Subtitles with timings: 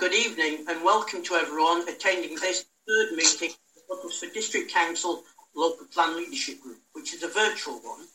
[0.00, 5.24] good evening and welcome to everyone attending this third meeting of the Uttlesford District Council
[5.54, 8.06] Local Plan Leadership Group, which is a virtual one,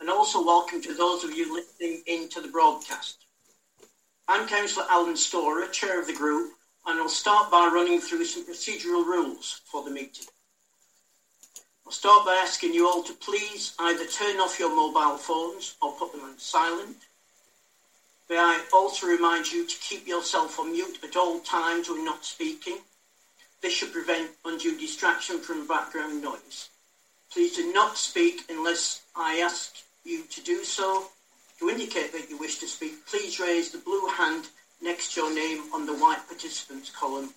[0.00, 3.26] and also welcome to those of you listening into the broadcast.
[4.26, 6.54] I'm Councillor Alan Storer, Chair of the group,
[6.86, 10.24] and I'll start by running through some procedural rules for the meeting.
[11.84, 15.92] I'll start by asking you all to please either turn off your mobile phones or
[15.98, 16.96] put them on silent.
[18.28, 22.24] May I also remind you to keep yourself on mute at all times when not
[22.24, 22.78] speaking.
[23.62, 26.68] This should prevent undue distraction from background noise.
[27.30, 31.06] Please do not speak unless I ask you to do so.
[31.60, 34.48] To indicate that you wish to speak, please raise the blue hand
[34.82, 37.30] next to your name on the white participants column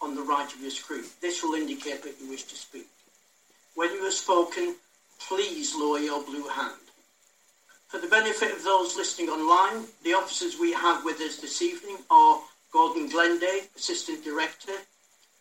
[0.00, 1.04] on the right of your screen.
[1.20, 2.86] This will indicate that you wish to speak.
[3.74, 4.76] When you have spoken,
[5.18, 6.89] please lower your blue hand.
[7.90, 11.96] For the benefit of those listening online, the officers we have with us this evening
[12.08, 12.40] are
[12.72, 14.74] Gordon Glenday, Assistant Director,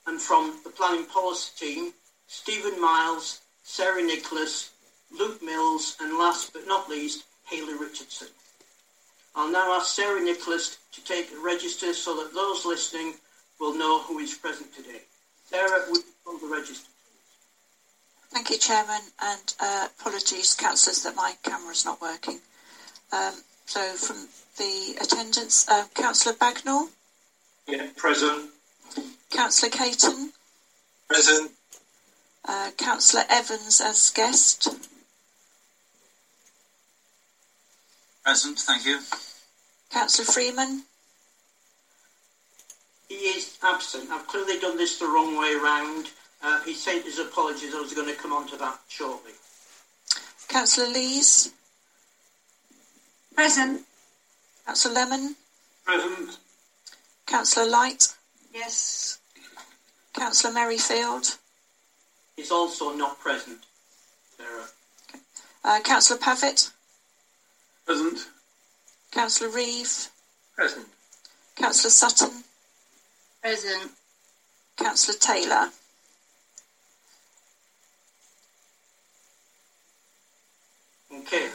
[0.07, 1.93] and from the Planning Policy Team,
[2.25, 4.71] Stephen Miles, Sarah Nicholas,
[5.11, 8.29] Luke Mills, and last but not least, Haley Richardson.
[9.35, 13.13] I'll now ask Sarah Nicholas to take the register so that those listening
[13.59, 15.01] will know who is present today.
[15.45, 16.88] Sarah, would you hold the register?
[18.31, 22.39] Thank you, Chairman, and uh, apologies, councillors, that my camera is not working.
[23.11, 23.33] Um,
[23.65, 24.27] so, from
[24.57, 26.89] the attendance, uh, Councillor Bagnall?
[27.67, 28.51] Yeah, present.
[29.31, 30.31] Councillor Caton?
[31.07, 31.51] Present.
[32.45, 34.69] Uh, Councillor Evans as guest?
[38.23, 38.99] Present, thank you.
[39.91, 40.83] Councillor Freeman?
[43.07, 44.11] He is absent.
[44.11, 46.09] I've clearly done this the wrong way around.
[46.41, 47.73] Uh, he sent his apologies.
[47.75, 49.31] I was going to come on to that shortly.
[50.47, 51.51] Councillor Lees?
[53.35, 53.81] Present.
[54.65, 55.35] Councillor Lemon?
[55.85, 56.37] Present.
[57.25, 58.07] Councillor Light?
[58.53, 59.19] Yes.
[60.13, 61.37] Councillor Merrifield?
[62.35, 63.59] He's also not present,
[64.37, 64.65] Sarah.
[65.63, 66.71] Uh, Councillor Pavitt?
[67.85, 68.27] Present.
[69.11, 70.07] Councillor Reeve?
[70.55, 70.87] Present.
[71.55, 72.43] Councillor Sutton?
[73.41, 73.91] Present.
[74.77, 75.69] Councillor Taylor?
[81.13, 81.49] Okay.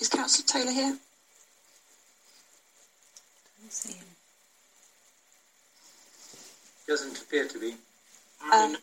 [0.00, 0.96] Is Councillor Taylor here?
[3.60, 4.06] Don't see him.
[6.86, 7.74] Doesn't appear to be.
[8.52, 8.76] Um,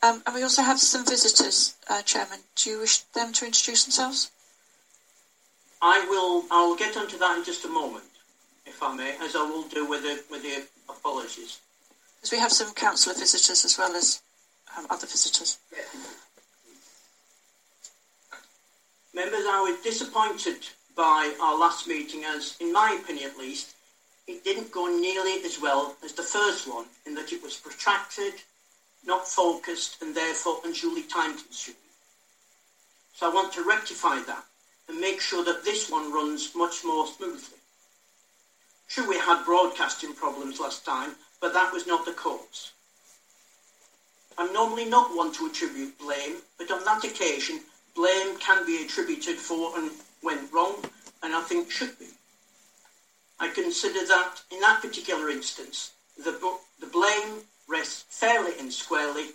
[0.00, 2.38] Um, and we also have some visitors, uh, Chairman.
[2.54, 4.30] Do you wish them to introduce themselves?
[5.82, 6.44] I will.
[6.52, 8.04] I will get onto that in just a moment,
[8.64, 11.58] if I may, as I will do with the with the apologies.
[12.16, 14.22] Because we have some councillor visitors as well as
[14.76, 15.58] um, other visitors.
[19.18, 20.58] Members, I was disappointed
[20.94, 23.74] by our last meeting, as in my opinion at least,
[24.28, 28.34] it didn't go nearly as well as the first one, in that it was protracted,
[29.04, 31.80] not focused, and therefore unduly time consuming.
[33.12, 34.44] So I want to rectify that
[34.88, 37.58] and make sure that this one runs much more smoothly.
[38.86, 42.70] True, we had broadcasting problems last time, but that was not the cause.
[44.38, 47.62] I'm normally not one to attribute blame, but on that occasion,
[47.98, 49.92] blame can be attributed for what
[50.22, 50.76] went wrong,
[51.24, 52.06] and I think should be.
[53.40, 56.32] I consider that in that particular instance, the,
[56.80, 59.30] the blame rests fairly and squarely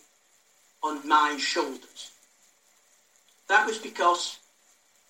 [0.81, 2.12] on my shoulders.
[3.50, 4.38] That was because,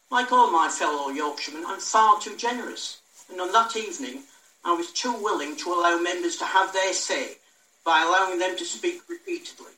[0.09, 4.23] like all my fellow Yorkshiremen, I'm far too generous, and on that evening,
[4.65, 7.37] I was too willing to allow members to have their say
[7.85, 9.72] by allowing them to speak repeatedly.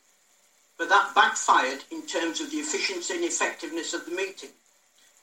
[0.78, 4.50] But that backfired in terms of the efficiency and effectiveness of the meeting,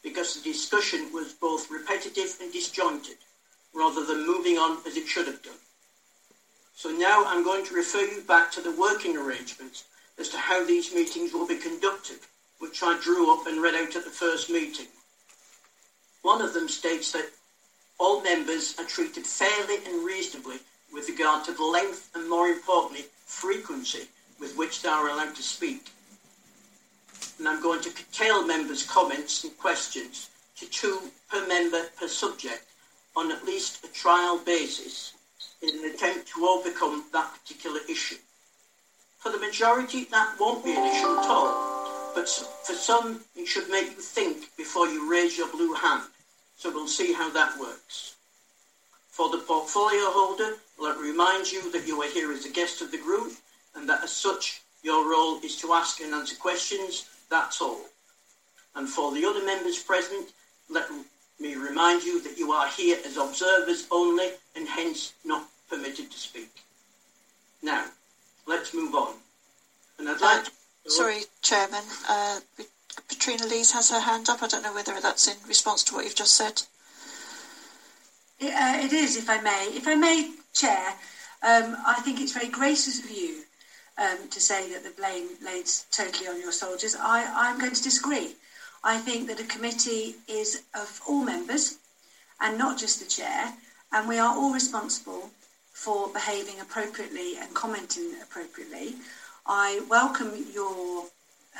[0.02, 3.18] because the discussion was both repetitive and disjointed,
[3.74, 5.60] rather than moving on as it should have done.
[6.74, 9.84] So now I'm going to refer you back to the working arrangements
[10.18, 12.19] as to how these meetings will be conducted,
[12.58, 14.87] which I drew up and read out at the first meeting.
[16.22, 17.31] One of them states that
[17.98, 20.56] all members are treated fairly and reasonably
[20.93, 24.08] with regard to the length and, more importantly, frequency
[24.43, 25.91] with which they are allowed to speak.
[27.39, 30.99] And I'm going to curtail members' comments and questions to two
[31.31, 32.65] per member per subject
[33.17, 35.12] on at least a trial basis
[35.62, 38.17] in an attempt to overcome that particular issue.
[39.21, 42.12] For the majority, that won't be an issue at all.
[42.15, 46.03] But for some, it should make you think before you raise your blue hand.
[46.56, 48.17] So we'll see how that works.
[49.09, 52.83] For the portfolio holder, let me remind you that you are here as a guest
[52.83, 53.33] of the group
[53.74, 57.08] and that as such, your role is to ask and answer questions.
[57.30, 57.80] That's all.
[58.74, 60.30] And for the other members present,
[60.69, 60.88] let
[61.38, 66.19] me remind you that you are here as observers only and hence not permitted to
[66.19, 66.50] speak.
[67.62, 67.86] Now,
[68.46, 69.14] let's move on.
[69.98, 70.50] And I'd like uh,
[70.86, 71.84] Sorry, Chairman.
[72.08, 72.40] Uh,
[73.08, 74.42] Katrina Lees has her hand up.
[74.42, 76.62] I don't know whether that's in response to what you've just said.
[78.42, 79.69] Uh, it is, if I may.
[79.72, 80.88] If I may, Chair,
[81.42, 83.42] um, I think it's very gracious of you
[84.02, 86.96] um, to say that the blame lays totally on your soldiers.
[86.99, 88.34] I, I'm going to disagree.
[88.82, 91.78] I think that a committee is of all members
[92.40, 93.52] and not just the chair,
[93.93, 95.31] and we are all responsible
[95.72, 98.94] for behaving appropriately and commenting appropriately.
[99.46, 101.05] I welcome your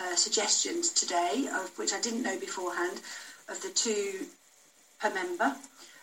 [0.01, 3.01] uh, suggestions today, of which I didn't know beforehand,
[3.49, 4.27] of the two
[5.01, 5.55] per member.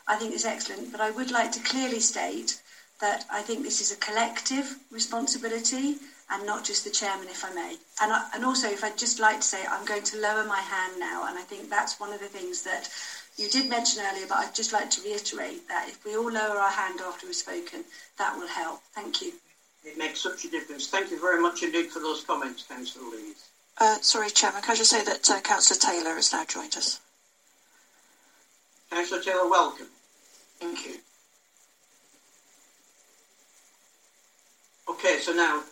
[0.08, 2.62] I think it's excellent, but I would like to clearly state
[3.02, 5.98] that I think this is a collective responsibility
[6.32, 7.76] and not just the chairman, if I may.
[8.02, 10.60] And, I, and also, if I'd just like to say, I'm going to lower my
[10.60, 12.90] hand now, and I think that's one of the things that
[13.38, 16.58] you did mention earlier, but I'd just like to reiterate that if we all lower
[16.58, 17.84] our hand after we've spoken,
[18.18, 18.82] that will help.
[18.94, 19.34] Thank you.
[19.84, 20.88] It makes such a difference.
[20.88, 23.50] Thank you very much indeed for those comments, Councillor Lees.
[23.78, 27.00] Uh, sorry, Chairman, can I just say that uh, Councillor Taylor has now joined us?
[28.92, 29.88] Councillor Taylor, welcome.
[30.60, 30.96] Thank you.
[34.90, 35.64] Okay, so now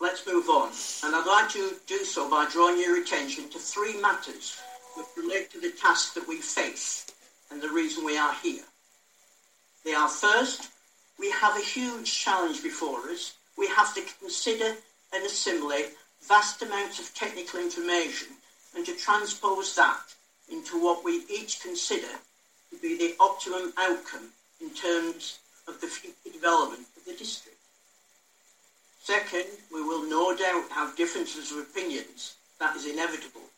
[0.00, 0.70] let's move on.
[1.04, 4.58] And I'd like to do so by drawing your attention to three matters
[4.96, 7.06] which relate to the task that we face
[7.50, 8.64] and the reason we are here.
[9.84, 10.70] They are first,
[11.18, 13.34] we have a huge challenge before us.
[13.56, 14.74] We have to consider
[15.14, 15.92] and assimilate
[16.26, 18.28] vast amounts of technical information
[18.74, 20.02] and to transpose that
[20.50, 22.12] into what we each consider
[22.70, 24.28] to be the optimum outcome
[24.60, 25.38] in terms
[25.68, 27.55] of the future development of the district.
[29.06, 32.34] Second, we will no doubt have differences of opinions.
[32.58, 33.48] That is inevitable,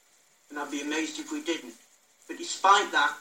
[0.51, 1.73] and I'd be amazed if we didn't.
[2.27, 3.15] But despite that,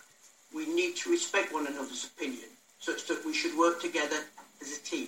[0.53, 4.17] we need to respect one another's opinion, such that we should work together
[4.61, 5.07] as a team.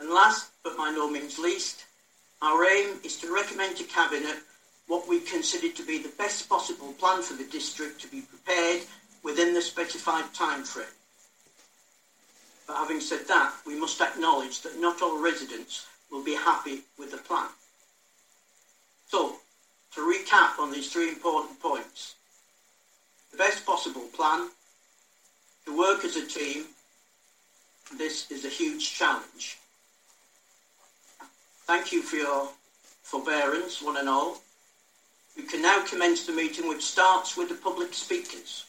[0.00, 1.84] And last, but by no means least,
[2.42, 4.38] our aim is to recommend to Cabinet
[4.88, 8.82] what we consider to be the best possible plan for the district to be prepared
[9.22, 10.86] within the specified time frame.
[12.66, 17.10] But having said that, we must acknowledge that not all residents will be happy with
[17.10, 17.48] the plan.
[19.08, 19.36] So,
[19.94, 22.16] to recap on these three important points,
[23.30, 24.48] the best possible plan,
[25.64, 26.64] to work as a team,
[27.96, 29.58] this is a huge challenge.
[31.66, 32.48] Thank you for your
[33.02, 34.38] forbearance, one and all.
[35.36, 38.64] We can now commence the meeting, which starts with the public speakers.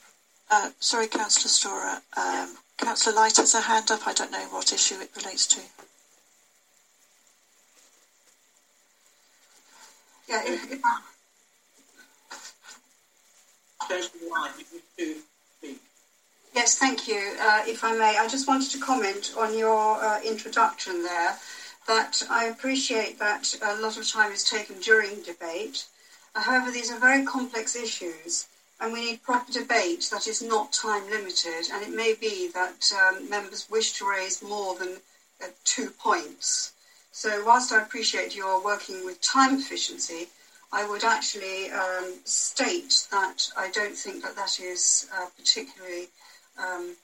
[0.50, 1.96] Uh, sorry, Councillor Storer.
[1.96, 2.48] Um, yeah.
[2.78, 4.08] Councillor Light has a hand up.
[4.08, 5.62] I don't know what issue it relates to.
[10.30, 10.80] Yeah, if,
[16.54, 17.36] Yes, thank you.
[17.40, 21.38] Uh, if I may, I just wanted to comment on your uh, introduction there
[21.88, 25.86] that I appreciate that a lot of time is taken during debate.
[26.34, 28.48] However, these are very complex issues
[28.80, 31.70] and we need proper debate that is not time limited.
[31.74, 34.98] And it may be that um, members wish to raise more than
[35.44, 36.74] uh, two points.
[37.12, 40.28] So, whilst I appreciate your working with time efficiency,
[40.72, 46.10] I would actually um, state that I don't think that that is uh, particularly,
[46.60, 46.96] um,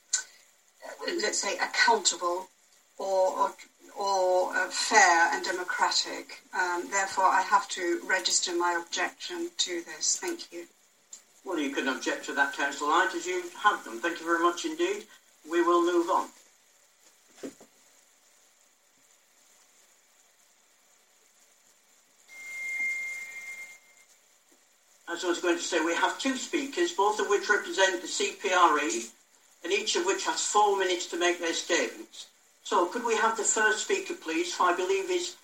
[1.08, 2.50] let's say, accountable
[3.00, 3.54] or, or,
[3.98, 6.42] or uh, fair and democratic.
[6.54, 10.18] Um, therefore, I have to register my objection to this.
[10.18, 10.66] Thank you.
[11.46, 14.00] Well, you can object to that, Councillor Light, as you have done.
[14.00, 15.04] Thank you very much indeed.
[15.50, 16.28] We will move on.
[25.10, 28.08] As I was going to say, we have two speakers, both of which represent the
[28.08, 29.12] CPRE,
[29.64, 32.28] and each of which has four minutes to make their statements.
[32.64, 35.36] So could we have the first speaker, please, who I believe is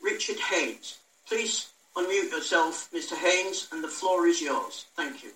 [0.00, 0.98] Richard Haynes.
[1.26, 4.86] Please unmute yourself, Mr Haynes, and the floor is yours.
[4.96, 5.30] Thank you.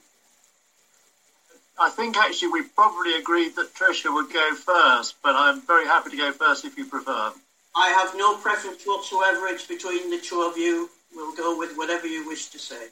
[1.79, 6.11] I think actually we probably agreed that Tricia would go first, but I'm very happy
[6.11, 7.33] to go first if you prefer.
[7.75, 9.47] I have no preference whatsoever.
[9.49, 10.91] It's between the two of you.
[11.15, 12.89] We'll go with whatever you wish to say.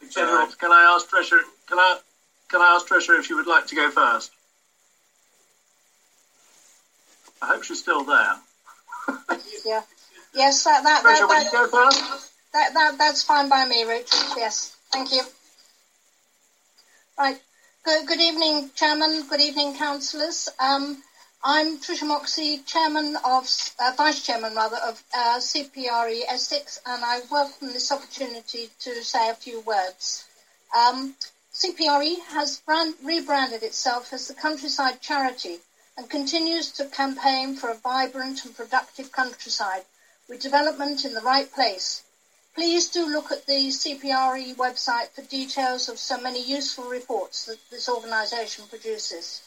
[0.00, 0.32] Whichever.
[0.32, 0.58] Right.
[0.58, 1.40] Can I ask Tricia?
[1.66, 1.98] Can I
[2.48, 4.30] can I ask Tricia if she would like to go first?
[7.42, 8.36] I hope she's still there.
[9.66, 9.82] yeah.
[10.34, 12.32] Yes, that that, Tricia, that, that, you go first?
[12.52, 14.20] That, that that's fine by me, Richard.
[14.36, 14.74] Yes.
[14.92, 15.22] Thank you.
[17.18, 17.38] Right.
[17.86, 19.28] Good, good evening, Chairman.
[19.28, 20.48] Good evening, Councillors.
[20.58, 21.00] Um,
[21.44, 27.20] I'm Tricia Moxey, Chairman of, uh, Vice Chairman rather, of uh, CPRE Essex, and I
[27.30, 30.24] welcome this opportunity to say a few words.
[30.76, 31.14] Um,
[31.54, 35.58] CPRE has brand, rebranded itself as the Countryside Charity
[35.96, 39.84] and continues to campaign for a vibrant and productive countryside
[40.28, 42.02] with development in the right place.
[42.56, 47.58] Please do look at the CPRE website for details of so many useful reports that
[47.68, 49.42] this organisation produces.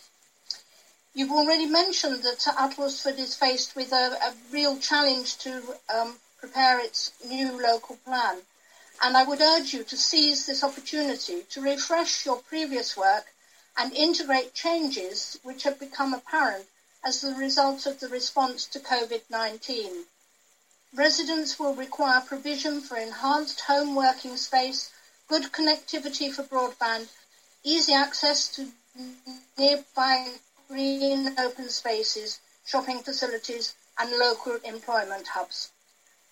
[1.16, 6.80] You've already mentioned that Uttlesford is faced with a, a real challenge to um, prepare
[6.80, 8.38] its new local plan.
[9.02, 13.26] And I would urge you to seize this opportunity to refresh your previous work
[13.76, 16.68] and integrate changes which have become apparent
[17.04, 20.06] as the result of the response to COVID-19.
[20.96, 24.90] Residents will require provision for enhanced home working space,
[25.28, 27.08] good connectivity for broadband,
[27.64, 28.72] easy access to
[29.56, 35.70] nearby green open spaces, shopping facilities and local employment hubs.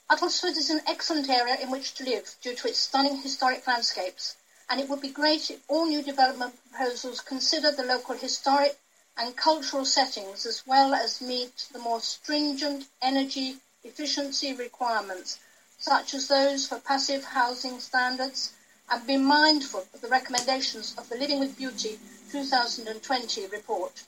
[0.09, 4.35] Uttlesford is an excellent area in which to live due to its stunning historic landscapes
[4.69, 8.77] and it would be great if all new development proposals consider the local historic
[9.17, 13.57] and cultural settings as well as meet the more stringent energy
[13.88, 15.39] efficiency requirements,
[15.79, 18.51] such as those for passive housing standards,
[18.89, 22.00] and be mindful of the recommendations of the Living with Beauty
[22.32, 24.03] 2020 report.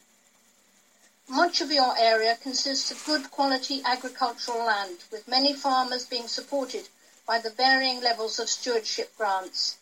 [1.27, 6.87] Much of your area consists of good quality agricultural land, with many farmers being supported
[7.27, 9.77] by the varying levels of stewardship grants.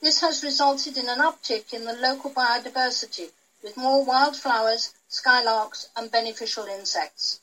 [0.00, 3.30] This has resulted in an uptick in the local biodiversity
[3.62, 7.38] with more wildflowers, skylarks and beneficial insects.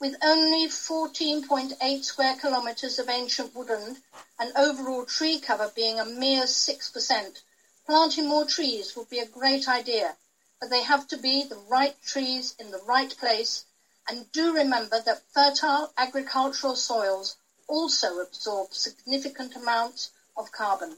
[0.00, 4.00] With only 14.8 square kilometres of ancient woodland
[4.38, 7.42] and overall tree cover being a mere 6%,
[7.84, 10.16] planting more trees would be a great idea,
[10.60, 13.64] but they have to be the right trees in the right place
[14.06, 17.34] and do remember that fertile agricultural soils
[17.66, 20.96] also absorb significant amounts of carbon.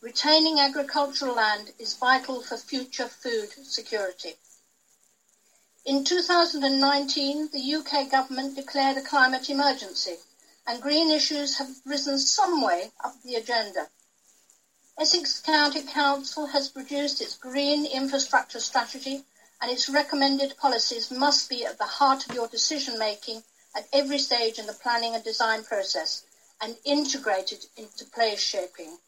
[0.00, 4.36] Retaining agricultural land is vital for future food security.
[5.86, 10.18] In 2019, the UK government declared a climate emergency
[10.66, 13.88] and green issues have risen some way up the agenda.
[14.98, 19.22] Essex County Council has produced its green infrastructure strategy
[19.60, 23.44] and its recommended policies must be at the heart of your decision making
[23.76, 26.24] at every stage in the planning and design process
[26.60, 28.98] and integrated into place shaping.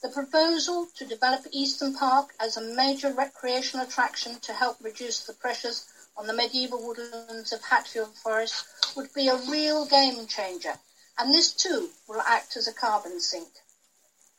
[0.00, 5.32] The proposal to develop Easton Park as a major recreational attraction to help reduce the
[5.32, 5.86] pressures
[6.16, 8.64] on the medieval woodlands of Hatfield Forest
[8.94, 10.78] would be a real game changer,
[11.18, 13.48] and this too will act as a carbon sink.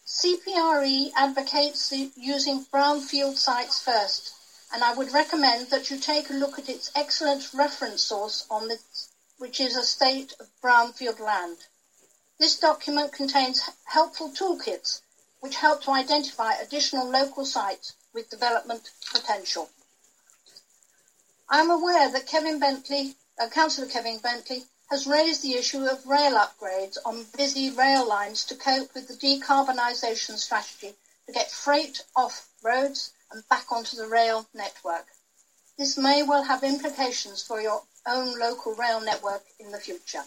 [0.05, 4.31] CPRE advocates using brownfield sites first,
[4.71, 8.69] and I would recommend that you take a look at its excellent reference source on
[8.69, 11.57] this, which is a state of brownfield land.
[12.39, 15.01] This document contains helpful toolkits
[15.39, 19.69] which help to identify additional local sites with development potential.
[21.49, 26.05] I am aware that Kevin Bentley, uh, Councillor Kevin Bentley, has raised the issue of
[26.05, 30.93] rail upgrades on busy rail lines to cope with the decarbonisation strategy
[31.25, 35.05] to get freight off roads and back onto the rail network.
[35.77, 40.23] This may well have implications for your own local rail network in the future.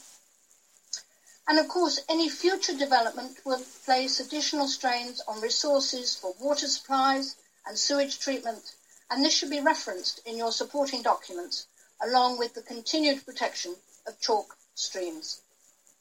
[1.49, 7.37] And of course, any future development will place additional strains on resources for water supplies
[7.67, 8.75] and sewage treatment,
[9.11, 11.67] and this should be referenced in your supporting documents,
[12.03, 13.75] along with the continued protection
[14.07, 15.43] of chalk streams.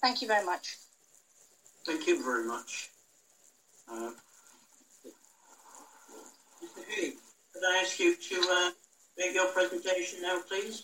[0.01, 0.77] Thank you very much.
[1.86, 2.89] Thank you very much.
[3.91, 4.12] Uh,
[6.63, 6.86] Mr.
[6.88, 7.13] Hay,
[7.53, 8.71] could I ask you to uh,
[9.17, 10.83] make your presentation now, please?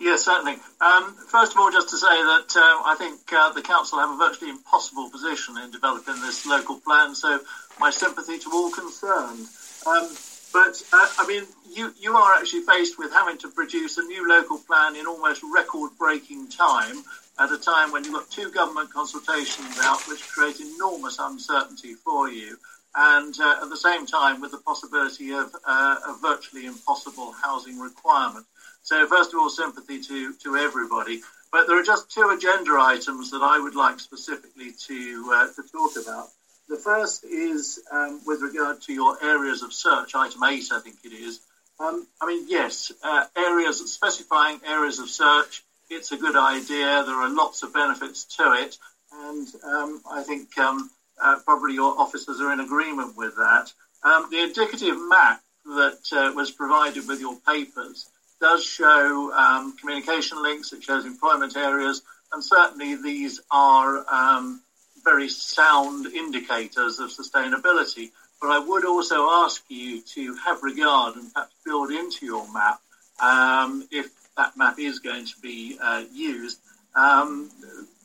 [0.00, 0.56] Yes, certainly.
[0.80, 4.10] Um, first of all, just to say that uh, I think uh, the council have
[4.10, 7.38] a virtually impossible position in developing this local plan, so
[7.78, 9.46] my sympathy to all concerned.
[9.86, 10.08] Um,
[10.54, 14.26] but uh, I mean, you you are actually faced with having to produce a new
[14.26, 17.04] local plan in almost record-breaking time
[17.38, 22.30] at a time when you've got two government consultations out, which create enormous uncertainty for
[22.30, 22.56] you,
[22.96, 27.78] and uh, at the same time with the possibility of uh, a virtually impossible housing
[27.78, 28.46] requirement.
[28.82, 31.20] So first of all, sympathy to, to everybody.
[31.52, 35.68] But there are just two agenda items that I would like specifically to, uh, to
[35.70, 36.28] talk about.
[36.68, 40.96] The first is um, with regard to your areas of search, item eight, I think
[41.04, 41.40] it is.
[41.80, 45.64] Um, I mean, yes, uh, areas specifying areas of search.
[45.88, 47.02] It's a good idea.
[47.04, 48.78] There are lots of benefits to it,
[49.12, 50.88] and um, I think um,
[51.20, 53.72] uh, probably your officers are in agreement with that.
[54.04, 58.08] Um, the indicative map that uh, was provided with your papers
[58.40, 64.60] does show um, communication links, it shows employment areas, and certainly these are um,
[65.04, 68.10] very sound indicators of sustainability.
[68.40, 72.80] But I would also ask you to have regard and perhaps build into your map,
[73.20, 76.58] um, if that map is going to be uh, used,
[76.94, 77.50] um,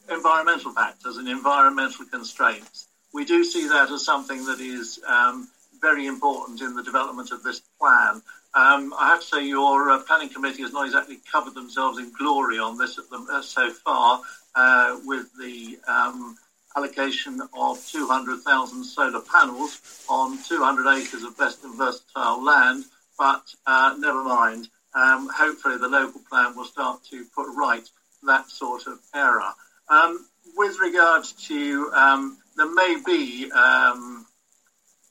[0.09, 2.87] environmental factors and environmental constraints.
[3.13, 5.47] We do see that as something that is um,
[5.79, 8.21] very important in the development of this plan.
[8.55, 12.11] Um, I have to say, your uh, planning committee has not exactly covered themselves in
[12.17, 14.21] glory on this the, uh, so far,
[14.55, 16.37] uh, with the um,
[16.77, 22.85] allocation of 200,000 solar panels on 200 acres of best and versatile land.
[23.19, 24.69] But uh, never mind.
[24.93, 27.87] Um, hopefully, the local plan will start to put right
[28.23, 29.51] that sort of error.
[29.89, 34.25] Um, with regard to, um, there may be um,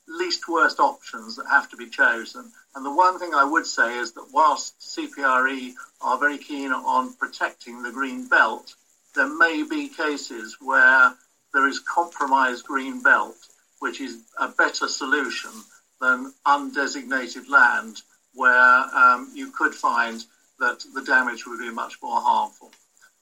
[0.07, 2.51] least worst options that have to be chosen.
[2.75, 7.13] And the one thing I would say is that whilst CPRE are very keen on
[7.13, 8.75] protecting the green belt,
[9.15, 11.13] there may be cases where
[11.53, 13.37] there is compromised green belt,
[13.79, 15.51] which is a better solution
[16.01, 18.01] than undesignated land
[18.33, 20.25] where um, you could find
[20.59, 22.71] that the damage would be much more harmful.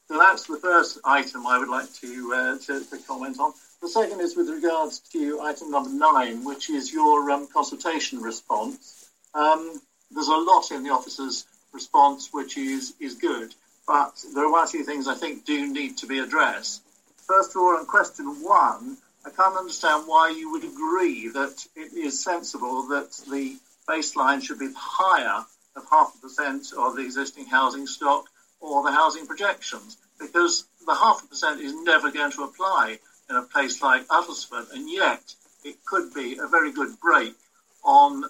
[0.08, 3.54] So that's the first item I would like to, uh, to, to, comment on.
[3.82, 9.03] The second is with regards to item number nine, which is your um, consultation response.
[9.34, 13.54] Um, there's a lot in the officer's response which is, is good,
[13.88, 16.82] but there are one or two things I think do need to be addressed.
[17.28, 21.94] First of all, on question one, I can't understand why you would agree that it
[21.94, 25.44] is sensible that the baseline should be higher
[25.76, 28.26] of half a percent of the existing housing stock
[28.60, 33.00] or the housing projections, because the half a percent is never going to apply
[33.30, 37.34] in a place like Uttlesford, and yet it could be a very good break
[37.84, 38.24] on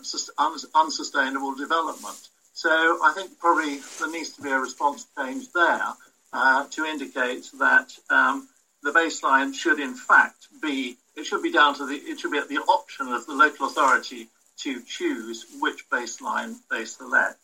[0.76, 2.30] unsustainable development.
[2.54, 5.94] So I think probably there needs to be a response change there
[6.32, 8.48] uh, to indicate that um,
[8.84, 12.38] the baseline should in fact be it should be down to the it should be
[12.38, 17.38] at the option of the local authority to choose which baseline they select.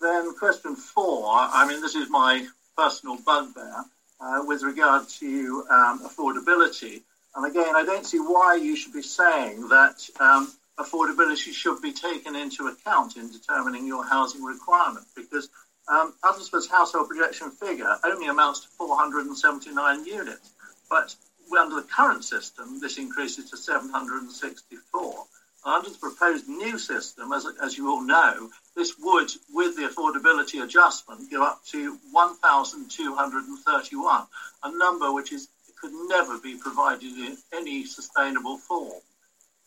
[0.00, 3.84] Then question four, I mean this is my personal bugbear
[4.20, 7.02] uh, with regard to um, affordability.
[7.34, 11.92] And again, I don't see why you should be saying that um, affordability should be
[11.92, 15.48] taken into account in determining your housing requirement because
[15.88, 20.50] um, household projection figure only amounts to 479 units.
[20.90, 21.14] But
[21.58, 25.24] under the current system, this increases to 764.
[25.64, 30.62] Under the proposed new system, as, as you all know, this would, with the affordability
[30.62, 34.26] adjustment, go up to 1,231,
[34.62, 35.48] a number which is
[35.80, 39.00] could never be provided in any sustainable form.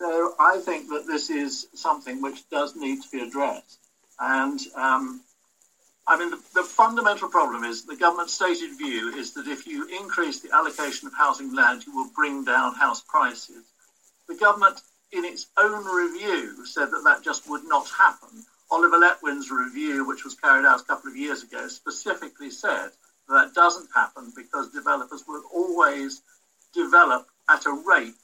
[0.02, 3.78] So I think that this is something which does need to be addressed.
[4.20, 5.22] And um,
[6.08, 9.88] I mean, the, the, fundamental problem is the government's stated view is that if you
[10.02, 13.64] increase the allocation of housing land, you will bring down house prices.
[14.28, 18.44] The government, in its own review, said that that just would not happen.
[18.72, 22.90] Oliver Letwin's review, which was carried out a couple of years ago, specifically said
[23.30, 26.24] that, that doesn't happen because developers will always
[26.74, 28.16] develop at a rate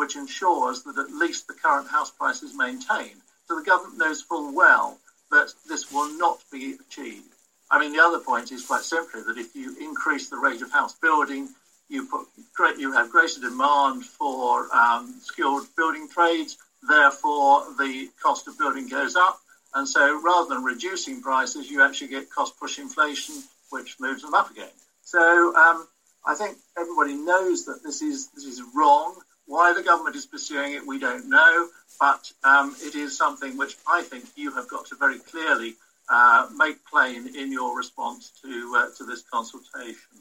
[0.00, 3.20] which ensures that at least the current house price is maintained.
[3.46, 4.98] So the government knows full well
[5.30, 7.34] that this will not be achieved.
[7.70, 10.72] I mean, the other point is quite simply that if you increase the rate of
[10.72, 11.50] house building,
[11.90, 16.56] you put great, you have greater demand for um, skilled building trades.
[16.88, 19.38] Therefore, the cost of building goes up,
[19.74, 23.34] and so rather than reducing prices, you actually get cost push inflation,
[23.68, 24.72] which moves them up again.
[25.02, 25.86] So um,
[26.24, 29.20] I think everybody knows that this is this is wrong.
[29.50, 31.68] Why the government is pursuing it, we don't know
[32.00, 35.74] but um, it is something which I think you have got to very clearly
[36.08, 40.16] uh, make plain in your response to uh, to this consultation.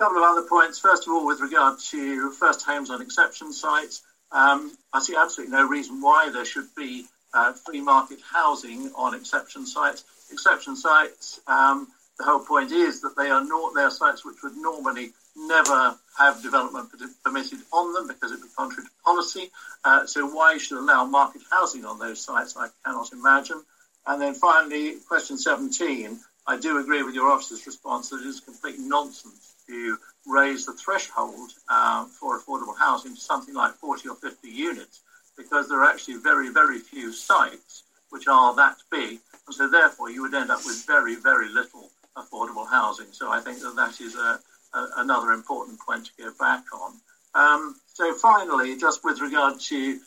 [0.00, 0.80] A couple of other points.
[0.80, 5.56] First of all, with regard to first homes on exception sites, um, I see absolutely
[5.56, 10.04] no reason why there should be uh, free market housing on exception sites.
[10.32, 11.40] Exception sites.
[11.46, 15.12] Um, the whole point is that they are not they are sites which would normally
[15.36, 16.90] never have development
[17.24, 19.50] permitted on them because it would be contrary to policy.
[19.84, 23.62] Uh, so why should allow market housing on those sites, I cannot imagine.
[24.06, 26.18] And then finally, question 17.
[26.46, 30.72] I do agree with your officer's response that it is complete nonsense to raise the
[30.72, 35.00] threshold uh, for affordable housing to something like 40 or 50 units
[35.36, 39.18] because there are actually very, very few sites which are that big.
[39.46, 43.06] And so therefore you would end up with very, very little affordable housing.
[43.12, 44.40] So I think that that is a,
[44.74, 46.92] another important point to go back on.
[47.34, 49.98] Um, so finally, just with regard to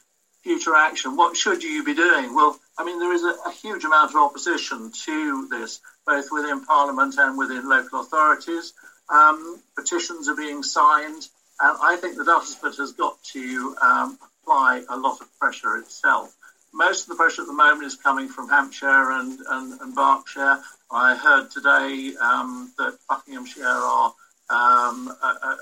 [0.43, 2.35] future action, what should you be doing?
[2.35, 6.63] Well, I mean, there is a, a huge amount of opposition to this, both within
[6.65, 8.73] Parliament and within local authorities.
[9.09, 11.27] Um, petitions are being signed.
[11.61, 16.35] And I think that Uttlesford has got to um, apply a lot of pressure itself.
[16.73, 20.59] Most of the pressure at the moment is coming from Hampshire and, and, and Berkshire.
[20.91, 24.13] I heard today um, that Buckinghamshire are,
[24.49, 25.57] um, are, are,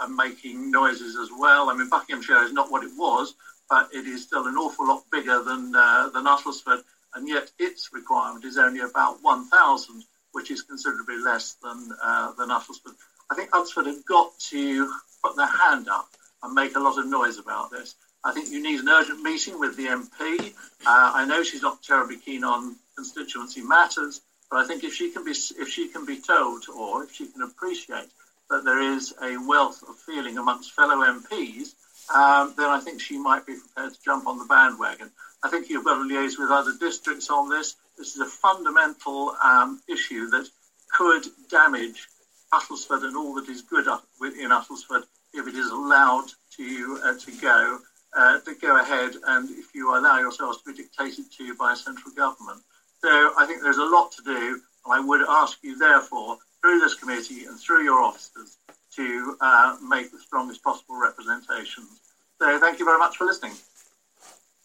[0.00, 1.70] are, making noises as well.
[1.70, 3.34] I mean, Buckinghamshire is not what it was,
[3.70, 6.82] but it is still an awful lot bigger than uh, than Uttlesford,
[7.14, 12.50] and yet its requirement is only about 1,000, which is considerably less than uh, than
[12.50, 12.94] Uttlesford.
[13.30, 14.92] I think Uttlesford have got to
[15.24, 16.08] put their hand up
[16.42, 17.94] and make a lot of noise about this.
[18.22, 20.52] I think you need an urgent meeting with the MP.
[20.86, 25.10] Uh, I know she's not terribly keen on constituency matters, but I think if she
[25.10, 28.08] can be if she can be told or if she can appreciate
[28.50, 31.74] that there is a wealth of feeling amongst fellow MPs,
[32.12, 35.10] um, then I think she might be prepared to jump on the bandwagon.
[35.42, 37.76] I think you've got to liaise with other districts on this.
[37.96, 40.48] This is a fundamental um, issue that
[40.90, 42.08] could damage
[42.52, 47.30] Uttlesford and all that is good in Uttlesford if it is allowed to uh, to
[47.40, 47.78] go
[48.16, 51.76] uh, to go ahead and if you allow yourselves to be dictated to by a
[51.76, 52.60] central government.
[53.02, 54.60] So I think there's a lot to do.
[54.90, 58.56] I would ask you, therefore, through this committee and through your officers,
[58.96, 62.00] to uh, make the strongest possible representations.
[62.38, 63.52] So thank you very much for listening.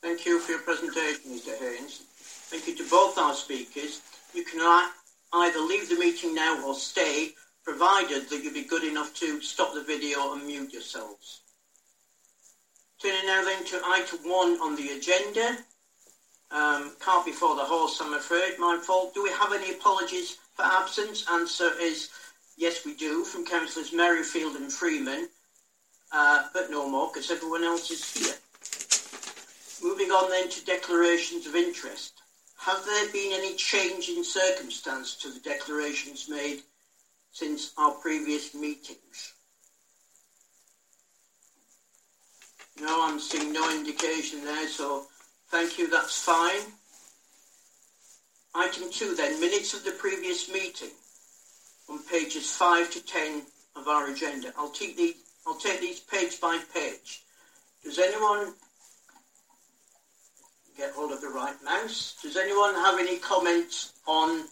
[0.02, 2.02] Thank you for your presentation, Mr Haynes.
[2.50, 4.02] Thank you to both our speakers.
[4.34, 4.60] You can
[5.34, 9.74] either leave the meeting now or stay, provided that you be good enough to stop
[9.74, 11.42] the video and mute yourselves.
[13.02, 15.58] Turning now then to item one on the agenda.
[16.52, 18.60] Um, can't before the horse, I'm afraid.
[18.60, 19.14] My fault.
[19.14, 21.26] Do we have any apologies for absence?
[21.30, 22.10] Answer is
[22.58, 25.28] yes, we do, from Councillors Merrifield and Freeman,
[26.12, 28.36] uh, but no more because everyone else is here.
[29.84, 32.14] Moving on then to declarations of interest.
[32.58, 36.62] Have there been any change in circumstance to the declarations made
[37.32, 39.34] since our previous meetings?
[42.80, 45.08] No, I'm seeing no indication there, so
[45.56, 46.74] thank you, that's fine.
[48.54, 50.90] Item two then, minutes of the previous meeting
[51.88, 53.44] on pages 5 to 10
[53.78, 54.52] of our agenda.
[54.58, 55.16] I'll take, these,
[55.48, 57.22] I'll take these page by page.
[57.86, 58.54] Does anyone
[60.76, 62.18] get hold of the right mouse?
[62.22, 64.48] Does anyone have any comments on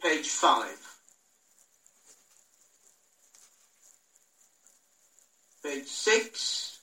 [0.00, 0.68] page 5?
[5.64, 6.75] Page 6.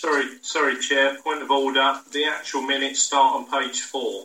[0.00, 1.18] Sorry, sorry, Chair.
[1.22, 2.00] Point of order.
[2.10, 4.24] The actual minutes start on page 4.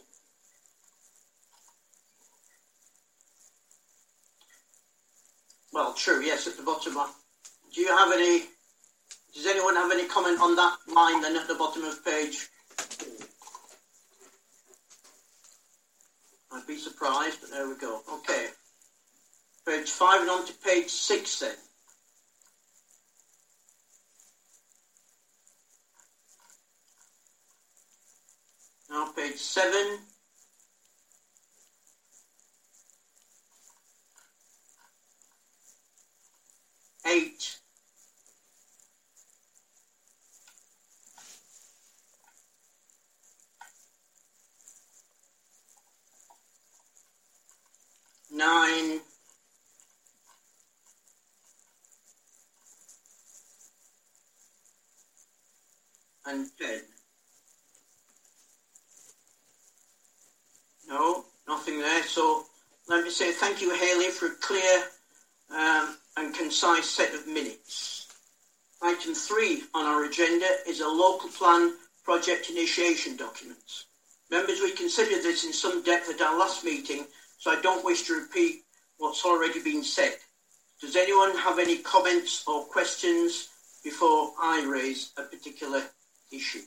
[5.73, 6.93] Well, true, yes, at the bottom.
[7.73, 8.45] Do you have any,
[9.33, 12.47] does anyone have any comment on that line then at the bottom of page?
[16.53, 18.01] I'd be surprised, but there we go.
[18.13, 18.47] Okay.
[19.67, 21.55] Page 5 and on to page 6 then.
[28.95, 29.99] Now page 7.
[37.08, 37.58] eight.
[48.31, 49.01] Nine.
[56.25, 56.94] And ten.
[60.88, 62.04] No, nothing there.
[62.04, 62.45] So
[62.88, 64.84] let me say thank you, Haley, for a clear
[65.50, 68.08] um, and concise set of minutes.
[68.82, 73.58] Item three on our agenda is a local plan project initiation document.
[74.30, 77.06] Members, we considered this in some depth at our last meeting,
[77.38, 78.63] so I don't wish to repeat
[78.98, 80.15] what's already been said.
[80.82, 83.50] Does anyone have any comments or questions
[83.84, 85.84] before I raise a particular
[86.32, 86.62] issue?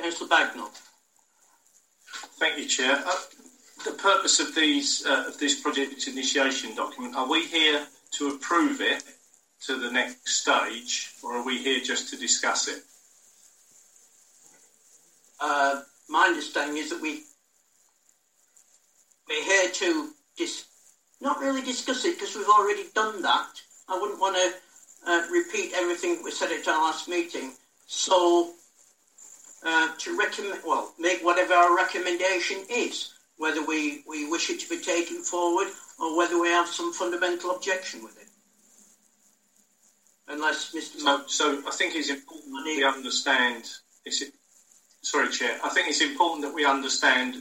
[0.00, 0.70] Councillor Bagnall.
[2.38, 3.02] Thank you, Chair.
[3.06, 3.12] Uh,
[3.84, 8.80] the purpose of these uh, of this project initiation document are we here to approve
[8.80, 9.02] it
[9.66, 12.82] to the next stage, or are we here just to discuss it?
[15.38, 17.22] Uh, my understanding is that we
[19.28, 20.66] we're here to dis-
[21.20, 23.48] not really discuss it because we've already done that.
[23.88, 27.52] I wouldn't want to uh, repeat everything that we said at our last meeting.
[27.86, 28.52] So
[29.64, 34.68] uh, to recommend, well, make whatever our recommendation is, whether we, we wish it to
[34.68, 35.68] be taken forward
[35.98, 38.28] or whether we have some fundamental objection with it.
[40.28, 41.00] Unless Mr.
[41.00, 43.64] So, so I think it's important that we understand.
[44.04, 44.22] It's,
[45.02, 45.58] sorry, Chair.
[45.64, 47.36] I think it's important that we understand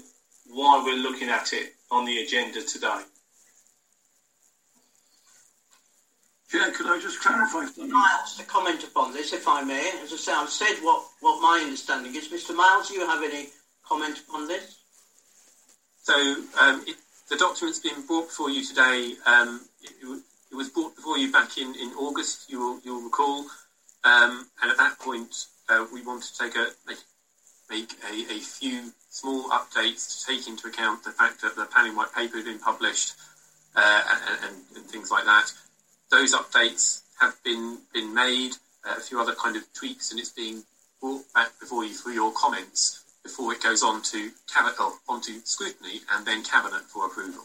[0.48, 3.02] why we're looking at it on the agenda today.
[6.50, 7.92] Chair, could I just clarify something?
[7.92, 9.92] Miles, to comment upon this, if I may.
[10.02, 12.30] As I say, I've said what, what my understanding is.
[12.30, 12.56] Mr.
[12.56, 13.50] Miles, do you have any
[13.84, 14.80] comment on this?
[16.02, 16.16] So
[16.60, 16.96] um, it,
[17.30, 19.14] the document's been brought before you today.
[19.28, 19.92] Um, it,
[20.52, 23.46] it, was brought before you back in, in August, you will, you'll recall.
[24.04, 26.98] Um, and at that point, uh, we wanted to take a, make,
[27.70, 31.96] make a, a, few small updates to take into account the fact that the planning
[31.96, 33.14] white paper had been published
[33.76, 35.52] uh, and, and, and, things like that.
[36.12, 38.54] Those updates have been, been made,
[38.88, 40.64] uh, a few other kind of tweaks, and it's being
[41.02, 45.40] brought back before you for your comments before it goes on to cabinet, oh, onto
[45.44, 47.44] scrutiny and then cabinet for approval.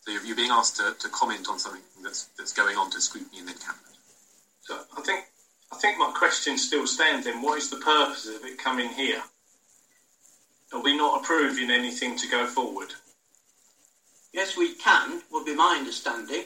[0.00, 3.00] So you're, you're being asked to, to, comment on something that's, that's going on to
[3.00, 3.98] scrutiny and then cabinet.
[4.62, 5.24] So I think
[5.72, 7.26] I think my question still stands.
[7.26, 9.22] Then, what is the purpose of it coming here?
[10.72, 12.94] Are we not approving anything to go forward?
[14.32, 15.22] Yes, we can.
[15.30, 16.44] Would be my understanding.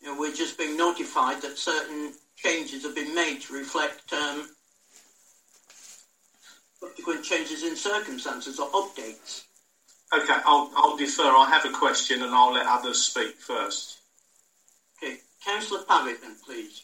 [0.00, 4.48] You know, we're just being notified that certain changes have been made to reflect um,
[6.80, 9.42] subsequent changes in circumstances or updates.
[10.12, 11.22] Okay, I'll, I'll defer.
[11.22, 13.98] I have a question and I'll let others speak first.
[15.02, 16.82] Okay, Councillor Pavitt then, please.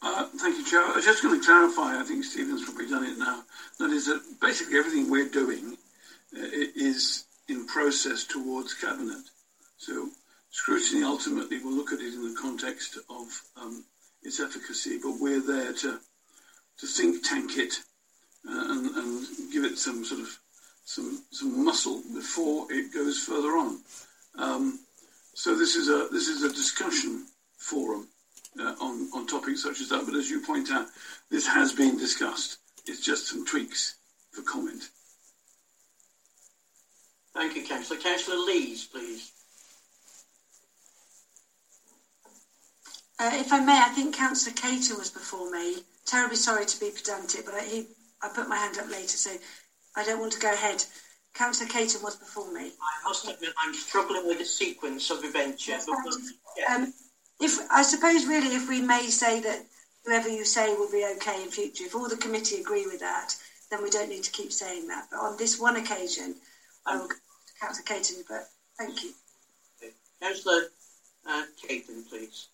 [0.00, 0.82] Uh, thank you, Chair.
[0.82, 3.42] I was just going to clarify, I think Stephen's probably done it now,
[3.80, 5.76] that is that basically everything we're doing
[6.36, 6.46] uh,
[6.76, 9.24] is in process towards Cabinet.
[9.78, 10.10] So
[10.50, 13.84] scrutiny ultimately will look at it in the context of um,
[14.22, 15.98] its efficacy, but we're there to,
[16.78, 17.74] to think tank it
[18.48, 20.38] uh, and, and, give it some sort of
[20.84, 23.80] some some muscle before it goes further on.
[24.36, 24.78] Um,
[25.34, 28.08] so this is a this is a discussion forum
[28.60, 30.04] uh, on on topics such as that.
[30.06, 30.86] But as you point out,
[31.30, 32.58] this has been discussed.
[32.86, 33.96] It's just some tweaks
[34.30, 34.88] for comment.
[37.34, 38.00] Thank you, Councillor.
[38.00, 39.32] Councillor Lees, please.
[43.18, 45.78] Uh, if I may, I think Councillor Cater was before me.
[46.06, 47.86] Terribly sorry to be pedantic, but he
[48.22, 49.30] I put my hand up later, so
[49.96, 50.84] I don't want to go ahead.
[51.34, 52.70] Councillor Caton was before me.
[52.80, 55.68] I must admit I'm struggling with the sequence of events.
[55.68, 55.86] Yes,
[56.56, 56.74] yeah.
[56.74, 56.92] um,
[57.40, 59.64] if I suppose really, if we may say that
[60.04, 63.34] whoever you say will be okay in future, if all the committee agree with that,
[63.70, 65.06] then we don't need to keep saying that.
[65.10, 66.34] But on this one occasion,
[66.86, 68.24] I will go to Councillor Caton.
[68.28, 69.12] But thank you.
[69.82, 69.92] Okay.
[70.20, 70.62] Councillor
[71.28, 72.48] uh, Caton, please.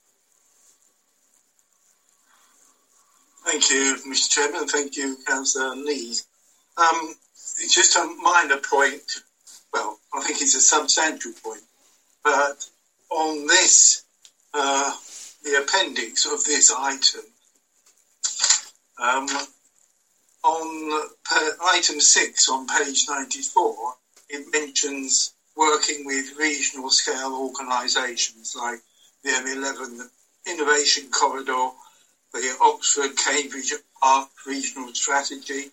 [3.45, 4.31] Thank you, Mr.
[4.31, 4.67] Chairman.
[4.67, 6.15] Thank you, Councillor Lee.
[6.79, 9.21] Um, it's just a minor point.
[9.73, 11.63] Well, I think it's a substantial point,
[12.23, 12.67] but
[13.11, 14.05] on this,
[14.55, 14.93] uh,
[15.43, 17.21] the appendix of this item,
[18.99, 19.29] um,
[20.43, 21.09] on
[21.67, 23.95] item six on page 94,
[24.31, 28.81] it mentions working with regional scale organisations like
[29.23, 30.09] the M11
[30.47, 31.71] Innovation Corridor
[32.41, 35.71] the Oxford Cambridge Arc Regional Strategy,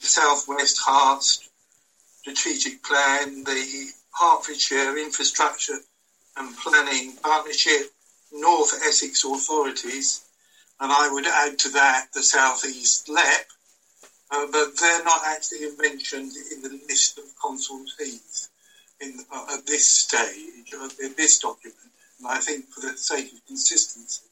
[0.00, 1.48] the Southwest Herts
[2.20, 5.78] Strategic Plan, the Hertfordshire Infrastructure
[6.36, 7.90] and Planning Partnership,
[8.30, 10.22] North Essex Authorities,
[10.80, 13.46] and I would add to that the Southeast LEP,
[14.30, 18.48] uh, but they're not actually mentioned in the list of consultees
[19.00, 21.78] in, uh, at this stage, uh, in this document.
[22.18, 24.22] And I think for the sake of consistency,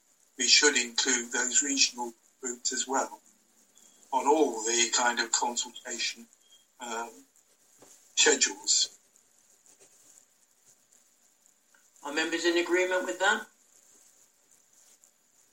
[0.41, 3.21] we should include those regional groups as well
[4.11, 6.27] on all the kind of consultation
[6.81, 7.11] um,
[8.17, 8.89] schedules.
[12.03, 13.43] Are members in agreement with that?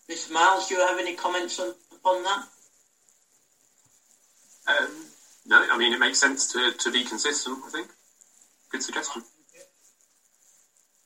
[0.10, 0.32] Mr.
[0.32, 2.48] Miles, do you have any comments on, upon that?
[4.68, 5.06] Um,
[5.46, 7.88] no, I mean, it makes sense to, to be consistent, I think.
[8.72, 9.22] Good suggestion.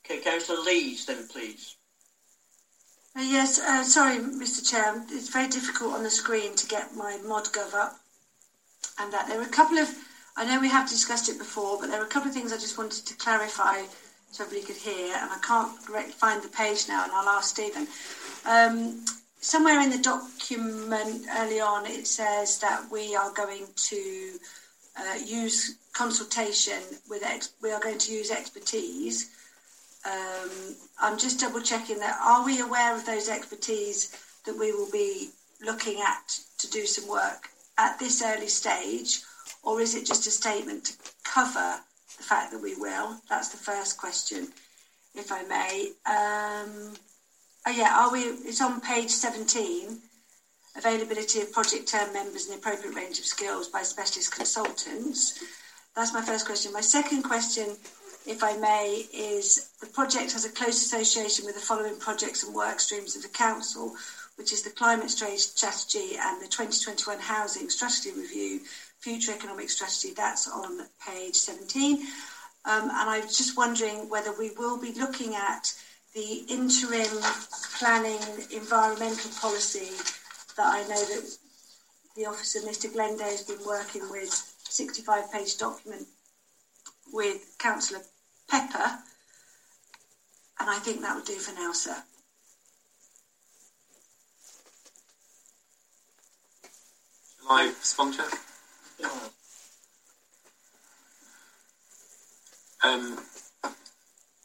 [0.06, 1.74] Okay, Councillor Lees, then, please.
[3.14, 4.66] Uh, yes, uh, sorry, Mr.
[4.68, 5.04] Chair.
[5.10, 8.00] It's very difficult on the screen to get my ModGov up.
[8.98, 9.88] And that there are a couple of,
[10.36, 12.56] I know we have discussed it before, but there are a couple of things I
[12.56, 13.82] just wanted to clarify
[14.30, 15.14] so everybody could hear.
[15.14, 15.78] And I can't
[16.14, 17.86] find the page now, and I'll ask Stephen.
[18.46, 19.04] Um,
[19.40, 24.38] somewhere in the document early on, it says that we are going to
[24.98, 29.28] uh, use consultation with, ex- we are going to use expertise
[30.04, 30.50] um,
[31.00, 32.18] I'm just double checking that.
[32.22, 35.30] Are we aware of those expertise that we will be
[35.64, 39.20] looking at to do some work at this early stage,
[39.62, 41.80] or is it just a statement to cover
[42.16, 43.18] the fact that we will?
[43.28, 44.48] That's the first question,
[45.14, 45.92] if I may.
[46.06, 46.94] Um,
[47.66, 48.20] oh yeah, are we?
[48.20, 49.98] It's on page 17.
[50.76, 55.42] availability of project term members and the appropriate range of skills by specialist consultants.
[55.96, 56.72] That's my first question.
[56.72, 57.76] My second question,
[58.26, 62.54] if I may, is the project has a close association with the following projects and
[62.54, 63.94] work streams of the Council,
[64.36, 68.60] which is the Climate Strategy and the 2021 Housing Strategy Review,
[69.00, 70.14] Future Economic Strategy.
[70.16, 72.06] That's on page 17.
[72.64, 75.72] Um, and I'm just wondering whether we will be looking at
[76.14, 77.22] the interim
[77.78, 78.20] planning
[78.54, 79.90] environmental policy
[80.56, 81.36] that I know that
[82.14, 86.06] the officer, Mr Glenday has been working with, 65 page document
[87.12, 88.02] with Councillor
[88.48, 88.98] Pepper.
[90.58, 92.02] And I think that will do for now, sir.
[97.40, 98.24] Shall I respond to
[102.84, 103.16] Um,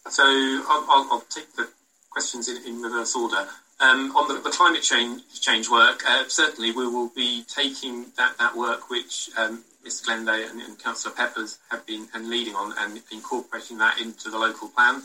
[0.10, 1.68] so I'll, I'll, I'll, take the
[2.12, 3.48] questions in, in reverse order.
[3.80, 8.36] Um, on the, the, climate change, change work, uh, certainly we will be taking that,
[8.40, 12.74] that work which um, Mr Glenday and, and Councillor Peppers have been and leading on
[12.80, 15.04] and incorporating that into the local plan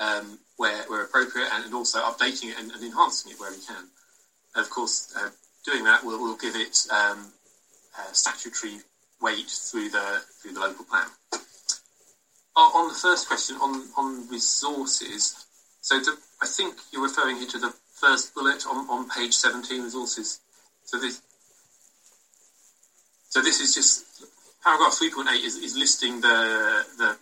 [0.00, 3.58] um, where, where appropriate and, and also updating it and, and, enhancing it where we
[3.58, 3.88] can.
[4.56, 5.28] Of course, uh,
[5.66, 7.30] doing that will, will give it um,
[8.12, 8.78] statutory
[9.20, 11.06] weight through the through the local plan.
[12.56, 15.46] Uh, on the first question on on resources,
[15.80, 19.82] so the, I think you're referring here to the first bullet on, on page 17,
[19.82, 20.40] resources.
[20.84, 21.22] So this
[23.28, 24.24] so this is just
[24.62, 27.16] paragraph 3.8 is, is listing the, the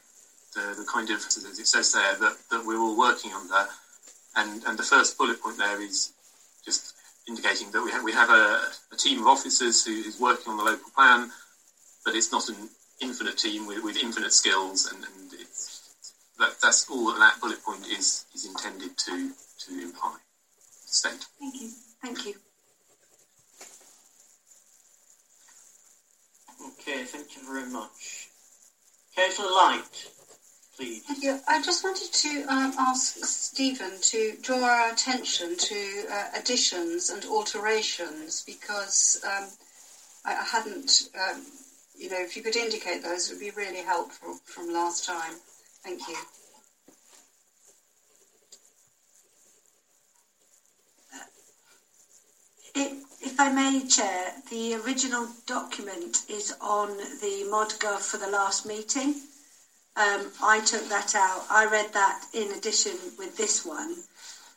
[0.55, 3.68] the the kind of as it says there that, that we're all working on there,
[4.37, 6.12] and and the first bullet point there is
[6.64, 6.95] just
[7.29, 8.61] indicating that we have, we have a,
[8.92, 11.31] a team of officers who is working on the local plan,
[12.05, 12.68] but it's not an
[13.01, 15.31] infinite team with, with infinite skills, and, and
[16.38, 19.31] that, that's all that that bullet point is is intended to
[19.64, 20.16] to imply.
[20.93, 21.25] State.
[21.41, 21.71] Thank you.
[22.03, 22.35] Thank you.
[26.67, 28.29] Okay, thank you very much.
[29.17, 30.11] Councillor Light
[30.77, 31.03] please.
[31.03, 31.39] Thank you.
[31.47, 37.25] I just wanted to um, ask Stephen to draw our attention to uh, additions and
[37.25, 39.49] alterations because um,
[40.25, 41.43] I, I, hadn't, um,
[41.97, 45.35] you know, if you could indicate those, it would be really helpful from last time.
[45.83, 46.17] Thank you.
[52.75, 59.15] If I may, Chair, the original document is on the ModGov for the last meeting.
[59.97, 61.45] Um, I took that out.
[61.51, 63.97] I read that in addition with this one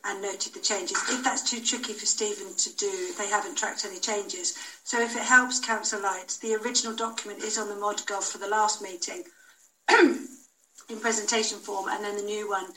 [0.06, 0.98] and noted the changes.
[1.10, 4.56] If that's too tricky for Stephen to do, they haven't tracked any changes.
[4.84, 8.48] So if it helps Council Light, the original document is on the ModGov for the
[8.48, 9.24] last meeting
[9.90, 12.68] in presentation form, and then the new one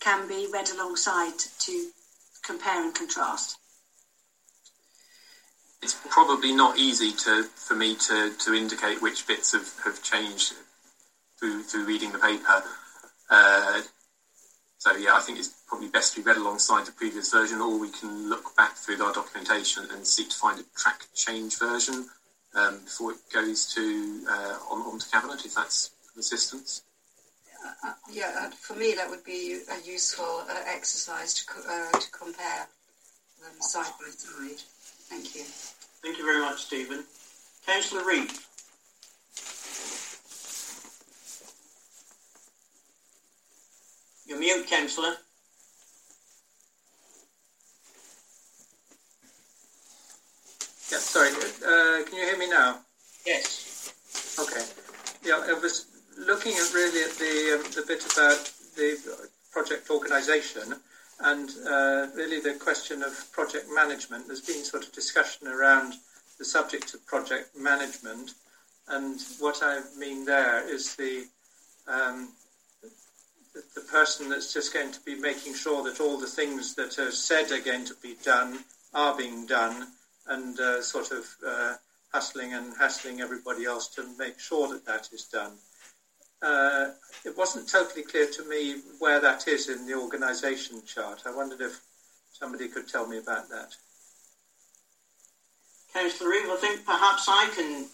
[0.00, 1.88] can be read alongside to
[2.42, 3.58] compare and contrast.
[5.82, 10.54] It's probably not easy to for me to, to indicate which bits have, have changed
[11.38, 12.62] through through reading the paper.
[13.30, 13.82] Uh,
[14.78, 17.78] so yeah, I think it's probably best to be read alongside the previous version, or
[17.78, 22.06] we can look back through our documentation and seek to find a track change version
[22.54, 26.82] um, before it goes to uh, on, on to cabinet, if that's assistance.
[27.84, 31.98] Uh, yeah, uh, for me that would be a useful uh, exercise to, co- uh,
[31.98, 32.66] to compare
[33.42, 34.62] them side by side.
[35.08, 35.42] Thank you.
[36.02, 37.04] Thank you very much, Stephen.
[37.66, 38.30] Councillor Reeve.
[44.26, 45.14] You're mute, Councillor.
[50.90, 51.30] Yeah, sorry.
[51.30, 52.80] Uh, can you hear me now?
[53.26, 53.92] Yes.
[54.38, 54.64] Okay.
[55.24, 55.86] Yeah, I was
[56.18, 58.98] looking at really at the um, the bit about the
[59.50, 60.74] project organisation
[61.20, 64.26] and uh, really the question of project management.
[64.26, 65.94] There's been sort of discussion around
[66.38, 68.32] the subject of project management,
[68.88, 71.26] and what I mean there is the
[71.88, 72.28] um,
[73.74, 77.10] the, person that's just going to be making sure that all the things that are
[77.10, 78.58] said are going to be done
[78.94, 79.88] are being done
[80.28, 81.74] and uh, sort of uh,
[82.12, 85.52] hustling and hassling everybody else to make sure that that is done.
[86.40, 86.90] Uh,
[87.24, 91.22] it wasn't totally clear to me where that is in the organisation chart.
[91.26, 91.80] I wondered if
[92.32, 93.74] somebody could tell me about that.
[95.92, 97.86] Councillor Reeve, I think perhaps I can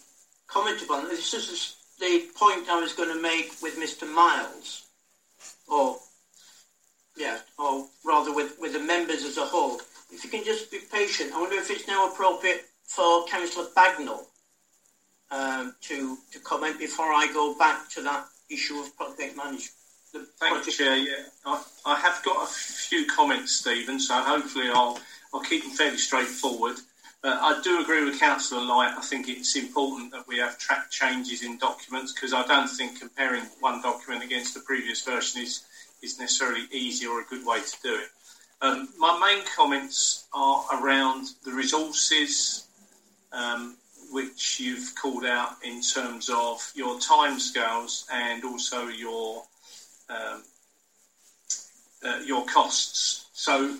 [0.47, 1.31] comment upon this.
[1.31, 4.85] This is the point I was going to make with Mr Miles
[5.67, 5.97] or
[7.17, 9.79] yeah, or rather with, with the members as a whole.
[10.11, 14.25] If you can just be patient, I wonder if it's now appropriate for Councillor Bagnall
[15.31, 19.71] um, to to comment before I go back to that issue of project management.
[20.39, 20.95] Thank you, Chair.
[20.95, 23.99] Yeah, I, I, have got a few comments, Stephen.
[23.99, 24.97] So hopefully I'll
[25.33, 26.77] I'll keep them fairly straightforward.
[27.25, 28.93] Uh, I do agree with Councillor Light.
[28.95, 32.99] I think it's important that we have track changes in documents because I don't think
[32.99, 35.65] comparing one document against the previous version is,
[36.03, 38.09] is necessarily easy or a good way to do it.
[38.61, 42.67] Um, my main comments are around the resources
[43.31, 43.75] um,
[44.15, 49.43] which you've called out in terms of your timescales and also your
[50.09, 50.41] um,
[52.01, 53.25] uh, your costs.
[53.33, 53.75] So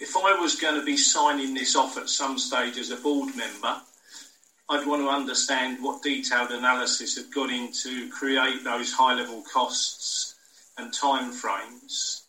[0.00, 3.36] if I was going to be signing this off at some stage as a board
[3.36, 3.76] member,
[4.70, 10.36] I'd want to understand what detailed analysis had gone into create those high level costs
[10.78, 12.22] and timeframes.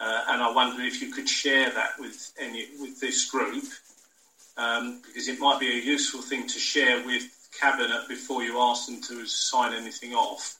[0.00, 3.64] Uh, and I wonder if you could share that with any with this group,
[4.56, 7.24] um, because it might be a useful thing to share with
[7.58, 10.56] cabinet before you ask them to sign anything off.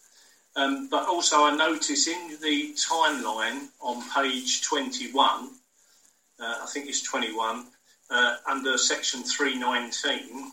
[0.54, 5.50] Um, but also, I notice in the timeline on page 21
[6.38, 7.64] uh, I think it's 21,
[8.10, 10.50] uh, under section 319,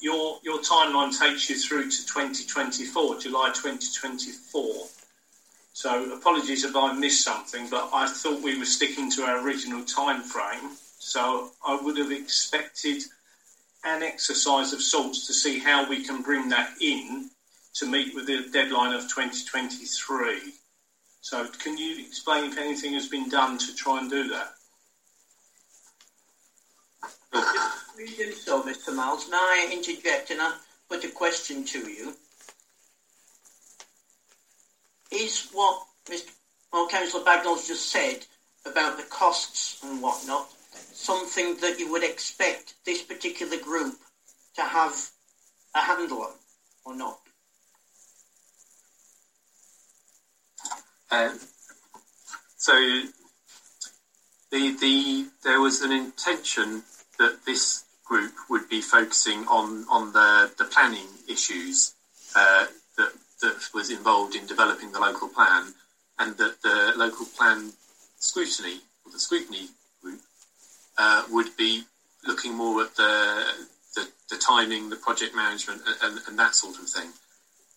[0.00, 4.86] your, your timeline takes you through to 2024, July 2024.
[5.72, 9.84] So apologies if I missed something, but I thought we were sticking to our original
[9.84, 10.70] time frame.
[11.00, 13.02] So I would have expected
[13.84, 17.30] an exercise of sorts to see how we can bring that in
[17.74, 20.52] to meet with the deadline of 2023.
[21.22, 24.52] So can you explain if anything has been done to try and do that?
[28.34, 28.94] so, Mr.
[28.94, 30.54] Miles, may I interject and I
[30.88, 32.12] put a question to you?
[35.10, 36.30] Is what Mr.
[36.72, 38.26] Well, Councillor Bagnall's just said
[38.66, 40.48] about the costs and whatnot
[41.00, 43.96] something that you would expect this particular group
[44.54, 45.10] to have
[45.74, 46.32] a handle on,
[46.84, 47.18] or not?
[51.10, 51.38] Um,
[52.56, 52.72] so
[54.50, 56.82] the the there was an intention
[57.18, 61.94] that this group would be focusing on on the, the planning issues
[62.36, 65.74] uh, that that was involved in developing the local plan,
[66.18, 67.72] and that the local plan
[68.18, 69.68] scrutiny or the scrutiny
[71.00, 71.82] uh, would be
[72.26, 73.44] looking more at the,
[73.94, 77.08] the, the timing, the project management, and, and, that sort of thing.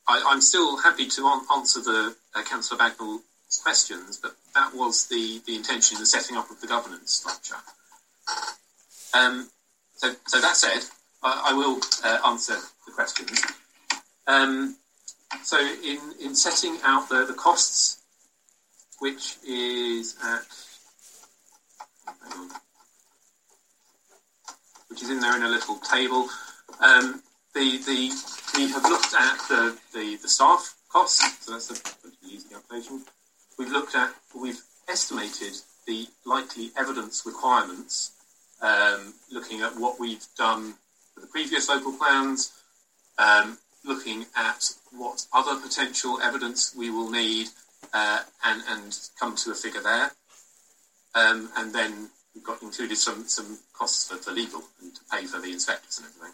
[0.10, 3.22] I, am still happy to on, answer the uh, Councillor Bagnall's
[3.64, 7.56] questions, but that was the, the intention in the setting up of the governance structure.
[9.14, 9.50] Um,
[9.96, 10.84] so, so that said,
[11.24, 13.42] I, I will uh, answer the questions.
[14.28, 14.76] Um,
[15.44, 18.02] so, in, in setting out the, the costs,
[19.00, 20.44] which is at
[24.94, 26.28] which is in there in a little table.
[26.80, 27.24] Um,
[27.56, 28.12] the, the,
[28.56, 31.76] we have looked at the, the, the staff costs, so that's the,
[32.22, 33.02] the application.
[33.58, 35.54] We've looked at, we've estimated
[35.88, 38.12] the likely evidence requirements
[38.62, 40.76] um, looking at what we've done
[41.16, 42.52] for the previous local plans,
[43.18, 47.48] um, looking at what other potential evidence we will need,
[47.96, 50.12] uh, and, and come to a figure there.
[51.16, 55.26] Um, and then we've got included some, some costs for, for legal and to pay
[55.26, 56.34] for the inspectors and everything.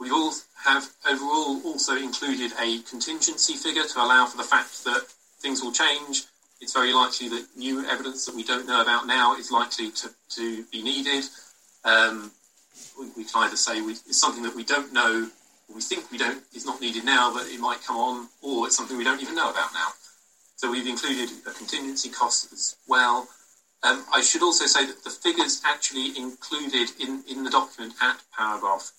[0.00, 0.32] We all
[0.64, 5.06] have overall also included a contingency figure to allow for the fact that
[5.40, 6.24] things will change
[6.64, 10.08] it's very likely that new evidence that we don't know about now is likely to,
[10.30, 11.24] to be needed.
[11.84, 12.32] Um,
[12.98, 15.28] we, we can either say we, it's something that we don't know,
[15.74, 18.76] we think we don't, is not needed now, but it might come on, or it's
[18.76, 19.88] something we don't even know about now.
[20.56, 23.28] So we've included a contingency cost as well.
[23.84, 28.16] Um, I should also say that the figures actually included in, in the document at
[28.36, 28.90] paragraph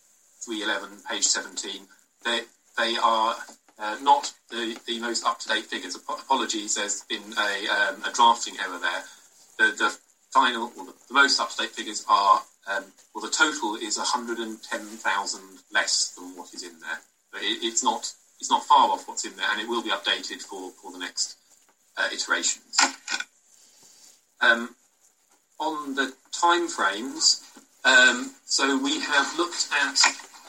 [0.46, 1.82] 311, page 17,
[2.24, 2.42] they,
[2.78, 3.36] they are
[3.80, 5.96] uh, not the, the most up to date figures.
[5.96, 9.04] Apologies, there's been a, um, a drafting error there.
[9.58, 9.98] The, the
[10.32, 12.84] final, or the, the most up to date figures are, um,
[13.16, 15.42] well, the total is 110,000
[15.74, 17.00] less than what is in there.
[17.32, 19.90] But it, it's not it's not far off what's in there, and it will be
[19.90, 21.38] updated for, for the next
[21.98, 22.78] uh, iterations.
[24.42, 24.76] Um,
[25.60, 27.44] on the time frames,
[27.86, 29.98] um, so we have looked at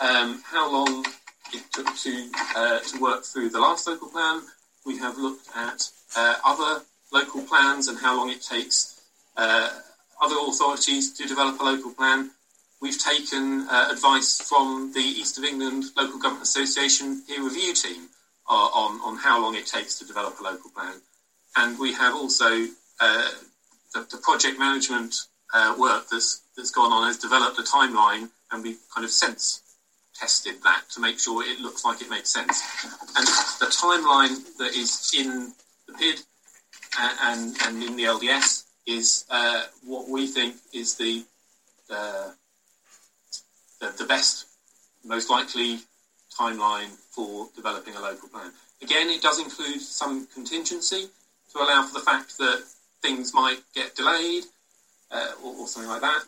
[0.01, 1.05] um, how long
[1.53, 4.43] it took to, uh, to work through the last local plan.
[4.85, 9.01] We have looked at uh, other local plans and how long it takes
[9.37, 9.71] uh,
[10.21, 12.31] other authorities to develop a local plan.
[12.81, 18.09] We've taken uh, advice from the East of England Local Government Association peer review team
[18.49, 21.01] on, on how long it takes to develop a local plan.
[21.57, 22.67] And we have also
[23.01, 23.29] uh,
[23.95, 25.15] the, the, project management
[25.79, 29.63] work that's, that's gone on has developed a timeline and we've kind of sense
[30.19, 32.63] tested that to make sure it looks like it makes sense.
[33.17, 33.27] And
[33.61, 35.53] the timeline that is in
[35.87, 36.21] the PID
[36.99, 41.25] and, and, in the LDS is uh, what we think is the
[41.91, 42.31] uh,
[43.81, 44.47] the, the best,
[45.05, 45.79] most likely
[46.39, 48.51] timeline for developing a local plan.
[48.83, 51.09] Again, it does include some contingency
[51.53, 52.65] to allow for the fact that
[53.07, 54.45] things might get delayed
[55.11, 56.23] uh, or, or, something like that.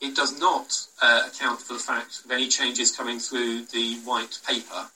[0.00, 4.38] It does not uh, account for the fact of any changes coming through the white
[4.46, 4.86] paper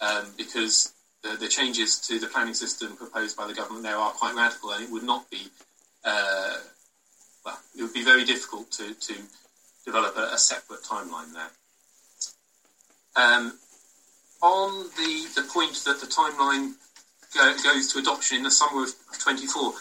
[0.00, 0.92] um, because
[1.22, 4.72] the, the, changes to the planning system proposed by the government there are quite radical
[4.72, 5.42] and it would not be,
[6.04, 6.56] uh,
[7.44, 9.14] well, it would be very difficult to, to
[9.84, 11.50] develop a, a separate timeline there.
[13.16, 13.58] Um,
[14.42, 16.72] on the, the point that the timeline
[17.34, 19.72] go, goes to adoption in the summer of 24,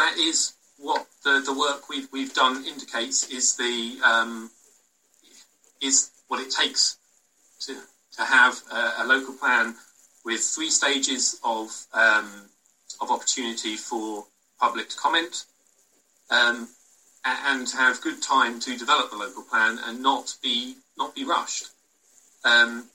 [0.00, 4.50] that is what the, the work we've, we've done indicates is the um,
[5.82, 6.96] is what it takes
[7.60, 7.74] to,
[8.16, 9.74] to have a, a, local plan
[10.24, 12.48] with three stages of um,
[13.02, 14.24] of opportunity for
[14.58, 15.44] public to comment
[16.30, 16.68] um,
[17.24, 21.66] and have good time to develop the local plan and not be not be rushed.
[22.44, 22.88] Um,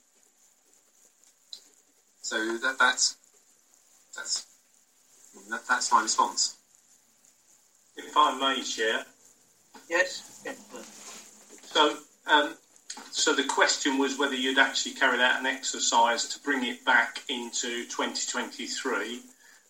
[2.22, 3.16] so that, that's
[4.16, 4.48] that's
[5.52, 6.56] that, that's my response.
[7.98, 9.06] If I may, Chair.
[9.90, 10.44] Yes.
[11.64, 12.56] So, um,
[13.12, 17.22] so the question was whether you'd actually carried out an exercise to bring it back
[17.30, 19.22] into 2023.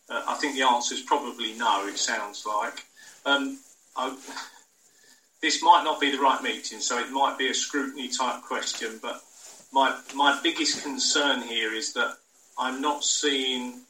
[0.07, 1.87] Uh, I think the answer is probably no.
[1.87, 2.85] It sounds like.
[3.25, 3.59] Um,
[3.95, 4.15] I,
[5.41, 8.99] this might not be the right meeting, so it might be a scrutiny type question.
[9.01, 9.21] But
[9.71, 12.17] my my biggest concern here is that
[12.57, 13.81] I'm not seeing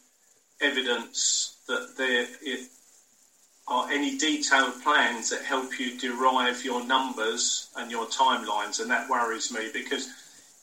[0.61, 2.27] evidence that there
[3.67, 9.09] are any detailed plans that help you derive your numbers and your timelines, and that
[9.09, 10.07] worries me because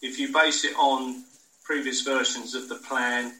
[0.00, 1.22] if you base it on
[1.64, 3.32] previous versions of the plan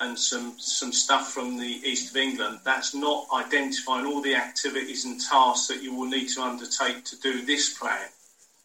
[0.00, 5.04] and some some stuff from the east of England, that's not identifying all the activities
[5.04, 8.08] and tasks that you will need to undertake to do this plan.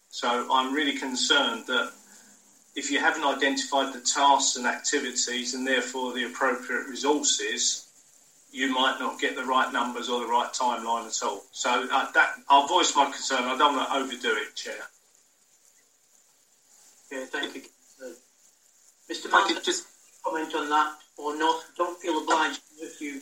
[0.09, 1.91] So I'm really concerned that
[2.75, 7.88] if you haven't identified the tasks and activities and therefore the appropriate resources,
[8.51, 11.43] you might not get the right numbers or the right timeline at all.
[11.51, 13.43] So uh, that I'll voice my concern.
[13.43, 14.73] I don't want to overdo it, Chair.
[17.11, 17.61] Yeah, thank you.
[18.03, 18.11] Uh,
[19.11, 19.31] Mr.
[19.31, 19.87] Martin, just
[20.23, 21.63] comment on that or not.
[21.77, 23.21] Don't feel obliged if you.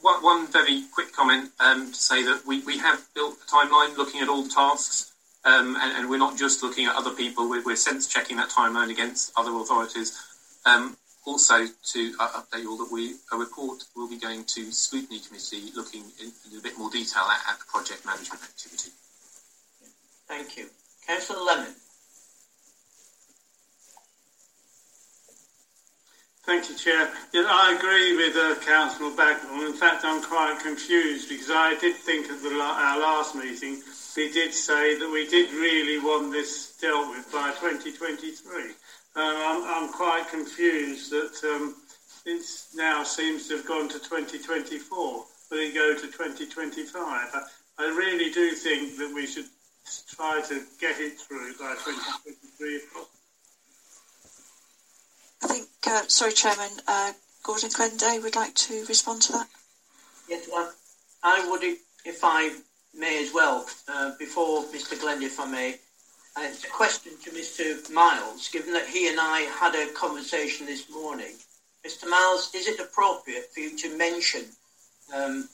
[0.00, 3.96] One, one very quick comment um, to say that we, we have built a timeline
[3.96, 5.12] looking at all the tasks
[5.44, 8.48] um, and, and, we're not just looking at other people, we're, we're sense checking that
[8.48, 10.16] timeline against other authorities.
[10.64, 14.72] Um, also, to uh, update you all that we a report will be going to
[14.72, 18.90] scrutiny committee, looking in, in a bit more detail at, at, the project management activity.
[20.26, 20.66] Thank you,
[21.06, 21.74] Councillor Lemon.
[26.44, 27.08] Thank you, Chair.
[27.32, 29.64] Yeah, I agree with uh, Councillor Bagnall.
[29.64, 33.80] In fact, I'm quite confused because I did think at the, our last meeting
[34.16, 38.74] we did say that we did really want this dealt with by 2023.
[39.14, 41.76] Um, I'm, I'm, quite confused that um,
[42.24, 42.42] it
[42.74, 45.24] now seems to have gone to 2024.
[45.50, 46.94] Will it go to 2025?
[47.04, 47.42] I,
[47.78, 49.44] I really do think that we should
[50.08, 53.08] try to get it through by 2023 if possible.
[55.42, 59.48] I think, uh, sorry, Chairman, uh, Gordon Glenday would like to respond to that.
[60.26, 60.72] Yes, well,
[61.22, 62.52] I would, if I
[62.94, 64.98] may as well, uh, before Mr.
[64.98, 65.91] Glenday, if I may, uh, it's
[66.36, 67.90] a question to Mr.
[67.90, 71.34] Miles, given that he and I had a conversation this morning.
[71.86, 72.08] Mr.
[72.08, 74.44] Miles, is it appropriate for you to mention
[75.14, 75.48] um,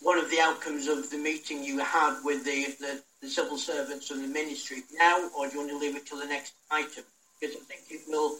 [0.00, 4.10] one of the outcomes of the meeting you had with the, the, the, civil servants
[4.10, 7.04] and the ministry now, or do you want to leave it till the next item?
[7.40, 8.36] Because I think it will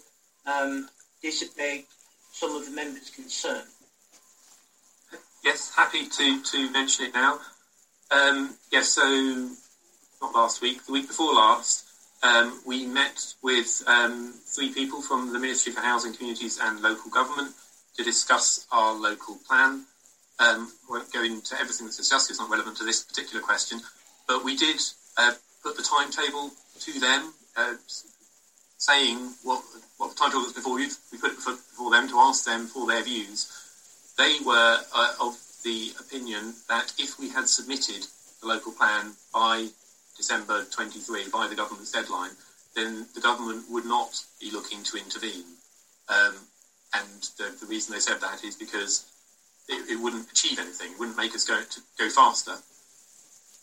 [0.46, 0.88] um,
[1.22, 1.86] dissipate
[2.32, 3.62] some of the members' concern.
[5.44, 7.40] Yes, happy to, to mention it now.
[8.10, 9.48] Um, yes, so
[10.26, 11.86] not last week, the week before last,
[12.22, 17.10] um, we met with um, three people from the Ministry for Housing, Communities and Local
[17.10, 17.54] Government
[17.96, 19.84] to discuss our local plan.
[20.38, 23.80] Um, won't go into everything that's discussed, it's not relevant to this particular question,
[24.26, 24.80] but we did
[25.16, 26.50] uh, put the timetable
[26.80, 27.74] to them, uh,
[28.78, 29.62] saying what,
[29.98, 32.86] what the timetable was before you, we put it before them to ask them for
[32.86, 33.48] their views.
[34.18, 38.06] They were uh, of the opinion that if we had submitted
[38.42, 39.68] the local plan by
[40.16, 42.30] December 23, by the government's deadline,
[42.74, 45.44] then the government would not be looking to intervene.
[46.08, 46.34] Um,
[46.94, 49.04] and the, the, reason they said that is because
[49.68, 51.60] it, it, wouldn't achieve anything, it wouldn't make us go,
[51.98, 52.54] go faster.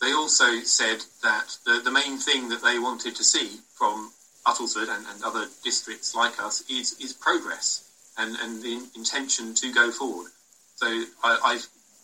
[0.01, 4.11] They also said that the, the main thing that they wanted to see from
[4.45, 9.71] Uttlesford and, and other districts like us is, is progress and, and the intention to
[9.71, 10.31] go forward.
[10.75, 10.87] So
[11.23, 11.59] I,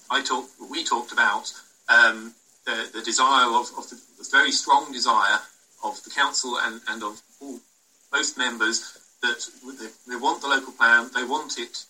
[0.10, 1.52] I, talked, we talked about
[1.90, 2.34] um,
[2.70, 5.40] the, the desire of, of the, the, very strong desire
[5.84, 7.60] of the council and, and of all,
[8.14, 9.40] most members that
[9.80, 11.86] they, they, want the local plan, they want it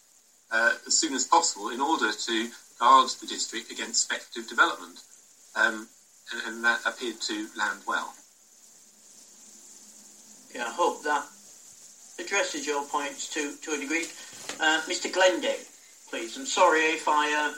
[0.52, 2.50] uh, as soon as possible in order to
[2.80, 5.00] guard the district against speculative development.
[5.56, 5.88] Um,
[6.32, 8.14] and, and, that appeared to land well.
[10.54, 11.26] Yeah, I hope that
[12.20, 14.06] addresses your points to, to a degree.
[14.60, 15.12] Uh, Mr.
[15.12, 15.58] Glenday,
[16.10, 16.38] please.
[16.38, 17.54] I'm sorry if I uh,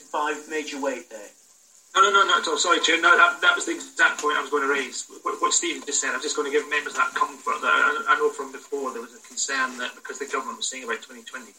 [0.00, 1.30] if I've made you wait there.
[1.96, 2.56] No, no, no.
[2.60, 3.00] Sorry, Chair.
[3.00, 5.08] No, that, that was the exact point I was going to raise.
[5.24, 7.56] What, what Stephen just said, I'm just going to give members that comfort.
[7.64, 10.68] That I, I know from before there was a concern that because the government was
[10.68, 11.56] saying about 2023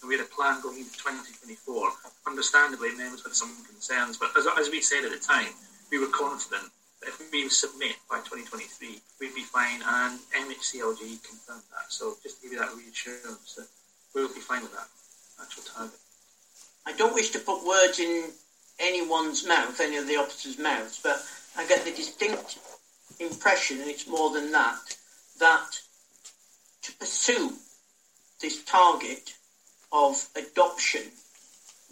[0.00, 1.90] and we had a plan going into 2024,
[2.22, 4.16] understandably members had some concerns.
[4.16, 5.50] But as, as we said at the time,
[5.90, 6.70] we were confident
[7.02, 11.90] that if we submit by 2023, we'd be fine, and MHCLG confirmed that.
[11.90, 13.66] So just to give you that reassurance that
[14.14, 14.86] we'll be fine with that
[15.42, 15.98] actual target.
[16.86, 18.30] I don't wish to put words in
[18.78, 21.24] anyone's mouth, any of the officers' mouths, but
[21.56, 22.58] I get the distinct
[23.18, 24.96] impression, and it's more than that,
[25.38, 25.80] that
[26.82, 27.52] to pursue
[28.40, 29.34] this target
[29.92, 31.02] of adoption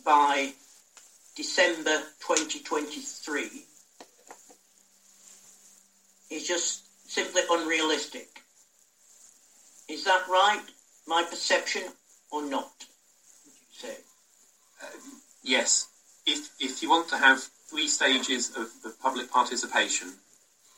[0.05, 0.53] by
[1.37, 3.65] December 2023
[6.31, 8.43] is just simply unrealistic.
[9.89, 10.63] Is that right?
[11.07, 11.83] My perception
[12.31, 12.73] or not?
[13.45, 13.97] Would you say?
[14.83, 14.87] Uh,
[15.43, 15.87] yes
[16.27, 20.09] if if you want to have three stages of, of public participation,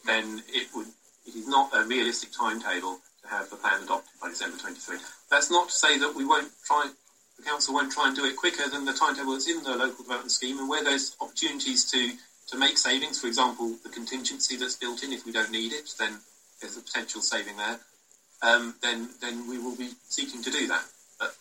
[0.07, 0.87] then it would
[1.27, 4.99] it is not a realistic timetable to have the plan adopted by December 23.
[5.31, 6.91] That's not to say that we won't try,
[7.39, 10.05] the council won't try and do it quicker than the timetable that's in the local
[10.05, 12.13] development scheme, and where there's opportunities to
[12.49, 15.89] to make savings, for example, the contingency that's built in, if we don't need it,
[15.99, 16.21] then
[16.61, 17.81] there's a potential saving there.
[18.43, 20.85] Um, then then we will be seeking to do that.
[21.19, 21.35] But.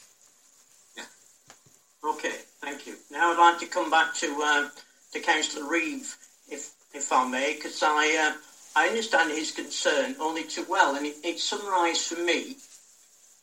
[2.04, 2.36] Okay.
[2.64, 2.96] Thank you.
[3.12, 4.70] Now I'd like to come back to uh,
[5.12, 6.16] to Councillor Reeve,
[6.50, 8.34] if if I may, because I uh,
[8.74, 12.56] I understand his concern only too well, and it, it's summarised for me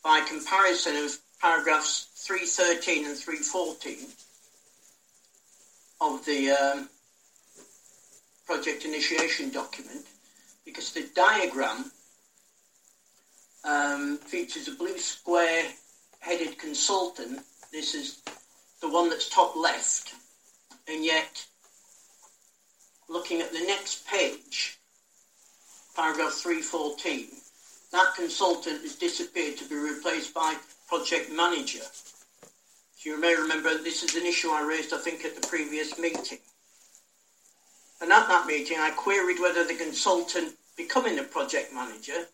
[0.03, 4.07] by comparison of paragraphs 313 and 314
[6.01, 6.89] of the um,
[8.47, 10.07] project initiation document,
[10.65, 11.91] because the diagram
[13.63, 15.65] um, features a blue square
[16.19, 17.39] headed consultant.
[17.71, 18.21] This is
[18.81, 20.13] the one that's top left,
[20.87, 21.45] and yet
[23.07, 24.77] looking at the next page,
[25.95, 27.27] paragraph 314,
[27.91, 30.55] that consultant has disappeared to be replaced by
[30.87, 31.83] project manager.
[32.95, 35.99] So you may remember this is an issue I raised, I think, at the previous
[35.99, 36.39] meeting.
[38.01, 42.25] And at that meeting, I queried whether the consultant becoming a project manager,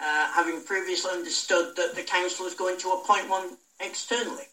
[0.00, 4.44] uh, having previously understood that the council was going to appoint one externally.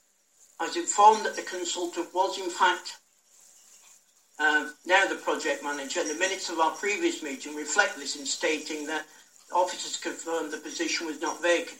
[0.59, 2.97] I was informed that the consultant was in fact
[4.39, 8.25] uh, now the project manager, and the minutes of our previous meeting reflect this in
[8.25, 9.05] stating that
[9.51, 11.79] officers confirmed the position was not vacant.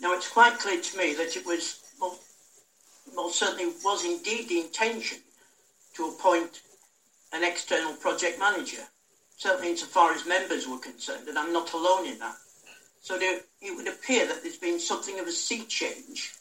[0.00, 5.18] Now it's quite clear to me that it was, well, certainly was indeed the intention
[5.96, 6.62] to appoint
[7.34, 8.82] an external project manager,
[9.36, 12.36] certainly insofar as members were concerned, and I'm not alone in that.
[13.02, 16.32] So there, it would appear that there's been something of a sea change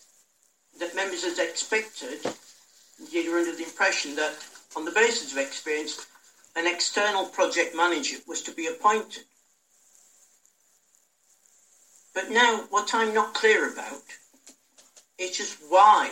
[0.80, 4.34] that members had expected, are under the impression that
[4.75, 6.05] on the basis of experience,
[6.55, 9.23] an external project manager was to be appointed.
[12.13, 14.03] But now, what I'm not clear about
[15.17, 16.11] is just why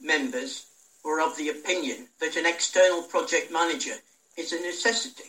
[0.00, 0.66] members
[1.04, 3.94] were of the opinion that an external project manager
[4.36, 5.24] is a necessity.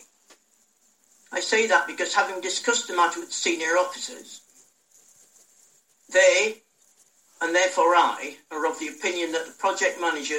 [1.32, 4.40] I say that because having discussed the matter with senior officers,
[6.12, 6.62] they
[7.44, 10.38] and therefore I are of the opinion that the project manager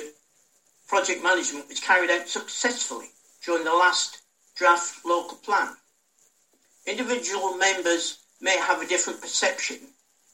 [0.88, 3.06] project management was carried out successfully
[3.46, 4.22] during the last
[4.56, 5.70] draft local plan.
[6.88, 9.78] Individual members may have a different perception,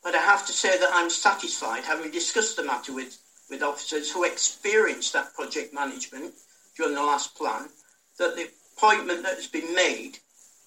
[0.02, 3.18] but I have to say that I'm satisfied, having discussed the matter with,
[3.50, 6.34] with officers who experienced that project management
[6.78, 7.68] during the last plan,
[8.18, 8.48] that the
[8.78, 10.20] appointment that has been made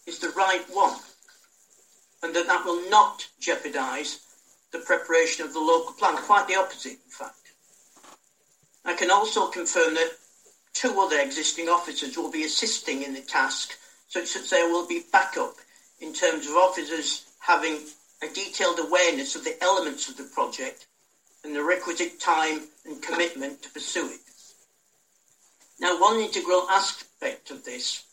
[0.06, 0.98] is the right one,
[2.22, 4.23] and that that will not jeopardise
[4.74, 6.16] the preparation of the local plan.
[6.16, 7.52] Quite the opposite, in fact.
[8.84, 10.10] I can also confirm that
[10.74, 15.04] two other existing officers will be assisting in the task, such that there will be
[15.12, 15.54] backup
[16.00, 17.78] in terms of officers having
[18.22, 20.86] a detailed awareness of the elements of the project
[21.44, 24.20] and the requisite time and commitment to pursue it.
[25.78, 28.04] Now, one integral aspect of this,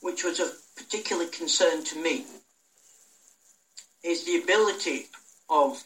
[0.00, 2.26] which was of particular concern to me,
[4.02, 5.06] is the ability
[5.52, 5.84] of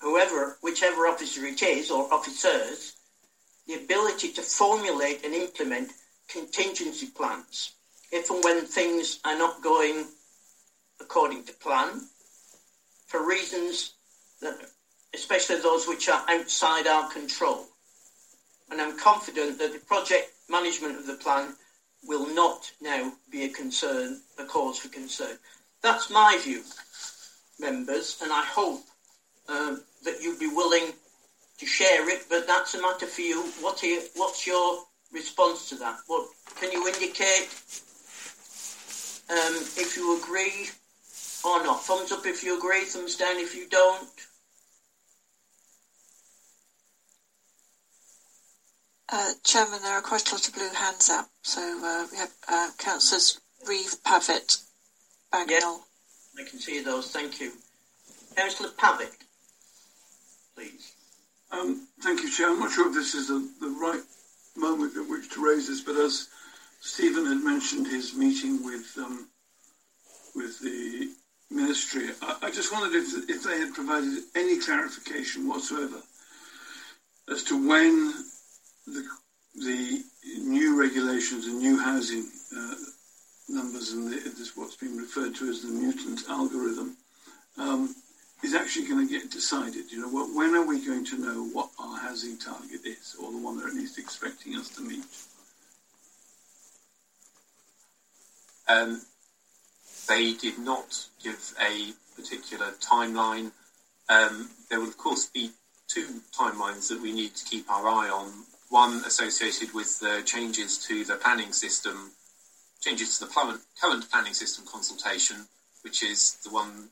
[0.00, 2.94] whoever, whichever officer it is or officers,
[3.66, 5.90] the ability to formulate and implement
[6.28, 7.72] contingency plans
[8.12, 10.06] if and when things are not going
[11.00, 12.00] according to plan
[13.06, 13.94] for reasons
[14.40, 14.54] that,
[15.14, 17.66] especially those which are outside our control.
[18.70, 21.54] And I'm confident that the project management of the plan
[22.04, 25.36] will not now be a concern, a cause for concern.
[25.82, 26.62] That's my view,
[27.60, 28.82] members, and I hope
[29.48, 30.92] um, that you'd be willing
[31.58, 33.42] to share it, but that's a matter for you.
[33.60, 35.98] What you, what's your response to that?
[36.06, 37.48] What can you indicate
[39.28, 40.70] um, if you agree
[41.44, 41.82] or not?
[41.84, 44.08] Thumbs up if you agree, thumbs down if you don't.
[49.12, 51.28] Uh, Chairman, there are quite a lot of blue hands up.
[51.42, 54.56] So uh, we have uh, Councillors Reeve, Pavitt,
[55.32, 55.50] Bagnall.
[55.50, 55.89] Yes,
[56.38, 57.10] I can see those.
[57.10, 57.52] Thank you.
[58.36, 59.12] Councillor Pavitt,
[60.54, 60.92] please.
[61.50, 62.50] Um, thank you, Chair.
[62.50, 64.00] I'm not sure if this is the, the right
[64.56, 66.28] moment at which to raise this, but as
[66.80, 69.28] Stephen had mentioned his meeting with um,
[70.34, 71.08] with the
[71.50, 76.00] ministry, I, I just wondered if, if they had provided any clarification whatsoever
[77.30, 78.12] as to when
[78.86, 79.04] the,
[79.54, 80.02] the
[80.38, 82.24] new regulations and new housing
[82.56, 82.74] uh,
[83.50, 86.96] numbers and the, this what's been referred to as the mutant algorithm
[87.58, 87.94] um,
[88.42, 89.90] is actually going to get decided.
[89.90, 93.30] You know, what, when are we going to know what our housing target is, or
[93.30, 95.04] the one that at least expecting us to meet?
[98.68, 99.02] Um,
[100.08, 103.50] they did not give a particular timeline.
[104.08, 105.50] Um, there will, of course, be
[105.88, 108.30] two timelines that we need to keep our eye on.
[108.68, 112.12] One associated with the changes to the planning system,
[112.80, 115.36] changes to the current planning system consultation,
[115.82, 116.88] which is the one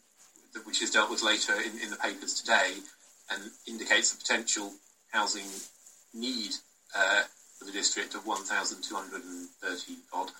[0.64, 2.72] which is dealt with later in, in the papers today
[3.30, 4.72] and indicates the potential
[5.12, 5.47] housing
[6.14, 6.55] need
[6.97, 7.22] uh,
[7.59, 10.30] for the district of 1,230 odd.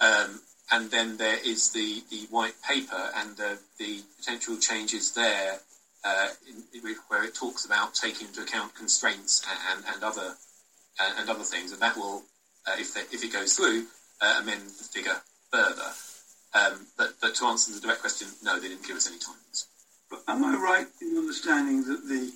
[0.00, 5.58] Um, and then there is the, the white paper and the, the potential changes there
[6.04, 10.34] uh, in, where it talks about taking into account constraints and, and other
[11.00, 12.22] and, and other things, and that will,
[12.66, 13.86] uh, if, if it goes through,
[14.22, 15.20] uh, amend the figure
[15.50, 15.90] further.
[16.54, 19.66] Um, but, but to answer the direct question, no, they didn't give us any times.
[20.10, 22.32] But am I right in understanding that the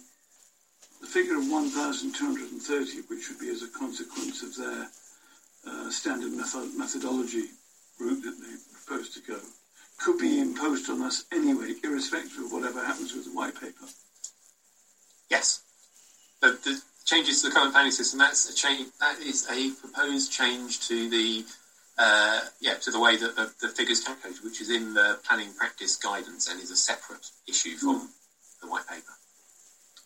[1.01, 4.89] the figure of 1,230, which would be as a consequence of their
[5.67, 7.51] uh, standard method- methodology
[8.01, 9.39] route that they propose to go,
[9.99, 13.87] could be imposed on us anyway, irrespective of whatever happens with the white paper?
[15.31, 15.61] Yes.
[16.41, 20.33] The, the changes to the current planning system, that's a change, that is a proposed
[20.33, 21.45] change to the
[21.99, 25.53] uh, yeah, to the way that the, the figures calculated, which is in the planning
[25.59, 28.09] practice guidance and is a separate issue from mm.
[28.61, 29.13] the white paper.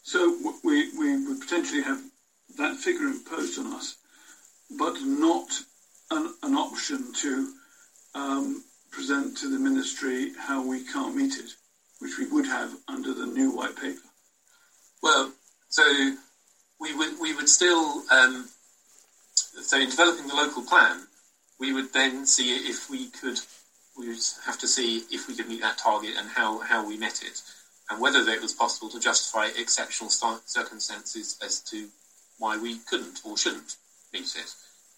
[0.03, 2.01] So we, we would potentially have
[2.57, 3.97] that figure imposed on us,
[4.79, 5.49] but not
[6.11, 7.53] an, an option to
[8.15, 11.53] um, present to the ministry how we can't meet it,
[12.01, 14.01] which we would have under the new white paper.
[15.03, 15.33] Well,
[15.69, 15.83] so
[16.81, 18.49] we would we would still um,
[19.35, 21.07] so in developing the local plan,
[21.61, 23.39] we would then see if we could,
[23.97, 26.97] we would have to see if we could meet that target and how, how we
[26.97, 27.41] met it,
[27.91, 31.87] and whether it was possible to justify exceptional circumstances as to
[32.39, 33.77] why we couldn't or shouldn't
[34.13, 34.55] meet it.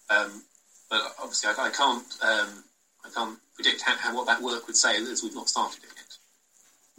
[0.09, 0.43] Um,
[0.89, 2.63] but obviously, I, I can't, um,
[3.05, 5.89] I can't predict how, how, what that work would say as we've not started it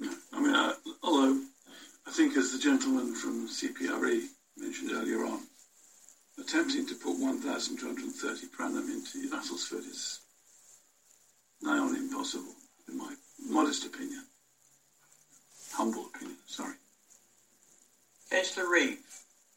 [0.00, 0.10] yet.
[0.32, 1.40] I mean, uh, although
[2.06, 4.26] I think, as the gentleman from CPRE
[4.58, 5.40] mentioned earlier on,
[6.38, 10.20] attempting to put 1,230 per annum into Uttlesford is
[11.62, 12.54] nigh on impossible,
[12.88, 13.14] in my
[13.46, 14.24] modest opinion.
[15.72, 16.74] Humble opinion, sorry.
[18.30, 18.98] Councillor Reeve,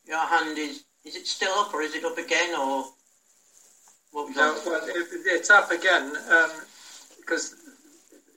[0.05, 2.85] your hand is, is it still up or is it up again or
[4.11, 6.49] what no, well, it, it's up again um,
[7.17, 7.55] because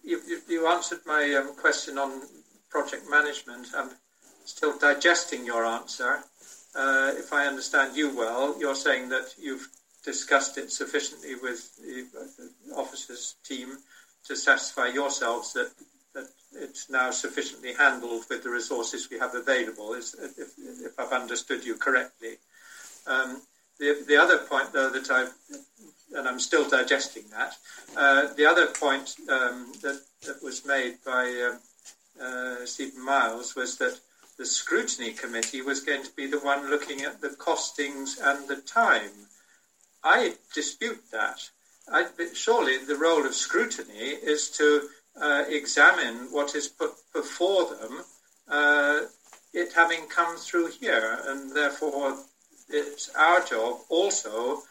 [0.03, 2.23] you, you, you, answered my um, question on
[2.71, 3.69] project management.
[3.77, 3.91] I'm
[4.45, 6.25] still digesting your answer
[6.75, 9.69] uh, if I understand you well, you're saying that you've
[10.05, 12.07] discussed it sufficiently with the
[12.75, 13.77] officers' team
[14.27, 15.71] to satisfy yourselves that,
[16.15, 21.65] that it's now sufficiently handled with the resources we have available, if, if I've understood
[21.65, 22.37] you correctly.
[23.07, 23.43] Um,
[23.79, 25.27] the, the other point, though, that I
[26.15, 27.57] and I'm still digesting that.
[27.97, 31.51] Uh, the other point um, that, that was made by
[32.21, 33.99] uh, uh, Stephen Miles was that
[34.41, 38.57] the scrutiny committee was going to be the one looking at the costings and the
[38.63, 39.11] time.
[40.03, 41.47] I dispute that.
[41.93, 44.89] I, surely the role of scrutiny is to
[45.21, 48.01] uh, examine what is put before them,
[48.49, 49.01] uh,
[49.53, 52.17] it having come through here, and therefore
[52.71, 54.63] it's our job also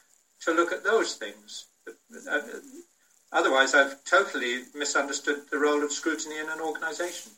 [0.46, 1.68] to look at those things.
[2.28, 2.40] Uh,
[3.32, 7.34] otherwise, I've totally misunderstood the role of scrutiny in an organisation.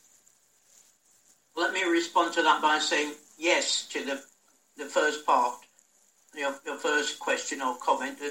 [1.56, 4.22] Let me respond to that by saying yes to the,
[4.78, 5.56] the first part,
[6.36, 8.18] your, your first question or comment.
[8.24, 8.30] Uh,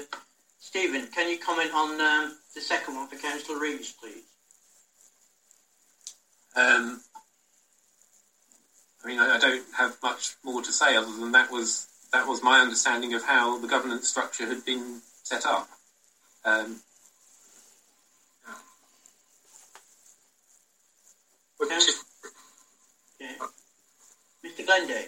[0.59, 4.23] Stephen, can you comment on um, the second one for Councillor Reeves, please?
[6.55, 7.01] Um,
[9.03, 12.27] I mean, I, I, don't have much more to say other than that was that
[12.27, 15.69] was my understanding of how the governance structure had been set up.
[16.43, 16.81] Um,
[24.45, 24.65] Mr.
[24.65, 25.07] Glenday.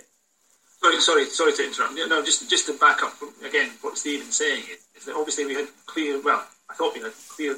[0.82, 1.94] Sorry, sorry, sorry to interrupt.
[1.96, 3.14] No, just just to back up
[3.46, 4.64] again what Stephen's saying
[4.96, 6.22] is that obviously we had clear.
[6.22, 7.56] Well, I thought we had clear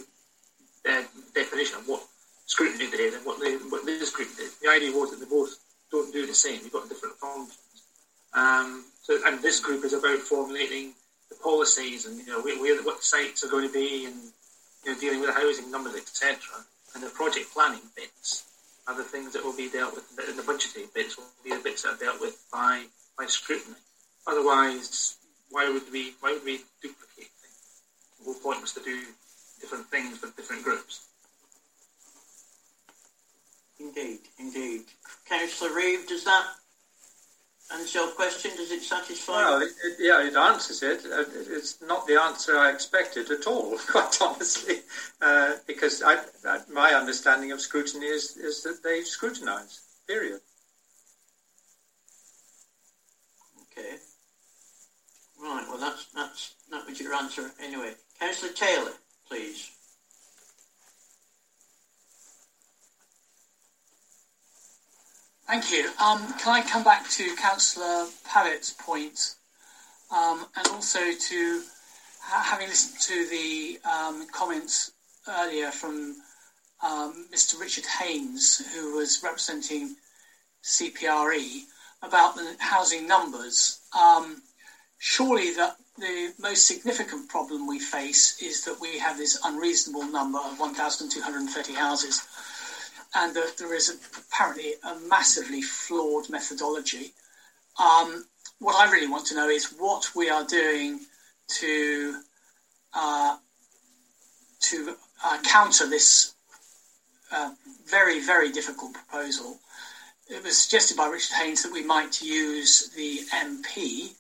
[0.87, 1.03] uh,
[1.33, 2.03] definition of what
[2.45, 4.51] scrutiny did and what, the, what this group did.
[4.61, 5.57] The idea was that they both
[5.91, 6.59] don't do the same.
[6.63, 7.57] You've got different functions.
[8.33, 10.93] Um, so, and this group is about formulating
[11.29, 14.15] the policies and you know where, where what sites are going to be and
[14.83, 16.37] you know dealing with the housing numbers, etc.
[16.93, 18.45] And the project planning bits
[18.87, 20.05] are the things that will be dealt with.
[20.27, 22.85] And the budgeting bits will be the bits that are dealt with by
[23.17, 23.75] by scrutiny.
[24.27, 25.17] Otherwise,
[25.49, 27.81] why would we why would we duplicate things?
[28.19, 29.01] The whole point was to do
[29.59, 31.07] different things for different groups.
[33.79, 34.83] Indeed, indeed.
[35.27, 36.45] Councillor Reeve, does that
[37.71, 38.51] answer your question?
[38.55, 39.33] Does it satisfy?
[39.33, 41.05] Well, it, it, yeah, it answers it.
[41.05, 44.81] Uh, it's not the answer I expected at all, quite honestly,
[45.21, 46.17] uh, because I,
[46.71, 50.41] my understanding of scrutiny is, is that they scrutinise, period.
[53.71, 53.95] Okay.
[55.41, 57.93] Right, well, that's, that's, that was your answer anyway.
[58.19, 58.93] Councillor Taylor,
[59.27, 59.74] please.
[65.47, 65.91] Thank you.
[66.03, 69.35] Um, can I come back to Councillor Pavitt's point
[70.11, 71.61] um, and also to
[72.19, 74.91] having listened to the um, comments
[75.27, 76.15] earlier from
[76.83, 77.55] Mr.
[77.55, 79.95] Um, Richard Haynes, who was representing
[80.63, 81.61] CPRE,
[82.01, 83.79] about the housing numbers.
[83.97, 84.41] Um,
[84.97, 90.39] surely that the most significant problem we face is that we have this unreasonable number
[90.39, 92.21] of 1,230 houses
[93.15, 97.13] and that there is apparently a massively flawed methodology.
[97.79, 98.25] Um,
[98.59, 100.99] what I really want to know is what we are doing
[101.59, 102.21] to
[102.93, 103.37] uh,
[104.61, 106.33] to uh, counter this
[107.31, 107.51] uh,
[107.87, 109.59] very very difficult proposal.
[110.27, 114.15] It was suggested by Richard Haynes that we might use the MP,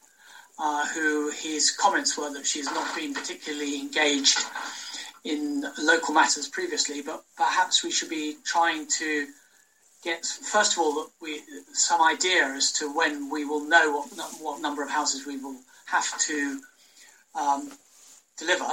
[0.59, 4.37] uh, who his comments were that she's not been particularly engaged
[5.25, 9.25] in local matters previously, but perhaps we should be trying to
[10.03, 11.41] get, first of all, we,
[11.73, 15.59] some idea as to when we will know what, what number of houses we will
[15.87, 16.61] have to
[17.33, 17.71] um,
[18.37, 18.69] deliver,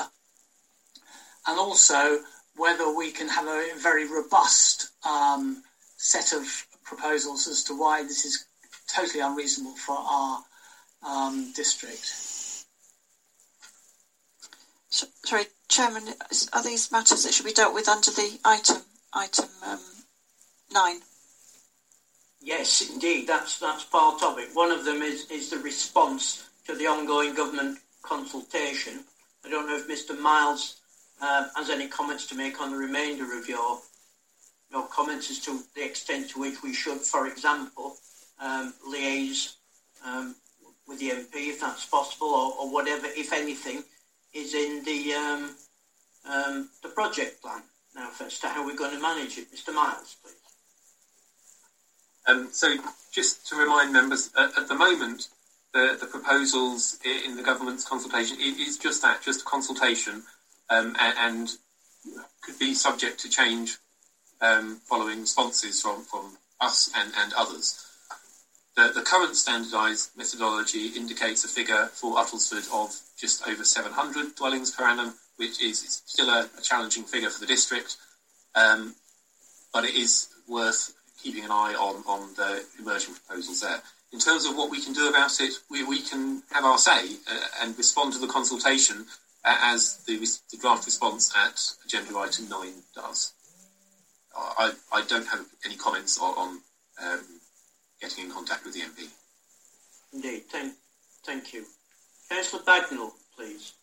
[1.47, 2.19] and also
[2.57, 5.63] whether we can have a very robust um,
[5.97, 6.45] set of
[6.85, 8.45] proposals as to why this is
[8.95, 10.39] totally unreasonable for our
[11.07, 12.05] um, district.
[14.91, 16.13] So, sorry, Chairman,
[16.53, 18.83] are these matters that should be dealt with under the item
[19.15, 19.81] item um,
[20.71, 21.01] nine?
[22.43, 24.51] Yes, indeed, that's that's part of it.
[24.53, 29.05] One of them is is the response to the ongoing government consultation.
[29.47, 30.19] I don't know if Mr.
[30.21, 30.77] Miles
[31.23, 33.81] uh, has any comments to make on the remainder of your
[34.71, 37.97] your comments as to the extent to which we should, for example,
[38.39, 39.55] um, liaise
[40.05, 40.35] um,
[40.87, 43.83] with the MP if that's possible, or, or whatever, if anything,
[44.35, 45.55] is in the um,
[46.29, 47.63] um, the project plan
[47.95, 49.53] now as to how we're going to manage it.
[49.53, 49.75] Mr.
[49.75, 50.35] Miles, please.
[52.27, 52.77] Um, so,
[53.13, 55.29] just to remind members, at the moment,
[55.75, 60.23] the, the, proposals in the government's consultation is just that, just a consultation,
[60.71, 61.49] um, and, and,
[62.43, 63.77] could be subject to change
[64.41, 67.87] um, following responses from, from us and, and others.
[68.75, 74.71] The, the current standardised methodology indicates a figure for Uttlesford of just over 700 dwellings
[74.71, 77.97] per annum, which is still a, a challenging figure for the district,
[78.55, 78.95] um,
[79.73, 83.83] but it is worth keeping an eye on, on the emerging proposals there.
[84.13, 87.17] In terms of what we can do about it, we, we can have our say
[87.31, 89.07] uh, and respond to the consultation
[89.45, 90.19] uh, as the,
[90.51, 93.33] the, draft response at agenda item 9 does.
[94.37, 96.61] I, I don't have any comments on, on
[97.03, 97.41] um,
[98.03, 99.09] getting in contact with the MP.
[100.13, 100.73] Indeed, thank,
[101.25, 101.65] thank you.
[102.29, 103.75] Councillor Bagnall, please.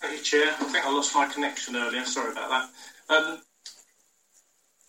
[0.00, 0.48] Thank you, Chair.
[0.48, 2.04] I think I lost my connection earlier.
[2.04, 2.50] Sorry about
[3.08, 3.14] that.
[3.16, 3.40] Um,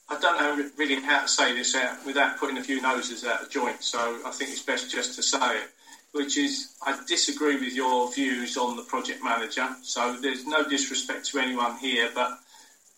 [0.10, 3.42] I don't know really how to say this out without putting a few noses out
[3.42, 5.70] of joint, so I think it's best just to say it.
[6.12, 9.68] Which is, I disagree with your views on the project manager.
[9.82, 12.40] So there's no disrespect to anyone here, but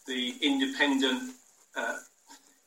[0.06, 1.32] the independent
[1.76, 1.98] uh,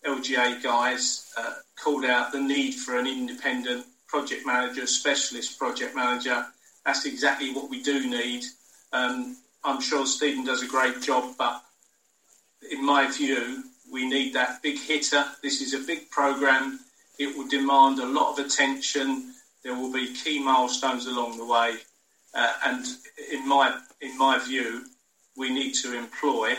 [0.05, 6.47] LGA guys uh, called out the need for an independent project manager, specialist project manager.
[6.85, 8.45] That's exactly what we do need.
[8.93, 11.63] Um, I'm sure Stephen does a great job, but
[12.71, 15.25] in my view, we need that big hitter.
[15.43, 16.81] This is a big program.
[17.19, 19.35] It will demand a lot of attention.
[19.63, 21.77] There will be key milestones along the way,
[22.35, 22.87] uh, and
[23.31, 24.87] in my in my view,
[25.37, 26.55] we need to employ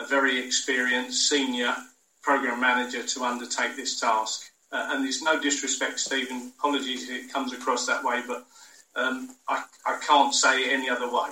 [0.00, 1.76] a very experienced senior
[2.22, 4.50] program manager to undertake this task.
[4.70, 6.52] Uh, and there's no disrespect, Stephen.
[6.58, 8.46] Apologies if it comes across that way, but
[8.94, 11.28] um, I, I can't say it any other way.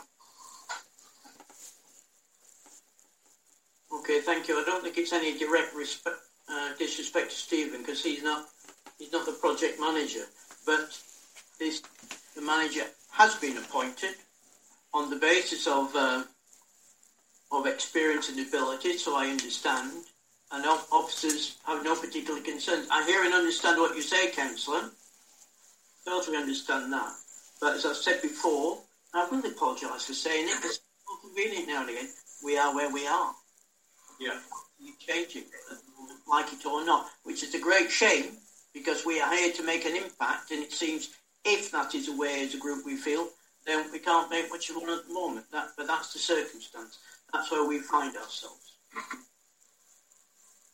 [3.93, 4.59] Okay, thank you.
[4.59, 6.17] I don't think it's any direct respect,
[6.51, 8.47] uh, disrespect to Stephen because he's not
[8.99, 10.25] he's not the project manager,
[10.67, 10.99] but
[11.59, 11.83] this
[12.35, 14.15] the manager has been appointed
[14.93, 16.25] on the basis of uh,
[17.53, 19.91] of experience and ability, so I understand.
[20.53, 22.89] And officers have no particular concerns.
[22.91, 24.91] I hear and understand what you say, Councillor.
[26.05, 27.13] Totally understand that.
[27.61, 28.79] But as I've said before,
[29.15, 32.09] I will apologise for saying it because it's convenient now and again.
[32.43, 33.33] We are where we are.
[34.19, 34.39] Yeah.
[34.79, 35.47] You change it,
[36.29, 38.33] like it or not, which is a great shame
[38.73, 41.11] because we are here to make an impact, and it seems
[41.45, 43.29] if that is the way as a group we feel,
[43.67, 45.47] then we can't make much of one at the moment.
[45.53, 46.99] That, but that's the circumstance.
[47.33, 48.75] That's where we find ourselves.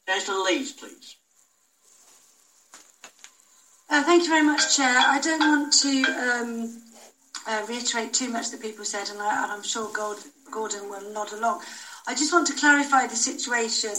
[0.06, 1.16] Councillor Lees, please.
[3.88, 4.98] Uh, thank you very much, Chair.
[4.98, 6.82] I don't want to um,
[7.46, 10.18] uh, reiterate too much that people said, and, I, am sure Gold,
[10.50, 11.62] Gordon will nod along.
[12.06, 13.94] I just want to clarify the situation,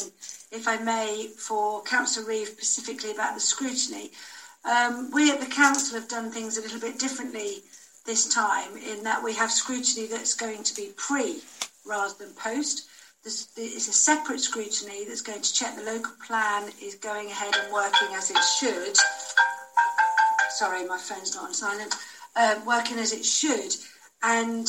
[0.52, 4.12] if I may, for Councillor Reeve specifically about the scrutiny.
[4.66, 7.64] Um, we at the Council have done things a little bit differently
[8.06, 11.42] this time in that we have scrutiny that's going to be pre
[11.86, 12.88] rather than post.
[13.28, 17.74] It's a separate scrutiny that's going to check the local plan is going ahead and
[17.74, 18.96] working as it should.
[20.52, 21.94] Sorry, my phone's not on silent.
[22.38, 23.76] Uh, working as it should.
[24.24, 24.66] And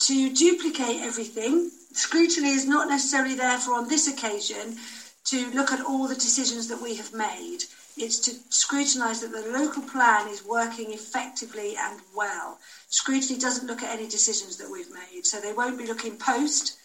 [0.00, 4.76] to duplicate everything scrutiny is not necessarily there for on this occasion
[5.24, 7.64] to look at all the decisions that we have made.
[7.96, 12.58] It's to scrutinise that the local plan is working effectively and well.
[12.88, 16.76] Scrutiny doesn't look at any decisions that we've made, so they won't be looking post,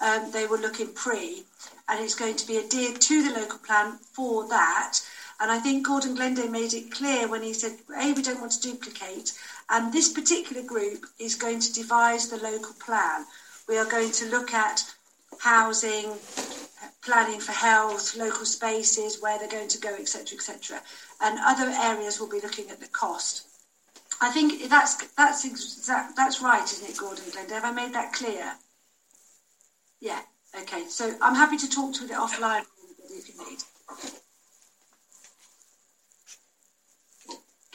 [0.00, 1.44] um, they were looking pre,
[1.88, 4.98] and it's going to be adhered to the local plan for that.
[5.40, 8.52] And I think Gordon Glenday made it clear when he said, A, we don't want
[8.52, 9.32] to duplicate,
[9.70, 13.24] and this particular group is going to devise the local plan.
[13.68, 14.84] We are going to look at
[15.38, 16.12] housing,
[17.02, 20.80] planning for health, local spaces, where they're going to go, etc., etc.
[21.20, 23.46] And other areas will be looking at the cost.
[24.20, 27.54] I think that's that's exact, that's right, isn't it, Gordon Glenday?
[27.54, 28.54] Have I made that clear?
[30.00, 30.20] Yeah.
[30.62, 30.84] Okay.
[30.88, 32.64] So I'm happy to talk to it offline
[33.10, 33.58] if you need.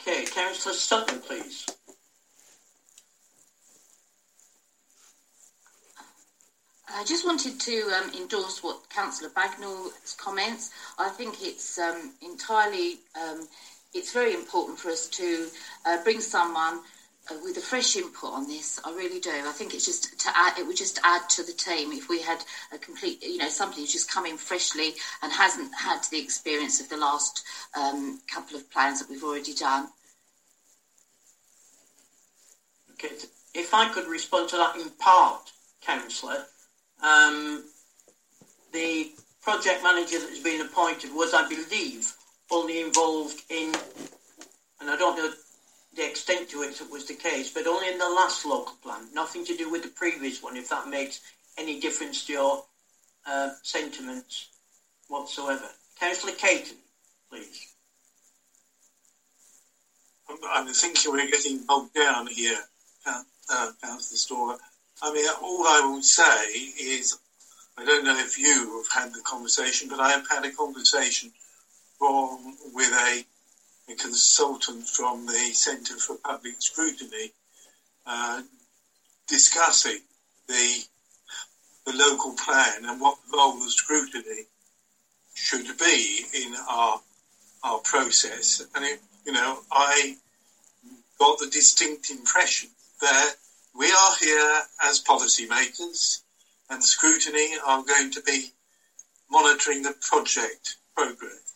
[0.00, 1.66] Okay, Councillor Sutton, please.
[6.92, 10.70] I just wanted to um, endorse what Councillor Bagnall's comments.
[10.98, 13.46] I think it's um, entirely, um,
[13.94, 15.48] it's very important for us to
[15.86, 16.80] uh, bring someone
[17.42, 18.80] with a fresh input on this.
[18.84, 19.30] I really do.
[19.30, 22.20] I think it's just to add, it would just add to the team if we
[22.20, 26.20] had a complete, you know, somebody who's just come in freshly and hasn't had the
[26.20, 27.44] experience of the last
[27.76, 29.88] um, couple of plans that we've already done.
[32.92, 33.14] Okay,
[33.54, 35.50] if I could respond to that in part,
[35.80, 36.44] Councillor
[37.02, 37.64] um,
[38.72, 39.10] the
[39.40, 42.12] project manager that has been appointed was, I believe,
[42.50, 43.74] only involved in,
[44.80, 45.30] and I don't know
[45.94, 49.08] the extent to which it was the case, but only in the last local plan,
[49.12, 51.20] nothing to do with the previous one, if that makes
[51.58, 52.64] any difference to your
[53.26, 54.48] uh, sentiments
[55.08, 55.68] whatsoever.
[55.98, 56.76] Councillor Caton,
[57.30, 57.74] please.
[60.48, 62.58] I'm thinking we're getting bogged down here,
[63.04, 64.56] uh, Councillor Storer.
[65.02, 67.18] I mean, all I will say is,
[67.76, 71.32] I don't know if you have had the conversation, but I have had a conversation
[71.98, 73.24] from with a,
[73.90, 77.32] a consultant from the Centre for Public Scrutiny
[78.06, 78.42] uh,
[79.26, 80.00] discussing
[80.46, 80.84] the
[81.86, 84.44] the local plan and what role the scrutiny
[85.34, 87.00] should be in our
[87.62, 88.62] our process.
[88.74, 90.16] And it, you know, I
[91.18, 92.70] got the distinct impression
[93.00, 93.34] that
[93.74, 96.22] we are here as policymakers,
[96.68, 98.52] and scrutiny are going to be
[99.30, 101.49] monitoring the project progress.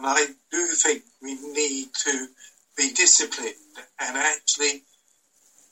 [0.00, 2.26] And I do think we need to
[2.74, 4.80] be disciplined and actually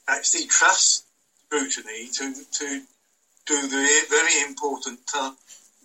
[0.06, 1.04] actually trust
[1.46, 2.82] scrutiny to, to
[3.46, 5.34] do the very important ta-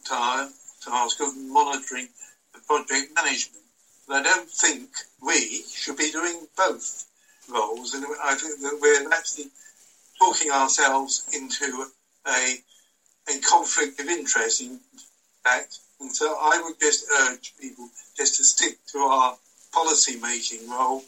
[0.05, 0.49] ta-
[0.83, 2.09] task of monitoring
[2.53, 3.63] the project management.
[4.07, 4.89] But I don't think
[5.21, 7.05] we should be doing both
[7.49, 9.47] roles, and I think that we're actually
[10.19, 11.85] talking ourselves into
[12.27, 12.59] a
[13.29, 14.79] a conflict of interest in
[15.43, 15.79] fact.
[16.03, 17.87] And so I would just urge people
[18.17, 19.37] just to stick to our
[19.71, 21.01] policy making role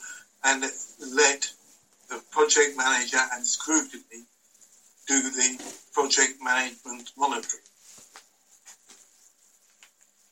[0.46, 0.64] and
[1.14, 1.52] let
[2.10, 4.24] the project manager and scrutiny
[5.06, 7.62] do the project management monitoring.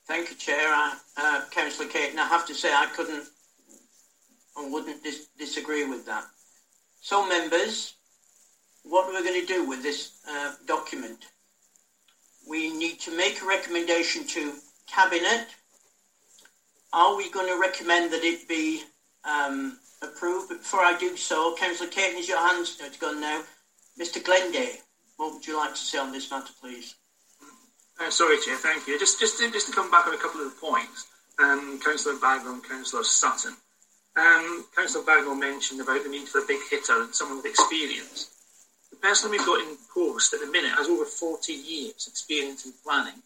[0.07, 0.72] Thank you, Chair.
[0.74, 3.28] Uh, uh, Councillor Caton, I have to say I couldn't
[4.55, 6.24] and wouldn't dis- disagree with that.
[7.01, 7.95] So, members,
[8.84, 11.26] what are we going to do with this uh, document?
[12.47, 14.53] We need to make a recommendation to
[14.87, 15.47] Cabinet.
[16.91, 18.83] Are we going to recommend that it be
[19.23, 20.49] um, approved?
[20.49, 23.43] But before I do so, Councillor Caton, is your hands no, it's gone now.
[23.99, 24.23] Mr.
[24.23, 24.79] Glenday,
[25.17, 26.95] what would you like to say on this matter, please?
[27.99, 28.99] Uh, sorry, Chair, thank you.
[28.99, 31.07] Just, just, to, just to come back on a couple of the points,
[31.39, 33.55] um, Councillor Bagnall and Councillor Sutton.
[34.15, 38.32] Um, Councillor Bagnall mentioned about the need for a big hitter and someone with experience.
[39.04, 43.22] Person we've got in post at the minute has over 40 years experience in planning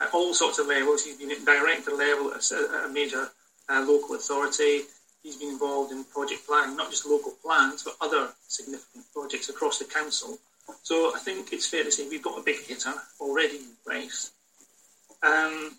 [0.00, 1.04] at all sorts of levels.
[1.04, 3.28] He's been at director level at a major
[3.68, 4.82] uh, local authority.
[5.24, 9.80] He's been involved in project planning, not just local plans, but other significant projects across
[9.80, 10.38] the council.
[10.84, 14.30] So I think it's fair to say we've got a big hitter already in place.
[15.24, 15.72] Um,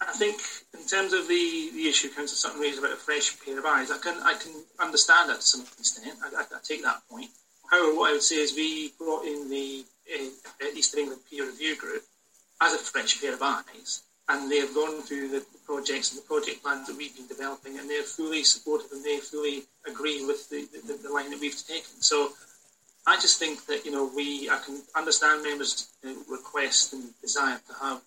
[0.00, 0.40] I think
[0.74, 3.92] in terms of the, the issue Councillor Sutton raised about a fresh pair of eyes,
[3.92, 6.18] I can I can understand that to some extent.
[6.24, 7.30] I, I, I take that point.
[7.70, 11.76] However, what I would say is we brought in the uh, East England peer review
[11.76, 12.02] group
[12.60, 16.26] as a fresh pair of eyes, and they have gone through the projects and the
[16.26, 20.48] project plans that we've been developing, and they're fully supportive and they fully agree with
[20.48, 22.00] the, the, the line that we've taken.
[22.00, 22.32] So
[23.06, 25.88] I just think that you know we I can understand members'
[26.28, 28.00] request and desire to have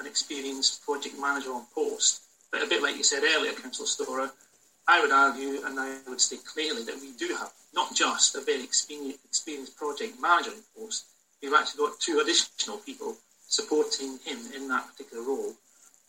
[0.00, 4.30] an experienced project manager on post, but a bit like you said earlier, Councillor Storer,
[4.88, 8.40] I would argue and I would state clearly that we do have not just a
[8.40, 11.04] very experienced project manager in post,
[11.42, 13.14] we've actually got two additional people
[13.46, 15.52] supporting him in that particular role.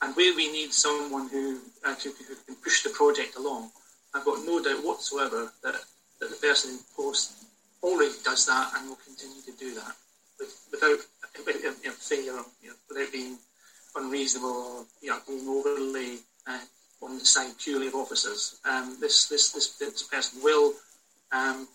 [0.01, 3.69] And where we need someone who, uh, who can push the project along,
[4.13, 5.75] I've got no doubt whatsoever that,
[6.21, 7.34] that the person in post
[7.84, 9.95] already does that and will continue to do that
[10.39, 10.99] with, without
[11.84, 13.38] you know, failure, you know, without being
[13.95, 16.59] unreasonable or you know, being overly uh,
[17.02, 18.60] on the side purely of officers.
[18.66, 20.74] Um, this, this, this, this person will
[21.32, 21.68] um,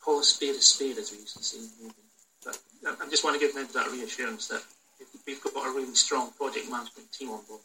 [0.00, 1.58] call a spade a spade, as we used to say.
[2.44, 4.62] But I just want to give them that reassurance that
[5.26, 7.60] we've got a really strong project management team on board.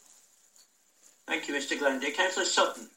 [1.28, 1.78] Thank you, Mr.
[1.78, 2.12] Glenday.
[2.12, 2.90] Councillor Sutton.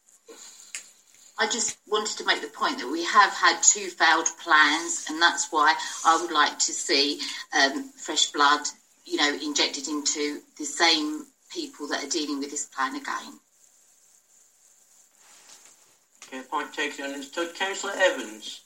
[1.38, 5.20] I just wanted to make the point that we have had two failed plans, and
[5.20, 7.20] that's why I would like to see
[7.52, 8.60] um, fresh blood,
[9.04, 13.40] you know, injected into the same people that are dealing with this plan again.
[16.28, 17.54] Okay, point taken and understood.
[17.54, 18.60] Councillor Evans.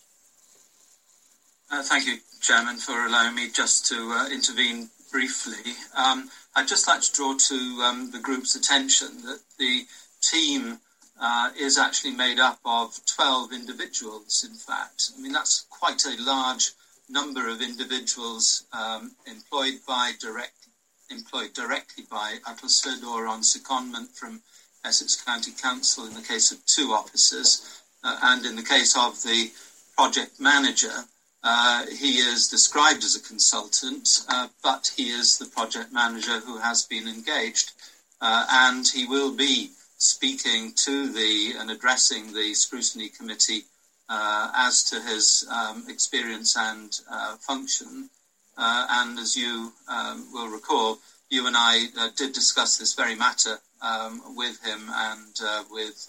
[1.71, 5.73] Uh, thank you, Chairman, for allowing me just to uh, intervene briefly.
[5.97, 9.83] Um, I'd just like to draw to um, the group's attention that the
[10.21, 10.79] team
[11.21, 15.11] uh, is actually made up of 12 individuals, in fact.
[15.17, 16.71] I mean, that's quite a large
[17.09, 20.69] number of individuals um, employed by direct,
[21.11, 24.41] employed directly by Uttlesford or on secondment from
[24.85, 29.23] Essex County Council in the case of two officers, uh, and in the case of
[29.23, 29.51] the
[29.97, 31.05] project manager,
[31.43, 36.59] uh, he is described as a consultant, uh, but he is the project manager who
[36.59, 37.73] has been engaged,
[38.21, 43.65] uh, and he will be speaking to the and addressing the scrutiny committee
[44.09, 48.09] uh, as to his um, experience and uh, function.
[48.57, 50.99] and as you um, will recall,
[51.31, 51.87] you and I
[52.17, 55.35] did discuss this very matter um, with him and
[55.71, 56.09] with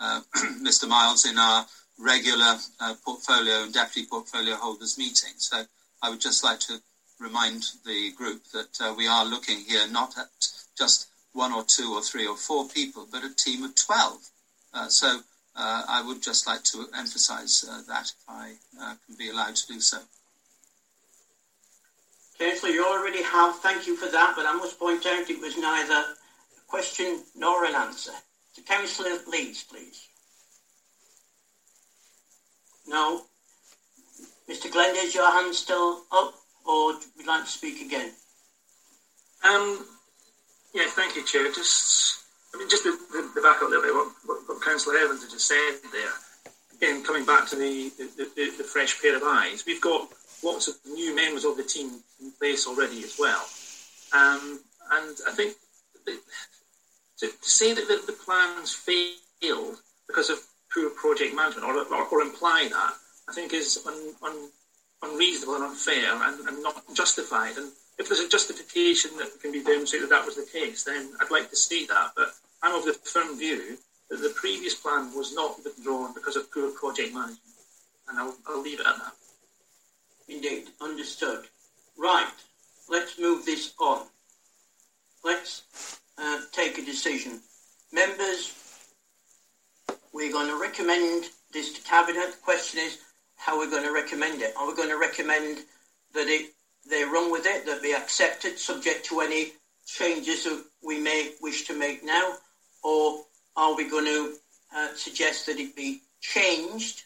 [0.62, 0.88] Mr.
[0.88, 1.66] Miles in our
[1.98, 5.34] regular uh, portfolio and deputy portfolio holders meeting.
[5.36, 5.62] So
[6.02, 6.80] I would just like to
[7.18, 10.28] remind the group that uh, we are looking here not at
[10.76, 14.18] just one or two or three or four people, but a team of 12.
[14.72, 15.20] Uh, so
[15.56, 18.52] I would just like to emphasise that if I
[19.06, 19.98] can be allowed to do so.
[22.40, 23.56] Councillor, you already have.
[23.58, 26.14] Thank you for that, but I must point out it was neither a
[26.68, 28.12] question nor an answer.
[28.52, 30.08] So Councillor Lees, please.
[32.88, 33.22] No.
[34.50, 34.72] Mr.
[34.72, 36.34] Glenn, is your hand still up,
[36.66, 38.12] or would you like to speak again?
[39.44, 39.86] Um,
[40.74, 41.52] Yeah, thank you, Chair.
[41.52, 42.22] Just,
[42.54, 45.22] I mean, just to, to back up a little bit what, what, what Councillor Evans
[45.22, 46.12] has just said there.
[46.76, 50.08] Again, coming back to the, the, the, the fresh pair of eyes, we've got
[50.42, 53.44] lots of new members of the team in place already as well.
[54.12, 54.60] Um,
[54.92, 55.54] and I think
[56.06, 56.16] to,
[57.18, 59.76] to, say that the, the, plans failed
[60.08, 60.38] because of
[60.72, 62.92] poor project management or, or, or imply that,
[63.28, 64.48] I think is un, un,
[65.02, 67.56] unreasonable and unfair and, and, not justified.
[67.56, 71.12] And if there's a justification that can be demonstrated that that was the case, then
[71.20, 72.12] I'd like to see that.
[72.16, 73.78] But I'm of the firm view
[74.10, 77.38] that the previous plan was not withdrawn because of poor project management.
[78.08, 79.12] And I'll, I'll leave it at that.
[80.30, 81.46] Indeed, understood.
[81.98, 82.30] Right,
[82.88, 84.06] let's move this on.
[85.24, 85.62] Let's
[86.16, 87.40] uh, take a decision.
[87.92, 88.54] Members,
[90.12, 92.30] we're going to recommend this to Cabinet.
[92.30, 92.98] The question is
[93.34, 94.54] how we're going to recommend it.
[94.56, 95.58] Are we going to recommend
[96.14, 96.52] that it
[96.88, 99.52] they run with it, that be accepted, subject to any
[99.84, 102.34] changes that we may wish to make now,
[102.82, 103.24] or
[103.56, 104.34] are we going to
[104.74, 107.02] uh, suggest that it be changed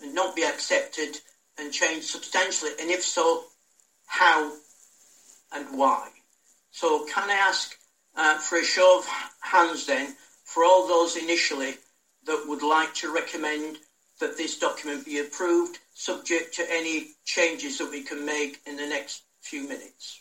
[0.00, 1.18] and not be accepted
[1.58, 2.72] and changed substantially?
[2.80, 3.44] And if so,
[4.06, 4.52] how
[5.52, 6.08] and why?
[6.70, 7.76] So can I ask
[8.16, 9.06] uh, for a show of
[9.40, 10.14] hands then
[10.44, 11.74] for all those initially
[12.24, 13.78] that would like to recommend
[14.20, 18.86] that this document be approved subject to any changes that we can make in the
[18.86, 20.20] next few minutes.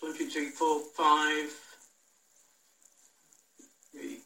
[0.00, 1.54] One, two, three, four, five.
[3.92, 4.18] Three.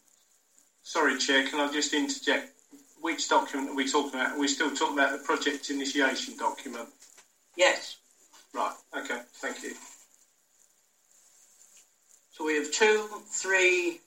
[0.83, 2.51] Sorry, Chair, can I just interject?
[3.01, 4.33] Which document are we talking about?
[4.33, 6.89] Are we still talking about the project initiation document?
[7.57, 7.97] Yes.
[8.53, 9.73] Right, okay, thank you.
[12.31, 13.99] So we have two, three,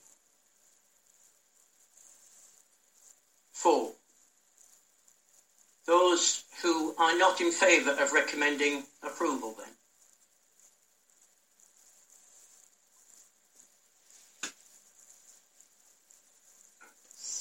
[3.53, 3.93] four.
[5.87, 9.74] Those who are not in favour of recommending approval then?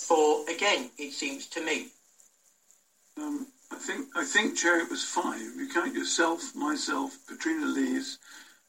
[0.06, 1.86] Four again, it seems to me.
[3.16, 5.40] Um, I think, I think, Chair, it was five.
[5.40, 8.18] You count yourself, myself, Katrina Lees,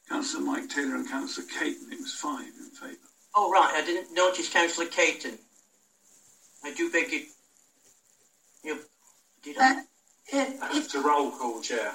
[0.08, 1.92] Councillor Mike Taylor, and Councillor Caton.
[1.92, 2.96] It was five in favour.
[3.34, 3.70] Oh, right.
[3.74, 5.38] I didn't notice Councillor Caton.
[6.64, 7.26] I do beg you.
[8.64, 8.78] you
[9.42, 9.72] did I?
[9.72, 9.82] Uh,
[10.72, 11.92] if, a roll call, Chair.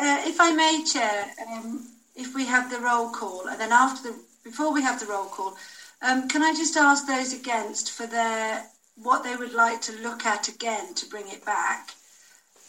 [0.00, 4.10] Uh, if I may, Chair, um, if we have the roll call, and then after
[4.10, 5.56] the, before we have the roll call,
[6.02, 8.64] um, can I just ask those against for their
[8.96, 11.90] what they would like to look at again to bring it back?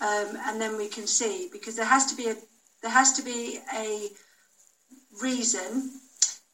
[0.02, 2.36] um, and then we can see because there has to be a
[2.82, 4.08] there has to be a
[5.22, 5.92] reason,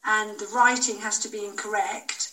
[0.04, 2.32] and the writing has to be incorrect,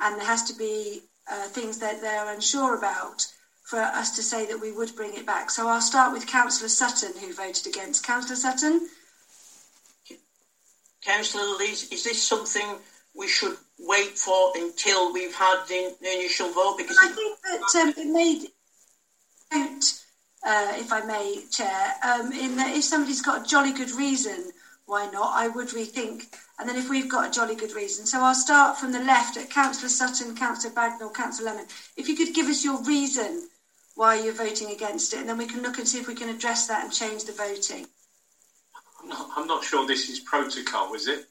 [0.00, 3.24] and there has to be uh, things that they're unsure about
[3.62, 5.50] for us to say that we would bring it back.
[5.50, 8.04] So I'll start with Councillor Sutton, who voted against.
[8.04, 8.88] Councillor Sutton.
[11.04, 12.78] Councillor is this something
[13.14, 16.78] we should wait for until we've had the, the initial vote?
[16.78, 18.48] Because I think that um, it made
[20.46, 24.52] uh, if I may, Chair, um, in that if somebody's got a jolly good reason,
[24.86, 25.32] why not?
[25.34, 26.26] I would rethink.
[26.58, 28.06] And then if we've got a jolly good reason.
[28.06, 31.66] So I'll start from the left at Councillor Sutton, Councillor Bagnall, Councillor Lemon.
[31.96, 33.48] If you could give us your reason
[33.96, 36.28] why you're voting against it, and then we can look and see if we can
[36.28, 37.86] address that and change the voting.
[39.02, 41.26] I'm not, I'm not sure this is protocol, is it?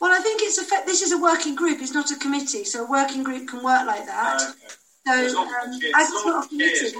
[0.00, 1.80] Well, I think it's a this is a working group.
[1.80, 4.42] It's not a committee, so a working group can work like that.
[4.42, 5.28] Okay.
[5.28, 5.50] So, um,
[5.94, 6.96] as it's not a committee,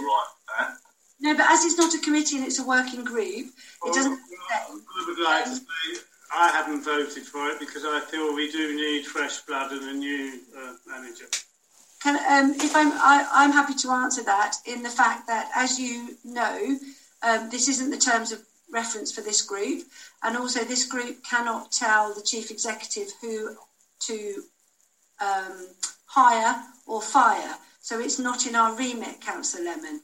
[1.20, 3.46] no, but as it's not a committee and it's a working group,
[3.84, 4.12] it doesn't.
[4.12, 4.20] Well,
[4.50, 6.00] I would like to say
[6.32, 9.92] I haven't voted for it because I feel we do need fresh blood and a
[9.92, 11.26] new uh, manager.
[12.02, 15.26] Can, um, if I'm, I, am i am happy to answer that in the fact
[15.26, 16.78] that, as you know,
[17.22, 19.84] um, this isn't the terms of reference for this group,
[20.22, 23.56] and also this group cannot tell the chief executive who
[24.00, 24.42] to
[25.20, 25.68] um,
[26.06, 27.54] hire or fire.
[27.80, 30.00] So it's not in our remit, Councillor Lemon.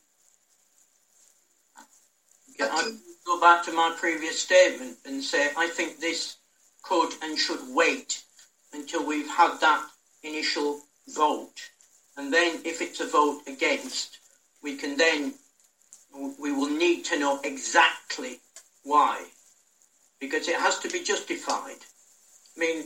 [2.60, 2.92] I
[3.26, 6.36] go back to my previous statement and say I think this
[6.82, 8.22] could and should wait
[8.72, 9.84] until we've had that
[10.22, 11.70] initial vote.
[12.16, 14.18] And then if it's a vote against,
[14.62, 15.34] we can then,
[16.38, 18.40] we will need to know exactly
[18.84, 19.24] why.
[20.20, 21.78] Because it has to be justified.
[22.56, 22.84] I mean,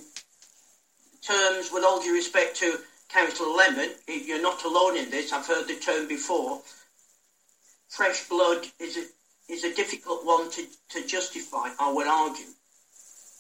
[1.23, 2.79] terms, with all due respect to
[3.09, 6.61] Councillor Lemon, you're not alone in this, I've heard the term before.
[7.89, 9.03] Fresh blood is a
[9.49, 12.47] is a difficult one to, to justify, I would argue.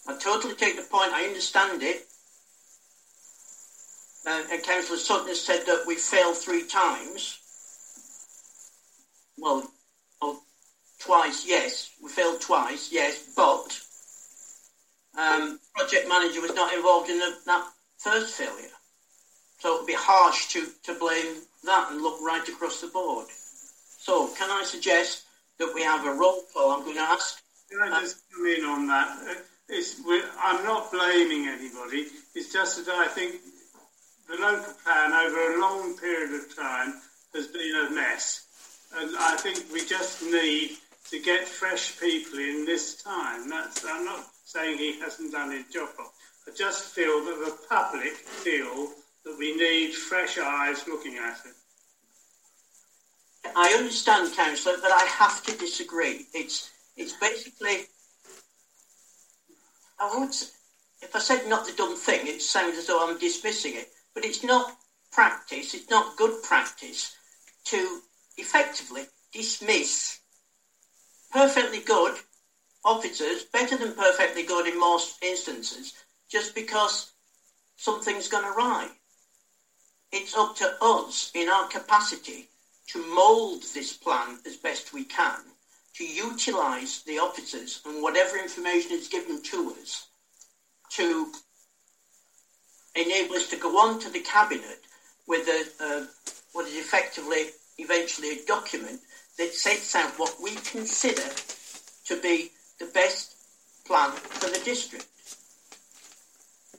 [0.06, 2.06] I totally take the point, I understand it.
[4.24, 7.38] Uh, and Councillor Sutton has said that we failed three times.
[9.36, 9.68] Well,
[11.06, 11.90] twice, yes.
[12.02, 13.80] We failed twice, yes, but
[15.16, 17.66] um, project manager was not involved in the, that
[17.98, 18.74] first failure.
[19.58, 23.26] So it would be harsh to, to blame that and look right across the board.
[23.98, 25.24] So can I suggest
[25.58, 26.72] that we have a roll call?
[26.72, 27.42] I'm going to ask.
[27.70, 29.16] Can I just come in on that?
[29.68, 30.00] It's,
[30.38, 32.06] I'm not blaming anybody.
[32.34, 33.36] It's just that I think
[34.28, 36.94] the local plan over a long period of time
[37.34, 38.42] has been a mess.
[38.96, 40.78] And I think we just need
[41.10, 43.48] to get fresh people in this time.
[43.48, 45.88] That's, I'm not saying he hasn't done his job.
[45.98, 48.88] I just feel that the public feel
[49.24, 51.54] that we need fresh eyes looking at it.
[53.54, 56.26] I understand, Councillor, but I have to disagree.
[56.34, 57.86] It's it's basically
[60.00, 60.34] I would
[61.02, 63.88] if I said not the dumb thing, it sounds as though I'm dismissing it.
[64.14, 64.72] But it's not
[65.12, 67.14] practice, it's not good practice
[67.66, 68.00] to
[68.36, 69.02] effectively
[69.32, 70.18] dismiss
[71.32, 72.14] perfectly good
[72.84, 75.92] officers, better than perfectly good in most instances,
[76.30, 77.12] just because
[77.76, 78.88] something's gone awry.
[80.12, 82.48] It's up to us in our capacity
[82.88, 85.40] to mould this plan as best we can,
[85.96, 90.06] to utilise the officers and whatever information is given to us
[90.90, 91.30] to
[92.94, 94.80] enable us to go on to the cabinet
[95.26, 96.06] with a, a,
[96.52, 97.46] what is effectively
[97.78, 99.00] eventually a document
[99.38, 101.28] that sets out what we consider
[102.06, 103.36] to be the best
[103.86, 105.06] plan for the district.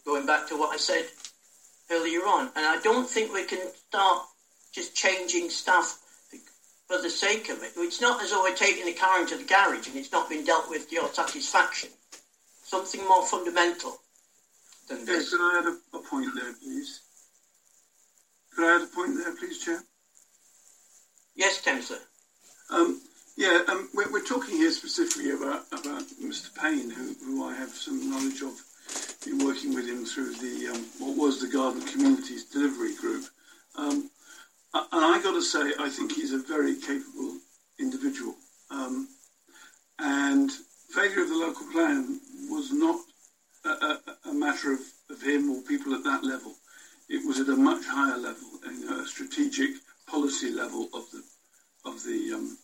[0.05, 1.05] Going back to what I said
[1.91, 3.59] earlier on, and I don't think we can
[3.89, 4.23] start
[4.71, 5.99] just changing stuff
[6.87, 7.73] for the sake of it.
[7.75, 10.45] It's not as though we're taking the car into the garage and it's not been
[10.45, 11.89] dealt with to your satisfaction.
[12.63, 13.99] Something more fundamental
[14.87, 15.31] than this.
[15.31, 17.01] could I add a, a, point there, please?
[18.55, 19.83] Could I add a point there, please, Chair?
[21.35, 21.99] Yes, Councillor.
[22.69, 23.01] Um,
[23.37, 26.53] yeah, um, we're, we're, talking here specifically about, about Mr.
[26.55, 28.59] Payne, who, who I have some knowledge of
[29.25, 33.25] in working with him through the um, what was the Garden Communities Delivery Group.
[33.77, 34.09] Um,
[34.73, 37.37] and I got to say, I think he's a very capable
[37.79, 38.35] individual.
[38.69, 39.07] Um,
[39.99, 40.51] and
[40.89, 42.19] failure of the local plan
[42.49, 42.99] was not
[43.65, 43.99] a, a,
[44.29, 44.79] a matter of,
[45.09, 46.55] of, him or people at that level.
[47.09, 48.47] It was at a much higher level,
[48.89, 49.71] a strategic
[50.07, 51.23] policy level of the
[51.87, 52.57] of the um,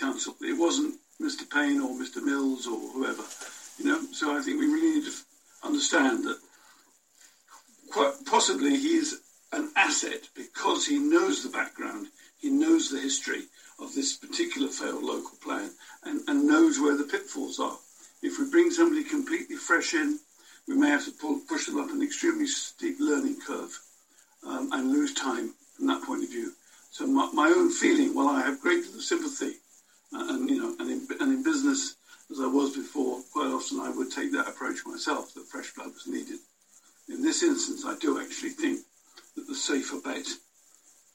[0.00, 0.34] council.
[0.40, 1.48] It wasn't Mr.
[1.48, 2.22] Payne or Mr.
[2.22, 3.22] Mills or whoever,
[3.78, 4.00] you know.
[4.12, 5.12] So I think we really need to
[5.62, 6.38] understand that
[7.90, 9.20] quite possibly he's
[9.52, 12.08] an asset because he knows the background,
[12.38, 13.42] he knows the history
[13.78, 15.70] of this particular failed local plan,
[16.04, 17.76] and, and knows where the pitfalls are.
[18.22, 20.18] If we bring somebody completely fresh in,
[20.68, 23.78] we may have to pull, push them up an extremely steep learning curve
[24.46, 26.52] um, and lose time from that point of view.
[26.92, 29.54] So my, my own feeling, while I have great sympathy,
[30.14, 31.94] uh, and you know, and in, and in business
[32.30, 35.94] as I was before, quite often I would take that approach myself that fresh blood
[35.94, 36.38] was needed.
[37.08, 38.80] In this instance, I do actually think
[39.36, 40.26] that the safer bet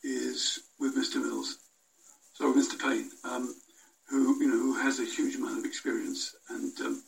[0.04, 1.22] is with Mr.
[1.22, 1.60] Mills,
[2.34, 2.80] so Mr.
[2.82, 3.54] Payne, um,
[4.10, 7.04] who you know who has a huge amount of experience and um,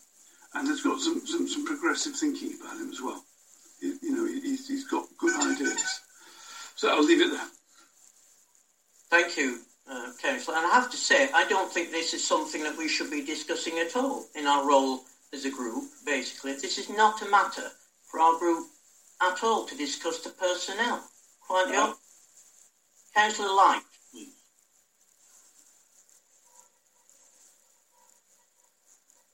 [0.54, 3.24] and has got some, some, some progressive thinking about him as well.
[3.82, 6.02] He, you know, he's, he's got good ideas.
[6.76, 7.48] So I'll leave it there.
[9.10, 9.60] Thank you,
[9.90, 10.58] uh, Councillor.
[10.58, 13.24] And I have to say, I don't think this is something that we should be
[13.26, 15.02] discussing at all in our role
[15.34, 16.54] as a group, basically.
[16.54, 17.70] This is not a matter
[18.04, 18.68] for our group
[19.22, 21.04] at all to discuss the personnel.
[21.42, 21.98] Quite the opposite.
[23.16, 23.82] Councillor Light,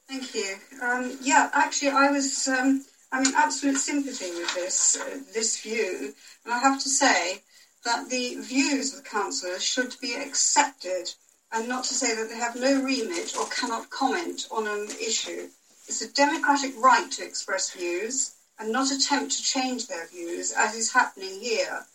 [0.07, 0.55] Thank you.
[0.83, 2.47] Um, yeah, actually, I was.
[2.47, 7.41] Um, I'm in absolute sympathy with this uh, this view, and I have to say
[7.85, 11.13] that the views of the councillors should be accepted,
[11.51, 15.47] and not to say that they have no remit or cannot comment on an issue.
[15.87, 20.75] It's a democratic right to express views and not attempt to change their views, as
[20.75, 21.85] is happening here.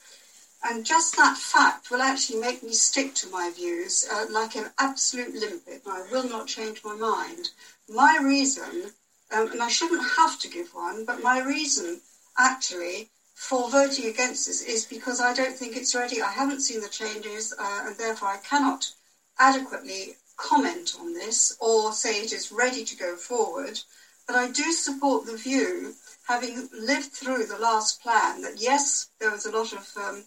[0.63, 4.71] And just that fact will actually make me stick to my views uh, like an
[4.79, 7.49] absolute limpet, and I will not change my mind.
[7.89, 8.93] My reason,
[9.33, 12.01] um, and I shouldn't have to give one, but my reason
[12.39, 13.09] actually
[13.41, 16.21] for voting against this is because I don't think it's ready.
[16.21, 18.93] I haven't seen the changes, uh, and therefore I cannot
[19.39, 23.81] adequately comment on this or say it is ready to go forward.
[24.27, 25.95] But I do support the view
[26.29, 30.23] having lived through the last plan, that yes, there was a lot of, um,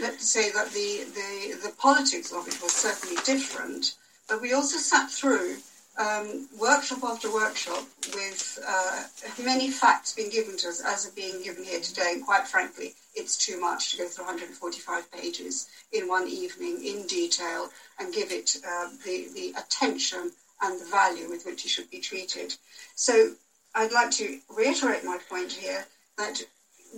[0.00, 3.94] let's say that the, the, the politics of it was certainly different,
[4.28, 5.56] but we also sat through
[5.98, 7.84] um, workshop after workshop
[8.14, 9.02] with uh,
[9.42, 12.12] many facts being given to us as are being given here today.
[12.12, 17.06] And quite frankly, it's too much to go through 145 pages in one evening in
[17.06, 20.30] detail and give it uh, the, the attention
[20.62, 22.54] and the value with which it should be treated.
[22.94, 23.32] So
[23.74, 25.84] I'd like to reiterate my point here
[26.16, 26.42] that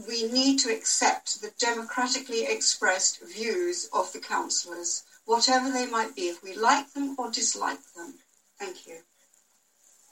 [0.09, 6.29] we need to accept the democratically expressed views of the councillors, whatever they might be,
[6.29, 8.15] if we like them or dislike them.
[8.61, 8.99] Thank you.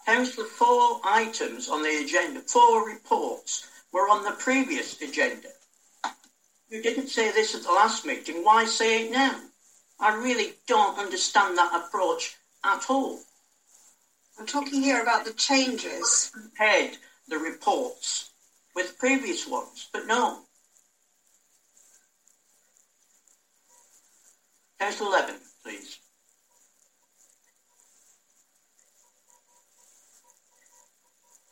[0.07, 5.49] Councillor, four items on the agenda, four reports were on the previous agenda.
[6.70, 8.43] You didn't say this at the last meeting.
[8.43, 9.39] Why say it now?
[10.01, 13.20] I really don't understand that approach at all.
[14.39, 16.31] I'm talking here about the changes.
[16.33, 16.97] Compared
[17.29, 18.31] the reports
[18.75, 20.39] with previous ones, but no.
[24.81, 25.99] Councillor Lemon, please.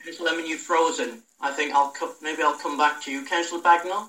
[0.07, 1.21] Councillor Lemon, you've frozen.
[1.41, 3.25] I think I'll co- maybe I'll come back to you.
[3.25, 4.07] Councillor Bagnall?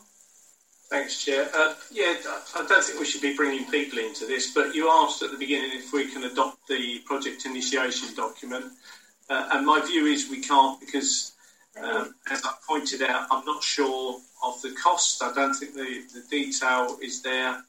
[0.91, 1.49] Thanks, Chair.
[1.55, 2.13] Uh, yeah,
[2.55, 5.37] I don't think we should be bringing people into this, but you asked at the
[5.37, 8.65] beginning if we can adopt the project initiation document,
[9.27, 11.31] uh, and my view is we can't because,
[11.81, 15.23] um, as I pointed out, I'm not sure of the cost.
[15.23, 17.63] I don't think the, the detail is there,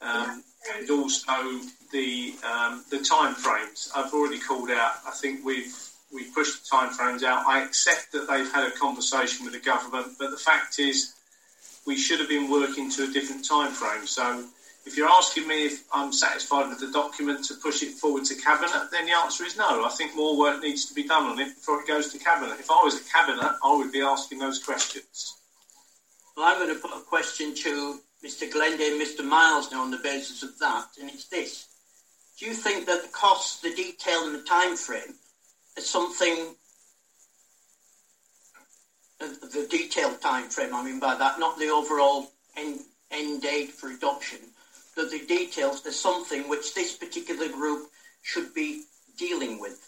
[0.00, 0.42] um,
[0.74, 1.60] and also
[1.92, 3.92] the um, the time frames.
[3.94, 4.94] I've already called out.
[5.06, 5.76] I think we've
[6.14, 7.44] we pushed the timeframes out.
[7.46, 11.12] I accept that they've had a conversation with the government, but the fact is
[11.86, 14.06] we should have been working to a different time frame.
[14.06, 14.44] So
[14.86, 18.34] if you're asking me if I'm satisfied with the document to push it forward to
[18.36, 19.84] cabinet, then the answer is no.
[19.84, 22.60] I think more work needs to be done on it before it goes to cabinet.
[22.60, 25.34] If I was a cabinet, I would be asking those questions.
[26.36, 28.50] Well, I'm going to put a question to Mr.
[28.50, 29.24] Glenday and Mr.
[29.24, 31.68] Miles now on the basis of that, and it's this:
[32.38, 35.14] Do you think that the costs, the detail, and the time frame
[35.76, 36.54] is something
[39.18, 40.74] the detailed time frame.
[40.74, 42.80] I mean by that, not the overall end,
[43.10, 44.38] end date for adoption,
[44.96, 45.84] but the details.
[45.86, 47.88] is something which this particular group
[48.22, 48.82] should be
[49.16, 49.78] dealing with.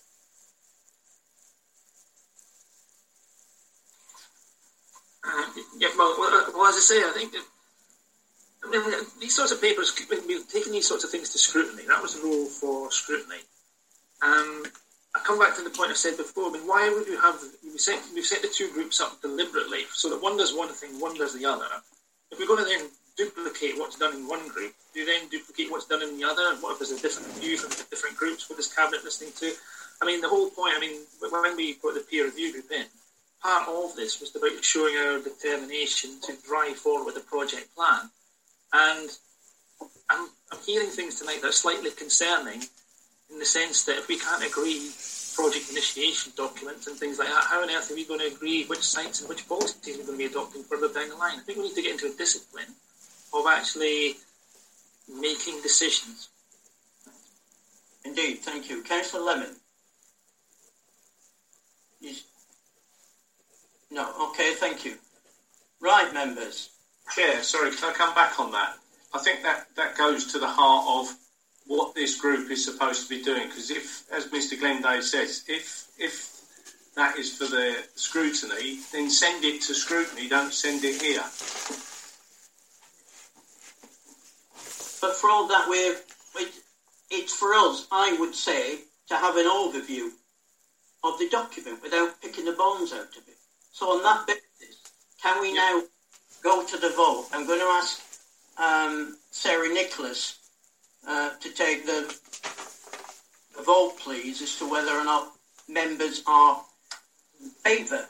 [5.25, 5.45] Uh,
[5.79, 7.43] yeah, well, well, as I say, I think that,
[8.65, 11.83] I mean, these sorts of papers, we've taken these sorts of things to scrutiny.
[11.89, 13.41] That was the rule for scrutiny.
[14.23, 14.65] Um,
[15.17, 16.51] I come back to the point I said before.
[16.51, 19.85] I mean, why would you have we set we set the two groups up deliberately
[19.93, 21.65] so that one does one thing, one does the other?
[22.31, 25.71] If we're going to then duplicate what's done in one group, do you then duplicate
[25.71, 26.57] what's done in the other?
[26.61, 28.51] What if there's a different view from the different groups?
[28.51, 29.53] What is cabinet listening to?
[30.03, 30.75] I mean, the whole point.
[30.77, 32.85] I mean, when we put the peer review group in,
[33.43, 38.11] part of this was about showing our determination to drive forward a project plan,
[38.75, 39.09] and
[40.11, 42.65] I'm, I'm hearing things tonight that are slightly concerning
[43.31, 44.91] in the sense that if we can't agree
[45.35, 48.65] project initiation documents and things like that, how on earth are we going to agree
[48.65, 51.39] which sites and which policies we're going to be adopting further down the line?
[51.39, 52.75] I think we need to get into a discipline
[53.35, 54.15] of actually
[55.09, 56.29] making decisions.
[58.05, 58.83] Indeed, thank you.
[58.83, 59.57] Councillor Lemon.
[63.91, 64.95] No, okay, thank you.
[65.81, 66.71] Right, members.
[67.15, 68.75] Chair, sorry, can I come back on that?
[69.15, 71.17] I think that, that goes to the heart of
[71.67, 73.49] what this group is supposed to be doing.
[73.49, 74.59] Because if, as Mr.
[74.59, 76.33] Glenday says, if if
[76.95, 80.29] that is for the scrutiny, then send it to scrutiny.
[80.29, 81.25] Don't send it here.
[85.01, 85.97] But for all that, we're
[86.43, 86.53] it,
[87.11, 87.87] it's for us.
[87.91, 88.79] I would say
[89.09, 90.11] to have an overview
[91.05, 93.37] of the document without picking the bones out of it.
[93.73, 94.81] So on that basis,
[95.23, 95.83] can we now
[96.43, 97.27] go to the vote?
[97.33, 98.03] I'm going to ask
[98.59, 100.39] um, Sarah Nicholas
[101.07, 102.15] uh, to take the,
[103.57, 105.33] the vote, please, as to whether or not
[105.69, 106.63] members are
[107.41, 108.07] in favour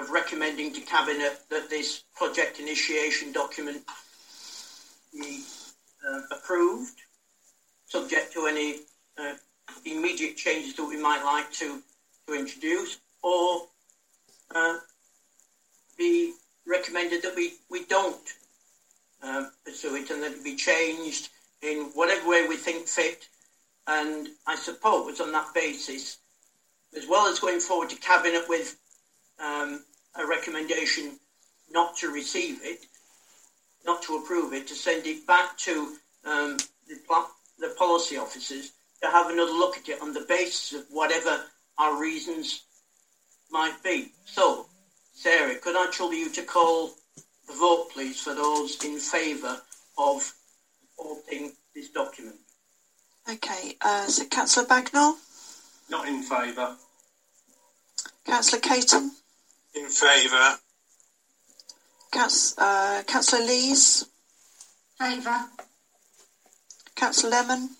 [0.00, 3.82] of recommending to Cabinet that this project initiation document
[5.12, 5.42] be
[6.06, 7.00] uh, approved,
[7.86, 8.76] subject to any
[9.18, 9.34] uh,
[9.84, 11.80] immediate changes that we might like to,
[12.26, 13.62] to introduce, or
[14.54, 14.76] uh,
[15.96, 16.32] be
[16.66, 18.34] recommended that we, we don't
[19.22, 21.30] uh, pursue it and that it be changed
[21.62, 23.26] in whatever way we think fit.
[23.86, 26.18] And I suppose on that basis,
[26.96, 28.76] as well as going forward to Cabinet with
[29.38, 29.82] um,
[30.18, 31.18] a recommendation
[31.70, 32.86] not to receive it,
[33.84, 36.56] not to approve it, to send it back to um,
[36.88, 36.96] the,
[37.58, 38.72] the policy officers
[39.02, 41.44] to have another look at it on the basis of whatever
[41.78, 42.62] our reasons
[43.50, 44.08] might be.
[44.24, 44.66] So,
[45.12, 46.92] Sarah, could I trouble you to call
[47.46, 49.60] the vote, please, for those in favour
[49.98, 50.32] of
[50.96, 52.36] supporting this document.
[53.28, 55.14] Okay, uh, so Councillor Bagnall?
[55.90, 56.76] Not in favour.
[58.24, 59.12] Councillor Caton?
[59.74, 60.58] In favour.
[62.12, 64.06] Council, uh, Councillor Lees?
[64.98, 65.46] Favour.
[66.94, 67.70] Councillor Lemon?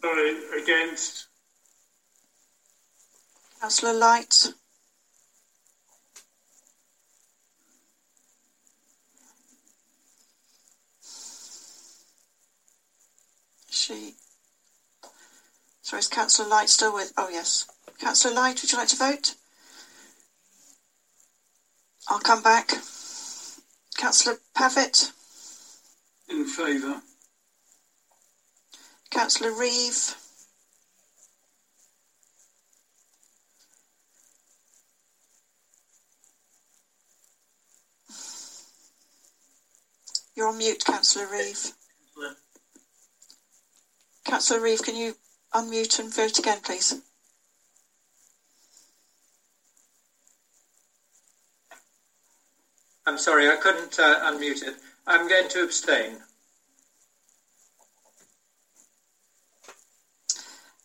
[0.00, 1.26] Sorry, against.
[3.60, 4.52] Councillor Light?
[13.86, 14.14] She.
[15.80, 17.12] Sorry, is Councillor Light still with?
[17.16, 17.66] Oh, yes.
[18.00, 19.36] Councillor Light, would you like to vote?
[22.08, 22.70] I'll come back.
[23.96, 25.12] Councillor Pavitt?
[26.28, 27.00] In favour.
[29.12, 30.16] Councillor Reeve?
[40.34, 41.70] You're on mute, Councillor Reeve.
[44.26, 45.14] Councillor Reeve, can you
[45.54, 47.00] unmute and vote again, please?
[53.06, 54.74] I'm sorry, I couldn't uh, unmute it.
[55.06, 56.16] I'm going to abstain.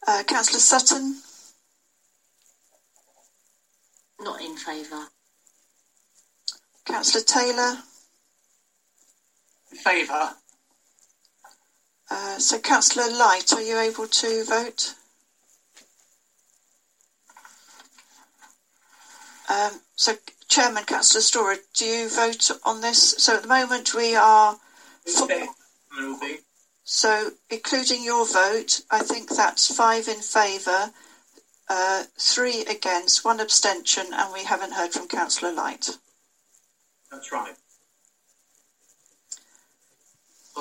[0.07, 1.15] Uh, Councillor Sutton?
[4.19, 5.07] Not in favour.
[6.85, 7.80] Councillor Taylor?
[9.72, 10.35] In favour.
[12.13, 14.95] Uh, so, Councillor Light, are you able to vote?
[19.49, 20.15] Um, so,
[20.49, 23.15] Chairman, Councillor Storer, do you vote on this?
[23.17, 24.57] So, at the moment, we are.
[25.21, 25.47] Okay.
[26.83, 30.91] So, including your vote, I think that's five in favour,
[31.69, 35.97] uh, three against, one abstention, and we haven't heard from Councillor Light.
[37.09, 37.55] That's right.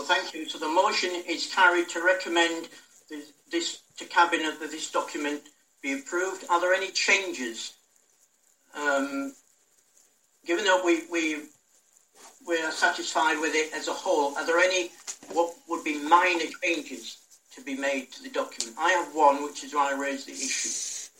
[0.01, 0.48] So thank you.
[0.48, 2.70] So the motion is carried to recommend
[3.10, 5.43] this, this to Cabinet that this document
[5.82, 6.47] be approved.
[6.48, 7.74] Are there any changes?
[8.74, 9.35] Um,
[10.47, 11.43] given that we, we
[12.47, 14.90] we are satisfied with it as a whole, are there any
[15.35, 17.18] what would be minor changes
[17.55, 18.78] to be made to the document?
[18.81, 21.10] I have one, which is why I raised the issue.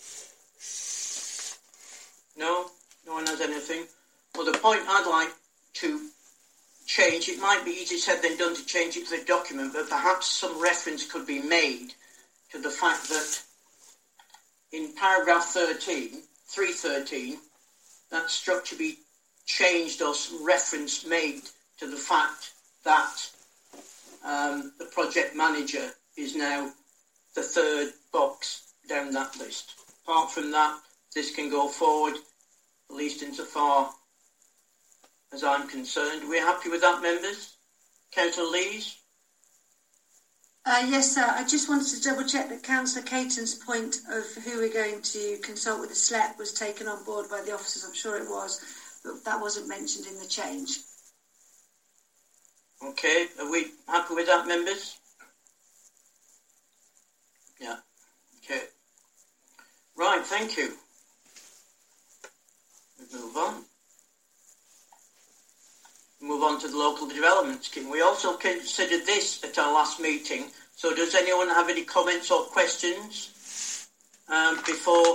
[2.35, 2.71] No,
[3.07, 3.85] no one has anything.
[4.35, 5.35] Well, the point I'd like
[5.75, 6.09] to
[6.91, 9.89] change, it might be easier said than done to change it to the document, but
[9.89, 11.95] perhaps some reference could be made
[12.51, 13.41] to the fact that
[14.73, 17.39] in paragraph 13, 313,
[18.11, 18.97] that structure be
[19.47, 21.43] changed or some reference made
[21.79, 22.51] to the fact
[22.85, 23.31] that
[24.25, 26.73] um, the project manager is now
[27.37, 29.75] the third box down that list.
[30.03, 30.77] Apart from that,
[31.15, 32.15] this can go forward,
[32.91, 33.93] at least insofar
[35.33, 36.29] as I'm concerned.
[36.29, 37.57] We're happy with that, members?
[38.13, 38.97] Councillor Lees?
[40.67, 41.25] Uh, yes, sir.
[41.25, 45.39] I just wanted to double check that Councillor Caton's point of who we're going to
[45.39, 47.85] consult with the SLEP was taken on board by the officers.
[47.85, 48.61] I'm sure it was,
[49.03, 50.79] but that wasn't mentioned in the change.
[52.83, 54.97] Okay, are we happy with that, members?
[57.59, 57.77] Yeah.
[58.45, 58.63] Okay.
[59.97, 60.73] Right, thank you.
[62.99, 63.65] We move on.
[66.21, 67.91] Move on to the local development scheme.
[67.91, 70.51] We also considered this at our last meeting.
[70.77, 73.89] So, does anyone have any comments or questions
[74.29, 75.15] um, before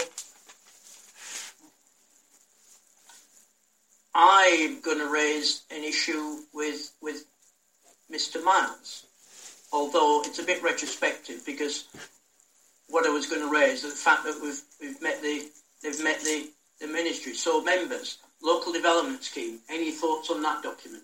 [4.15, 7.25] I'm going to raise an issue with with
[8.11, 8.43] Mr.
[8.43, 9.05] Miles,
[9.73, 11.85] although it's a bit retrospective because
[12.87, 15.49] what I was going to raise is the fact that we've we've met the
[15.83, 16.49] they've met the,
[16.79, 17.33] the ministry.
[17.33, 19.59] So members, local development scheme.
[19.69, 21.03] Any thoughts on that document?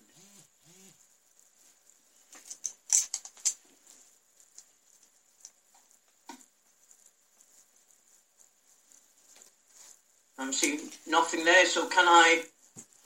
[10.38, 11.66] I'm seeing nothing there.
[11.66, 12.42] So can I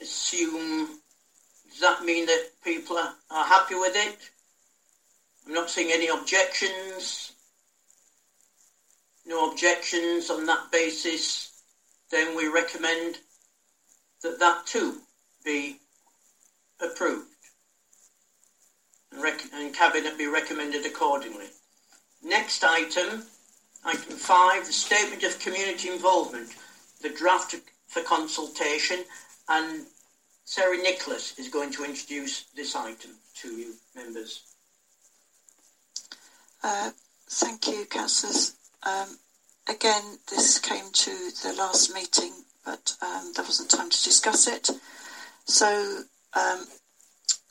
[0.01, 0.99] assume?
[1.69, 4.17] Does that mean that people are, happy with it?
[5.45, 7.33] I'm not seeing any objections.
[9.25, 11.51] No objections on that basis.
[12.09, 13.19] Then we recommend
[14.23, 15.01] that that too
[15.45, 15.77] be
[16.81, 17.27] approved
[19.11, 21.47] and, rec- and cabinet be recommended accordingly.
[22.23, 23.23] Next item,
[23.85, 26.49] item five, the statement of community involvement,
[27.01, 27.55] the draft
[27.87, 28.99] for consultation,
[29.49, 29.85] and
[30.45, 34.41] Sarah Nicholas is going to introduce this item to you, members.
[36.63, 36.91] Uh,
[37.29, 38.55] thank you, councillors.
[38.83, 39.17] Um,
[39.69, 41.11] again, this came to
[41.43, 42.33] the last meeting,
[42.67, 44.69] but um, there wasn't time to discuss it.
[45.45, 46.03] So,
[46.33, 46.67] um,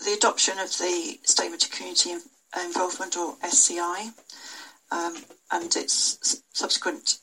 [0.05, 2.15] the adoption of the Statement of Community
[2.55, 4.11] Involvement or SCI
[4.93, 5.17] um,
[5.51, 7.19] and its subsequent.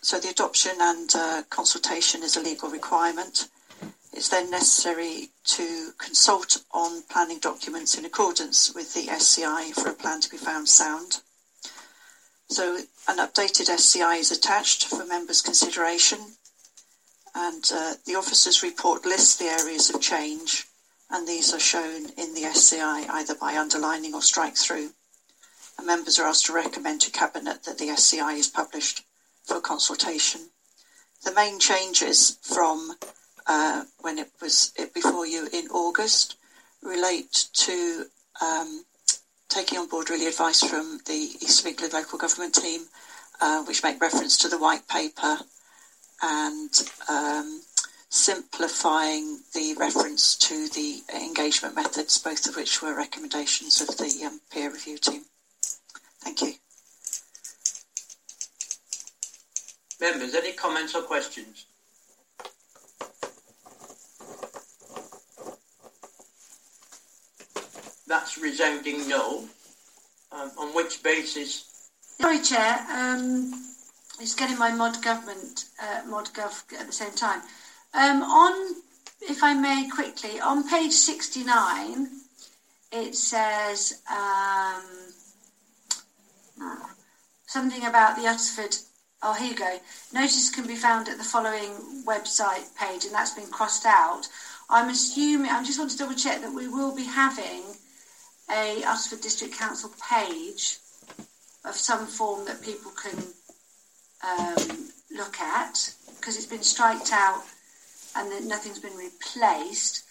[0.00, 3.48] So the adoption and uh, consultation is a legal requirement.
[4.12, 9.94] It's then necessary to consult on planning documents in accordance with the SCI for a
[9.94, 11.20] plan to be found sound.
[12.48, 12.78] So
[13.08, 16.18] an updated SCI is attached for members' consideration,
[17.34, 20.66] and uh, the officers' report lists the areas of change,
[21.10, 24.90] and these are shown in the SCI either by underlining or strike through.
[25.78, 29.04] And members are asked to recommend to Cabinet that the SCI is published
[29.44, 30.50] for consultation.
[31.24, 32.92] The main changes from
[33.46, 36.36] uh, when it was before you in August
[36.82, 38.06] relate to
[38.40, 38.84] um,
[39.48, 42.82] taking on board really advice from the East England local government team,
[43.40, 45.38] uh, which make reference to the white paper
[46.22, 46.70] and
[47.08, 47.62] um,
[48.08, 54.40] simplifying the reference to the engagement methods, both of which were recommendations of the um,
[54.50, 55.22] peer review team.
[56.20, 56.54] Thank you.
[60.00, 61.66] Members, any comments or questions?
[68.06, 69.44] That's resounding no.
[70.32, 71.90] Um, on which basis?
[72.20, 72.84] Sorry, Chair.
[72.90, 73.52] Um,
[74.20, 77.40] it's getting my mod government, uh, mod gov at the same time.
[77.94, 78.76] Um, on,
[79.22, 82.08] if I may quickly, on page 69,
[82.92, 84.82] it says um,
[87.46, 88.84] something about the Uttlesford.
[89.22, 89.78] Oh, here you go.
[90.12, 94.28] Notice can be found at the following website page, and that's been crossed out.
[94.68, 97.62] I'm assuming, I just want to double check that we will be having
[98.50, 100.78] a Uttlesford District Council page
[101.64, 103.16] of some form that people can
[104.26, 107.42] um, look at because it's been striked out
[108.16, 110.04] and that nothing's been replaced.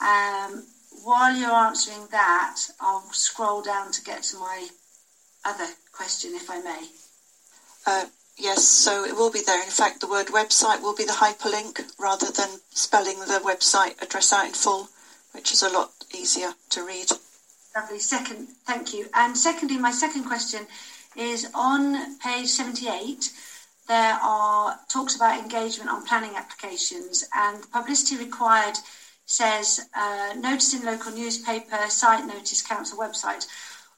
[0.00, 0.64] Um,
[1.02, 4.68] while you're answering that, I'll scroll down to get to my
[5.44, 6.88] other question, if I may.
[7.86, 9.62] Uh, yes, so it will be there.
[9.62, 14.32] In fact, the word website will be the hyperlink rather than spelling the website address
[14.32, 14.88] out in full,
[15.32, 17.10] which is a lot easier to read.
[17.76, 17.98] Lovely.
[17.98, 19.06] Second, thank you.
[19.14, 20.66] And secondly, my second question
[21.16, 23.30] is on page 78.
[23.86, 28.76] There are talks about engagement on planning applications, and the publicity required
[29.26, 33.46] says uh, notice in local newspaper, site notice, council website.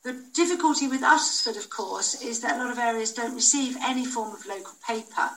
[0.02, 4.04] The difficulty with Uttlesford, of course, is that a lot of areas don't receive any
[4.04, 5.30] form of local paper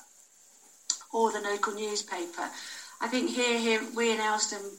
[1.12, 2.50] or the local newspaper.
[3.02, 4.78] I think here, here we in Elsdon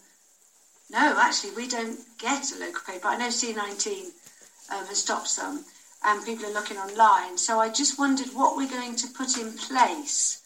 [0.90, 3.06] no, actually, we don't get a local paper.
[3.06, 4.06] I know C19
[4.72, 5.64] um, has stopped some,
[6.04, 7.36] and people are looking online.
[7.36, 10.42] So I just wondered what we're going to put in place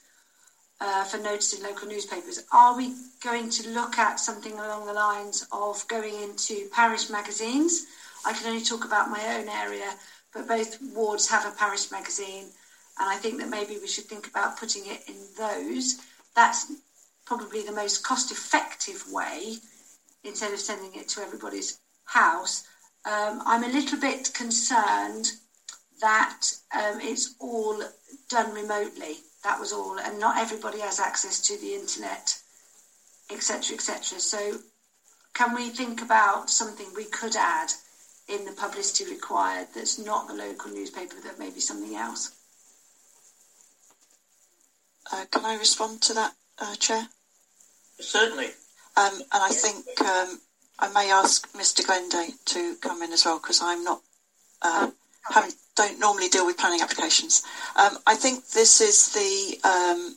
[0.81, 2.45] uh, for in local newspapers.
[2.53, 7.87] Are we going to look at something along the lines of going into parish magazines?
[8.27, 9.95] I can only talk about my own area,
[10.33, 12.47] but both wards have a parish magazine,
[12.99, 16.01] and I think that maybe we should think about putting it in those.
[16.35, 16.73] That's
[17.25, 19.57] probably the most cost effective way
[20.25, 22.65] instead of sending it to everybody's house.
[23.07, 25.29] Um, I'm a little bit concerned
[26.05, 27.83] that um, it's all
[28.29, 29.17] done remotely.
[29.43, 32.39] That was all, and not everybody has access to the internet,
[33.31, 34.21] etc., etc.
[34.21, 34.59] So,
[35.33, 37.71] can we think about something we could add
[38.29, 42.33] in the publicity required that's not the local newspaper, that may be something else?
[45.11, 47.09] Uh, can I respond to that, uh, Chair?
[47.99, 48.49] Certainly.
[48.97, 50.39] Um, and I think um,
[50.79, 51.85] I may ask Mr.
[51.85, 54.03] Glenday to come in as well because I'm not
[54.61, 54.91] uh,
[55.77, 57.43] don't normally deal with planning applications.
[57.77, 60.17] Um, I think this is the um,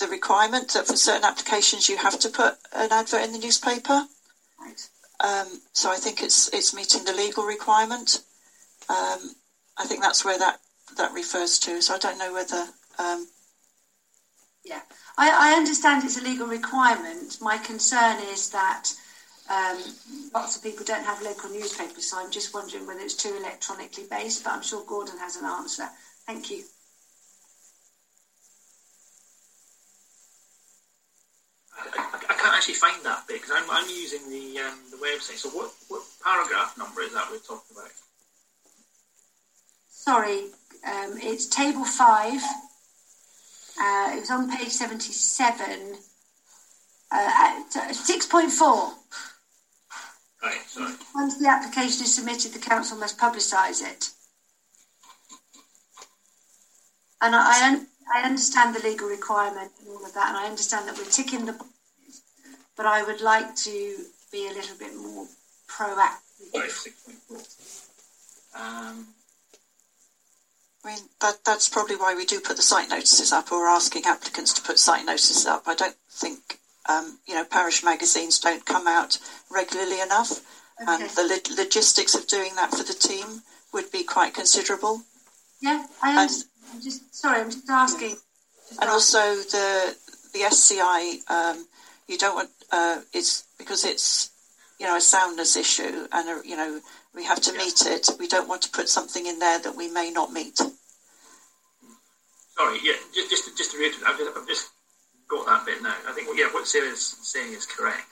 [0.00, 4.06] the requirement that for certain applications you have to put an advert in the newspaper.
[4.60, 4.88] Right.
[5.22, 8.22] Um, so I think it's it's meeting the legal requirement.
[8.88, 9.34] Um,
[9.76, 10.60] I think that's where that
[10.96, 11.82] that refers to.
[11.82, 12.66] So I don't know whether.
[14.64, 14.82] yeah.
[15.16, 17.38] I, I understand it's a legal requirement.
[17.40, 18.92] My concern is that
[19.50, 19.82] um,
[20.32, 24.04] lots of people don't have local newspapers, so I'm just wondering whether it's too electronically
[24.08, 25.88] based, but I'm sure Gordon has an answer.
[26.24, 26.62] Thank you.
[31.76, 35.38] I, I can't actually find that bit because I'm, I'm using the um, the website.
[35.38, 37.90] So what, what paragraph number is that we're talking about?
[39.88, 40.44] Sorry,
[40.86, 42.40] um, it's table five,
[43.80, 45.96] uh, it was on page 77,
[47.10, 48.92] uh, 6.4.
[50.42, 50.94] Right, sorry.
[51.14, 54.10] Once the application is submitted, the council must publicise it.
[57.20, 60.46] And I, I, un- I understand the legal requirement and all of that, and I
[60.46, 62.22] understand that we're ticking the boxes,
[62.76, 63.96] but I would like to
[64.32, 65.26] be a little bit more
[65.68, 66.88] proactive.
[68.54, 69.08] Um,
[70.82, 74.04] I mean, that, that's probably why we do put the site notices up, or asking
[74.06, 75.64] applicants to put site notices up.
[75.66, 76.58] I don't think,
[76.90, 79.18] um, you know, parish magazines don't come out
[79.50, 80.40] regularly enough,
[80.82, 80.92] okay.
[80.92, 83.42] and the lo- logistics of doing that for the team
[83.72, 85.02] would be quite considerable.
[85.60, 86.28] Yeah, I am.
[86.72, 88.10] I'm just sorry, I'm just asking.
[88.10, 88.92] Just and asking.
[88.92, 89.96] also the
[90.32, 91.66] the SCI, um,
[92.08, 94.30] you don't want uh, it's because it's
[94.78, 96.80] you know a soundness issue, and a, you know
[97.14, 98.08] we have to meet it.
[98.18, 100.56] We don't want to put something in there that we may not meet.
[102.56, 104.70] Sorry, yeah, just just, just to reiterate, I've just, I've just
[105.30, 105.94] got that bit now.
[106.06, 108.10] I think yeah, what Sarah's saying is correct.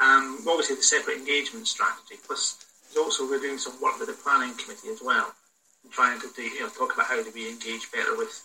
[0.00, 2.64] Um, obviously, the separate engagement strategy, plus
[2.98, 5.32] also we're doing some work with the planning committee as well,
[5.90, 8.42] trying to do, you know, talk about how do we engage better with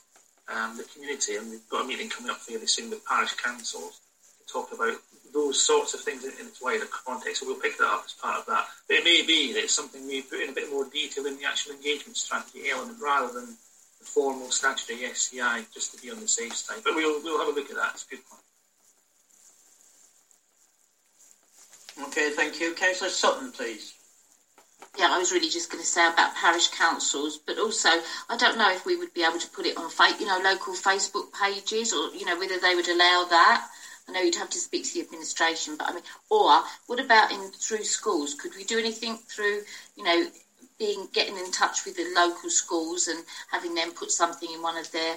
[0.48, 1.36] um, the community.
[1.36, 4.00] And we've got a meeting coming up fairly soon with parish councils
[4.40, 4.98] to talk about
[5.34, 7.42] those sorts of things in, in its wider context.
[7.42, 8.66] So we'll pick that up as part of that.
[8.88, 11.38] But it may be that it's something we put in a bit more detail in
[11.38, 13.58] the actual engagement strategy element rather than
[14.04, 16.82] the formal statutory SCI, just to be on the safe side.
[16.84, 17.92] But we'll, we'll have a look at that.
[17.94, 18.42] It's a good point.
[22.08, 22.74] Okay, thank you.
[22.74, 23.94] Councillor Sutton, please.
[24.98, 27.90] Yeah, I was really just going to say about parish councils, but also
[28.30, 29.90] I don't know if we would be able to put it on,
[30.20, 33.68] you know, local Facebook pages, or you know, whether they would allow that.
[34.08, 37.32] I know you'd have to speak to the administration, but I mean, or what about
[37.32, 38.36] in through schools?
[38.36, 39.62] Could we do anything through,
[39.96, 40.28] you know,
[40.78, 44.78] being getting in touch with the local schools and having them put something in one
[44.78, 45.14] of their,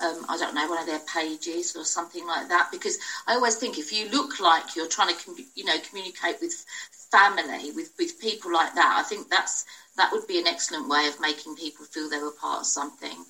[0.00, 2.68] um, I don't know, one of their pages or something like that?
[2.70, 6.64] Because I always think if you look like you're trying to, you know, communicate with
[7.10, 9.64] family, with with people like that, I think that's
[9.96, 13.24] that would be an excellent way of making people feel they were part of something.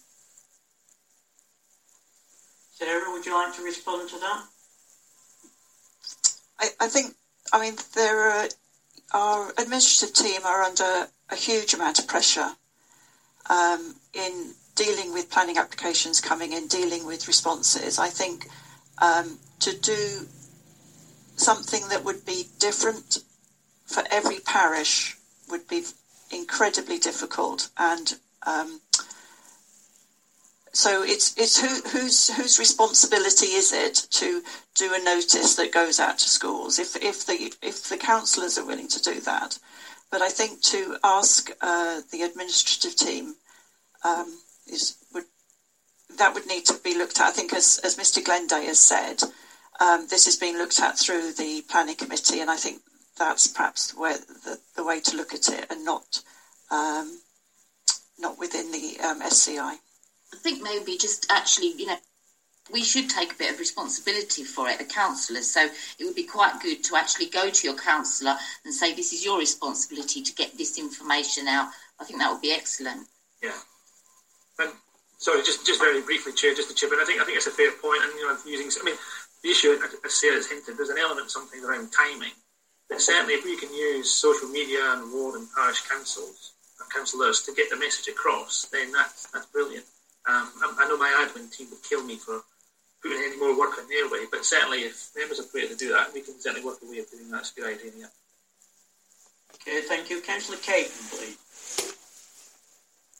[2.81, 4.43] Sarah, would you like to respond to that?
[6.59, 7.15] I, I think,
[7.53, 8.49] I mean, there are,
[9.13, 12.51] our administrative team are under a huge amount of pressure
[13.49, 17.99] um, in dealing with planning applications coming in, dealing with responses.
[17.99, 18.49] I think
[18.99, 20.27] um, to do
[21.37, 23.19] something that would be different
[23.87, 25.17] for every parish
[25.51, 25.85] would be
[26.31, 28.15] incredibly difficult and
[28.47, 28.81] um,
[30.73, 34.43] so it's it's who, whose whose responsibility is it to
[34.75, 38.65] do a notice that goes out to schools if if the if the councillors are
[38.65, 39.59] willing to do that,
[40.11, 43.35] but I think to ask uh, the administrative team
[44.05, 45.25] um, is would
[46.19, 47.29] that would need to be looked at.
[47.29, 49.23] I think as as Mr Glenday has said,
[49.81, 52.83] um, this is being looked at through the planning committee, and I think
[53.19, 56.23] that's perhaps where the, the way to look at it, and not
[56.71, 57.21] um,
[58.19, 59.77] not within the um, SCI.
[60.33, 61.97] I think maybe just actually, you know,
[62.73, 65.51] we should take a bit of responsibility for it, the councillors.
[65.51, 65.69] So
[65.99, 69.25] it would be quite good to actually go to your councillor and say, this is
[69.25, 71.69] your responsibility to get this information out.
[72.01, 73.07] I think that would be excellent.
[73.43, 73.57] Yeah.
[74.59, 74.73] And
[75.19, 76.99] sorry, just just very briefly, Chair, just to chip in.
[77.01, 78.71] I think I think it's a fair point, and you know, using.
[78.81, 78.97] I mean,
[79.43, 82.33] the issue, as Sarah's hinted, there's an element something around timing.
[82.89, 86.53] But certainly, if we can use social media and ward and parish councils,
[86.93, 89.87] councillors to get the message across, then that's that's brilliant.
[90.29, 92.43] Um, I, I, know my admin team would kill me for
[93.03, 95.93] putting any more work on their way, but certainly if members are prepared to do
[95.93, 97.41] that, we can certainly work a way of doing that.
[97.41, 98.07] It's a good idea, yeah.
[99.55, 100.21] Okay, thank you.
[100.21, 101.37] Councillor Caton, please.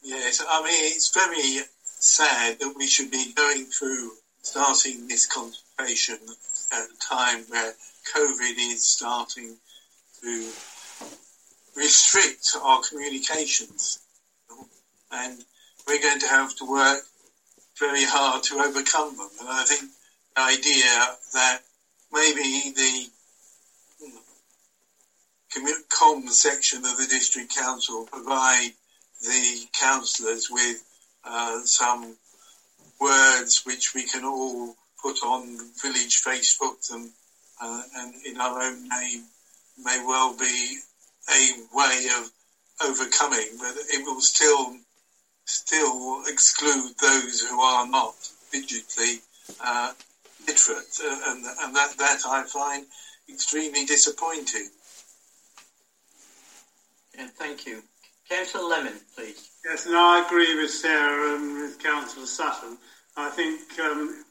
[0.03, 4.13] Yes, I mean, it's very sad that we should be going through
[4.43, 6.19] starting this consultation
[6.73, 7.75] at a time where
[8.15, 9.57] COVID is starting
[10.23, 10.49] to
[11.77, 14.01] restrict our communications.
[15.13, 15.45] And
[15.87, 17.03] we're going to have to work
[17.81, 19.31] very hard to overcome them.
[19.41, 19.91] And I think
[20.37, 21.61] the idea that
[22.13, 23.09] maybe the
[25.89, 28.71] com section of the district council provide
[29.23, 30.83] the councillors with
[31.25, 32.15] uh, some
[33.01, 37.11] words which we can all put on village Facebook them
[37.61, 39.25] uh, and in our own name
[39.83, 40.79] may well be
[41.31, 42.31] a way of
[42.83, 44.77] overcoming, but it will still
[45.51, 48.15] still exclude those who are not
[48.53, 49.21] digitally
[49.61, 49.93] uh,
[50.47, 52.87] literate, uh, and, and that, that I find
[53.29, 54.69] extremely disappointing.
[57.17, 57.83] Yeah, thank you.
[58.29, 59.51] Councillor Lemon, please.
[59.65, 62.79] Yes, and I agree with Sarah and with Councillor Sutton.
[63.17, 64.25] I think um,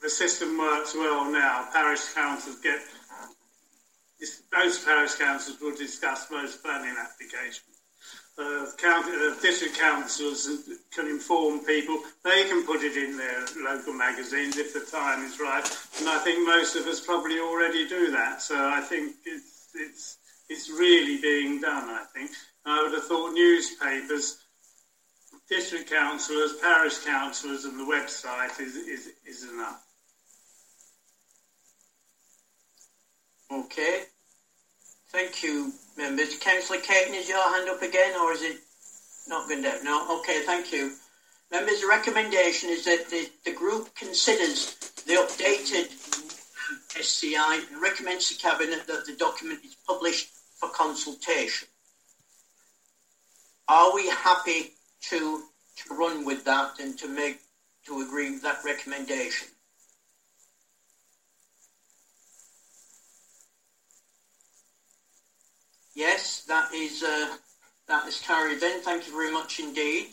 [0.00, 1.68] the system works well now.
[1.72, 2.80] Parish councils get
[4.52, 7.71] most parish councils will discuss most planning applications
[8.38, 10.48] uh, county, uh, district councils
[10.90, 12.00] can inform people.
[12.24, 15.64] They can put it in their local magazines if the time is right.
[15.98, 18.40] And I think most of us probably already do that.
[18.40, 20.18] So I think it's it's,
[20.48, 22.30] it's really being done, I think.
[22.64, 24.38] I would have thought newspapers,
[25.48, 29.82] district councillors, parish councillors, and the website is, is, is enough.
[33.50, 34.04] Okay.
[35.12, 36.38] Thank you, members.
[36.38, 38.56] Councillor Caton, is your hand up again, or is it
[39.28, 39.84] not going down?
[39.84, 40.18] No?
[40.20, 40.92] Okay, thank you.
[41.50, 44.74] Members, the recommendation is that the, the group considers
[45.06, 45.92] the updated
[46.98, 51.68] SCI and recommends to Cabinet that the document is published for consultation.
[53.68, 54.72] Are we happy
[55.10, 55.42] to,
[55.76, 57.38] to run with that and to make
[57.84, 59.48] to agree with that recommendation?
[65.94, 67.36] Yes, that is uh,
[67.88, 68.80] that is carried then.
[68.80, 70.08] Thank you very much indeed.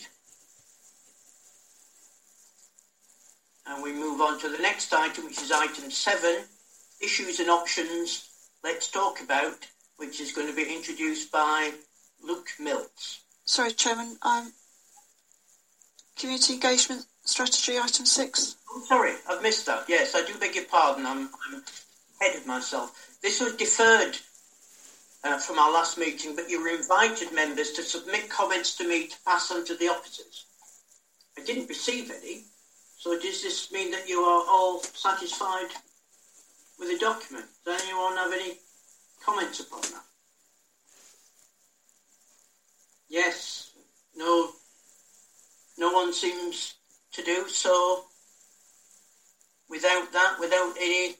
[3.65, 6.43] And we move on to the next item, which is item seven,
[7.01, 8.27] issues and options.
[8.63, 11.71] Let's talk about, which is going to be introduced by
[12.21, 13.21] Luke Mills.
[13.45, 14.17] Sorry, Chairman.
[14.21, 14.51] Um,
[16.17, 18.57] community engagement strategy, item six.
[18.69, 19.85] Oh, sorry, I've missed that.
[19.87, 21.05] Yes, I do beg your pardon.
[21.05, 21.63] I'm, I'm
[22.19, 23.17] ahead of myself.
[23.21, 24.17] This was deferred
[25.23, 29.07] uh, from our last meeting, but you were invited members to submit comments to me
[29.07, 30.45] to pass on to the officers.
[31.37, 32.43] I didn't receive any,
[32.97, 35.69] so does this mean that you are all satisfied
[36.77, 37.45] with the document?
[37.65, 38.57] Does anyone have any
[39.23, 40.03] comments upon that?
[43.09, 43.71] Yes,
[44.15, 44.51] no,
[45.77, 46.75] no one seems
[47.13, 48.03] to do so.
[49.69, 51.15] Without that, without any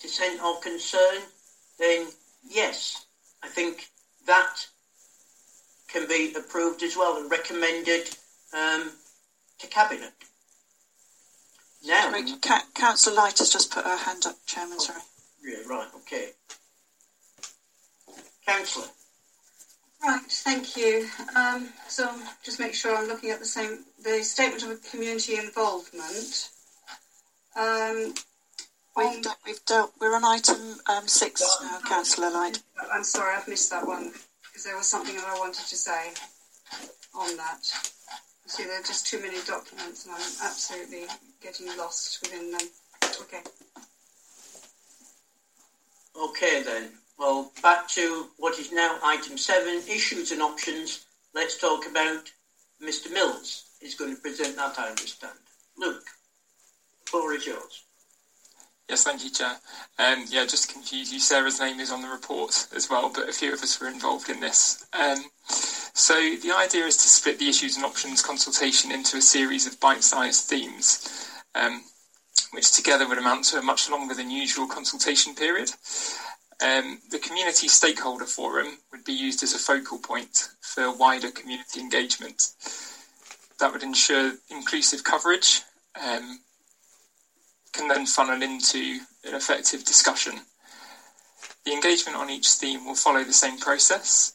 [0.00, 1.22] dissent or concern,
[1.78, 2.06] then
[2.48, 3.03] yes,
[3.44, 3.88] I think
[4.26, 4.66] that
[5.88, 8.08] can be approved as well and recommended
[8.52, 8.90] um,
[9.58, 10.12] to Cabinet.
[11.86, 12.10] Now,
[12.40, 15.02] Ca- Councillor Light has just put her hand up, Chairman, sorry.
[15.44, 16.28] yeah, right, okay.
[18.46, 18.86] Councillor.
[20.02, 21.06] Right, thank you.
[21.36, 26.50] Um, so just make sure I'm looking at the same, the statement of community involvement.
[27.56, 28.14] Um,
[28.96, 32.62] We've, de- we've dealt, we're on item um, six now, Councillor Light.
[32.92, 34.12] I'm sorry, I've missed that one
[34.46, 36.12] because there was something that I wanted to say
[37.12, 37.58] on that.
[38.44, 41.06] You see, there are just too many documents and I'm absolutely
[41.42, 42.60] getting lost within them.
[43.22, 43.40] Okay.
[46.16, 46.90] Okay then.
[47.18, 51.06] Well, back to what is now item seven, issues and options.
[51.34, 52.30] Let's talk about
[52.80, 53.12] Mr.
[53.12, 55.38] Mills is going to present that, I understand.
[55.76, 56.04] Luke,
[57.04, 57.84] the floor is yours.
[58.88, 59.56] Yes, thank you, Chair.
[59.98, 63.28] Um, yeah, just to confuse you, Sarah's name is on the report as well, but
[63.28, 64.84] a few of us were involved in this.
[64.92, 69.66] Um, so the idea is to split the issues and options consultation into a series
[69.66, 71.82] of bite-sized themes, um,
[72.52, 75.70] which together would amount to a much longer than usual consultation period.
[76.62, 81.80] Um, the community stakeholder forum would be used as a focal point for wider community
[81.80, 82.50] engagement.
[83.60, 85.62] That would ensure inclusive coverage,
[86.00, 86.40] um,
[87.74, 90.40] can then funnel into an effective discussion.
[91.64, 94.32] The engagement on each theme will follow the same process.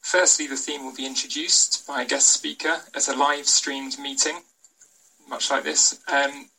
[0.00, 4.36] Firstly, the theme will be introduced by a guest speaker as a live streamed meeting,
[5.28, 5.98] much like this.
[6.06, 6.50] Um,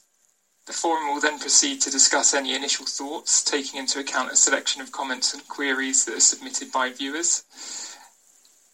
[0.66, 4.82] the forum will then proceed to discuss any initial thoughts, taking into account a selection
[4.82, 7.44] of comments and queries that are submitted by viewers.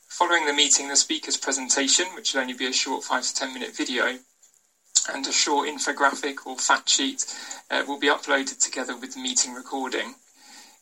[0.10, 3.54] Following the meeting, the speaker's presentation, which will only be a short 5 to 10
[3.54, 4.18] minute video,
[5.08, 7.26] and a short infographic or fact sheet
[7.70, 10.16] uh, will be uploaded together with the meeting recording.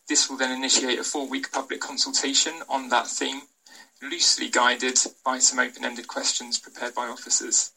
[0.07, 3.43] This will then initiate a four week public consultation on that theme,
[4.01, 7.71] loosely guided by some open ended questions prepared by officers.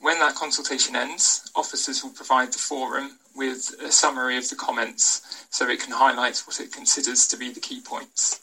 [0.00, 5.46] When that consultation ends, officers will provide the forum with a summary of the comments
[5.50, 8.40] so it can highlight what it considers to be the key points.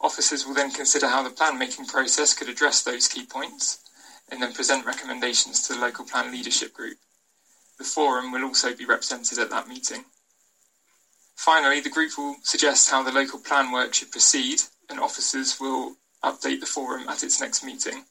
[0.00, 3.81] Officers will then consider how the plan making process could address those key points
[4.32, 6.96] and then present recommendations to the local plan leadership group.
[7.76, 10.06] The forum will also be represented at that meeting.
[11.36, 15.96] Finally, the group will suggest how the local plan work should proceed, and officers will
[16.24, 18.04] update the forum at its next meeting.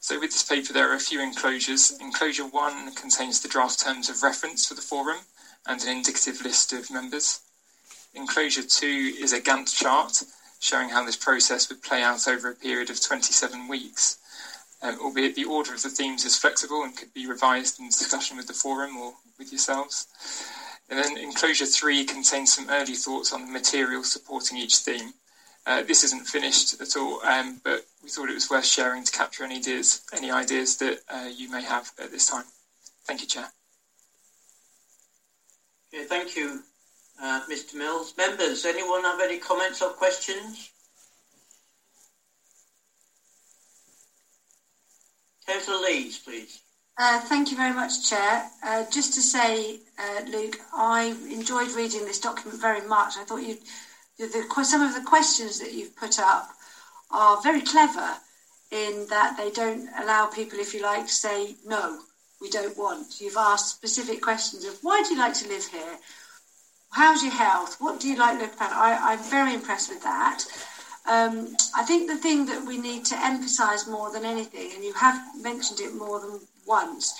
[0.00, 1.96] So, with this paper, there are a few enclosures.
[2.00, 5.18] Enclosure 1 contains the draft terms of reference for the forum
[5.66, 7.40] and an indicative list of members.
[8.12, 10.24] Enclosure 2 is a Gantt chart
[10.58, 14.18] showing how this process would play out over a period of 27 weeks
[14.82, 18.36] um, albeit the order of the themes is flexible and could be revised in discussion
[18.36, 20.06] with the forum or with yourselves.
[20.88, 25.14] And then enclosure three contains some early thoughts on the material supporting each theme.
[25.66, 29.10] Uh, this isn't finished at all, um, but we thought it was worth sharing to
[29.10, 32.44] capture any ideas, any ideas that uh, you may have at this time.
[33.04, 33.48] Thank you, Chair.
[35.92, 36.62] Okay, thank you,
[37.20, 37.74] uh, Mr.
[37.74, 38.14] Mills.
[38.16, 40.70] Members, anyone have any comments or questions?
[45.46, 46.60] Councillor Lees, please.
[46.98, 48.48] Uh, thank you very much, Chair.
[48.64, 53.16] Uh, just to say, uh, Luke, I enjoyed reading this document very much.
[53.18, 53.58] I thought you,
[54.64, 56.48] some of the questions that you've put up
[57.10, 58.14] are very clever
[58.72, 62.00] in that they don't allow people, if you like, to say no,
[62.40, 63.20] we don't want.
[63.20, 65.98] You've asked specific questions of why do you like to live here?
[66.90, 67.76] How's your health?
[67.78, 68.72] What do you like look at?
[68.72, 70.44] I, I'm very impressed with that.
[71.08, 74.92] Um, I think the thing that we need to emphasise more than anything, and you
[74.94, 77.14] have mentioned it more than once,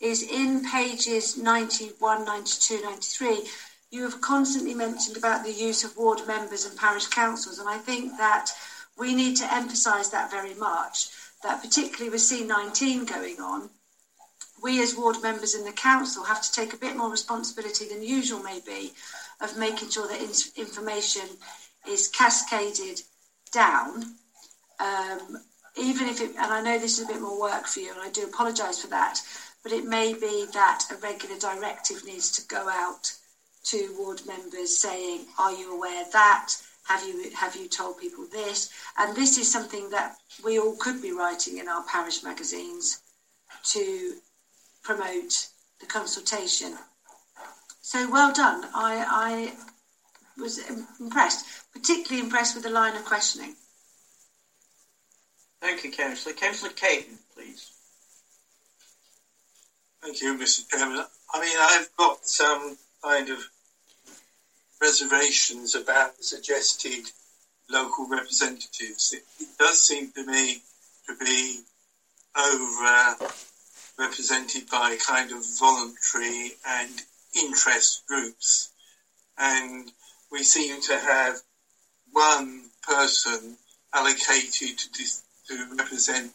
[0.00, 3.48] is in pages 91, 92, 93,
[3.90, 7.78] you have constantly mentioned about the use of ward members and parish councils, and I
[7.78, 8.50] think that
[8.96, 11.08] we need to emphasise that very much,
[11.42, 13.70] that particularly with C19 going on,
[14.62, 18.02] we as ward members in the council have to take a bit more responsibility than
[18.04, 18.92] usual maybe
[19.40, 21.22] of making sure that information
[21.88, 23.02] is cascaded
[23.52, 24.16] down,
[24.80, 25.38] um,
[25.76, 28.00] even if it, and I know this is a bit more work for you, and
[28.00, 29.20] I do apologise for that,
[29.62, 33.12] but it may be that a regular directive needs to go out
[33.64, 36.56] to ward members saying, "Are you aware that?
[36.84, 41.00] Have you have you told people this?" And this is something that we all could
[41.00, 42.98] be writing in our parish magazines
[43.64, 44.16] to
[44.82, 45.48] promote
[45.80, 46.76] the consultation.
[47.82, 48.68] So well done.
[48.74, 49.52] I, I
[50.38, 50.58] was
[51.00, 53.54] impressed, particularly impressed with the line of questioning.
[55.60, 56.34] Thank you, Councillor.
[56.34, 57.70] Councillor Caton, please.
[60.02, 60.68] Thank you, Mr.
[60.68, 61.04] Chairman.
[61.32, 63.38] I mean, I've got some kind of
[64.80, 67.04] reservations about the suggested
[67.70, 69.12] local representatives.
[69.12, 70.62] It, it does seem to me
[71.06, 71.60] to be
[72.36, 73.32] over
[73.98, 76.90] represented by kind of voluntary and
[77.40, 78.70] interest groups.
[79.38, 79.90] And
[80.32, 81.36] we seem to have
[82.10, 83.56] one person
[83.94, 86.32] allocated to, dis- to represent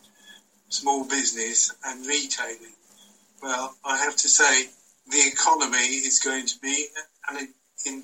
[0.70, 2.76] small business and retailing.
[3.42, 4.68] Well, I have to say
[5.08, 6.86] the economy is going to be
[7.28, 7.48] an
[7.86, 8.04] in,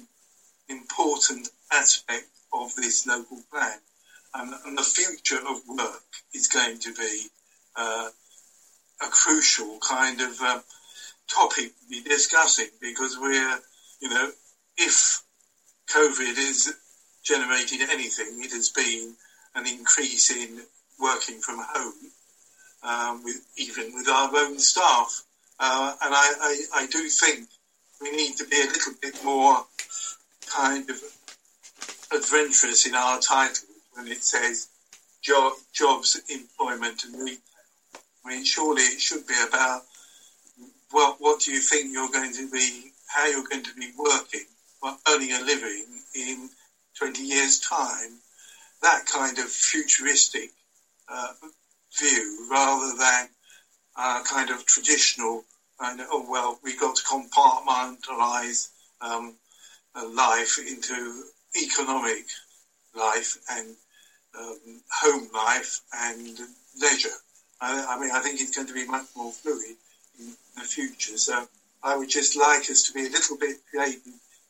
[0.67, 3.77] important aspect of this local plan.
[4.33, 6.01] Um, and the future of work
[6.33, 7.27] is going to be
[7.75, 8.09] uh,
[9.01, 10.59] a crucial kind of uh,
[11.27, 13.59] topic to be discussing because we're,
[14.01, 14.31] you know,
[14.77, 15.21] if
[15.93, 16.73] COVID has
[17.23, 19.13] generated anything, it has been
[19.53, 20.61] an increase in
[20.99, 21.93] working from home,
[22.81, 25.23] um, with, even with our own staff.
[25.59, 27.47] Uh, and I, I, I do think
[28.01, 29.63] we need to be a little bit more
[30.47, 30.97] kind of
[32.11, 34.67] adventurous in our title when it says
[35.21, 37.37] job, jobs, employment and retail.
[38.25, 39.83] I mean, surely it should be about
[40.91, 44.45] well, what do you think you're going to be, how you're going to be working,
[45.07, 45.85] earning a living
[46.15, 46.49] in
[46.97, 48.19] 20 years' time?
[48.81, 50.49] That kind of futuristic
[51.07, 51.33] uh,
[51.97, 53.27] view rather than
[53.95, 55.43] uh, kind of traditional,
[55.79, 58.69] and oh, well, we've got to compartmentalize
[59.01, 59.35] um,
[60.13, 61.23] life into
[61.61, 62.25] economic
[62.95, 63.75] life and
[64.37, 66.39] um, home life and
[66.81, 67.09] leisure.
[67.61, 69.75] I, I, mean, I think it's going to be much more fluid
[70.19, 71.17] in the future.
[71.17, 71.47] So
[71.83, 74.01] I would just like us to be a little bit creative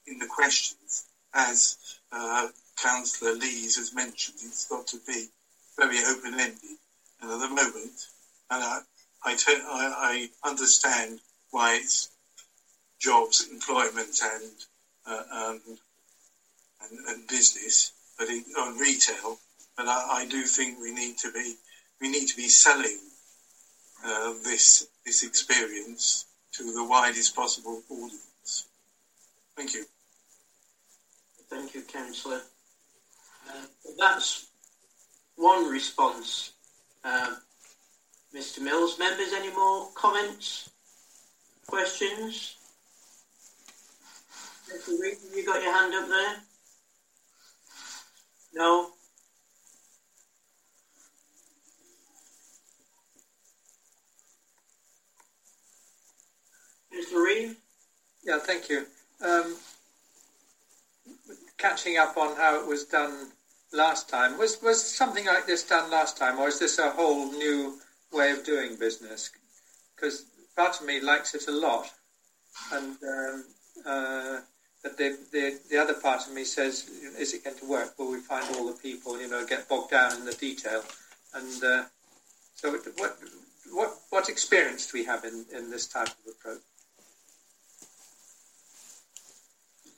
[0.08, 1.78] in the questions, as
[2.12, 2.48] uh,
[2.78, 4.38] Councillor Lees has mentioned.
[4.42, 5.28] It's got to be
[5.78, 6.78] very open-ended.
[7.22, 8.08] And at the moment,
[8.50, 8.80] and I,
[9.24, 11.20] I, I, I understand
[11.52, 12.10] why it's
[13.00, 14.52] jobs, employment, and
[15.06, 15.54] uh,
[16.82, 18.28] and, and business, but
[18.60, 19.38] on retail.
[19.76, 21.56] But I, I, do think we need to be
[22.00, 23.00] we need to be selling
[24.06, 28.68] uh, this this experience to the widest possible audience.
[29.56, 29.86] Thank you.
[31.54, 32.42] Thank you, Councillor.
[33.48, 33.62] Uh,
[34.00, 34.48] that's
[35.36, 36.50] one response.
[37.04, 37.36] Uh,
[38.34, 38.60] Mr.
[38.60, 40.72] Mills, members, any more comments,
[41.68, 42.56] questions?
[44.68, 46.38] You got your hand up there?
[48.56, 48.90] No?
[56.92, 57.24] Mr.
[57.24, 57.56] Reeve?
[58.24, 58.88] Yeah, thank you.
[59.22, 59.56] Um,
[61.64, 63.32] catching up on how it was done
[63.72, 67.32] last time, was, was something like this done last time, or is this a whole
[67.32, 67.80] new
[68.12, 69.32] way of doing business?
[69.96, 70.26] Because
[70.58, 71.90] part of me likes it a lot,
[72.74, 73.46] and um,
[73.86, 74.40] uh,
[74.84, 77.98] but the, the the other part of me says, is it going to work?
[77.98, 79.20] Will we find all the people?
[79.22, 80.84] You know, get bogged down in the detail,
[81.34, 81.84] and uh,
[82.56, 83.18] so what
[83.72, 86.60] what what experience do we have in, in this type of approach?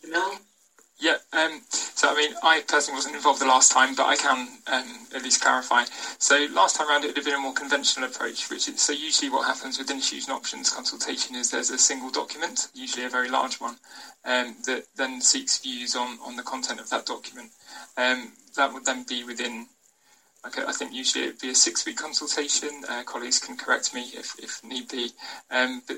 [0.06, 0.55] Mr.
[0.98, 4.48] Yeah, um, so I mean, I personally wasn't involved the last time, but I can
[4.68, 5.84] um, at least clarify.
[6.20, 8.94] So last time around, it would have been a more conventional approach, which is so
[8.94, 13.30] usually what happens with and options consultation is there's a single document, usually a very
[13.30, 13.76] large one,
[14.24, 17.52] um, that then seeks views on, on the content of that document.
[17.98, 19.68] Um, that would then be within,
[20.46, 22.84] I think usually it would be a six-week consultation.
[22.88, 25.10] Uh, colleagues can correct me if, if need be,
[25.52, 25.98] um, but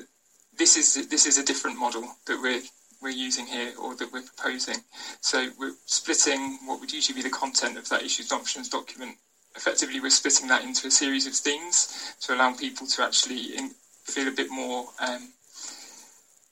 [0.57, 2.61] this is this is a different model that we're
[3.01, 4.77] we're using here or that we're proposing.
[5.21, 9.15] So we're splitting what would usually be the content of that issues and options document.
[9.55, 13.71] Effectively, we're splitting that into a series of themes to allow people to actually in,
[14.03, 15.29] feel a bit more um,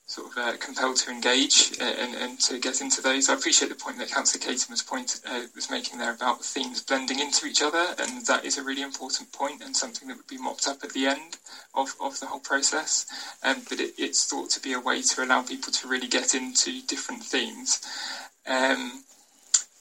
[0.08, 3.28] sort of uh, compelled to engage uh, and, and, to get into those.
[3.28, 6.82] I appreciate the point that Councillor Caton was, point, uh, was making there about themes
[6.82, 10.28] blending into each other, and that is a really important point and something that would
[10.28, 11.38] be mopped up at the end
[11.74, 13.08] of, of the whole process.
[13.42, 16.36] Um, but it, it's thought to be a way to allow people to really get
[16.36, 17.82] into different themes.
[18.46, 19.04] Um,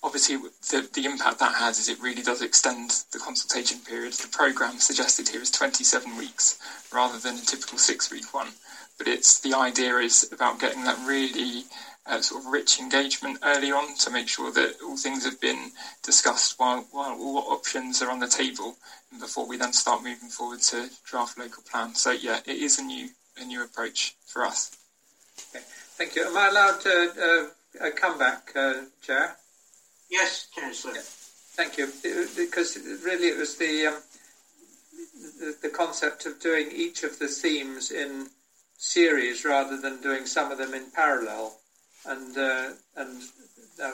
[0.02, 4.14] obviously, the, the impact that has is it really does extend the consultation period.
[4.14, 6.58] The programme suggested here is 27 weeks
[6.94, 8.48] rather than a typical six week one
[8.98, 11.64] but it's the idea is about getting that really
[12.06, 15.70] uh, sort of rich engagement early on to make sure that all things have been
[16.02, 18.76] discussed while, while all options are on the table
[19.18, 21.94] before we then start moving forward to draft local plan.
[21.94, 24.76] So yeah, it is a new a new approach for us.
[25.50, 25.64] Okay.
[25.96, 26.24] Thank you.
[26.24, 27.50] Am I allowed to
[27.82, 29.36] uh, come back, uh, Chair?
[30.10, 30.94] Yes, Councillor.
[30.94, 31.00] Yeah.
[31.56, 31.86] Thank you.
[32.36, 33.94] Because really, it was the, um,
[35.40, 38.28] the the concept of doing each of the themes in
[38.76, 41.56] series rather than doing some of them in parallel,
[42.06, 43.22] and uh, and
[43.82, 43.92] uh,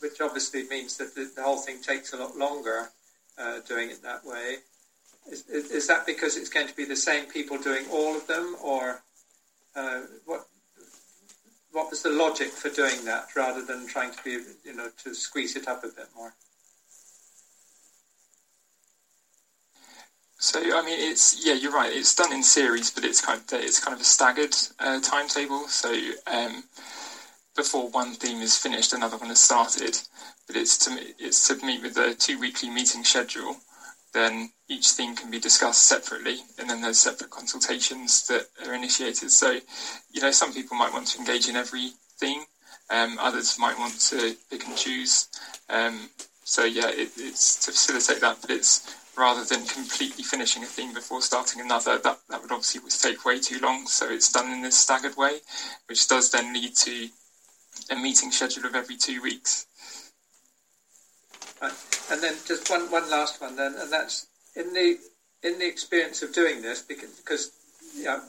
[0.00, 2.90] which obviously means that the, the, whole thing takes a lot longer
[3.38, 4.56] uh, doing it that way.
[5.30, 8.26] Is, is, is, that because it's going to be the same people doing all of
[8.26, 9.02] them, or
[9.74, 10.46] uh, what?
[11.72, 15.14] What was the logic for doing that rather than trying to be, you know, to
[15.14, 16.32] squeeze it up a bit more?
[20.38, 21.92] So I mean, it's yeah, you're right.
[21.92, 25.66] It's done in series, but it's kind of it's kind of a staggered uh, timetable.
[25.68, 25.94] So
[26.26, 26.64] um,
[27.56, 29.98] before one theme is finished, another one has started.
[30.46, 33.56] But it's to it's to meet with a two weekly meeting schedule.
[34.12, 39.30] Then each theme can be discussed separately, and then there's separate consultations that are initiated.
[39.30, 39.58] So,
[40.10, 42.42] you know, some people might want to engage in every theme.
[42.88, 45.28] Um, others might want to pick and choose.
[45.68, 46.08] Um,
[46.44, 50.92] so yeah, it, it's to facilitate that, but it's rather than completely finishing a theme
[50.92, 51.98] before starting another.
[51.98, 55.38] That, that would obviously take way too long, so it's done in this staggered way,
[55.88, 57.08] which does then lead to
[57.90, 59.66] a meeting schedule of every two weeks.
[61.60, 61.72] Right.
[62.10, 64.98] And then just one, one last one then, and that's in the
[65.42, 67.52] in the experience of doing this, because, because
[67.94, 68.20] yeah,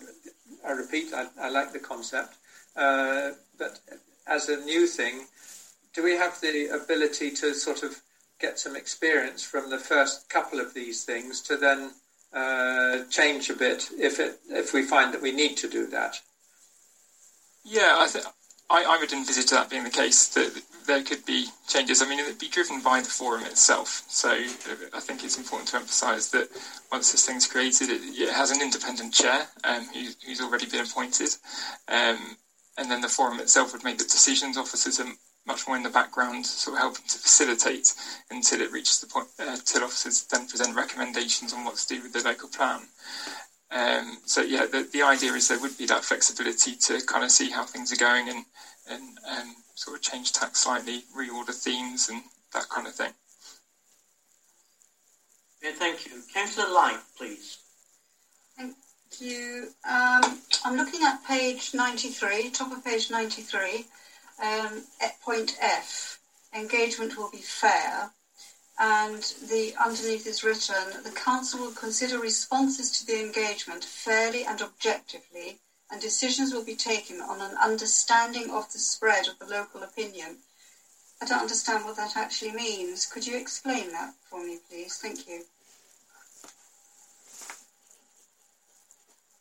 [0.68, 2.36] I repeat, I, I like the concept,
[2.76, 3.80] uh, but
[4.28, 5.26] as a new thing,
[5.96, 8.00] do we have the ability to sort of
[8.40, 11.92] get some experience from the first couple of these things to then
[12.34, 16.20] uh, change a bit if it if we find that we need to do that.
[17.64, 18.26] Yeah, I think.
[18.70, 22.02] I, I would envisage that being the case, that there could be changes.
[22.02, 24.04] I mean, it would be driven by the forum itself.
[24.10, 26.50] So I think it's important to emphasise that
[26.92, 30.84] once this thing's created, it, it has an independent chair um, who, who's already been
[30.84, 31.30] appointed.
[31.88, 32.38] Um,
[32.78, 34.58] and then the forum itself would make the decisions.
[34.58, 35.12] Officers are
[35.48, 37.94] much more in the background, sort of helping to facilitate
[38.30, 42.02] until it reaches the point, uh, till officers then present recommendations on what to do
[42.04, 42.82] with the local plan.
[43.72, 47.32] Um, so yeah, the, the idea is there would be that flexibility to kind of
[47.32, 48.46] see how things are going and
[48.90, 52.22] and um, sort of change tack slightly, reorder themes and
[52.54, 53.12] that kind of thing.
[55.62, 56.22] Yeah, thank you.
[56.34, 57.58] Councillor Light, please.
[58.58, 58.76] Thank
[59.20, 59.68] you.
[59.84, 63.86] Um, I'm looking at page 93, top of page 93
[64.42, 66.20] um, at point F,
[66.54, 68.12] engagement will be fair,
[68.80, 74.62] and the underneath is written, the council will consider responses to the engagement fairly and
[74.62, 75.60] objectively,
[75.90, 80.38] and decisions will be taken on an understanding of the spread of the local opinion.
[81.22, 83.08] I don't understand what that actually means.
[83.08, 84.98] Could you explain that for me, please?
[84.98, 85.42] Thank you.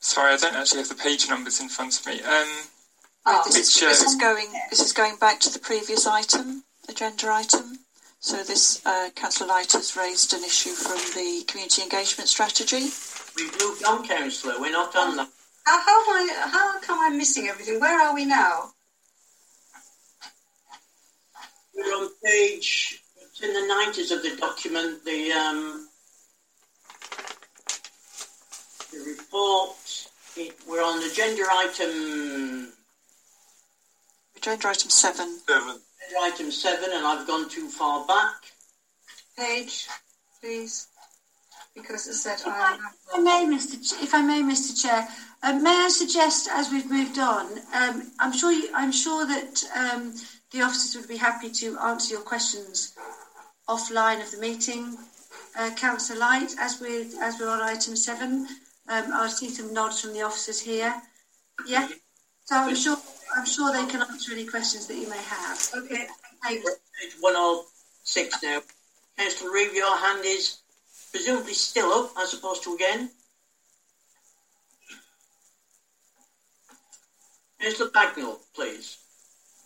[0.00, 2.22] Sorry, I don't actually have the page numbers in front of me.
[2.22, 2.46] Um,
[3.28, 4.46] Oh, this, is, this is going.
[4.70, 7.80] This is going back to the previous item, agenda item.
[8.20, 12.88] So this uh, Councillor Light has raised an issue from the community engagement strategy.
[13.36, 14.60] We've moved on, Councillor.
[14.60, 15.28] We're not on that.
[15.64, 17.80] How, how, am I, how come I'm missing everything?
[17.80, 18.70] Where are we now?
[21.74, 23.02] We're on page.
[23.20, 25.04] It's in the nineties of the document.
[25.04, 25.88] The um,
[28.92, 29.76] the report.
[30.36, 32.72] It, we're on the agenda item
[34.46, 35.40] Agenda item seven.
[35.44, 35.80] Seven.
[36.22, 38.44] Item seven, and I've gone too far back.
[39.36, 39.88] Page,
[40.40, 40.86] please.
[41.74, 43.74] Because as I said, if I, if I may, Mr.
[43.82, 44.80] Ch- if I may, Mr.
[44.80, 45.08] Chair,
[45.42, 49.64] um, may I suggest, as we've moved on, um, I'm sure you, I'm sure that
[49.74, 50.14] um,
[50.52, 52.94] the officers would be happy to answer your questions
[53.68, 54.96] offline of the meeting.
[55.58, 58.46] Uh, Councillor Light, as we as we're on item seven,
[58.88, 60.94] um, I see some nods from the officers here.
[61.66, 61.88] Yeah,
[62.44, 62.96] so I'm sure
[63.34, 65.70] I'm sure they can answer any questions that you may have.
[65.76, 66.06] Okay.
[66.44, 66.62] Page
[67.20, 68.60] 106 now.
[69.18, 70.58] Councillor Reeve, your hand is
[71.10, 73.10] presumably still up as opposed to again.
[77.60, 78.98] Councillor Bagnall, please.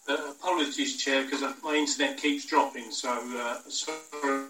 [0.08, 4.46] Uh, apologies, Chair, because my internet keeps dropping, so uh, sorry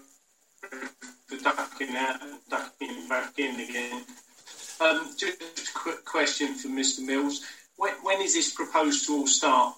[1.27, 4.03] for ducking out and ducking back in again.
[4.79, 7.45] Um, just a quick question for Mr Mills.
[7.81, 9.73] When, when is this proposed to all start?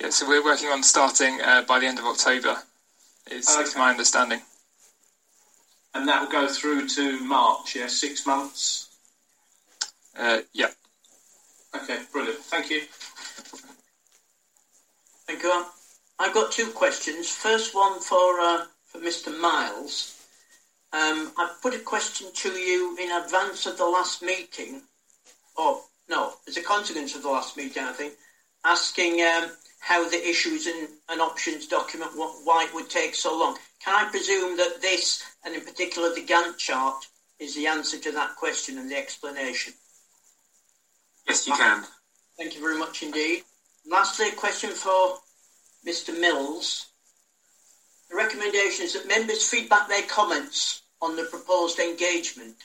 [0.00, 2.62] Yeah, so we're working on starting uh, by the end of October,
[3.28, 3.62] is, Okay.
[3.62, 4.40] is my understanding.
[5.94, 8.90] And that will go through to March, yeah, six months?
[10.16, 10.68] Uh, yeah.
[11.74, 12.38] Okay, brilliant.
[12.38, 12.82] Thank you.
[15.26, 15.64] Thank you.
[16.20, 17.30] I've got two questions.
[17.30, 19.36] First one for uh, for Mr.
[19.40, 20.24] Miles.
[20.92, 24.82] Um, I put a question to you in advance of the last meeting.
[25.56, 28.14] Oh no, as a consequence of the last meeting, I think,
[28.64, 29.50] asking um,
[29.80, 33.56] how the issues and, and options document what, why it would take so long.
[33.84, 37.04] Can I presume that this, and in particular the Gantt chart,
[37.38, 39.72] is the answer to that question and the explanation?
[41.26, 41.84] Yes, you can.
[42.38, 43.42] Thank you very much indeed.
[43.86, 45.18] Lastly, a question for
[45.86, 46.18] Mr.
[46.18, 46.86] Mills.
[48.10, 52.56] The recommendation is that members feedback their comments on the proposed engagement.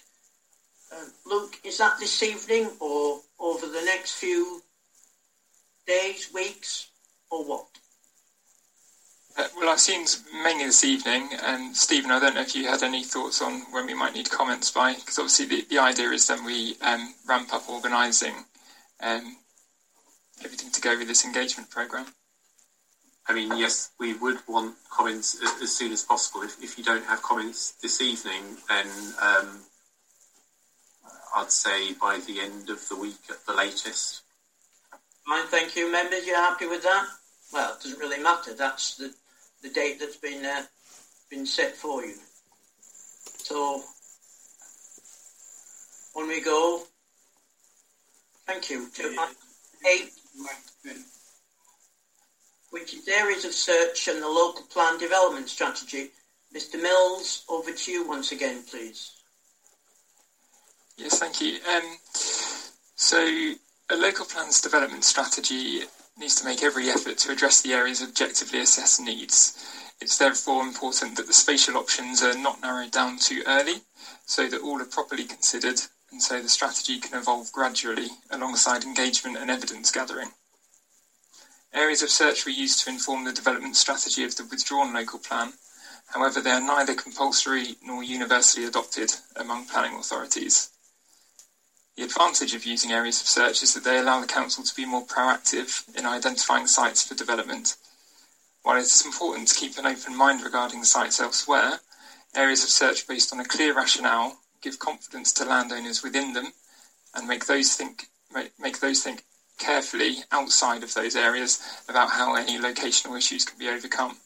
[0.91, 4.61] Uh, Luke, is that this evening or over the next few
[5.85, 6.89] days, weeks,
[7.29, 7.65] or what?
[9.37, 10.05] Uh, well, I've seen
[10.43, 13.85] mainly this evening, and Stephen, I don't know if you had any thoughts on when
[13.85, 17.53] we might need comments by, because obviously the, the idea is then we um, ramp
[17.53, 18.33] up organising
[19.01, 19.37] um,
[20.43, 22.07] everything to go with this engagement programme.
[23.27, 26.43] I mean, yes, we would want comments as, as soon as possible.
[26.43, 28.87] If, if you don't have comments this evening, then
[29.21, 29.59] um,
[31.35, 34.21] I'd say by the end of the week at the latest.
[35.27, 35.91] Fine, thank you.
[35.91, 37.05] Members, You're happy with that?
[37.51, 38.53] Well, it doesn't really matter.
[38.53, 39.13] That's the,
[39.61, 40.63] the date that's been uh,
[41.29, 42.15] been set for you.
[43.37, 43.83] So,
[46.15, 46.81] on we go.
[48.45, 48.89] Thank you.
[48.95, 49.35] To item
[49.85, 50.11] eight,
[52.71, 56.09] which is areas of search and the local plan development strategy.
[56.55, 56.81] Mr.
[56.81, 59.16] Mills, over to you once again, please.
[60.97, 61.59] Yes, thank you.
[61.69, 61.97] Um,
[62.95, 63.53] so,
[63.89, 65.83] a local plans development strategy
[66.17, 69.53] needs to make every effort to address the area's objectively assessed needs.
[70.01, 73.81] It's therefore important that the spatial options are not narrowed down too early,
[74.25, 75.79] so that all are properly considered,
[76.11, 80.29] and so the strategy can evolve gradually alongside engagement and evidence gathering.
[81.73, 85.53] Areas of search were used to inform the development strategy of the withdrawn local plan.
[86.07, 90.71] However, they are neither compulsory nor universally adopted among planning authorities.
[91.97, 94.85] The advantage of using areas of search is that they allow the council to be
[94.85, 97.75] more proactive in identifying sites for development.
[98.61, 101.79] While it is important to keep an open mind regarding sites elsewhere,
[102.35, 106.53] areas of search based on a clear rationale give confidence to landowners within them
[107.15, 109.23] and make those think make, those think
[109.57, 111.59] carefully outside of those areas
[111.89, 114.17] about how any locational issues can be overcome.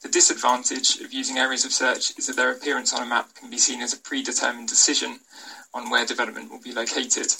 [0.00, 3.50] The disadvantage of using areas of search is that their appearance on a map can
[3.50, 5.20] be seen as a predetermined decision
[5.74, 7.32] on where development will be located.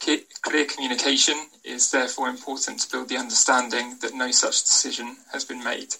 [0.00, 5.62] Clear communication is therefore important to build the understanding that no such decision has been
[5.62, 5.94] made.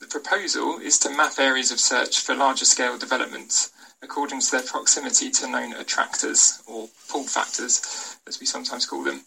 [0.00, 3.70] The proposal is to map areas of search for larger scale developments
[4.02, 9.22] according to their proximity to known attractors, or pull factors as we sometimes call them.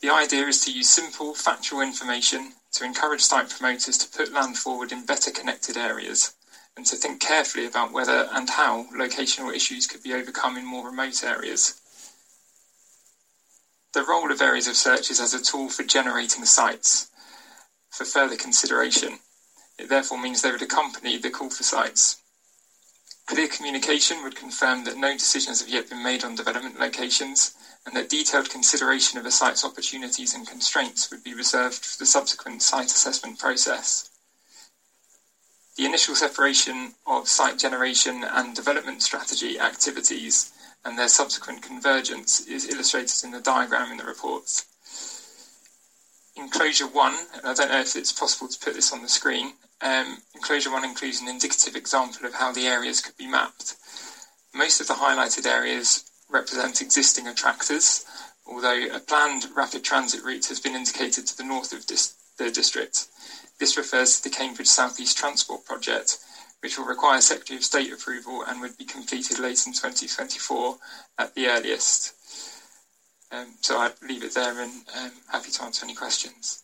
[0.00, 4.56] The idea is to use simple, factual information to encourage site promoters to put land
[4.56, 6.32] forward in better connected areas
[6.76, 10.86] and to think carefully about whether and how locational issues could be overcome in more
[10.86, 11.74] remote areas.
[13.94, 17.08] The role of areas of search is as a tool for generating sites
[17.90, 19.18] for further consideration.
[19.78, 22.16] It therefore means they would accompany the call for sites.
[23.26, 27.52] Clear communication would confirm that no decisions have yet been made on development locations
[27.86, 32.06] and that detailed consideration of a site's opportunities and constraints would be reserved for the
[32.06, 34.09] subsequent site assessment process.
[35.80, 40.52] The initial separation of site generation and development strategy activities
[40.84, 44.66] and their subsequent convergence is illustrated in the diagram in the reports.
[46.36, 49.54] enclosure one, and I don't know if it's possible to put this on the screen.
[49.80, 53.76] Um, enclosure one includes an indicative example of how the areas could be mapped.
[54.54, 58.04] Most of the highlighted areas represent existing attractors,
[58.46, 62.50] although a planned rapid transit route has been indicated to the north of this, the
[62.50, 63.06] district.
[63.60, 66.16] This refers to the Cambridge South East Transport Project,
[66.60, 70.78] which will require Secretary of State approval and would be completed late in 2024
[71.18, 72.14] at the earliest.
[73.30, 76.62] Um, so I'd leave it there and um, happy to answer any questions.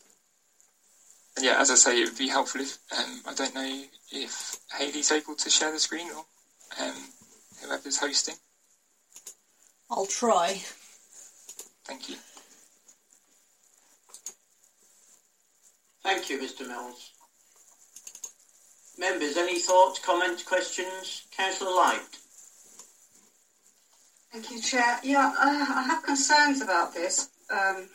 [1.35, 4.57] And yeah, as I say, it would be helpful if um, I don't know if
[4.73, 6.25] Haley's able to share the screen or
[6.83, 6.95] um,
[7.61, 8.35] whoever's hosting.
[9.91, 10.59] I'll try.
[11.85, 12.15] Thank you.
[16.07, 16.65] Thank you, Mr.
[16.65, 17.11] Mills.
[18.97, 21.23] Members, any thoughts, comments, questions?
[21.35, 21.99] Councillor Light.
[24.31, 24.99] Thank you, Chair.
[25.03, 27.89] Yeah, I have concerns about this, um,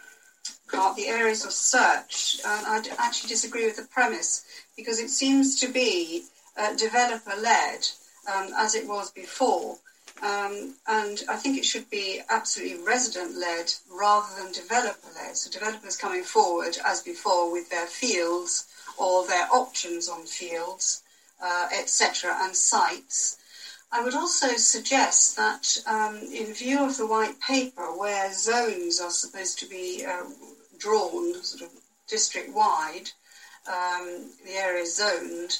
[0.69, 2.37] about the areas of search.
[2.45, 4.45] And I actually disagree with the premise
[4.77, 6.25] because it seems to be
[6.59, 7.89] uh, developer led
[8.31, 9.79] um, as it was before.
[10.23, 15.37] Um, and I think it should be absolutely resident led rather than developer led.
[15.37, 18.67] So developers coming forward as before with their fields
[18.97, 21.03] or their options on fields,
[21.43, 23.39] uh, etc., and sites.
[23.91, 29.11] I would also suggest that, um, in view of the white paper, where zones are
[29.11, 30.25] supposed to be uh,
[30.79, 31.71] drawn sort of
[32.07, 33.11] district wide,
[33.67, 35.59] um, the area zoned,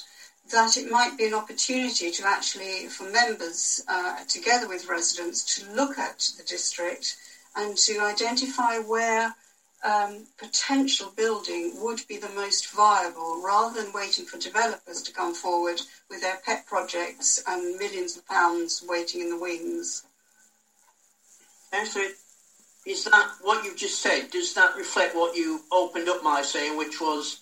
[0.53, 5.69] that it might be an opportunity to actually, for members, uh, together with residents, to
[5.73, 7.17] look at the district
[7.55, 9.35] and to identify where
[9.83, 15.33] um, potential building would be the most viable rather than waiting for developers to come
[15.33, 20.03] forward with their pet projects and millions of pounds waiting in the wings.
[21.73, 22.11] Actually,
[22.85, 24.29] is that what you've just said?
[24.29, 27.41] Does that reflect what you opened up by saying, which was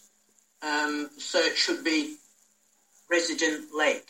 [0.61, 2.15] um, search should be
[3.11, 4.01] resident led?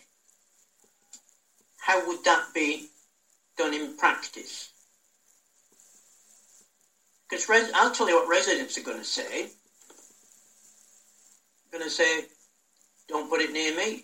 [1.80, 2.88] How would that be
[3.58, 4.72] done in practice?
[7.30, 9.48] Because res- I'll tell you what residents are going to say.
[11.72, 12.26] They're going to say,
[13.08, 14.04] don't put it near me.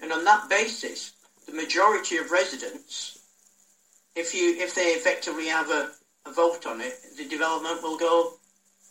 [0.00, 1.12] And on that basis,
[1.46, 3.18] the majority of residents,
[4.16, 5.90] if you if they effectively have a,
[6.26, 8.32] a vote on it, the development will go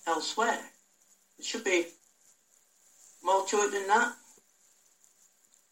[0.07, 0.61] elsewhere.
[1.39, 1.85] It should be
[3.29, 4.13] more to it than that.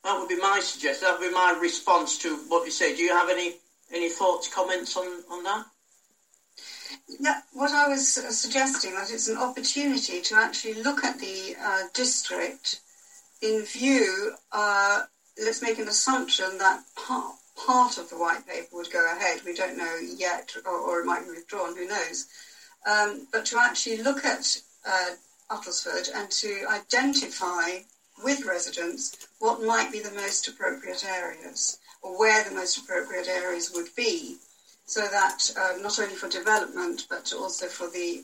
[0.03, 1.07] That would be my suggestion.
[1.07, 2.95] That would be my response to what you say.
[2.95, 3.55] Do you have any
[3.91, 5.65] any thoughts, comments on, on that?
[7.19, 11.55] Yeah, what I was uh, suggesting that it's an opportunity to actually look at the
[11.61, 12.81] uh, district
[13.41, 14.34] in view.
[14.51, 15.03] Uh,
[15.41, 19.39] let's make an assumption that part, part of the white paper would go ahead.
[19.45, 21.75] We don't know yet, or, or it might be withdrawn.
[21.77, 22.27] Who knows?
[22.85, 25.11] Um, but to actually look at uh,
[25.49, 27.80] Uttlesford and to identify
[28.24, 33.72] with residents what might be the most appropriate areas or where the most appropriate areas
[33.74, 34.38] would be
[34.86, 38.24] so that uh, not only for development but also for the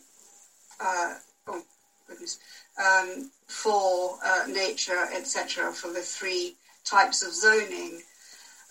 [0.79, 1.15] uh,
[1.47, 1.61] oh
[2.07, 2.39] goodness
[2.83, 8.01] um, for uh, nature etc for the three types of zoning.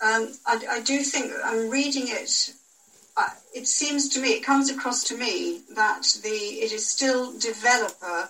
[0.01, 2.53] Um, I, I, do think I'm reading it
[3.15, 7.37] uh, it seems to me it comes across to me that the it is still
[7.39, 8.29] developer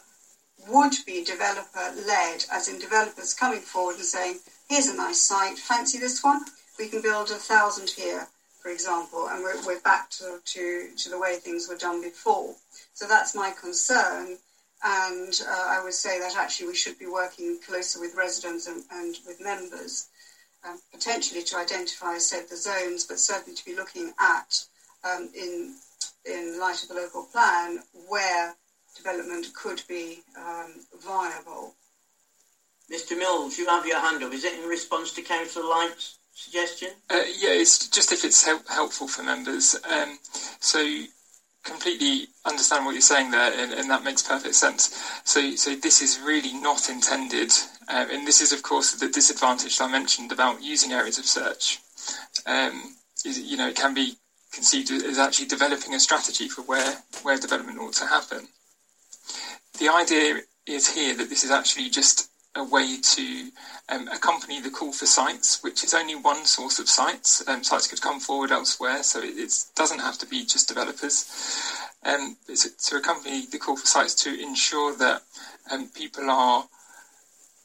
[0.68, 5.58] would be developer led as in developers coming forward and saying here's a nice site
[5.58, 6.42] fancy this one
[6.80, 8.28] we can build a thousand here
[8.64, 12.56] for example, and we're, we're back to, to, to the way things were done before.
[12.94, 14.38] So that's my concern.
[14.86, 18.84] And uh, I would say that actually we should be working closer with residents and,
[18.92, 20.08] and with members,
[20.68, 24.64] um, potentially to identify, as said, the zones, but certainly to be looking at,
[25.04, 25.76] um, in,
[26.26, 28.56] in light of the local plan, where
[28.96, 31.76] development could be um, viable.
[32.92, 34.34] Mr Mills, you have your hand up.
[34.34, 36.90] Is it in response to Councillor Light's suggestion?
[37.10, 39.76] Uh, yeah, it's just if it's help, helpful for members.
[39.90, 40.20] Um,
[40.60, 40.86] so
[41.64, 45.00] completely understand what you're saying there, and, and, that makes perfect sense.
[45.24, 47.52] So, so this is really not intended,
[47.88, 51.80] um, and this is, of course, the disadvantage I mentioned about using areas of search.
[52.46, 52.96] Um,
[53.26, 54.18] is, you know, it can be
[54.52, 58.48] conceived as actually developing a strategy for where where development ought to happen.
[59.80, 63.50] The idea is here that this is actually just a way to
[63.90, 67.46] um, accompany the call for sites, which is only one source of sites.
[67.48, 71.26] Um, sites could come forward elsewhere, so it, doesn't have to be just developers.
[72.04, 75.24] Um, it's to accompany the call for sites to ensure that
[75.72, 76.66] um, people are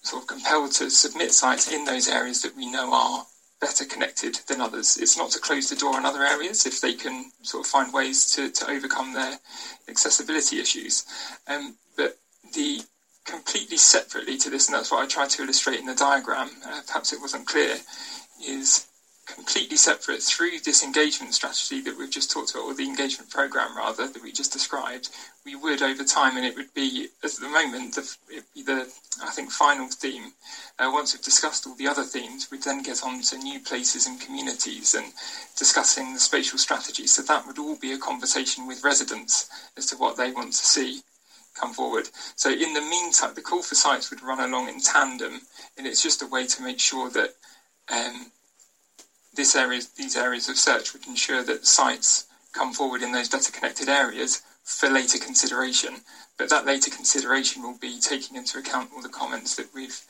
[0.02, 3.26] sort of compelled to submit sites in those areas that we know are
[3.60, 4.97] better connected than others.
[4.97, 7.93] It's not to close the door on other areas if they can sort of find
[7.93, 9.39] ways to, to overcome their
[9.89, 11.05] accessibility issues.
[11.47, 11.76] Um,
[12.54, 12.80] the
[13.24, 16.80] completely separately to this, and that's what I tried to illustrate in the diagram, uh,
[16.86, 17.76] perhaps it wasn't clear,
[18.46, 18.86] is
[19.26, 23.76] completely separate through this engagement strategy that we've just talked about, or the engagement program
[23.76, 25.10] rather that we just described.
[25.44, 28.14] We would over time, and it would be at the moment the,
[28.56, 28.90] the
[29.22, 30.32] I think final theme.
[30.78, 34.06] Uh, once we've discussed all the other themes, we'd then get on to new places
[34.06, 35.12] and communities and
[35.56, 37.06] discussing the spatial strategy.
[37.06, 40.66] So that would all be a conversation with residents as to what they want to
[40.66, 41.02] see
[41.54, 42.08] come forward.
[42.36, 45.40] So in the meantime, the call for sites would run along in tandem,
[45.76, 47.30] and it's just a way to make sure that
[47.88, 48.30] um,
[49.34, 53.52] this area, these areas of search would ensure that sites come forward in those better
[53.52, 56.00] connected areas for later consideration.
[56.36, 60.00] But that later consideration will be taking into account all the comments that we've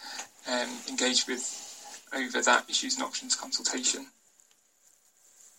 [0.50, 1.64] um, engaged with
[2.14, 4.06] over that issues and options consultation.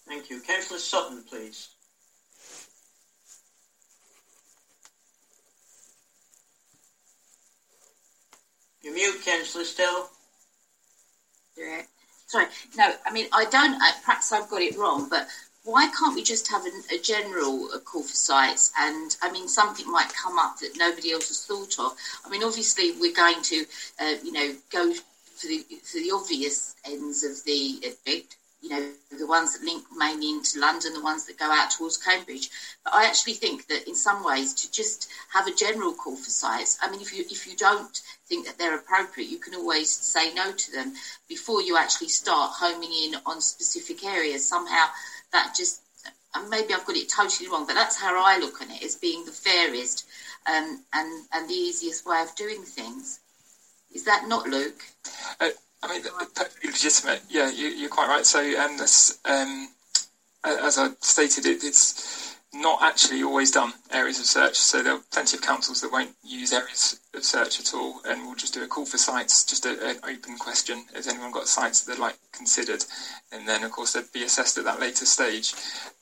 [0.07, 0.41] Thank you.
[0.41, 1.69] Councillor Sutton, please.
[8.81, 10.10] You mute, Councillor, still.
[11.57, 11.81] Yeah.
[12.27, 12.45] Sorry.
[12.77, 15.27] No, I mean, I don't, uh, perhaps I've got it wrong, but
[15.64, 18.72] why can't we just have a, a general uh, call for sites?
[18.80, 21.97] And I mean, something might come up that nobody else has thought of.
[22.26, 23.65] I mean, obviously, we're going to,
[23.99, 28.91] uh, you know, go for the for the obvious ends of the effect you know,
[29.18, 32.49] the ones that link mainly into London, the ones that go out towards Cambridge.
[32.84, 36.30] But I actually think that in some ways to just have a general call for
[36.30, 39.90] sites, I mean, if you if you don't think that they're appropriate, you can always
[39.90, 40.94] say no to them
[41.27, 44.48] before you actually start homing in on specific areas.
[44.48, 44.88] Somehow
[45.31, 45.81] that just,
[46.36, 48.95] and maybe I've got it totally wrong, but that's how I look at it as
[48.95, 50.06] being the fairest
[50.48, 53.19] um, and and the easiest way of doing things.
[53.94, 54.84] Is that not Luke?
[55.40, 55.49] Uh,
[55.81, 56.03] I mean,
[56.64, 57.22] legitimate.
[57.30, 58.26] Yeah, you, are quite right.
[58.26, 59.69] So, um, this, um,
[60.43, 64.56] as I stated, it, it's not actually always done areas of search.
[64.56, 68.26] So there are plenty of councils that won't use areas of search at all, and
[68.26, 71.47] will just do a call for sites, just a, an open question: Has anyone got
[71.47, 72.84] sites that they'd like considered?
[73.31, 75.53] And then, of course, they'd be assessed at that later stage.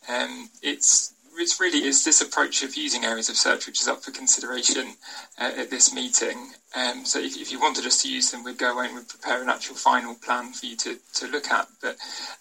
[0.10, 4.04] Um, it's it's really is this approach of using areas of search which is up
[4.04, 4.94] for consideration
[5.40, 6.52] uh, at this meeting.
[6.76, 9.08] Um, so if, if, you wanted us to use them, we'd go away and we'd
[9.08, 11.68] prepare an actual final plan for you to, to look at.
[11.82, 11.98] But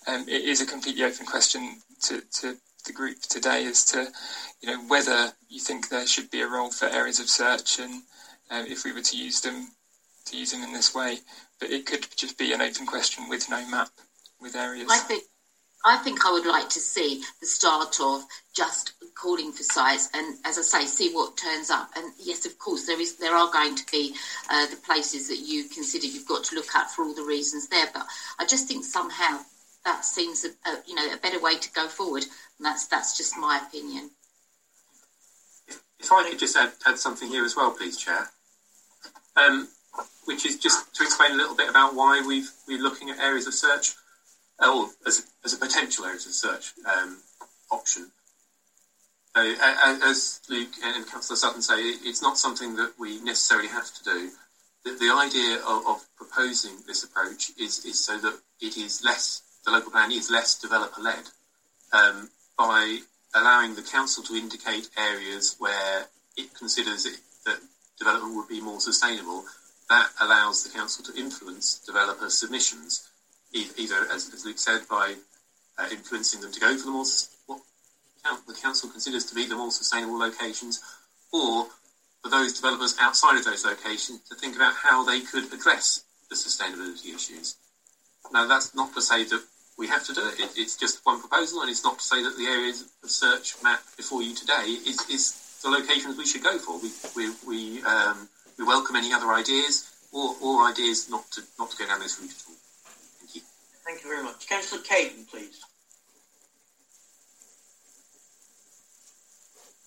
[0.06, 2.56] um, it is a completely open question to, to
[2.86, 4.08] the group today as to
[4.60, 8.02] you know whether you think there should be a role for areas of search and
[8.50, 9.68] uh, if we were to use them
[10.26, 11.18] to use them in this way.
[11.58, 13.88] But it could just be an open question with no map
[14.40, 14.88] with areas.
[14.90, 15.24] I think
[15.86, 20.36] I think I would like to see the start of just calling for sites and,
[20.44, 21.90] as I say, see what turns up.
[21.96, 24.12] And yes, of course, there is there are going to be
[24.50, 27.68] uh, the places that you consider you've got to look at for all the reasons
[27.68, 27.86] there.
[27.94, 28.04] But
[28.40, 29.38] I just think somehow
[29.84, 32.24] that seems a, a you know a better way to go forward.
[32.58, 34.10] And that's that's just my opinion.
[36.00, 38.28] If I could just add, add something here as well, please, Chair.
[39.36, 39.68] Um,
[40.24, 43.46] which is just to explain a little bit about why we've, we're looking at areas
[43.46, 43.94] of search
[44.60, 47.18] or as, as a potential of search um,
[47.70, 48.10] option.
[49.34, 54.30] As Luke and Councillor Sutton say, it's not something that we necessarily have to do.
[54.84, 59.42] The, the idea of, of, proposing this approach is, is so that it is less,
[59.64, 61.24] the local plan is less developer led
[61.92, 63.00] um, by
[63.34, 66.06] allowing the council to indicate areas where
[66.36, 67.58] it considers it, that
[67.98, 69.44] development would be more sustainable.
[69.90, 73.08] That allows the council to influence developer submissions
[73.76, 75.14] either, as, as Luke said, by
[75.78, 77.04] uh, influencing them to go for the more
[77.46, 80.80] what the council considers to be the more sustainable locations,
[81.32, 81.66] or
[82.22, 86.34] for those developers outside of those locations to think about how they could address the
[86.34, 87.56] sustainability issues.
[88.32, 89.42] Now, that's not to say that
[89.78, 90.40] we have to do it.
[90.40, 93.54] it it's just one proposal, and it's not to say that the areas of search
[93.62, 96.78] map before you today is, is the locations we should go for.
[96.80, 98.28] We we we, um,
[98.58, 102.18] we welcome any other ideas or, or ideas not to not to go down this
[102.18, 102.65] route at all.
[103.86, 104.48] Thank you very much.
[104.48, 105.60] Councillor Caton, please.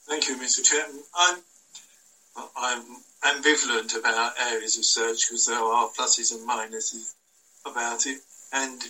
[0.08, 0.64] Thank you, Mr.
[0.64, 1.04] Chairman.
[1.14, 1.40] I'm
[2.56, 2.84] I'm
[3.24, 7.14] ambivalent about areas of search because there are pluses and minuses
[7.66, 8.20] about it,
[8.54, 8.82] and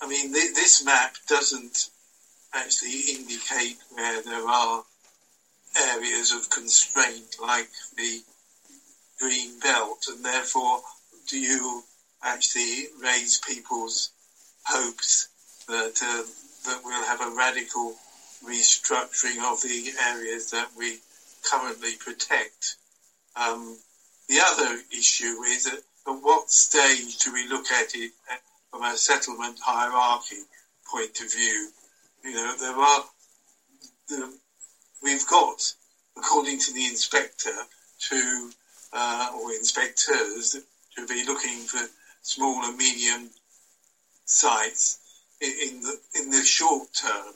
[0.00, 1.90] I mean th- this map doesn't
[2.54, 4.84] actually indicate where there are
[5.76, 8.22] areas of constraint like the
[9.18, 10.80] green belt, and therefore
[11.28, 11.82] do you
[12.24, 14.10] actually raise people's
[14.66, 15.28] hopes
[15.68, 16.22] that uh,
[16.64, 17.94] that we'll have a radical
[18.44, 20.96] restructuring of the areas that we
[21.42, 22.76] currently protect.
[23.36, 23.76] Um,
[24.28, 28.12] the other issue is at, at what stage do we look at it
[28.70, 30.42] from a settlement hierarchy
[30.90, 31.68] point of view.
[32.24, 33.04] You know, there are,
[34.08, 34.38] the,
[35.02, 35.60] we've got,
[36.16, 37.54] according to the inspector,
[38.08, 38.50] to,
[38.92, 40.56] uh, or inspectors,
[40.96, 41.80] to be looking for
[42.24, 43.30] small and medium
[44.24, 44.98] sites
[45.40, 47.34] in the, in the short term.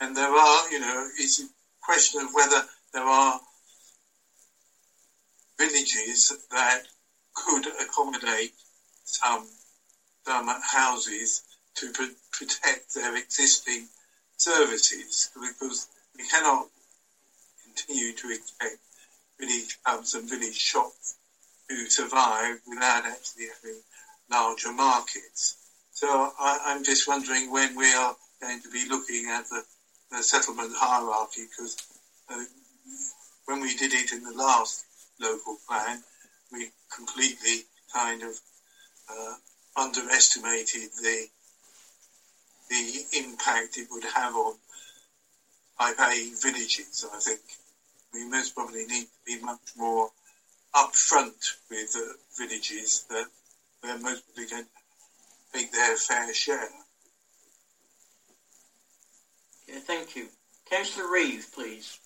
[0.00, 1.46] And there are, you know, it's a
[1.80, 2.60] question of whether
[2.92, 3.40] there are
[5.58, 6.82] villages that
[7.34, 8.52] could accommodate
[9.04, 9.46] some,
[10.26, 11.42] some houses
[11.76, 13.86] to pr- protect their existing
[14.36, 15.86] services because
[16.18, 16.66] we cannot
[17.64, 18.78] continue to expect
[19.38, 21.14] village pubs and village shops
[21.68, 23.80] to survive without actually having
[24.30, 25.56] larger markets.
[25.92, 29.62] So I, I'm just wondering when we are going to be looking at the,
[30.10, 31.76] the settlement hierarchy because
[32.28, 32.44] uh,
[33.46, 34.84] when we did it in the last
[35.20, 36.02] local plan,
[36.52, 37.62] we completely
[37.92, 38.38] kind of
[39.10, 39.34] uh,
[39.76, 41.26] underestimated the
[42.68, 44.54] the impact it would have on
[45.80, 47.06] A villages.
[47.14, 47.40] I think
[48.12, 50.10] we most probably need to be much more
[50.74, 53.26] upfront with uh, villages that
[53.86, 56.68] they're most probably going to take their fair share.
[59.68, 60.26] Okay, thank you.
[60.70, 61.98] Councillor Reeve, please.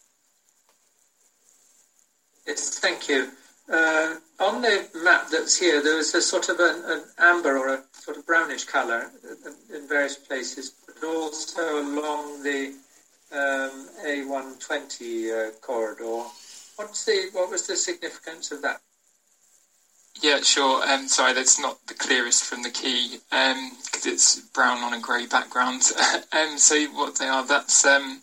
[2.47, 3.29] Yes, thank you.
[3.71, 7.75] Uh, on the map that's here, there was a sort of an, an amber or
[7.75, 12.75] a sort of brownish colour in, in various places, but also along the
[13.33, 16.25] um, A120 uh, corridor.
[16.77, 18.81] What's the what was the significance of that?
[20.19, 20.83] Yeah, sure.
[20.87, 25.01] Um, sorry, that's not the clearest from the key because um, it's brown on a
[25.01, 25.83] grey background.
[26.33, 28.21] um, so what they are, that's um,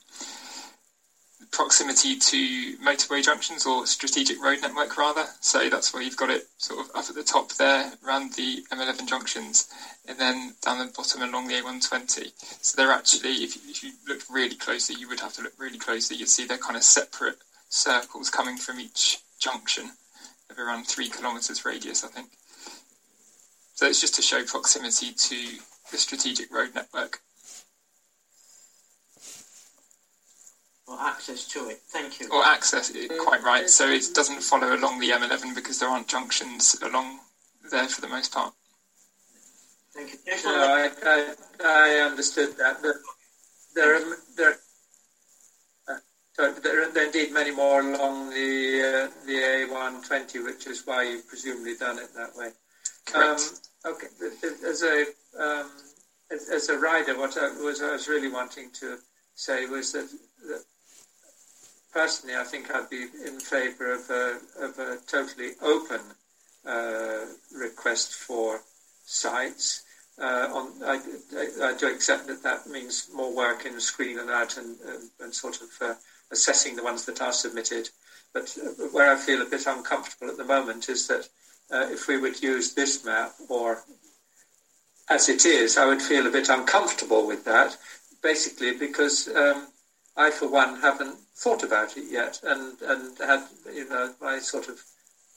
[1.52, 5.26] proximity to motorway junctions or strategic road network rather.
[5.40, 8.64] So that's where you've got it sort of up at the top there around the
[8.72, 9.68] M11 junctions
[10.08, 12.32] and then down the bottom along the A120.
[12.62, 15.54] So they're actually, if you, if you look really closely, you would have to look
[15.58, 17.38] really closely, you'd see they're kind of separate
[17.70, 19.92] circles coming from each junction
[20.58, 22.30] around three kilometres radius, I think.
[23.76, 25.36] So it's just to show proximity to
[25.92, 27.20] the strategic road network.
[30.88, 31.82] Or access to it.
[31.90, 32.30] Thank you.
[32.32, 33.70] Or access, quite right.
[33.70, 37.20] So it doesn't follow along the M11 because there aren't junctions along
[37.70, 38.54] there for the most part.
[39.94, 40.18] Thank you.
[40.46, 42.82] No, I, I, I understood that.
[42.82, 42.96] But
[43.76, 44.56] there are, there, uh,
[46.38, 51.28] so there are indeed many more along the uh, the A120, which is why you've
[51.28, 52.50] presumably done it that way.
[53.06, 53.42] Correct.
[53.84, 54.08] Um, okay,
[54.68, 55.06] as a
[55.40, 55.72] um,
[56.32, 58.98] as, as, a rider, what I was I was really wanting to
[59.34, 60.10] say was that,
[60.48, 60.64] that
[61.92, 66.02] personally, I think I'd be in favour of a, of a totally open
[66.68, 68.62] uh, request for
[69.06, 69.84] sites.
[70.20, 71.00] Uh, on, I,
[71.38, 75.34] I, I, do accept that that means more work in screening out and, and, and
[75.34, 75.94] sort of uh,
[76.32, 77.90] assessing the ones that are submitted.
[78.34, 81.28] But uh, where I feel a bit uncomfortable at the moment is that
[81.72, 83.84] uh, if we would use this map, or
[85.10, 87.78] as it is, I would feel a bit uncomfortable with that,
[88.22, 89.68] basically because um,
[90.16, 93.44] I, for one, haven't thought about it yet and, and had,
[93.74, 94.84] you know, my sort of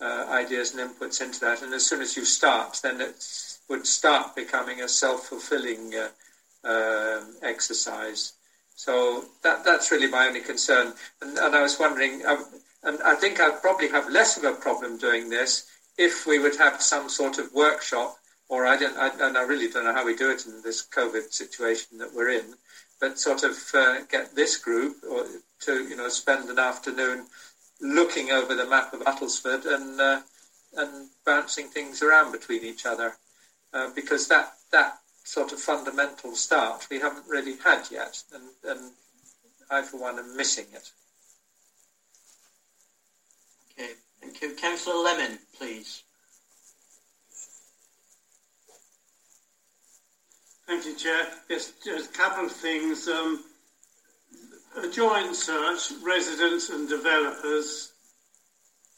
[0.00, 1.62] uh, ideas and inputs into that.
[1.62, 3.22] And as soon as you start, then it
[3.68, 6.08] would start becoming a self-fulfilling uh,
[6.64, 8.32] um, exercise.
[8.80, 10.94] So that, that's really my only concern.
[11.20, 12.46] And, and I was wondering, um,
[12.82, 15.66] and I think I'd probably have less of a problem doing this
[15.98, 18.16] if we would have some sort of workshop,
[18.48, 20.82] or I don't, I, and I really don't know how we do it in this
[20.88, 22.54] COVID situation that we're in,
[23.02, 25.26] but sort of uh, get this group or
[25.66, 27.26] to you know spend an afternoon
[27.82, 30.22] looking over the map of Uttlesford and uh,
[30.78, 33.18] and bouncing things around between each other,
[33.74, 34.99] uh, because that that
[35.30, 38.90] sort of fundamental start we haven't really had yet, and, and
[39.70, 40.90] I for one am missing it.
[43.78, 46.02] Okay, thank you, Councillor Lemon, please.
[50.66, 51.28] Thank you, Chair.
[51.48, 53.06] Yes, just a couple of things.
[53.06, 53.44] Um,
[54.82, 57.92] a joint search, residents and developers.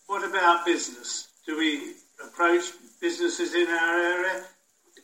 [0.06, 1.28] What about business?
[1.46, 1.92] Do we
[2.24, 2.64] approach
[3.02, 4.44] businesses in our area?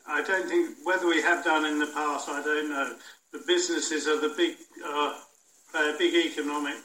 [0.08, 2.28] I don't think whether we have done in the past.
[2.28, 2.96] I don't know.
[3.32, 5.14] The businesses are the big uh,
[5.70, 6.76] play a big economic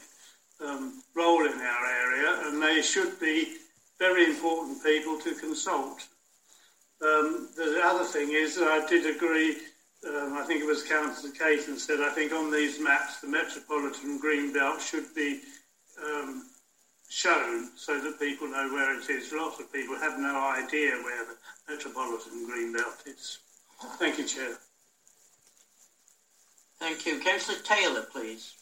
[0.64, 3.56] um, role in our area, and they should be
[3.98, 6.06] very important people to consult.
[7.02, 9.56] Um, the other thing is, I did agree
[10.06, 14.18] um, I think it was Councillor Caton said, I think on these maps the Metropolitan
[14.18, 15.40] Green Belt should be
[16.04, 16.44] um,
[17.14, 19.32] shown so that people know where it is.
[19.32, 21.36] Lots of people have no idea where the
[21.72, 23.38] Metropolitan Green Belt is.
[23.98, 24.58] Thank you, Chair.
[26.80, 27.20] Thank you.
[27.20, 28.54] Councillor Taylor, please.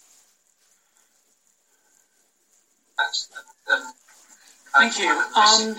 [4.76, 5.08] Thank you.
[5.10, 5.76] Um,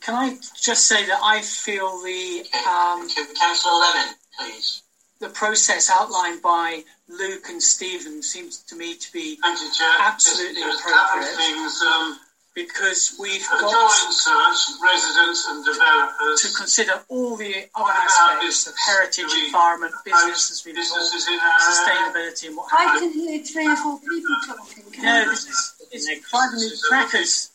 [0.00, 4.82] can I just say that I feel the um, Councillor Lemon, please.
[5.20, 10.80] The process outlined by Luke and Stephen seems to me to be absolutely Just- just
[10.80, 12.20] a couple of appropriate things, um,
[12.54, 18.74] because we've got joint search, residents and developers to consider all the other aspects of
[18.86, 22.86] heritage, environment, post business, as we've talked, businesses in our sustainability, and what have you.
[22.86, 24.90] I have can hear three or four people talking.
[24.92, 27.50] Can No, this is it's driving me crackers.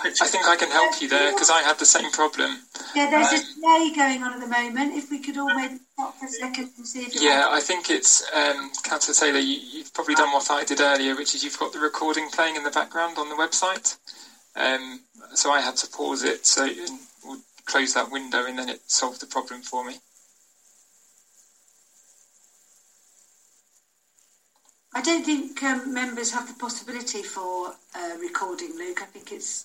[0.00, 2.58] I think I can help you there because I had the same problem.
[2.94, 4.94] Yeah, there's a delay going on at the moment.
[4.94, 7.90] If we could all maybe stop for a second and see if Yeah, I think
[7.90, 9.38] it's um, Councillor Taylor.
[9.38, 12.56] You, you've probably done what I did earlier, which is you've got the recording playing
[12.56, 13.96] in the background on the website.
[14.56, 15.00] Um,
[15.34, 18.80] so I had to pause it, so and we'll close that window, and then it
[18.86, 19.98] solved the problem for me.
[24.98, 29.00] I don't think um, members have the possibility for uh, recording, Luke.
[29.00, 29.64] I think it's.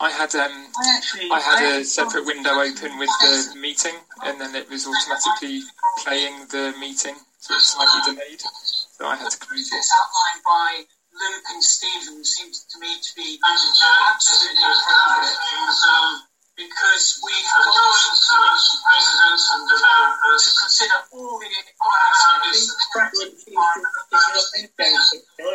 [0.00, 3.92] I had um, I actually I had I a separate window open with the meeting,
[4.24, 5.60] and then it was automatically
[5.98, 8.40] playing the meeting, so it's slightly delayed.
[8.40, 9.84] So I had to close it.
[10.00, 16.33] outlined by Luke and Stephen seems to me to be absolutely appropriate.
[16.56, 21.48] Because we've For got joint search, residents and developers to consider all the
[21.78, 22.74] what about this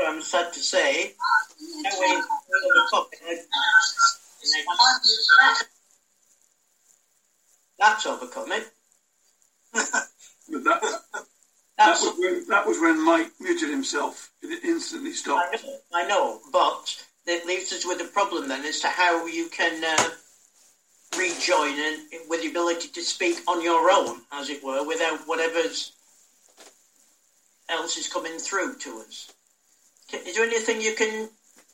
[0.08, 1.14] I'm sad to say.
[1.84, 3.20] That way, the topic.
[7.80, 8.68] That's overcome it.
[10.52, 10.82] But that,
[11.78, 14.32] that, was when, that was when Mike muted himself.
[14.42, 15.64] It instantly I stopped.
[15.64, 19.48] know, I know, but it leaves us with a problem then as to how you
[19.50, 20.10] can uh,
[21.18, 22.00] rejoin and
[22.30, 25.94] with the ability to speak on your own, as it were, without whatever's
[27.70, 29.32] else is coming through to us.
[30.12, 31.30] Is there anything you can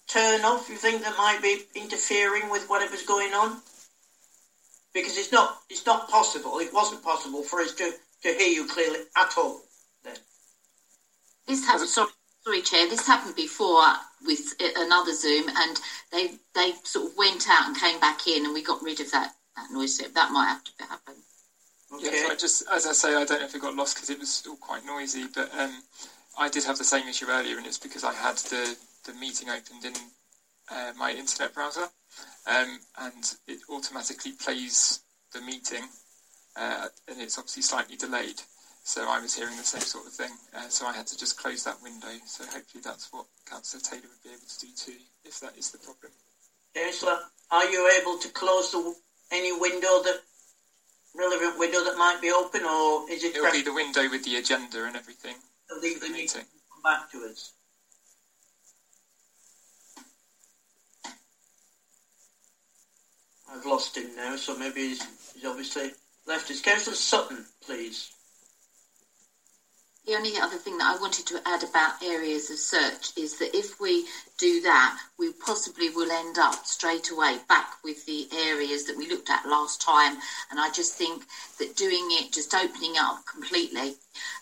[0.07, 0.69] turn off?
[0.69, 3.61] You think that might be interfering with whatever's going on?
[4.93, 6.59] Because it's not, it's not possible.
[6.59, 7.91] It wasn't possible for us to,
[8.23, 9.61] to hear you clearly at all.
[10.03, 10.15] Then.
[11.47, 11.89] This happened.
[11.89, 12.11] Sorry,
[12.43, 12.89] sorry, Chair.
[12.89, 13.83] This happened before
[14.25, 15.79] with uh, another Zoom, and
[16.11, 19.11] they they sort of went out and came back in, and we got rid of
[19.11, 19.97] that, that noise.
[19.97, 21.15] So that might have to happen.
[21.99, 24.09] Yeah, so I just, as I say, I don't know if it got lost because
[24.09, 25.71] it was still quite noisy, but um,
[26.37, 29.49] I did have the same issue earlier, and it's because I had the, the meeting
[29.49, 29.93] opened in
[30.71, 31.87] uh, my internet browser,
[32.47, 35.83] um, and it automatically plays the meeting,
[36.55, 38.41] uh, and it's obviously slightly delayed.
[38.87, 41.39] So I was hearing the same sort of thing, uh, so I had to just
[41.39, 42.13] close that window.
[42.27, 45.71] So hopefully that's what Councillor Taylor would be able to do too, if that is
[45.71, 46.11] the problem.
[46.75, 47.17] Councillor,
[47.49, 48.93] are you able to close the,
[49.31, 50.21] any window that
[51.15, 54.35] relevant window that might be open, or is it It'll be the window with the
[54.35, 55.35] agenda and everything.
[55.81, 56.45] leave the meeting.
[56.71, 57.53] come back to us?
[63.51, 65.89] I've lost him now, so maybe he's, he's obviously
[66.27, 66.61] left us.
[66.61, 68.11] Councillor Sutton, please.
[70.05, 73.55] The only other thing that I wanted to add about areas of search is that
[73.55, 74.05] if we
[74.37, 79.09] do that, we possibly will end up straight away back with the areas that we
[79.09, 80.17] looked at last time.
[80.51, 81.23] And I just think
[81.57, 83.95] that doing it, just opening up completely,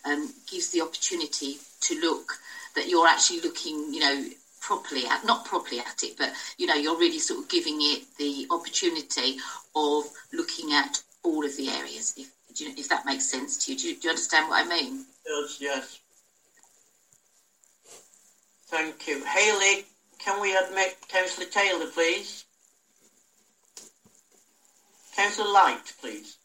[0.04, 2.40] um, gives the opportunity to look
[2.76, 4.26] that you're actually looking, you know,
[4.60, 8.04] properly at, not properly at it, but, you know, you're really sort of giving it
[8.18, 9.38] the opportunity
[9.76, 13.72] of looking at all of the areas, if, do you- if that makes sense to
[13.72, 13.78] you.
[13.78, 15.06] Do you, do you understand what I mean?
[15.26, 16.00] Yes, yes.
[18.68, 19.24] Thank you.
[19.24, 19.86] Haley,
[20.20, 22.46] can we admit Councillor Taylor, please?
[25.16, 26.38] Councillor Light, please.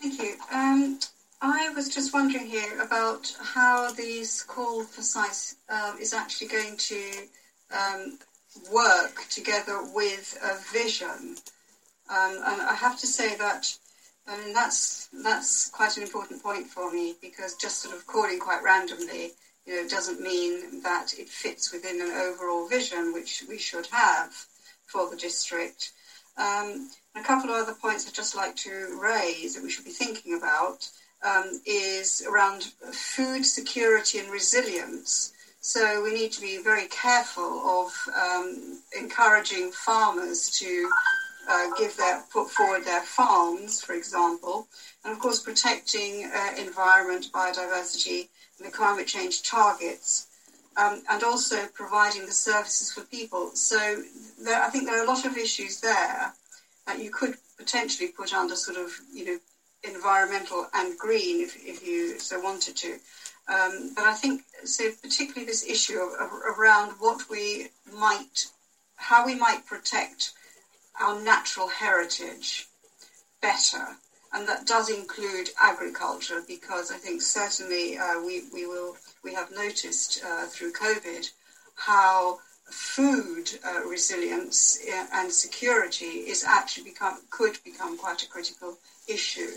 [0.00, 0.34] Thank you.
[0.50, 0.98] Um,
[1.40, 6.76] I was just wondering here about how these call for sites um, is actually going
[6.76, 7.28] to
[7.70, 8.18] um,
[8.72, 11.36] work together with a vision.
[12.08, 13.72] Um, and I have to say that
[14.26, 18.38] I mean that's that's quite an important point for me because just sort of calling
[18.38, 19.32] quite randomly,
[19.66, 24.32] you know, doesn't mean that it fits within an overall vision which we should have
[24.86, 25.92] for the district.
[26.36, 29.90] Um, a couple of other points I'd just like to raise that we should be
[29.90, 30.88] thinking about
[31.22, 35.32] um, is around food security and resilience.
[35.60, 40.88] So we need to be very careful of um, encouraging farmers to
[41.50, 44.68] uh, give their put forward their farms, for example,
[45.04, 50.28] and of course protecting uh, environment, biodiversity, and the climate change targets,
[50.76, 53.50] um, and also providing the services for people.
[53.54, 54.02] So
[54.44, 56.32] there, I think there are a lot of issues there
[56.86, 59.38] that you could potentially put under sort of, you know,
[59.82, 62.92] environmental and green if, if you so wanted to.
[63.48, 68.46] Um, but I think, so particularly this issue of, of, around what we might,
[68.96, 70.32] how we might protect
[71.00, 72.66] our natural heritage
[73.40, 73.96] better.
[74.32, 79.50] And that does include agriculture because I think certainly uh, we, we will, we have
[79.50, 81.28] noticed uh, through COVID
[81.74, 82.38] how
[82.70, 89.50] food uh, resilience uh, and security is actually become could become quite a critical issue.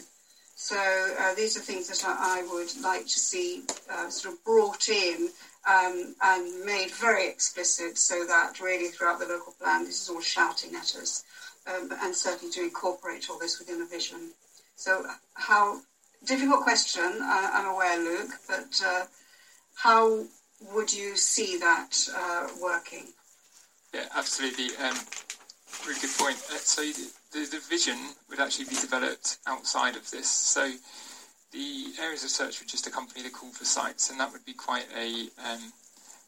[0.55, 0.75] So
[1.19, 4.89] uh, these are things that I, I would like to see uh, sort of brought
[4.89, 5.29] in
[5.69, 10.21] um, and made very explicit, so that really throughout the local plan this is all
[10.21, 11.23] shouting at us,
[11.67, 14.31] um, and certainly to incorporate all this within a vision.
[14.75, 15.79] So how
[16.25, 19.05] difficult question, uh, I'm aware, Luke, but uh,
[19.75, 20.23] how
[20.73, 23.07] would you see that uh, working?
[23.93, 24.75] Yeah, absolutely.
[24.77, 24.95] Um,
[25.85, 26.37] really good point.
[26.51, 27.97] Uh, so the, the, the, vision
[28.29, 30.29] would actually be developed outside of this.
[30.29, 30.71] So
[31.53, 34.53] the areas of search would just accompany the call for sites, and that would be
[34.53, 35.71] quite a um,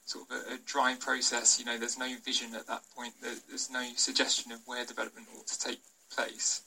[0.05, 1.59] sort of a, a, dry process.
[1.59, 3.13] You know, there's no vision at that point.
[3.21, 5.79] There, there's no suggestion of where development ought to take
[6.15, 6.61] place.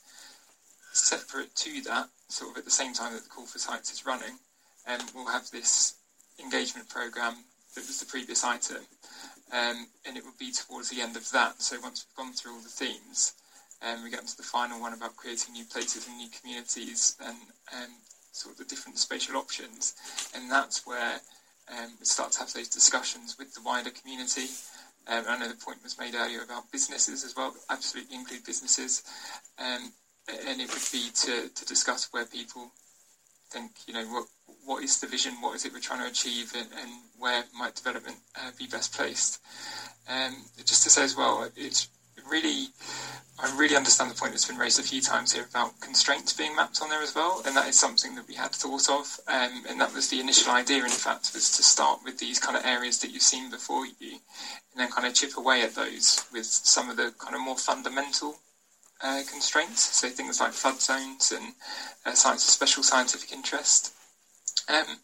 [0.93, 4.05] Separate to that, sort of at the same time that the call for sites is
[4.05, 4.39] running,
[4.87, 5.95] um, we'll have this
[6.43, 7.35] engagement program
[7.75, 8.83] that was the previous item,
[9.53, 11.63] um, and it will be towards the end of that.
[11.63, 13.35] So once we've gone through all the themes,
[13.83, 17.37] um, we get into the final one about creating new places and new communities and
[17.73, 17.91] um,
[18.39, 19.95] sort of the different spatial options,
[20.35, 21.21] and that's where
[21.71, 24.47] um, we start to have those discussions with the wider community.
[25.07, 27.55] Um, I know the point was made earlier about businesses as well.
[27.71, 29.03] Absolutely include businesses,
[29.59, 29.93] um,
[30.47, 32.71] and it would be to, to discuss where people
[33.51, 34.27] think, you know, what
[34.65, 37.75] what is the vision, what is it we're trying to achieve, and, and where might
[37.75, 39.41] development uh, be best placed.
[40.09, 41.89] Um, just to say as well, it's
[42.31, 42.69] really,
[43.39, 46.55] I really understand the point that's been raised a few times here about constraints being
[46.57, 49.65] mapped on there as well, and that is something that we had thought of, um,
[49.69, 50.85] and that was the initial idea.
[50.85, 54.13] In fact, was to start with these kind of areas that you've seen before you,
[54.73, 57.57] and then kind of chip away at those with some of the kind of more
[57.57, 58.37] fundamental
[59.03, 61.55] uh, constraints, so things like flood zones and
[62.05, 63.93] uh, sites of special scientific interest.
[64.69, 64.99] Um,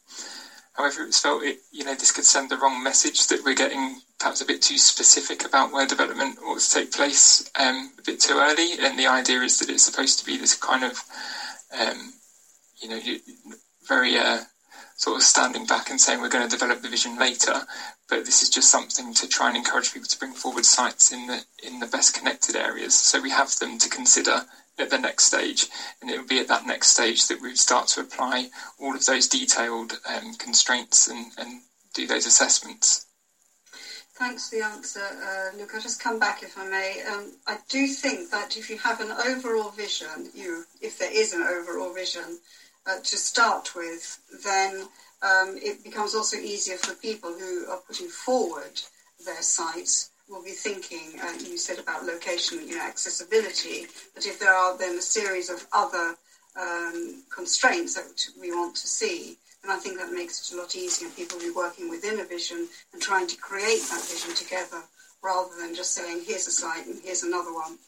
[0.75, 3.55] however, it was felt it, you know, this could send the wrong message that we're
[3.55, 8.03] getting perhaps a bit too specific about where development ought to take place um, a
[8.03, 8.79] bit too early.
[8.81, 11.01] And the idea is that it's supposed to be this kind of,
[11.79, 12.13] um,
[12.81, 13.01] you know,
[13.87, 14.41] very uh,
[14.97, 17.55] sort of standing back and saying we're going to develop the vision later.
[18.09, 21.27] But this is just something to try and encourage people to bring forward sites in
[21.27, 24.45] the in the best connected areas, so we have them to consider
[24.79, 25.69] at the next stage,
[26.01, 28.95] and it would be at that next stage that we would start to apply all
[28.95, 31.61] of those detailed um, constraints and, and
[31.95, 33.07] do those assessments.
[34.17, 35.71] Thanks for the answer, uh, Luke.
[35.75, 37.03] I'll just come back if I may.
[37.03, 41.33] Um, I do think that if you have an overall vision, you, if there is
[41.33, 42.39] an overall vision
[42.87, 44.87] uh, to start with, then
[45.23, 48.81] um, it becomes also easier for people who are putting forward
[49.25, 54.41] their sites will be thinking, uh, you said about location, you know, accessibility, but if
[54.41, 56.17] there are then a series of other
[56.61, 60.75] um, constraints that we want to see, then I think that makes it a lot
[60.75, 61.09] easier.
[61.11, 64.83] People will be working within a vision and trying to create that vision together
[65.23, 67.79] rather than just saying, here's a site and here's another one.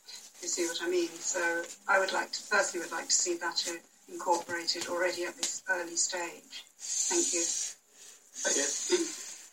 [0.41, 1.09] You see what I mean?
[1.19, 3.61] So I would like to, personally would like to see that
[4.09, 6.65] incorporated already at this early stage.
[6.79, 7.43] Thank you.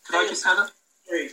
[0.05, 0.69] Could I just add a...
[1.07, 1.29] Sorry,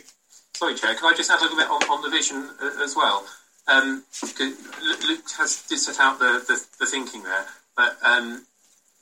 [0.61, 3.25] Chair, can I just add a little bit on, on the vision uh, as well?
[3.67, 4.03] Um,
[4.39, 8.45] Luke has did set out the, the, the thinking there, but um,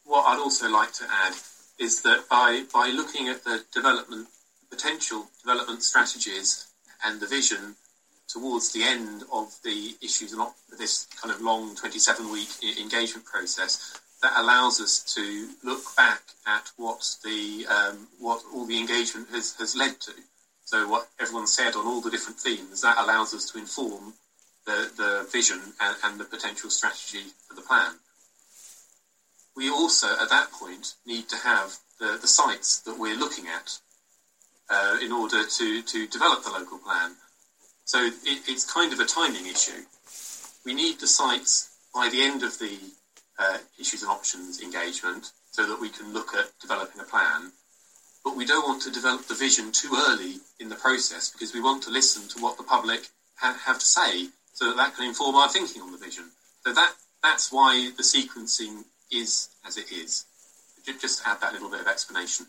[0.05, 1.33] what I'd also like to add
[1.77, 4.29] is that by by looking at the development
[4.69, 6.67] potential development strategies
[7.05, 7.75] and the vision
[8.29, 10.41] towards the end of the issues and
[10.77, 16.71] this kind of long 27 week engagement process, that allows us to look back at
[16.77, 20.13] what the um, what all the engagement has, has led to.
[20.69, 24.14] So what everyone said on all the different themes, that allows us to inform
[24.67, 27.93] the, the vision and, and the potential strategy for the plan.
[29.56, 33.80] We also, at that point, need to have the, the sites that we're looking at
[34.69, 37.15] uh, in order to, to develop the local plan.
[37.85, 38.14] So it,
[38.48, 39.81] it's kind of a timing issue.
[40.64, 42.77] We need the sites by the end of the
[43.39, 47.53] uh, issues and options engagement so that we can look at developing a plan
[48.23, 51.61] but we don't want to develop the vision too early in the process because we
[51.61, 55.07] want to listen to what the public ha- have to say so that that can
[55.07, 56.25] inform our thinking on the vision.
[56.65, 60.25] So that that's why the sequencing is as it is.
[60.99, 62.48] Just add that little bit of explanation.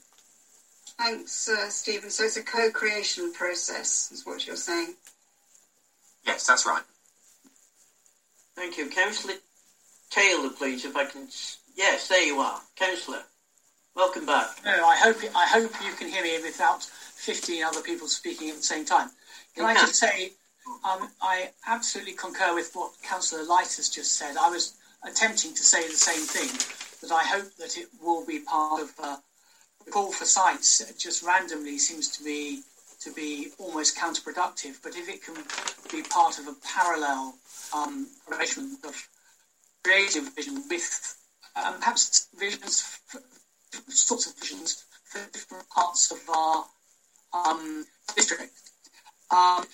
[0.99, 2.10] Thanks, uh, Stephen.
[2.10, 4.94] So it's a co-creation process, is what you're saying.
[6.24, 6.82] Yes, that's right.
[8.57, 9.34] Thank you, Councillor
[10.10, 11.28] Taylor, please, if I can.
[11.76, 13.23] Yes, there you are, Councillor.
[13.97, 14.49] Welcome back.
[14.65, 18.57] No, I hope I hope you can hear me without 15 other people speaking at
[18.57, 19.10] the same time.
[19.57, 20.31] Can I just say,
[20.85, 24.36] um, I absolutely concur with what Councillor Light has just said.
[24.36, 26.51] I was attempting to say the same thing,
[27.02, 29.17] but I hope that it will be part of uh,
[29.85, 30.83] the call for sites.
[30.97, 32.62] Just randomly seems to be
[33.01, 34.77] to be almost counterproductive.
[34.85, 35.35] But if it can
[35.91, 37.35] be part of a parallel
[37.75, 39.09] um, arrangement of
[39.83, 41.17] creative vision with
[41.57, 43.01] um, perhaps visions,
[43.89, 46.65] sorts of visions for different parts of our
[47.32, 47.84] um,
[48.15, 48.52] district.
[49.31, 49.65] Um,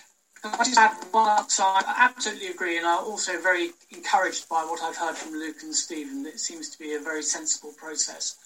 [0.44, 4.96] I just add one, I absolutely agree, and I'm also very encouraged by what I've
[4.96, 6.26] heard from Luke and Stephen.
[6.26, 8.36] It seems to be a very sensible process.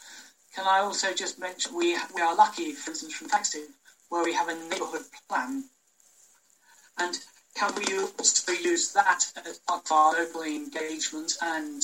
[0.54, 3.68] Can I also just mention we we are lucky, for instance, from Thaxted,
[4.08, 5.64] where we have a neighbourhood plan,
[6.98, 7.18] and
[7.54, 11.82] can we also use that as part of our local engagement and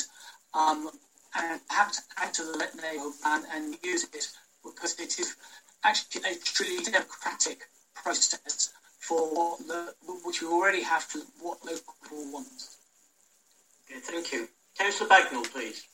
[0.54, 0.90] um,
[1.38, 4.28] and perhaps add to the neighbourhood plan and use it
[4.64, 5.36] because it is
[5.84, 11.94] actually a truly democratic process for what the, which we already have to what local
[12.02, 12.46] people want.
[13.90, 14.48] Okay, thank you.
[14.78, 15.86] Councillor Bagnall, please.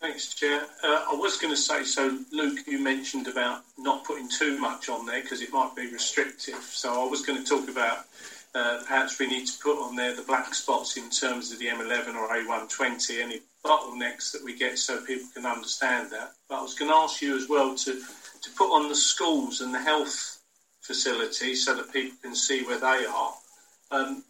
[0.00, 0.62] Thanks, Chair.
[0.82, 4.88] Uh, I was going to say, so Luke, you mentioned about not putting too much
[4.88, 6.60] on there because it might be restrictive.
[6.62, 8.06] So I was going to talk about
[8.54, 11.66] uh, perhaps we need to put on there the black spots in terms of the
[11.66, 16.32] M11 or A120, any bottlenecks that we get so people can understand that.
[16.48, 19.60] But I was going to ask you as well to, to put on the schools
[19.60, 20.38] and the health
[20.80, 23.34] facilities so that people can see where they are.
[23.90, 24.22] Um,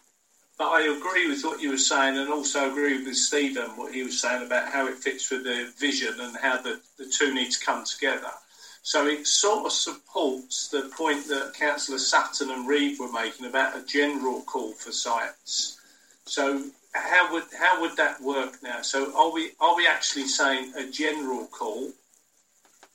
[0.58, 4.02] but I agree with what you were saying, and also agree with Stephen what he
[4.04, 7.50] was saying about how it fits with the vision and how the, the two need
[7.50, 8.30] to come together.
[8.82, 13.76] So it sort of supports the point that Councillor Sutton and Reeve were making about
[13.76, 15.78] a general call for sites.
[16.26, 18.82] So how would how would that work now?
[18.82, 21.92] So are we are we actually saying a general call,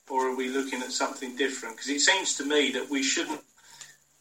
[0.09, 1.77] or are we looking at something different?
[1.77, 3.41] Because it seems to me that we shouldn't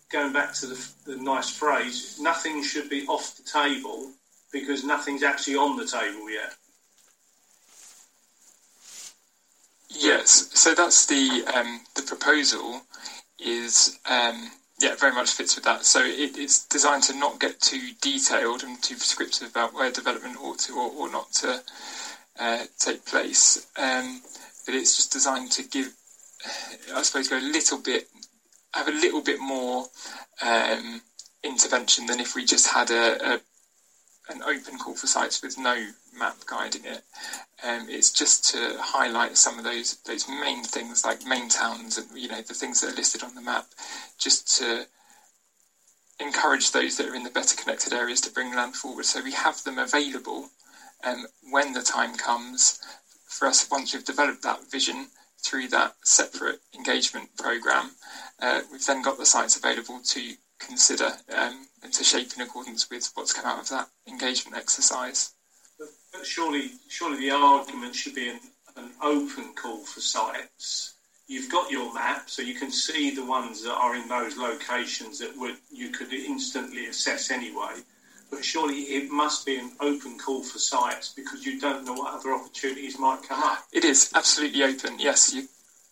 [0.09, 4.13] going back to the, the nice phrase, nothing should be off the table
[4.53, 6.55] because nothing's actually on the table yet.
[9.99, 12.83] Yes, so that's the um, the proposal
[13.39, 14.51] is um,
[14.81, 15.85] yeah very much fits with that.
[15.85, 20.37] So it, it's designed to not get too detailed and too prescriptive about where development
[20.41, 21.63] ought to or, or not to
[22.39, 24.21] uh, take place, um,
[24.67, 25.95] but it's just designed to give,
[26.95, 28.09] I suppose, go a little bit
[28.75, 29.87] have a little bit more
[30.43, 31.01] um,
[31.43, 33.41] intervention than if we just had a, a,
[34.29, 37.03] an open call for sites with no map guiding it.
[37.63, 42.07] Um, it's just to highlight some of those those main things like main towns and
[42.15, 43.67] you know the things that are listed on the map,
[44.19, 44.87] just to
[46.19, 49.33] encourage those that are in the better connected areas to bring land forward so we
[49.33, 50.49] have them available
[51.05, 52.81] um, when the time comes
[53.29, 55.09] for us once we've developed that vision
[55.43, 57.91] through that separate engagement program
[58.41, 62.89] uh, we've then got the sites available to consider um, and to shape in accordance
[62.91, 65.33] with what's come out of that engagement exercise.
[65.79, 68.41] But, but surely, surely the argument should be an,
[68.77, 70.95] an open call for sites.
[71.29, 75.19] You've got your map, so you can see the ones that are in those locations
[75.19, 77.75] that would you could instantly assess anyway.
[78.31, 82.15] But surely it must be an open call for sites because you don't know what
[82.15, 83.65] other opportunities might come up.
[83.73, 84.99] It is absolutely open.
[84.99, 85.49] Yes, you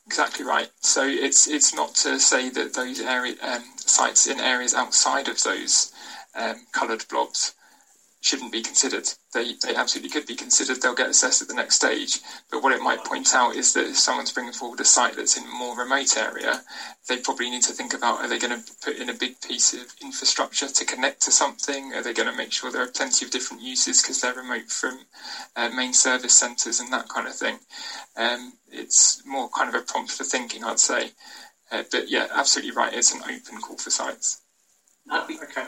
[0.07, 0.69] Exactly right.
[0.81, 5.43] So it's it's not to say that those area um, sites in areas outside of
[5.43, 5.93] those
[6.35, 7.53] um, coloured blobs
[8.25, 9.07] shouldn't be considered.
[9.35, 10.81] They they absolutely could be considered.
[10.81, 12.21] They'll get assessed at the next stage.
[12.51, 15.37] But what it might point out is that if someone's bringing forward a site that's
[15.37, 16.63] in a more remote area,
[17.07, 19.75] they probably need to think about: Are they going to put in a big piece
[19.75, 21.93] of infrastructure to connect to something?
[21.93, 24.71] Are they going to make sure there are plenty of different uses because they're remote
[24.71, 25.01] from
[25.55, 27.59] uh, main service centres and that kind of thing?
[28.17, 31.11] Um, it's more kind of a prompt for thinking, I'd say.
[31.71, 32.95] Uh, but yeah, absolutely right.
[32.95, 34.41] It's an open call for sites.
[35.13, 35.67] Okay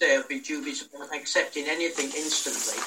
[0.00, 2.80] say I'd be dubious about accepting anything instantly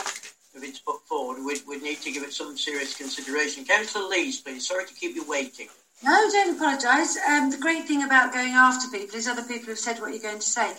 [0.56, 1.44] if it's put forward.
[1.46, 3.66] We'd, we'd need to give it some serious consideration.
[3.66, 4.68] Councillor Lees, please.
[4.68, 5.68] Sorry to keep you waiting.
[6.04, 7.18] No, don't apologise.
[7.30, 10.22] Um, the great thing about going after people is other people have said what you're
[10.22, 10.74] going to say.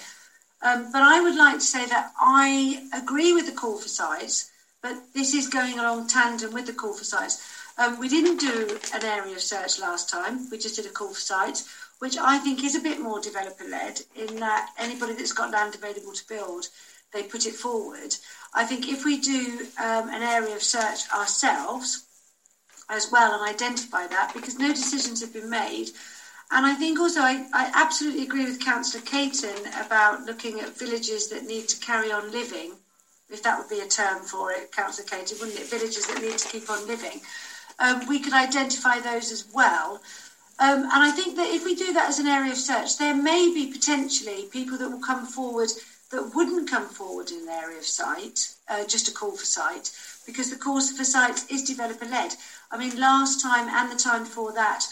[0.62, 4.50] Um, but I would like to say that I agree with the call for sites,
[4.82, 7.42] but this is going along tandem with the call for sites.
[7.78, 10.48] Um, we didn't do an area of search last time.
[10.50, 11.68] We just did a call for sites
[12.04, 15.74] which I think is a bit more developer led in that anybody that's got land
[15.74, 16.68] available to build,
[17.14, 18.14] they put it forward.
[18.52, 22.04] I think if we do um, an area of search ourselves
[22.90, 25.88] as well and identify that, because no decisions have been made.
[26.50, 31.28] And I think also I, I absolutely agree with Councillor Caton about looking at villages
[31.30, 32.72] that need to carry on living
[33.30, 35.70] if that would be a term for it, Councillor Katie, wouldn't it?
[35.70, 37.22] Villages that need to keep on living.
[37.78, 40.02] Um, we could identify those as well.
[40.58, 43.14] Um, and I think that if we do that as an area of search, there
[43.14, 45.70] may be potentially people that will come forward
[46.10, 49.90] that wouldn't come forward in an area of site, uh, just a call for site,
[50.26, 52.34] because the call for site is developer led.
[52.70, 54.86] I mean, last time and the time before that,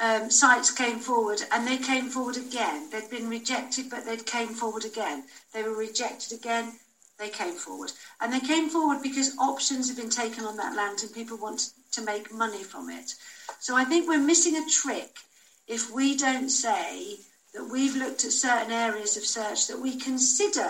[0.00, 2.88] um, sites came forward and they came forward again.
[2.90, 5.24] They'd been rejected, but they'd came forward again.
[5.52, 6.78] They were rejected again.
[7.18, 7.92] They came forward.
[8.20, 11.70] And they came forward because options have been taken on that land and people want
[11.92, 13.14] to make money from it.
[13.58, 15.16] So I think we're missing a trick
[15.66, 17.16] if we don't say
[17.54, 20.68] that we've looked at certain areas of search that we consider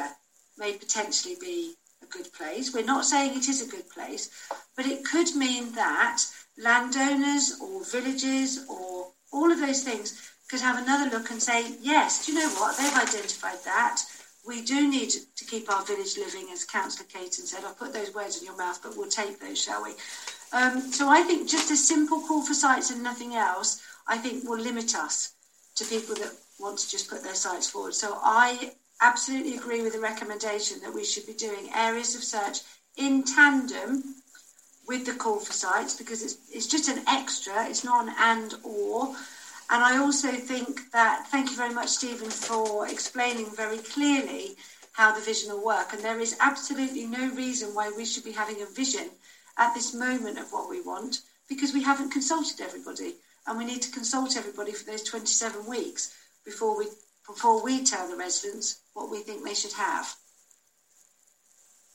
[0.56, 2.72] may potentially be a good place.
[2.72, 4.30] We're not saying it is a good place,
[4.76, 6.22] but it could mean that
[6.56, 12.24] landowners or villages or all of those things could have another look and say, yes,
[12.24, 12.76] do you know what?
[12.76, 14.02] They've identified that.
[14.48, 17.64] We do need to keep our village living, as Councillor Caton said.
[17.64, 19.90] I'll put those words in your mouth, but we'll take those, shall we?
[20.54, 24.48] Um, so I think just a simple call for sites and nothing else, I think
[24.48, 25.34] will limit us
[25.74, 27.94] to people that want to just put their sites forward.
[27.94, 28.70] So I
[29.02, 32.60] absolutely agree with the recommendation that we should be doing areas of search
[32.96, 34.02] in tandem
[34.86, 38.54] with the call for sites because it's, it's just an extra, it's not an and
[38.62, 39.14] or.
[39.70, 44.56] And I also think that, thank you very much, Stephen, for explaining very clearly
[44.92, 45.92] how the vision will work.
[45.92, 49.10] And there is absolutely no reason why we should be having a vision
[49.58, 53.14] at this moment of what we want because we haven't consulted everybody.
[53.46, 56.14] And we need to consult everybody for those 27 weeks
[56.44, 56.86] before we,
[57.26, 60.14] before we tell the residents what we think they should have.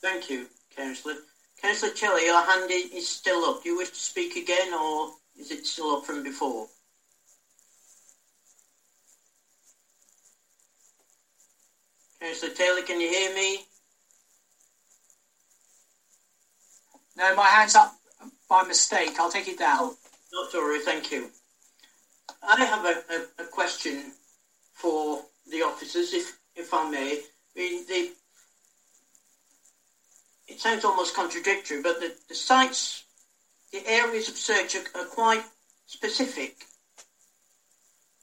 [0.01, 0.45] Thank you,
[0.75, 1.15] Councillor.
[1.61, 3.63] Councillor Kelly, your hand is still up.
[3.63, 6.67] Do you wish to speak again or is it still up from before?
[12.23, 13.65] Councillor Taylor, can you hear me?
[17.17, 17.93] No, my hand's up
[18.49, 19.19] by mistake.
[19.19, 19.91] I'll take it down.
[20.31, 21.29] Not to worry, thank you.
[22.41, 24.13] I have a, a, a, question
[24.71, 27.19] for the officers, if, if I may.
[27.19, 28.09] I mean, the,
[30.47, 33.03] it sounds almost contradictory, but the, the sites,
[33.73, 35.43] the areas of search are, are quite
[35.87, 36.55] specific,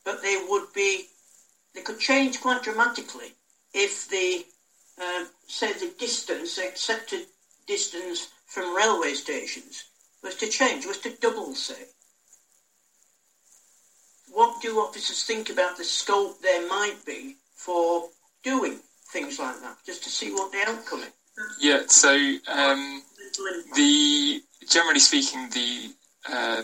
[0.07, 1.05] but they would be,
[1.75, 3.35] they could change quite dramatically
[3.74, 4.44] if the,
[5.00, 7.26] uh, say, the distance, accepted
[7.66, 9.84] distance from railway stations
[10.23, 11.86] was to change, was to double, say.
[14.32, 18.08] What do officers think about the scope there might be for
[18.42, 18.78] doing
[19.12, 21.12] things like that, just to see what the outcome is?
[21.58, 22.10] Yeah, so
[22.49, 23.02] um,
[23.74, 25.92] the generally speaking, the
[26.28, 26.62] uh,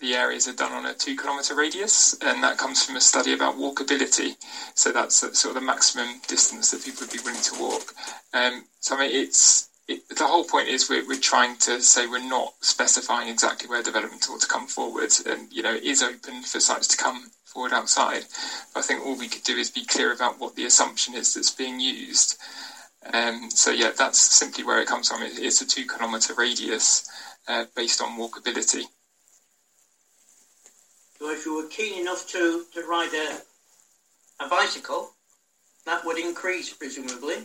[0.00, 3.32] the areas are done on a two kilometre radius, and that comes from a study
[3.32, 4.36] about walkability.
[4.74, 7.94] So that's sort of the maximum distance that people would be willing to walk.
[8.32, 12.06] Um, so I mean, it's it, the whole point is we're, we're trying to say
[12.06, 16.02] we're not specifying exactly where development ought to come forward, and you know it is
[16.02, 18.24] open for sites to come forward outside.
[18.74, 21.34] But I think all we could do is be clear about what the assumption is
[21.34, 22.38] that's being used.
[23.12, 25.22] Um, so yeah, that's simply where it comes from.
[25.22, 27.08] It, it's a two kilometre radius
[27.48, 28.84] uh, based on walkability.
[31.18, 35.12] So if you were keen enough to, to ride a, a bicycle,
[35.84, 37.36] that would increase presumably.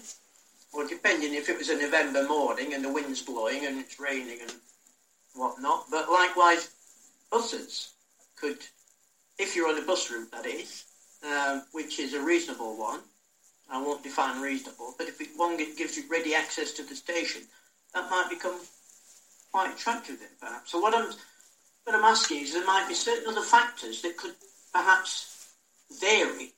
[0.74, 4.40] Or depending if it was a November morning and the wind's blowing and it's raining
[4.42, 4.54] and
[5.36, 5.86] whatnot.
[5.90, 6.72] But likewise,
[7.30, 7.92] buses
[8.36, 8.58] could,
[9.38, 10.86] if you're on a bus route that is,
[11.24, 13.00] um, which is a reasonable one,
[13.70, 17.44] I won't define reasonable, but if it, one gives you ready access to the station,
[17.94, 18.60] that might become
[19.52, 20.72] quite attractive then perhaps.
[20.72, 21.12] So what I'm
[21.86, 24.36] what I'm asking is there might be certain other factors that could
[24.74, 25.54] perhaps
[26.00, 26.54] vary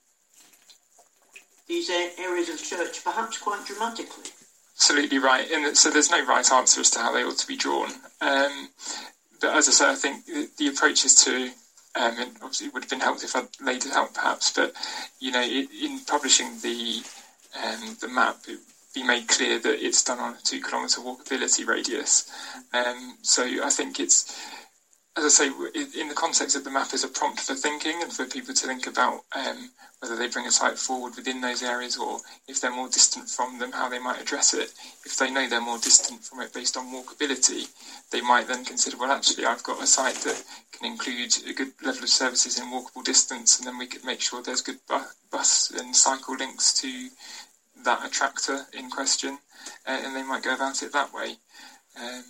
[1.67, 4.29] these areas of search perhaps quite dramatically.
[4.75, 7.55] Absolutely right, and so there's no right answer as to how they ought to be
[7.55, 7.89] drawn.
[8.21, 8.69] Um,
[9.39, 10.25] but as I say, I think
[10.57, 11.51] the approach is to
[11.95, 14.73] um, and obviously it would have been helpful if I'd laid it out perhaps, but
[15.19, 17.03] you know, it, in publishing the
[17.63, 18.59] um, the map, it
[18.95, 22.31] be made clear that it's done on a two kilometre walkability radius.
[22.73, 24.35] Um, so I think it's
[25.15, 25.47] as I say,
[25.99, 28.67] in the context of the map, is a prompt for thinking and for people to
[28.67, 29.69] think about um,
[29.99, 33.59] whether they bring a site forward within those areas or if they're more distant from
[33.59, 34.73] them, how they might address it.
[35.05, 37.67] If they know they're more distant from it based on walkability,
[38.11, 41.73] they might then consider, well, actually, I've got a site that can include a good
[41.83, 45.13] level of services in walkable distance, and then we could make sure there's good bu-
[45.31, 47.09] bus and cycle links to
[47.83, 49.37] that attractor in question,
[49.87, 51.35] uh, and they might go about it that way.
[52.01, 52.23] Um,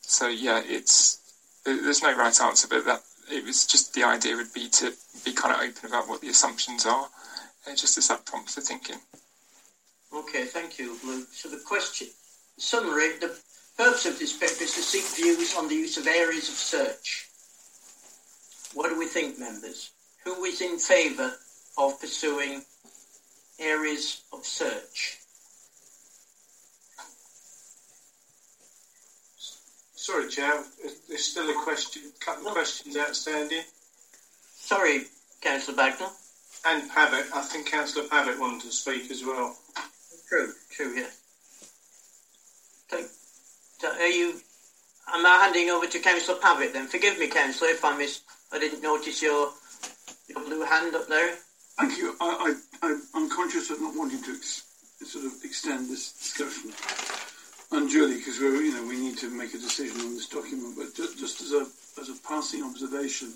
[0.00, 1.20] so, yeah, it's
[1.64, 4.92] there's no right answer, but that it was just the idea would be to
[5.24, 7.08] be kind of open about what the assumptions are,
[7.66, 8.96] uh, just as that prompt for thinking.
[10.12, 11.28] Okay, thank you, Luke.
[11.32, 12.08] So the question,
[12.58, 13.36] summary, the
[13.76, 17.28] purpose of this paper is to seek views on the use of areas of search.
[18.74, 19.90] What do we think, members?
[20.24, 21.32] Who is in favour
[21.78, 22.62] of pursuing
[23.58, 25.18] areas of search?
[30.04, 30.62] Sorry, Chair,
[31.08, 33.62] there's still a question, a couple of questions outstanding.
[34.54, 35.04] Sorry,
[35.40, 36.12] Councillor Bagnall.
[36.66, 39.56] And Pavitt, I think Councillor Pavitt wanted to speak as well.
[40.28, 41.08] True, true, yeah.
[42.90, 43.02] So,
[43.78, 44.34] so are you?
[45.10, 46.86] Am I handing over to Councillor Pavitt then?
[46.86, 48.24] Forgive me, Councillor, if I missed.
[48.52, 49.52] I didn't notice your
[50.28, 51.34] your blue hand up there.
[51.78, 52.14] Thank you.
[52.20, 54.64] I, I, I'm conscious of not wanting to ex-
[55.02, 56.74] sort of extend this discussion
[57.74, 60.74] unduly because we're, you know, we need to make a decision on this document.
[60.76, 61.66] But just, just as a
[62.00, 63.34] as a passing observation,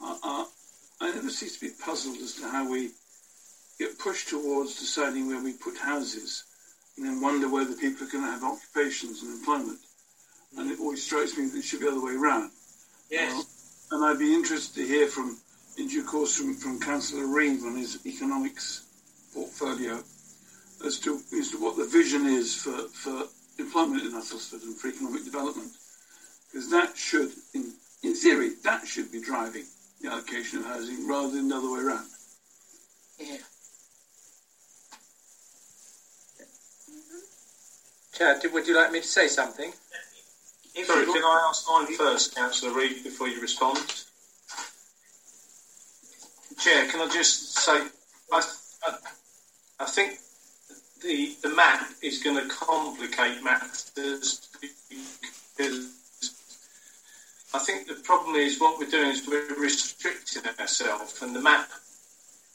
[0.00, 0.46] I, I,
[1.00, 2.90] I never cease to be puzzled as to how we
[3.78, 6.44] get pushed towards deciding where we put houses,
[6.96, 9.78] and then wonder whether people are going to have occupations and employment.
[10.56, 12.50] And it always strikes me that it should be the other way around.
[13.10, 13.32] Yes.
[13.90, 15.38] Uh, and I'd be interested to hear from,
[15.78, 18.84] in due course, from, from Councillor Reeve on his economics
[19.34, 20.02] portfolio
[20.84, 23.26] as to, as to what the vision is for, for
[23.58, 25.72] employment in Uttlesford and for economic development.
[26.50, 27.72] Because that should, in,
[28.02, 29.64] in theory, that should be driving
[30.00, 32.06] the allocation of housing rather than the other way around.
[33.18, 33.36] Yeah.
[36.90, 37.18] Mm-hmm.
[38.14, 39.72] Chair, do, would you like me to say something?
[40.84, 43.78] Sorry, can I ask mine first, Councillor Reeve, before you respond?
[46.58, 47.86] Chair, can I just say,
[48.32, 48.42] I,
[48.86, 48.96] I,
[49.80, 50.18] I think
[51.02, 54.40] the the map is going to complicate matters
[55.56, 55.90] because
[57.54, 61.68] I think the problem is what we're doing is we're restricting ourselves, and the map,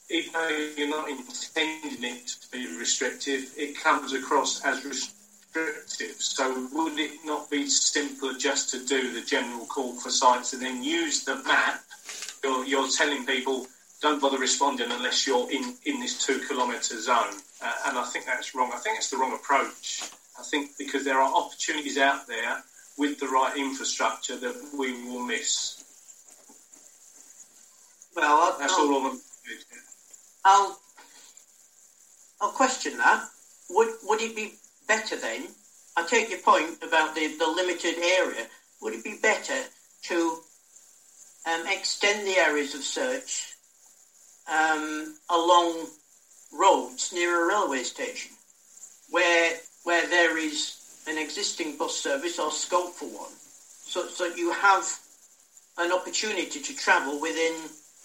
[0.09, 6.15] even though you're not intending it to be restrictive, it comes across as restrictive.
[6.19, 10.61] So would it not be simpler just to do the general call for sites and
[10.61, 11.83] then use the map?
[12.43, 13.67] You're, you're telling people
[14.01, 17.35] don't bother responding unless you're in, in this two kilometre zone.
[17.61, 18.71] Uh, and I think that's wrong.
[18.73, 20.03] I think it's the wrong approach.
[20.39, 22.63] I think because there are opportunities out there
[22.97, 25.83] with the right infrastructure that we will miss.
[28.15, 29.19] Well, I'll, That's I'll, all I'm.
[30.45, 30.79] I'll,
[32.41, 33.25] I'll question that.
[33.69, 34.53] Would would it be
[34.87, 35.47] better then?
[35.95, 38.45] I take your point about the, the limited area.
[38.81, 39.59] Would it be better
[40.03, 40.37] to
[41.47, 43.53] um, extend the areas of search
[44.51, 45.87] um, along
[46.57, 48.31] roads near a railway station,
[49.09, 49.53] where
[49.83, 53.31] where there is an existing bus service or scope for one,
[53.85, 54.85] so so you have
[55.77, 57.53] an opportunity to travel within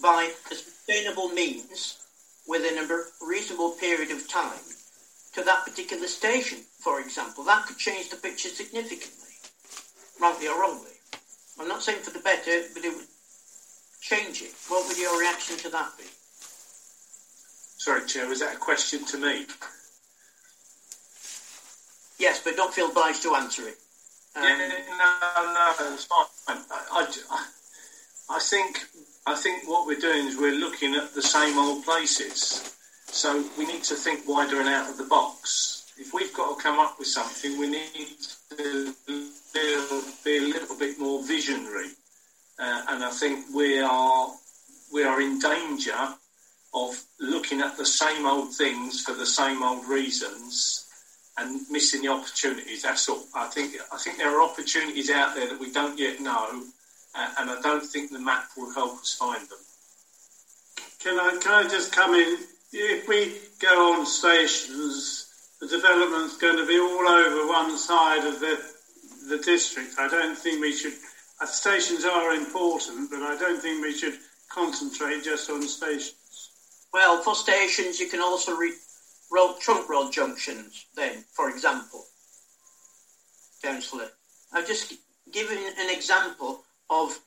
[0.01, 1.99] by a sustainable means
[2.47, 2.87] within a
[3.25, 4.61] reasonable period of time
[5.33, 7.45] to that particular station, for example.
[7.45, 9.31] That could change the picture significantly,
[10.21, 10.91] rightly or wrongly.
[11.59, 13.07] I'm not saying for the better, but it would
[14.01, 14.53] change it.
[14.69, 16.05] What would your reaction to that be?
[17.83, 19.45] Sorry, Chair, is that a question to me?
[22.17, 23.77] Yes, but don't feel obliged to answer it.
[24.37, 24.69] Um, yeah,
[25.01, 26.27] no, no, it's fine.
[26.47, 28.87] I, I, I think
[29.27, 32.73] I think what we're doing is we're looking at the same old places.
[33.07, 35.93] So we need to think wider and out of the box.
[35.99, 38.17] If we've got to come up with something, we need
[38.51, 38.95] to
[40.25, 41.89] be a little bit more visionary.
[42.61, 44.29] Uh, and I think we are
[44.93, 46.15] we are in danger
[46.75, 50.87] of looking at the same old things for the same old reasons
[51.39, 52.83] and missing the opportunities.
[52.83, 53.25] That's all.
[53.35, 56.63] I think I think there are opportunities out there that we don't yet know,
[57.15, 59.59] uh, and I don't think the map will help us find them.
[61.01, 62.39] Can I can I just come in?
[62.75, 65.29] If we go on stations,
[65.61, 68.59] the development's going to be all over one side of the
[69.29, 69.95] the district.
[69.99, 70.95] I don't think we should.
[71.41, 74.19] Uh, stations are important, but I don't think we should
[74.49, 76.15] concentrate just on stations.
[76.93, 78.75] Well, for stations, you can also read
[79.31, 82.05] road, trunk road junctions, then, for example.
[83.63, 84.11] Councillor,
[84.53, 84.95] I've just
[85.33, 87.19] given an example of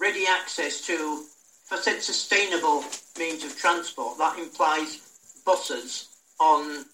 [0.00, 1.24] ready access to,
[1.66, 2.84] if I said sustainable
[3.18, 5.00] means of transport, that implies
[5.44, 6.08] buses
[6.40, 6.84] on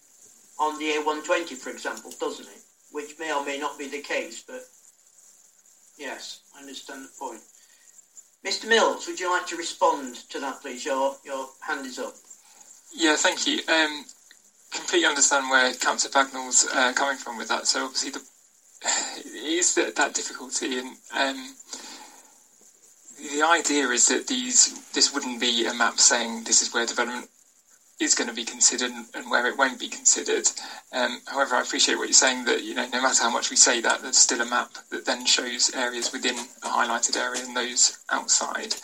[0.59, 2.63] on the A120, for example, doesn't it?
[2.93, 4.63] Which may or may not be the case, but
[5.97, 7.41] yes, I understand the point.
[8.45, 8.69] Mr.
[8.69, 10.85] Mills, would you like to respond to that, please?
[10.85, 12.15] Your your hand is up.
[12.95, 13.61] Yeah, thank you.
[13.69, 14.05] Um,
[14.73, 17.67] completely understand where Councillor Bagnall's uh, coming from with that.
[17.67, 18.23] So obviously, the,
[19.83, 21.55] that, that difficulty, and um,
[23.19, 27.29] the idea is that these this wouldn't be a map saying this is where development
[28.01, 30.49] is going to be considered and where it won't be considered.
[30.93, 33.57] Um, however, I appreciate what you're saying that you know no matter how much we
[33.57, 37.57] say that, there's still a map that then shows areas within a highlighted area and
[37.57, 38.75] those outside.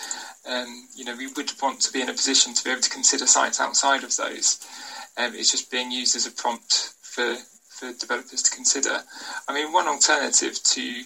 [0.47, 2.91] Um, you know, we would want to be in a position to be able to
[2.91, 4.61] consider sites outside of those.
[5.17, 7.36] Um, it's just being used as a prompt for
[7.70, 9.03] for developers to consider.
[9.49, 11.03] I mean, one alternative to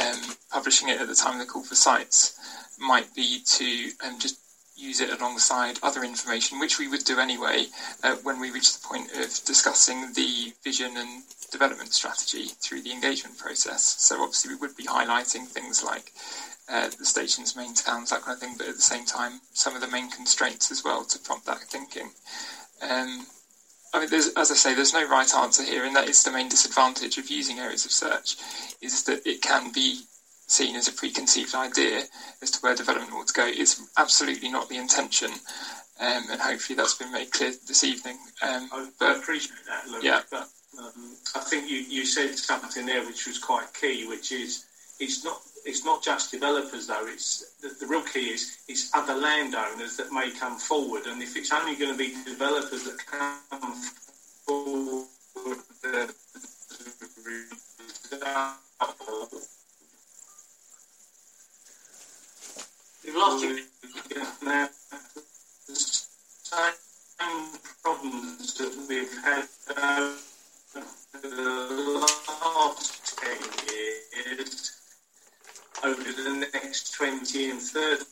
[0.00, 0.20] um,
[0.50, 2.38] publishing it at the time of the call for sites
[2.78, 4.38] might be to um, just
[4.76, 7.66] use it alongside other information, which we would do anyway
[8.02, 12.92] uh, when we reach the point of discussing the vision and development strategy through the
[12.92, 13.96] engagement process.
[13.98, 16.12] So obviously we would be highlighting things like
[16.68, 19.74] uh, the station's main towns, that kind of thing, but at the same time some
[19.74, 22.10] of the main constraints as well to prompt that thinking.
[22.82, 23.26] Um,
[23.94, 26.50] I mean, as I say, there's no right answer here, and that is the main
[26.50, 28.36] disadvantage of using areas of search,
[28.82, 30.00] is that it can be
[30.46, 32.02] seen as a preconceived idea
[32.42, 33.46] as to where development ought to go.
[33.46, 35.30] It's absolutely not the intention,
[36.00, 38.16] um, and hopefully that's been made clear this evening.
[38.42, 40.20] Um, I, but, I appreciate that, Luke, yeah.
[40.30, 44.66] but um, I think you, you said something there which was quite key, which is
[44.98, 47.06] it's not it's not just developers though.
[47.06, 51.36] It's the, the real key is it's other landowners that may come forward, and if
[51.36, 53.74] it's only going to be developers that come
[54.46, 55.06] forward.
[55.84, 56.06] Uh,
[63.06, 63.60] We've lost you.
[64.08, 64.24] The
[66.42, 67.46] same
[67.80, 69.46] problems that we've had
[69.78, 70.16] over
[71.22, 72.08] the
[72.42, 74.72] last 10 years
[75.84, 78.04] over the next 20 and 30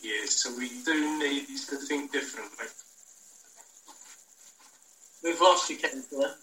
[0.00, 0.30] years.
[0.30, 2.66] So we do need to think differently.
[5.24, 6.34] We've lost you, Councillor.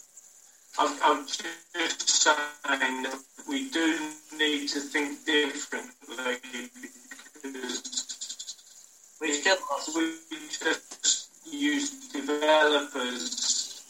[0.77, 3.97] I'm, I'm just saying that we do
[4.37, 7.06] need to think differently
[7.43, 9.57] we still
[9.95, 10.13] we
[10.49, 13.81] just use developers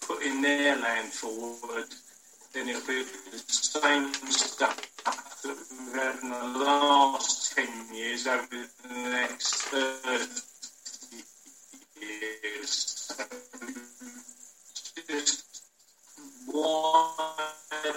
[0.00, 1.86] putting their land forward,
[2.52, 4.78] then it'll be the same stuff
[5.42, 10.42] that we've had in the last 10 years over the next 30
[12.00, 13.12] years.
[15.08, 15.44] Just
[16.46, 17.52] why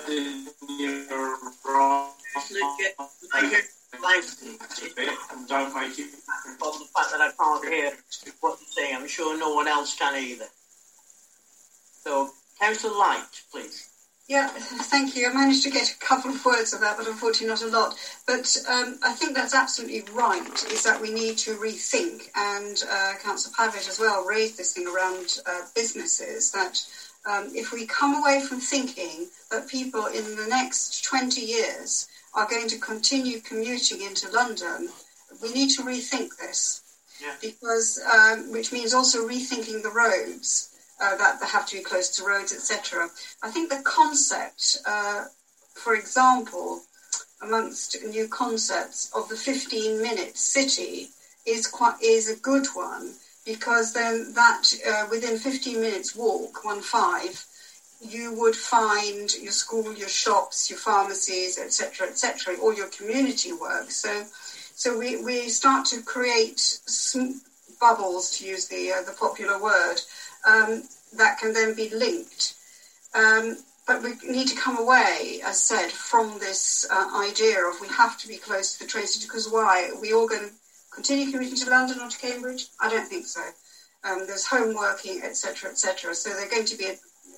[0.07, 1.05] did you
[4.03, 6.09] and don't make it
[6.59, 7.91] from the fact that I can't hear
[8.41, 8.95] what you're saying.
[8.95, 10.45] I'm sure no one else can either.
[12.03, 13.89] So, Councillor Light, please.
[14.27, 15.27] Yeah, thank you.
[15.27, 17.95] I managed to get a couple of words of that, but unfortunately not a lot.
[18.25, 23.13] But um, I think that's absolutely right, is that we need to rethink, and uh,
[23.21, 26.81] Councillor Pavitt as well raised this thing around uh, businesses, that
[27.27, 32.47] um, if we come away from thinking that people in the next 20 years are
[32.47, 34.89] going to continue commuting into London,
[35.41, 36.81] we need to rethink this.
[37.21, 37.35] Yeah.
[37.41, 40.71] Because, um, which means also rethinking the roads.
[41.01, 43.09] Uh, that have to be close to roads, etc.
[43.43, 45.25] I think the concept, uh,
[45.73, 46.83] for example,
[47.41, 51.09] amongst new concepts of the 15-minute city
[51.45, 53.13] is quite is a good one
[53.45, 57.45] because then that uh, within 15 minutes walk, one five,
[58.01, 63.89] you would find your school, your shops, your pharmacies, etc., etc., all your community work.
[63.91, 64.25] So,
[64.75, 67.39] so we, we start to create sm-
[67.79, 70.01] bubbles, to use the uh, the popular word,
[70.47, 70.83] um,
[71.17, 72.55] that can then be linked.
[73.13, 73.57] Um,
[73.87, 78.17] but we need to come away, as said, from this uh, idea of we have
[78.19, 79.89] to be close to the station because why?
[79.89, 80.51] Are we all going to
[80.91, 82.67] continue commuting to London or to Cambridge?
[82.79, 83.41] I don't think so.
[84.03, 86.15] Um, there's home working, etc., etc.
[86.15, 86.95] So they're going to be a,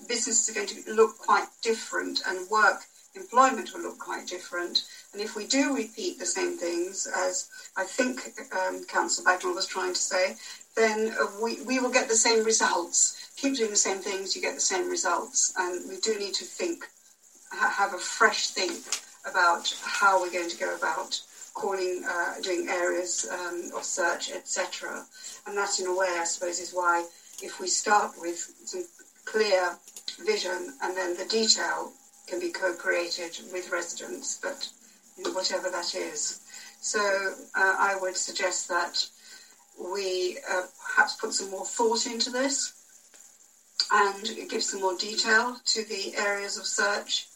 [0.08, 2.82] businesses are going to look quite different, and work
[3.16, 4.84] employment will look quite different.
[5.14, 8.22] And if we do repeat the same things, as I think
[8.56, 10.36] um, Councillor Bagnall was trying to say,
[10.76, 13.32] then uh, we, we will get the same results.
[13.38, 15.54] Keep doing the same things, you get the same results.
[15.58, 16.86] And we do need to think,
[17.52, 18.84] ha- have a fresh think
[19.30, 21.20] about how we're going to go about
[21.54, 25.04] calling, uh, doing areas um, of search, etc.
[25.48, 27.06] And that, in a way, I suppose, is why
[27.42, 28.84] if we start with some
[29.28, 29.78] clear
[30.26, 31.92] vision and then the detail
[32.28, 34.70] can be co-created with residents, but
[35.34, 36.42] whatever that is.
[36.82, 37.00] So
[37.56, 39.06] uh, I would suggest that
[39.80, 42.74] we uh, perhaps put some more thought into this
[43.92, 47.28] and give some more detail to the areas of search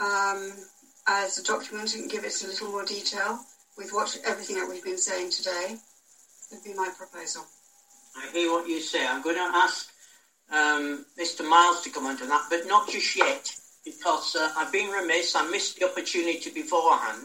[0.00, 0.52] um,
[1.06, 3.40] as a document and give it a little more detail
[3.76, 5.76] with what everything that we've been saying today
[6.50, 7.44] would be my proposal.
[8.16, 9.06] I hear what you say.
[9.06, 9.90] I'm going to ask
[10.50, 11.48] um, Mr.
[11.48, 13.50] Miles to comment on that, but not just yet,
[13.84, 15.34] because uh, I've been remiss.
[15.36, 17.24] I missed the opportunity beforehand.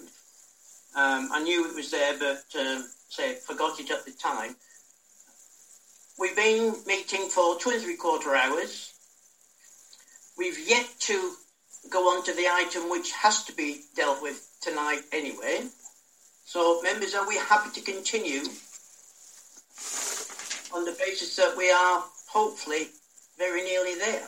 [0.95, 4.55] Um, I knew it was there, but uh, say forgot it at the time.
[6.19, 8.93] we've been meeting for two and three quarter hours.
[10.37, 11.33] We've yet to
[11.89, 15.61] go on to the item which has to be dealt with tonight anyway.
[16.45, 18.41] So, members, are we happy to continue
[20.73, 22.87] on the basis that we are hopefully
[23.37, 24.27] very nearly there?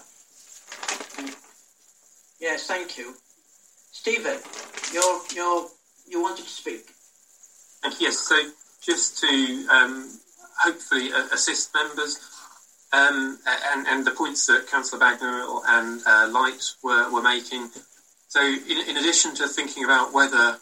[2.39, 3.13] Yes, thank you.
[3.91, 4.37] Stephen,
[4.93, 5.67] you're, you're,
[6.07, 6.85] you wanted to speak.
[7.99, 8.35] Yes, so
[8.81, 10.19] just to um,
[10.59, 12.19] hopefully assist members
[12.91, 17.69] um, and, and the points that Councillor Bagnall and uh, Light were, were making.
[18.27, 20.57] So, in, in addition to thinking about whether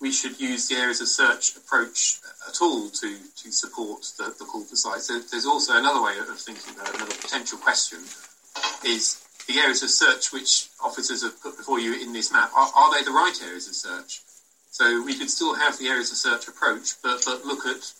[0.00, 4.44] we should use the areas of search approach at all to, to support the, the
[4.44, 5.08] call for sites.
[5.08, 7.98] there's also another way of thinking about it, another potential question
[8.84, 12.70] is the areas of search which officers have put before you in this map, are,
[12.76, 14.20] are they the right areas of search?
[14.70, 17.92] So we could still have the areas of search approach, but, but look at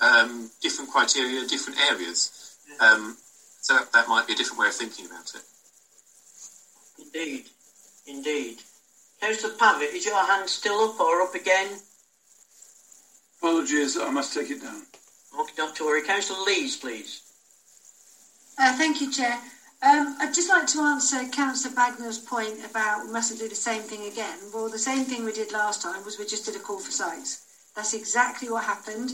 [0.00, 2.56] um, different criteria, different areas.
[2.80, 3.16] Um,
[3.60, 5.42] so that, that might be a different way of thinking about it.
[7.02, 7.46] Indeed,
[8.06, 8.58] indeed.
[9.24, 11.78] Councillor Pavitt, is your hand still up or up again?
[13.38, 14.82] Apologies, I must take it down.
[15.40, 16.02] Okay, not to worry.
[16.02, 17.22] Councillor Lees, please.
[18.58, 19.38] Uh, thank you, Chair.
[19.80, 23.80] Um, I'd just like to answer Councillor Bagnall's point about we mustn't do the same
[23.80, 24.36] thing again.
[24.52, 26.90] Well, the same thing we did last time was we just did a call for
[26.90, 27.46] sites.
[27.74, 29.12] That's exactly what happened.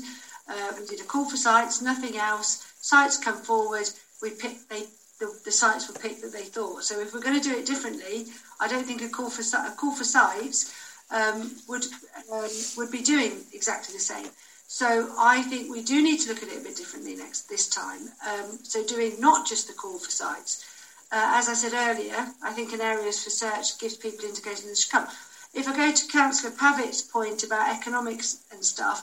[0.49, 2.67] Uh, we did a call for sites, nothing else.
[2.81, 3.89] Sites come forward.
[4.21, 4.57] We pick.
[4.69, 4.87] They
[5.21, 6.83] the, the sites were picked that they thought.
[6.83, 8.27] So if we're going to do it differently,
[8.59, 10.75] I don't think a call for a call for sites
[11.11, 11.85] um, would
[12.33, 14.27] um, would be doing exactly the same.
[14.67, 17.69] So I think we do need to look at it a bit differently next this
[17.69, 18.03] time.
[18.27, 20.65] Um, so doing not just the call for sites.
[21.13, 24.77] Uh, as I said earlier, I think an areas for search gives people indication they
[24.77, 25.09] should come.
[25.53, 29.03] If I go to Councillor Pavitt's point about economics and stuff,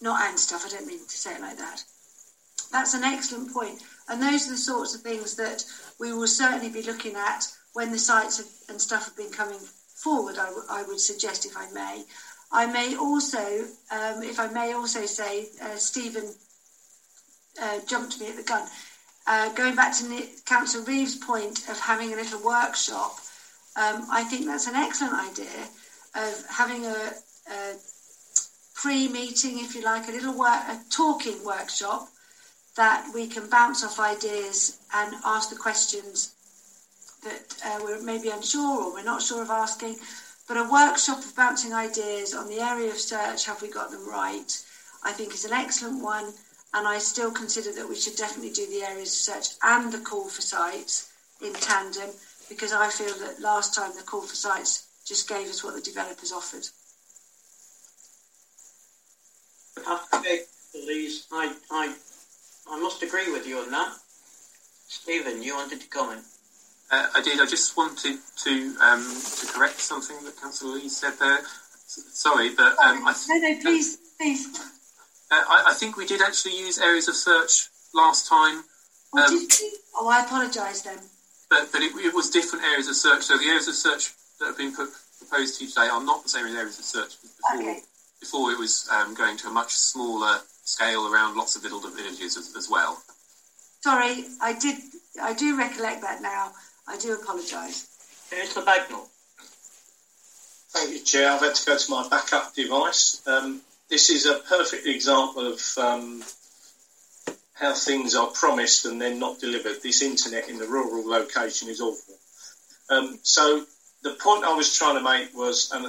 [0.00, 1.84] not and stuff, I don't mean to say it like that.
[2.72, 3.80] That's an excellent point.
[4.08, 5.64] And those are the sorts of things that
[5.98, 9.58] we will certainly be looking at when the sites have, and stuff have been coming
[9.94, 12.04] forward, I, w- I would suggest, if I may.
[12.52, 16.34] I may also, um, if I may also say, uh, Stephen
[17.60, 18.68] uh, jumped me at the gun.
[19.26, 23.18] Uh, going back to Councillor Reeves' point of having a little workshop,
[23.74, 25.68] um, I think that's an excellent idea
[26.14, 27.12] of having a,
[27.50, 27.74] a
[28.74, 32.08] pre-meeting, if you like, a little work, a talking workshop
[32.76, 36.34] that we can bounce off ideas and ask the questions
[37.24, 39.96] that uh, we're maybe unsure or we're not sure of asking.
[40.46, 44.08] But a workshop of bouncing ideas on the area of search, have we got them
[44.08, 44.64] right,
[45.02, 46.32] I think is an excellent one.
[46.74, 49.98] And I still consider that we should definitely do the areas of search and the
[49.98, 51.10] call for sites
[51.42, 52.10] in tandem
[52.48, 55.80] because I feel that last time the call for sites just gave us what the
[55.80, 56.66] developers offered.
[60.72, 61.94] Please, I, I,
[62.70, 63.92] I must agree with you on that.
[64.88, 66.22] Stephen, you wanted to comment.
[66.90, 67.40] Uh, I did.
[67.40, 69.02] I just wanted to um,
[69.40, 71.38] to correct something that Councillor Lee said there.
[71.38, 74.46] S- sorry, but um, I, th- no, no, please, please.
[75.30, 78.62] uh, I, I think we did actually use areas of search last time,
[79.12, 79.72] Oh, um, did you?
[79.96, 80.98] Oh, I apologise then.
[81.50, 83.22] but but it, it was different areas of search.
[83.22, 86.22] So the areas of search that have been put, proposed to you today are not
[86.22, 87.58] the same as areas of search before.
[87.60, 87.80] Okay.
[88.20, 92.36] Before it was um, going to a much smaller scale around lots of little villages
[92.36, 93.00] as, as well.
[93.80, 94.76] Sorry, I did.
[95.22, 96.52] I do recollect that now.
[96.86, 97.88] I do apologise.
[98.30, 99.08] Councillor Bagnall.
[100.70, 101.30] Thank you, Chair.
[101.30, 103.22] I've had to go to my backup device.
[103.26, 106.22] Um, this is a perfect example of um,
[107.54, 109.80] how things are promised and then not delivered.
[109.82, 112.14] This internet in the rural location is awful.
[112.90, 113.64] Um, so
[114.02, 115.86] the point I was trying to make was, and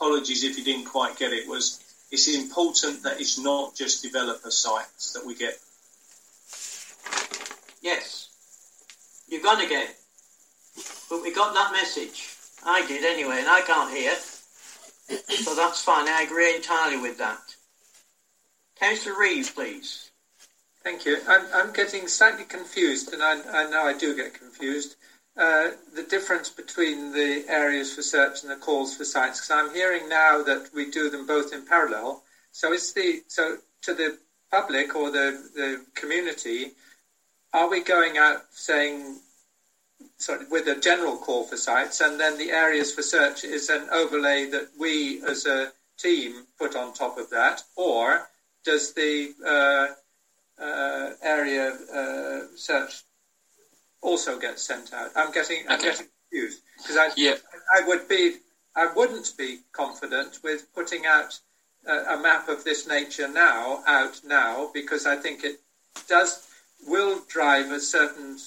[0.00, 1.78] apologies if you didn't quite get it, was
[2.12, 5.58] it's important that it's not just developer sites that we get.
[7.80, 8.28] Yes.
[9.28, 9.96] You're going to get.
[11.08, 12.28] But we got that message.
[12.64, 14.14] I did anyway, and I can't hear.
[15.42, 16.06] So that's fine.
[16.06, 17.40] I agree entirely with that.
[18.78, 20.10] Councillor Reeves, please.
[20.84, 21.18] Thank you.
[21.26, 24.96] I'm, I'm getting slightly confused, and I, I know I do get confused.
[25.34, 29.74] Uh, the difference between the areas for search and the calls for sites, because I'm
[29.74, 32.22] hearing now that we do them both in parallel.
[32.50, 34.18] So is the so to the
[34.50, 36.72] public or the the community,
[37.54, 39.20] are we going out saying
[40.18, 43.88] sorry, with a general call for sites, and then the areas for search is an
[43.90, 48.28] overlay that we as a team put on top of that, or
[48.64, 53.02] does the uh, uh, area uh, search
[54.02, 55.10] also get sent out?
[55.16, 55.90] I'm getting I'm Okay.
[55.90, 57.36] getting confused because I Yeah.
[57.76, 58.36] I would be
[58.76, 61.38] I wouldn't be confident with putting out
[61.86, 65.60] a, a map of this nature now out now because I think it
[66.08, 66.46] does
[66.86, 68.38] will drive a certain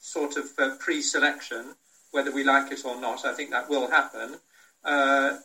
[0.00, 1.74] sort of uh, pre-selection,
[2.10, 3.24] whether we like it or not.
[3.24, 4.36] I think that will happen.
[4.84, 5.38] Uh,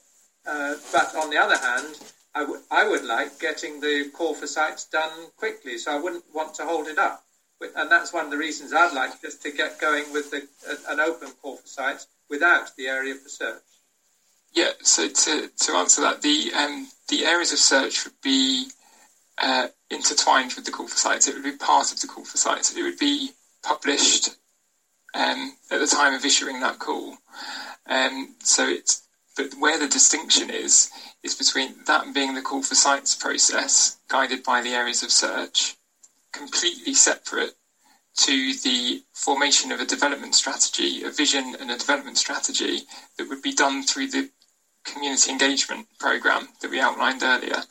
[0.46, 2.00] uh, but on the other hand,
[2.34, 6.24] I, w- I would like getting the call for sites done quickly, so I wouldn't
[6.34, 7.24] want to hold it up.
[7.76, 10.48] And that's one of the reasons I'd like just to get going with the,
[10.90, 13.62] an open call for sites without the area for search.
[14.54, 18.68] Yeah, so to, to answer that, the um, the areas of search would be
[19.42, 21.28] uh, intertwined with the call for sites.
[21.28, 22.76] It would be part of the call for sites.
[22.76, 23.32] It would be
[23.64, 24.30] published
[25.14, 27.18] um, at the time of issuing that call.
[27.86, 29.04] Um, so it's
[29.38, 30.90] but where the distinction is
[31.24, 35.76] is between that being the call for sites process guided by the areas of search,
[36.34, 37.54] completely separate
[38.20, 42.82] to the formation of a development strategy, a vision and a development strategy
[43.18, 44.30] that would be done through the
[44.86, 47.64] community engagement program that we outlined earlier.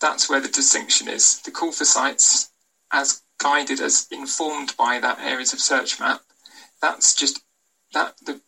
[0.00, 1.40] That's where the distinction is.
[1.42, 2.50] The call for sites,
[2.92, 6.22] as guided, as informed by that areas of search map,
[6.82, 7.40] that's just
[7.94, 8.40] that the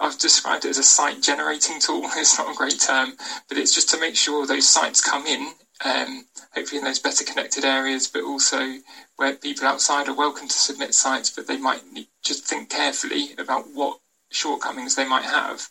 [0.00, 2.02] I've described it as a site generating tool.
[2.16, 3.14] It's not a great term,
[3.48, 5.52] but it's just to make sure those sites come in,
[5.84, 8.78] um, hopefully in those better connected areas, but also
[9.16, 13.30] where people outside are welcome to submit sites, but they might need, just think carefully
[13.38, 13.98] about what
[14.30, 15.68] shortcomings they might have.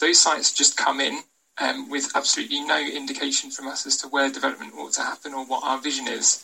[0.00, 1.20] Those sites just come in
[1.58, 5.44] um, with absolutely no indication from us as to where development ought to happen or
[5.44, 6.42] what our vision is.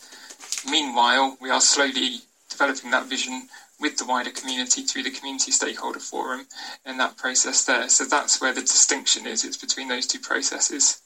[0.69, 3.47] Meanwhile, we are slowly developing that vision
[3.79, 6.47] with the wider community through the community stakeholder forum
[6.85, 7.89] and that process there.
[7.89, 9.43] So that's where the distinction is.
[9.43, 11.01] It's between those two processes.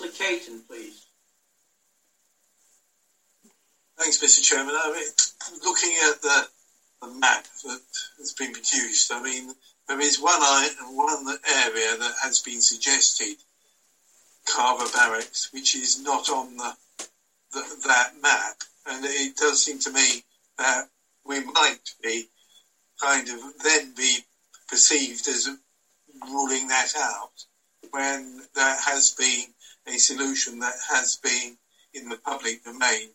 [0.00, 0.62] You.
[0.68, 1.06] Please.
[3.98, 4.42] Thanks, Mr.
[4.42, 4.74] Chairman.
[4.76, 6.48] I mean, looking at the,
[7.02, 7.80] the map that
[8.18, 9.52] has been produced, I mean,
[9.88, 10.40] there is one,
[10.94, 13.36] one area that has been suggested,
[14.46, 16.72] Carver Barracks, which is not on the,
[17.52, 18.56] the, that map.
[18.86, 20.22] And it does seem to me
[20.58, 20.88] that
[21.24, 22.28] we might be
[23.00, 24.18] kind of then be
[24.68, 25.48] perceived as
[26.30, 27.32] ruling that out
[27.90, 29.44] when there has been
[29.86, 31.56] a solution that has been
[31.94, 33.08] in the public domain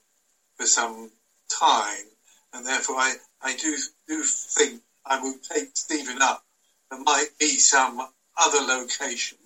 [0.55, 1.11] for some
[1.49, 2.05] time.
[2.53, 3.77] And therefore, I, I do,
[4.07, 6.43] do think I will take Stephen up.
[6.89, 8.01] There might be some
[8.37, 9.37] other location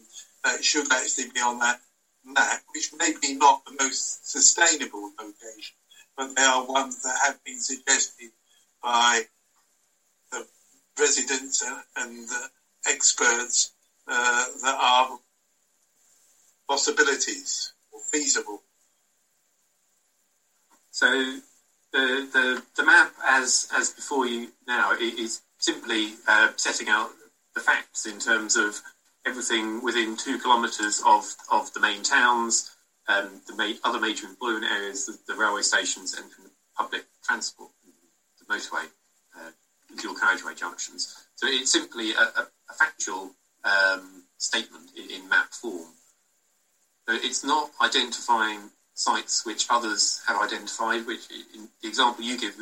[0.43, 1.79] that should actually be on that
[2.23, 5.75] map, which may be not the most sustainable location
[6.17, 8.29] but they are ones that have been suggested
[8.81, 9.21] by
[10.31, 10.45] the
[10.99, 11.63] residents
[11.97, 12.49] and the
[12.87, 13.71] experts
[14.07, 15.19] uh, that are
[16.67, 18.61] possibilities or feasible.
[20.91, 21.07] So
[21.91, 27.09] the, the, the map as, as before you now is simply uh, setting out
[27.53, 28.81] the facts in terms of
[29.25, 32.71] everything within two kilometres of, of the main towns,
[33.07, 36.25] um, the ma- other major employment areas, the, the, railway stations, and
[36.77, 37.71] public transport,
[38.39, 38.85] the motorway,
[39.37, 39.49] uh,
[40.01, 41.25] dual carriageway junctions.
[41.35, 43.31] So it's simply a, a, a factual
[43.63, 45.87] um, statement in, in, map form.
[47.07, 51.05] It's not identifying sites which others have identified.
[51.05, 52.55] Which the example you give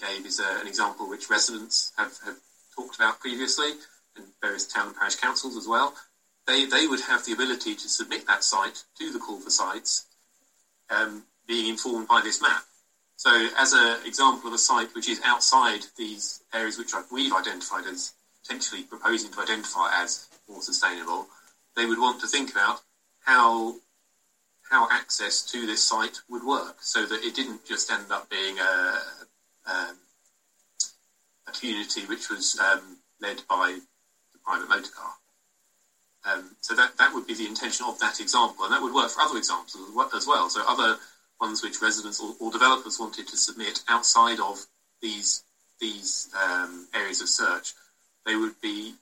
[0.00, 2.36] gave is uh, an example which residents have, have
[2.76, 3.72] talked about previously,
[4.16, 5.94] and various town and parish councils as well
[6.46, 10.06] they, they would have the ability to submit that site to the call for sites,
[10.90, 12.62] um, being informed by this map.
[13.16, 17.86] So, as an example of a site which is outside these areas which we've identified
[17.86, 21.28] as potentially proposing to identify as more sustainable,
[21.76, 22.80] they would want to think about
[23.24, 23.76] how
[24.70, 28.58] how access to this site would work, so that it didn't just end up being
[28.58, 28.98] a,
[29.66, 29.96] um,
[31.46, 33.78] a community which was um, led by
[34.32, 35.12] the private motor car.
[36.24, 39.10] Um, so that, that would be the intention of that example, and that would work
[39.10, 39.76] for other examples
[40.14, 40.48] as well.
[40.48, 40.96] So other
[41.38, 44.64] ones which residents or, or developers wanted to submit outside of
[45.02, 45.44] these
[45.80, 47.74] these um, areas of search,
[48.24, 48.94] they would be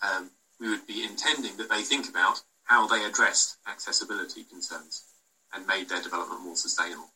[0.00, 2.40] um, we would be intending that they think about
[2.70, 5.02] how they addressed accessibility concerns
[5.52, 7.10] and made their development more sustainable.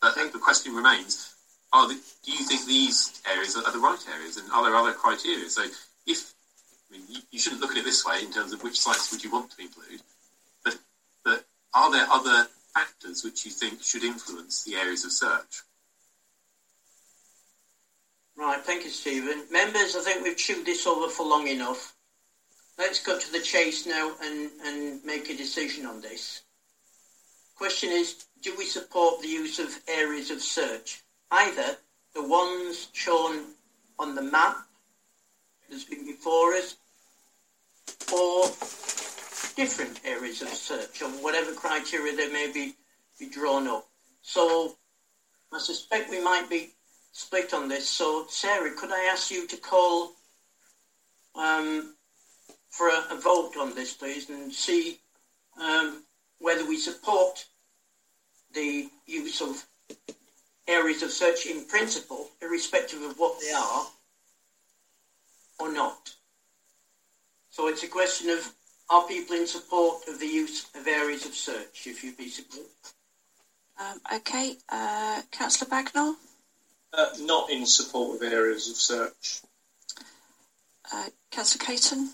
[0.00, 1.34] But I think the question remains:
[1.72, 4.94] Are the, do you think these areas are the right areas, and are there other
[4.94, 5.50] criteria?
[5.50, 5.64] So
[6.06, 6.32] if
[6.88, 9.12] I mean, you, you, shouldn't look at it this way in terms of which sites
[9.12, 10.00] would you want to include,
[10.64, 10.76] but,
[11.24, 11.44] but
[11.74, 15.62] are there other factors which you think should influence the areas of search?
[18.36, 19.44] Right, thank you, Stephen.
[19.50, 21.94] Members, I think we've chewed this over for long enough.
[22.78, 26.42] Let's cut to the chase now and, and make a decision on this.
[27.56, 31.02] Question is, do we support the use of areas of search?
[31.30, 31.76] Either
[32.14, 33.44] the ones shown
[33.98, 34.56] on the map
[35.70, 36.76] that's been before us,
[38.12, 38.44] or
[39.54, 42.74] different areas of search on whatever criteria they may be,
[43.18, 43.86] be drawn up.
[44.22, 44.76] So
[45.52, 46.70] I suspect we might be
[47.12, 47.88] split on this.
[47.88, 50.12] So Sarah, could I ask you to call
[51.34, 51.94] um,
[52.72, 54.98] for a, a, vote on this, please, and see
[55.60, 56.02] um,
[56.38, 57.44] whether we support
[58.54, 59.64] the use of
[60.66, 63.86] areas of search in principle, irrespective of what they are,
[65.60, 66.14] or not.
[67.50, 68.52] So it's a question of
[68.88, 72.68] are people in support of the use of areas of search, if you'd be support?
[73.78, 76.14] Um, okay, uh, Councillor Bagnall?
[76.92, 79.42] Uh, not in support of areas of search.
[80.92, 82.10] Uh, Councillor Caton?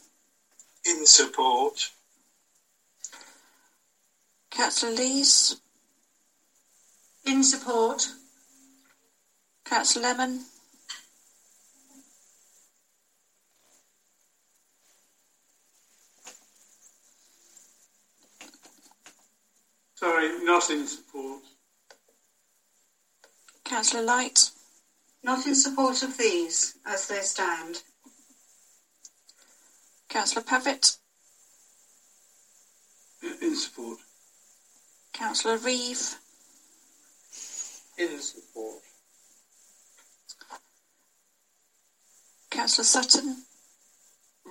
[0.88, 1.90] In support.
[4.50, 5.60] Councillor Lees?
[7.26, 8.08] In support.
[9.66, 10.44] Councillor Lemon?
[19.96, 21.42] Sorry, not in support.
[23.64, 24.50] Councillor Light?
[25.22, 27.82] Not in support of these as they stand.
[30.08, 30.96] Councillor Pavitt?
[33.42, 33.98] In support.
[35.12, 36.16] Councillor Reeve?
[37.98, 38.82] In support.
[42.50, 43.42] Councillor Sutton?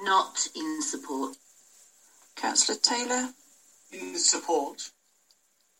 [0.03, 1.35] Not in support.
[2.35, 3.29] Councillor Taylor?
[3.91, 4.91] In support.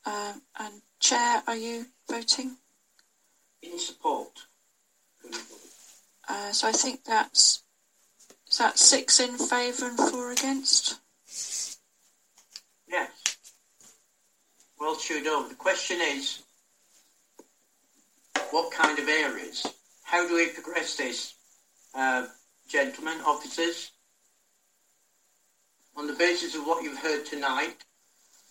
[0.05, 2.55] Um, and Chair, are you voting?
[3.61, 4.31] In support.
[6.27, 7.63] Uh, so I think that's
[8.49, 10.99] is that six in favour and four against.
[12.89, 13.09] Yes.
[14.79, 15.49] Well chewed over.
[15.49, 16.43] The question is,
[18.51, 19.65] what kind of areas?
[20.03, 21.33] How do we progress this,
[21.93, 22.27] uh,
[22.69, 23.91] gentlemen, officers?
[25.95, 27.83] On the basis of what you've heard tonight,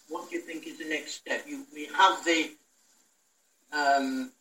[0.08, 1.44] what do you think is the next step?
[1.46, 2.50] You, we have the
[3.72, 4.32] um,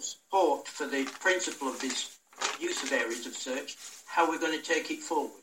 [0.00, 2.17] support for the principle of this
[2.60, 3.76] use of areas of search.
[4.06, 5.42] How we're going to take it forward?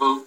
[0.00, 0.24] Well,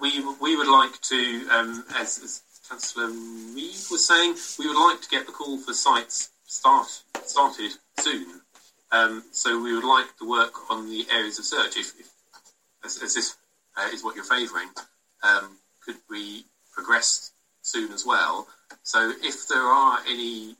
[0.00, 5.00] we we would like to, um, as, as Councillor Reeve was saying, we would like
[5.02, 6.88] to get the call for sites start
[7.24, 8.40] started soon.
[8.90, 12.10] Um, so we would like to work on the areas of search, if, if
[12.84, 13.36] as, as this
[13.76, 14.68] uh, is what you're favouring,
[15.22, 17.32] um, could be progressed
[17.62, 18.46] soon as well.
[18.82, 20.56] So if there are any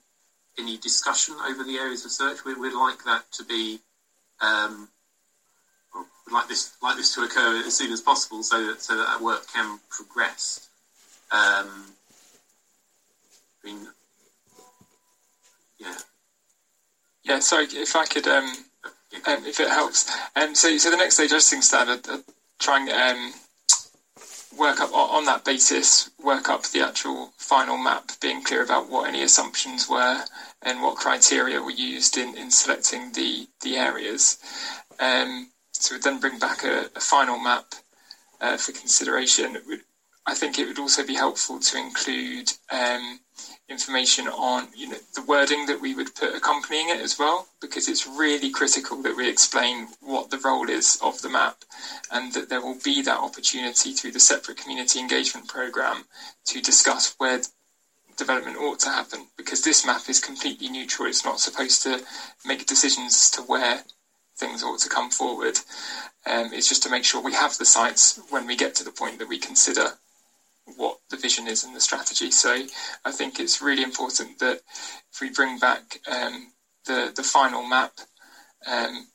[0.58, 3.80] any discussion over the areas of search, we, would like that to be
[4.40, 4.88] um,
[5.94, 9.06] we'd like this like this to occur as soon as possible, so that so that,
[9.06, 10.68] that work can progress.
[11.30, 11.68] Um,
[13.62, 13.88] I mean,
[15.78, 15.94] yeah.
[17.24, 18.52] Yeah, sorry, if I could, um,
[19.26, 20.10] um, if it helps.
[20.34, 22.18] Um, so, so the next stage, I just think standard, uh,
[22.58, 23.32] try and um,
[24.56, 29.08] work up on that basis, work up the actual final map, being clear about what
[29.08, 30.24] any assumptions were
[30.62, 34.38] and what criteria were used in, in selecting the, the areas.
[35.00, 37.74] Um, so we'd then bring back a, a final map
[38.40, 39.56] uh, for consideration.
[40.26, 43.18] I think it would also be helpful to include um,
[43.68, 47.88] information on you know the wording that we would put accompanying it as well because
[47.88, 51.56] it's really critical that we explain what the role is of the map
[52.10, 56.04] and that there will be that opportunity through the separate community engagement program
[56.44, 57.40] to discuss where
[58.16, 61.08] development ought to happen because this map is completely neutral.
[61.08, 62.02] It's not supposed to
[62.44, 63.82] make decisions as to where
[64.36, 65.58] things ought to come forward.
[66.26, 68.90] Um, it's just to make sure we have the sites when we get to the
[68.90, 69.94] point that we consider
[70.76, 72.30] what the vision is and the strategy.
[72.30, 72.66] So
[73.04, 74.60] I think it's really important that
[75.12, 76.52] if we bring back um,
[76.86, 77.92] the the final map
[78.66, 79.06] um,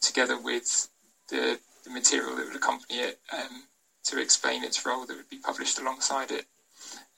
[0.00, 0.88] together with
[1.28, 3.62] the, the, material that would accompany it um,
[4.04, 6.44] to explain its role that would be published alongside it.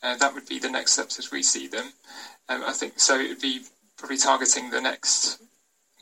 [0.02, 1.86] Uh, that would be the next steps as we see them.
[2.48, 3.18] Um, I think so.
[3.18, 3.62] It would be
[3.96, 5.42] probably targeting the next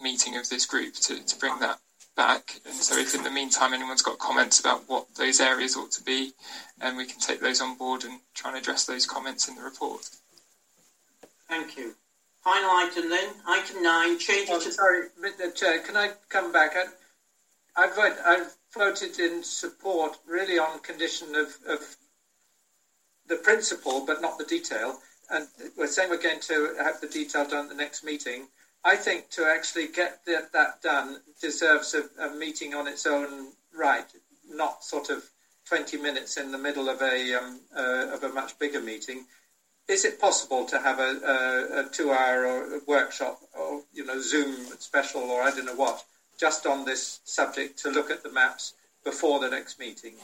[0.02, 1.78] meeting of this group to, to bring that
[2.16, 2.60] back.
[2.64, 6.02] And so, if in the meantime anyone's got comments about what those areas ought to
[6.02, 6.32] be,
[6.80, 9.62] and we can take those on board and try and address those comments in the
[9.62, 10.08] report.
[11.48, 11.94] Thank you.
[12.42, 14.70] Final item then, item nine, change oh, to...
[14.70, 16.74] Sorry, Mr Chair, can I come back?
[16.76, 21.96] I, I vote, I've voted in support really on condition of, of
[23.28, 24.98] the principle but not the detail.
[25.30, 28.48] And we're saying we're going to have the detail done at the next meeting.
[28.84, 33.52] I think to actually get that, that done deserves a, a, meeting on its own
[33.74, 34.04] right,
[34.48, 35.24] not sort of
[35.66, 39.24] 20 minutes in the middle of a um, uh, of a much bigger meeting.
[39.88, 45.22] Is it possible to have a, a, a two-hour workshop or you know Zoom special
[45.22, 46.04] or I don't know what
[46.38, 50.14] just on this subject to look at the maps before the next meeting?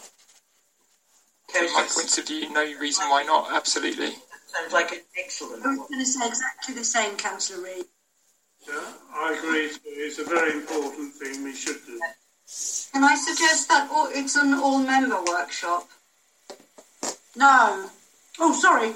[1.48, 3.48] From my point of view, no reason why not.
[3.52, 4.12] Absolutely.
[4.46, 7.84] Sounds like an excellent I was going to say exactly the same, Councillor Reeve.
[8.66, 9.70] Yeah, I agree.
[9.84, 11.98] It's a very important thing we should do.
[12.92, 15.88] Can I suggest that it's an all-member workshop?
[17.36, 17.88] No.
[18.38, 18.92] Oh, sorry.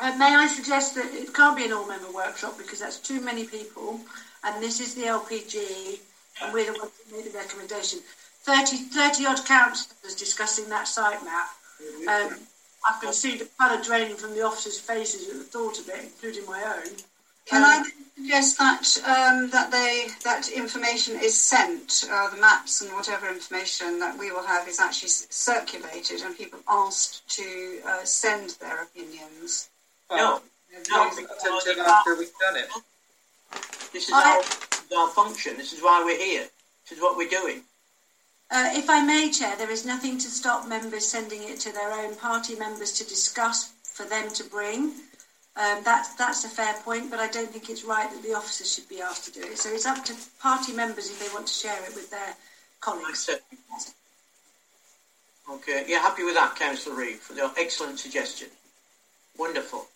[0.00, 3.44] Uh, may I suggest that it can't be an all-member workshop because that's too many
[3.44, 4.00] people,
[4.44, 6.00] and this is the LPG,
[6.42, 8.00] and we're the ones that made the recommendation.
[8.42, 11.48] 30, 30 odd councillors discussing that site map.
[12.08, 12.38] Um,
[12.88, 16.00] I can see the colour draining from the officers' faces at the thought of it,
[16.02, 16.92] including my own.
[17.48, 22.82] Can Um, I suggest that um, that they that information is sent, uh, the maps
[22.82, 28.04] and whatever information that we will have is actually circulated, and people asked to uh,
[28.04, 29.70] send their opinions.
[30.10, 30.40] No,
[30.90, 32.68] Not until after we've done it.
[33.92, 34.42] This is our,
[34.98, 35.56] our function.
[35.56, 36.46] This is why we're here.
[36.84, 37.62] This is what we're doing.
[38.50, 41.92] Uh, if I may, Chair, there is nothing to stop members sending it to their
[41.92, 44.92] own party members to discuss for them to bring.
[45.58, 48.72] Um, that, that's a fair point, but I don't think it's right that the officers
[48.72, 49.58] should be asked to do it.
[49.58, 52.36] So it's up to party members if they want to share it with their
[52.80, 53.28] colleagues.
[55.50, 58.46] Okay, you're happy with that, Councillor Reeve, for the excellent suggestion.
[59.36, 59.86] Wonderful.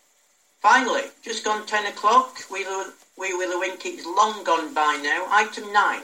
[0.60, 2.38] Finally, just gone 10 o'clock.
[2.50, 5.26] We will, we will wink it's long gone by now.
[5.30, 6.00] Item 9,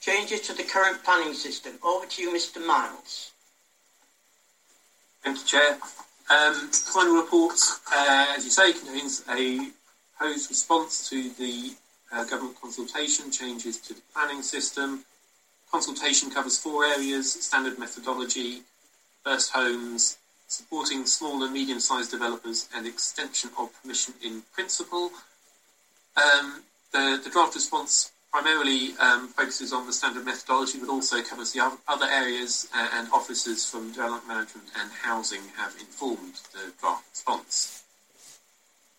[0.00, 1.74] changes to the current planning system.
[1.82, 3.32] Over to you, Mr Miles.
[5.22, 5.78] Thank you, Chair.
[6.30, 7.58] Um, final report,
[7.90, 9.70] uh, as you say, contains a
[10.18, 11.72] proposed response to the
[12.12, 15.04] uh, government consultation changes to the planning system.
[15.72, 18.62] Consultation covers four areas standard methodology,
[19.24, 25.10] first homes, supporting small and medium sized developers, and extension of permission in principle.
[26.16, 31.52] Um, the, the draft response primarily um, focuses on the standard methodology, but also covers
[31.52, 37.04] the other areas, uh, and officers from development management and housing have informed the draft
[37.10, 37.84] response.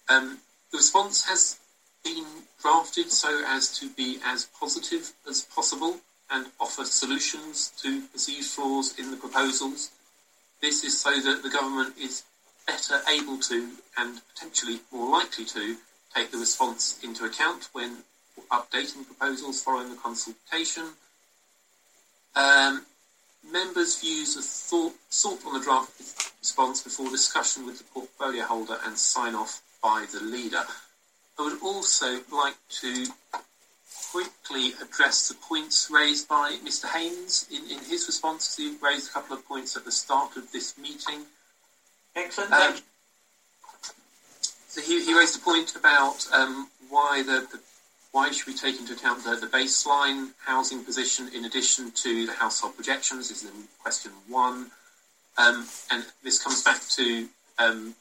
[0.10, 0.40] Um,
[0.72, 1.60] the response has
[2.04, 2.26] been
[2.62, 5.98] drafted so as to be as positive as possible
[6.32, 9.92] and offer solutions to perceived flaws in the proposals.
[10.62, 12.24] This is so that the government is
[12.68, 15.78] better able to and potentially more likely to
[16.16, 17.98] take the response into account when
[18.52, 20.84] updating proposals following the consultation.
[22.36, 22.86] Um,
[23.52, 25.92] members' views are thought, sought on the draft
[26.40, 30.64] response before discussion with the portfolio holder and sign off by the leader.
[31.38, 33.06] I would also like to
[34.12, 36.88] quickly address the points raised by Mr.
[36.88, 38.58] Haynes in, in his response.
[38.58, 41.26] He raised a couple of points at the start of this meeting.
[42.16, 42.52] Excellent.
[42.52, 42.76] Um,
[44.68, 47.60] so he, he raised a point about um, why the, the
[48.12, 52.34] why should we take into account the, the baseline housing position in addition to the
[52.34, 54.72] household projections is in question one.
[55.38, 57.28] Um, and this comes back to
[57.60, 57.96] um,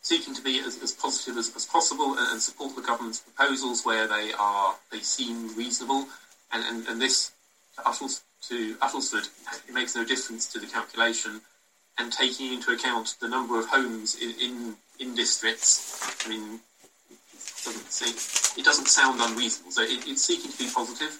[0.00, 3.84] seeking to be as, as positive as, as possible and, and support the government's proposals
[3.84, 6.06] where they are they seem reasonable.
[6.52, 7.32] And, and, and this
[7.76, 9.28] to, Uttles, to Uttlesford,
[9.68, 11.40] it makes no difference to the calculation.
[11.98, 16.60] And taking into account the number of homes in, in, in districts, I mean,
[17.64, 19.72] doesn't, it doesn't sound unreasonable.
[19.72, 21.12] So it, it's seeking to be positive,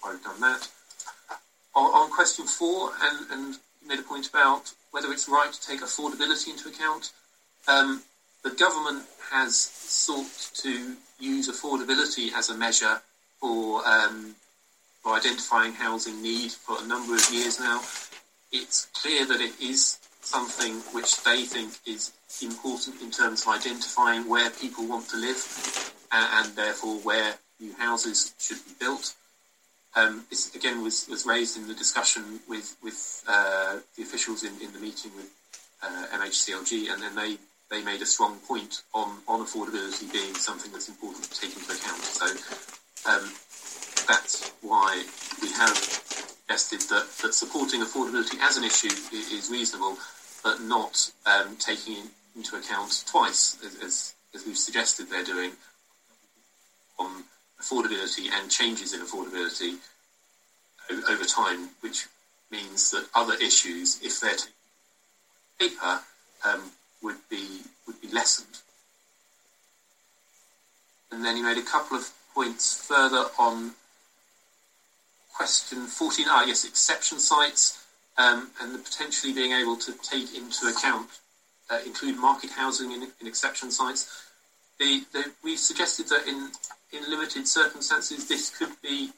[0.00, 0.68] why we've done that.
[1.74, 5.66] On, on question four, and, and you made a point about whether it's right to
[5.66, 7.12] take affordability into account.
[7.68, 8.02] Um,
[8.44, 13.00] the government has sought to use affordability as a measure
[13.40, 14.34] for um,
[15.02, 17.80] for identifying housing need for a number of years now.
[18.52, 24.28] It's clear that it is something which they think is important in terms of identifying
[24.28, 29.14] where people want to live and, and therefore where new houses should be built.
[29.94, 34.52] Um, this again was, was raised in the discussion with with uh, the officials in,
[34.60, 35.30] in the meeting with
[35.82, 37.36] uh, MHCLG, and then they,
[37.70, 41.72] they made a strong point on, on affordability being something that's important to take into
[41.72, 42.02] account.
[42.02, 42.26] So
[43.10, 43.24] um,
[44.06, 45.04] that's why
[45.42, 49.96] we have suggested that, that supporting affordability as an issue is, reasonable,
[50.42, 55.52] but not um, taking into account twice, as, as, we've suggested they're doing,
[56.98, 57.24] on
[57.60, 59.76] affordability and changes in affordability
[61.08, 62.06] over time, which
[62.50, 64.36] means that other issues, if they're
[65.58, 66.00] paper,
[66.44, 66.70] um,
[67.02, 68.58] would be would be lessened.
[71.10, 73.72] And then you made a couple of points further on
[75.34, 76.26] question 14.
[76.28, 77.84] Ah, yes, exception sites
[78.18, 81.08] um, and the potentially being able to take into account,
[81.70, 84.24] uh, include market housing in, in exception sites.
[84.78, 86.50] The, the, we suggested that in,
[86.92, 89.10] in limited circumstances this could be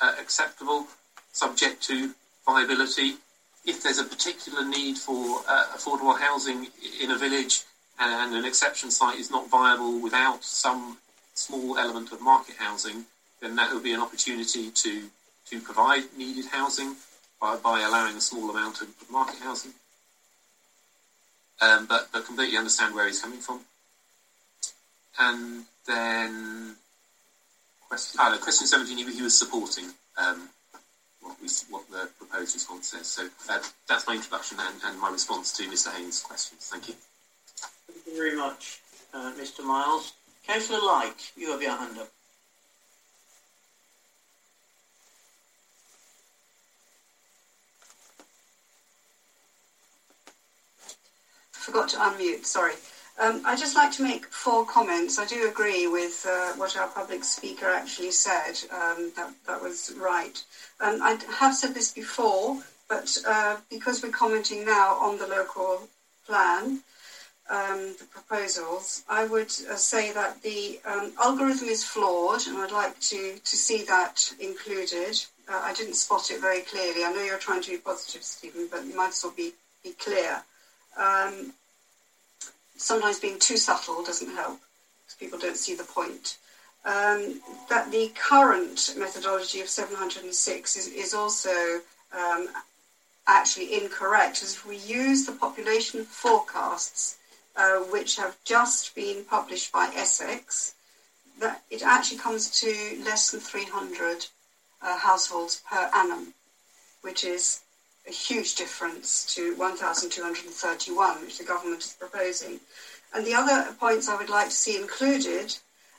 [0.00, 0.86] uh, acceptable,
[1.32, 2.10] subject to
[2.46, 3.14] viability.
[3.64, 6.68] if there's a particular need for uh, affordable housing
[7.02, 7.62] in a village
[7.98, 10.98] and an exception site is not viable without some
[11.34, 13.04] small element of market housing,
[13.40, 15.02] then that would be an opportunity to,
[15.46, 16.96] to provide needed housing
[17.40, 19.72] by, by allowing a small amount of market housing.
[21.60, 23.60] Um, but, but completely understand where he's coming from.
[25.18, 26.76] And then
[27.88, 29.84] question, oh, no, question 17, he, he was supporting
[30.18, 30.48] um,
[31.22, 33.06] what, we, what the proposed response says.
[33.06, 35.94] So that, that's my introduction and, and my response to Mr.
[35.94, 36.68] Haynes' questions.
[36.72, 36.94] Thank you.
[37.86, 38.80] Thank you very much,
[39.12, 39.64] uh, Mr.
[39.64, 40.12] Miles.
[40.46, 42.08] Councillor Light, you have your hand up.
[51.64, 52.74] Forgot to unmute, sorry.
[53.18, 55.18] Um, I'd just like to make four comments.
[55.18, 58.52] I do agree with uh, what our public speaker actually said.
[58.70, 60.44] Um, that, that was right.
[60.78, 65.88] Um, I have said this before, but uh, because we're commenting now on the local
[66.26, 66.80] plan,
[67.48, 72.72] um, the proposals, I would uh, say that the um, algorithm is flawed, and I'd
[72.72, 75.18] like to, to see that included.
[75.48, 77.04] Uh, I didn't spot it very clearly.
[77.04, 79.92] I know you're trying to be positive, Stephen, but you might as well be, be
[79.92, 80.42] clear.
[80.96, 81.52] Um,
[82.76, 84.60] sometimes being too subtle doesn't help
[85.04, 86.38] because people don't see the point.
[86.84, 87.40] Um,
[87.70, 91.80] that the current methodology of 706 is, is also
[92.12, 92.48] um,
[93.26, 97.16] actually incorrect, as if we use the population forecasts
[97.56, 100.74] uh, which have just been published by Essex,
[101.40, 104.26] that it actually comes to less than 300
[104.82, 106.34] uh, households per annum,
[107.02, 107.60] which is
[108.08, 112.60] a huge difference to 1,231, which the government is proposing.
[113.14, 115.56] And the other points I would like to see included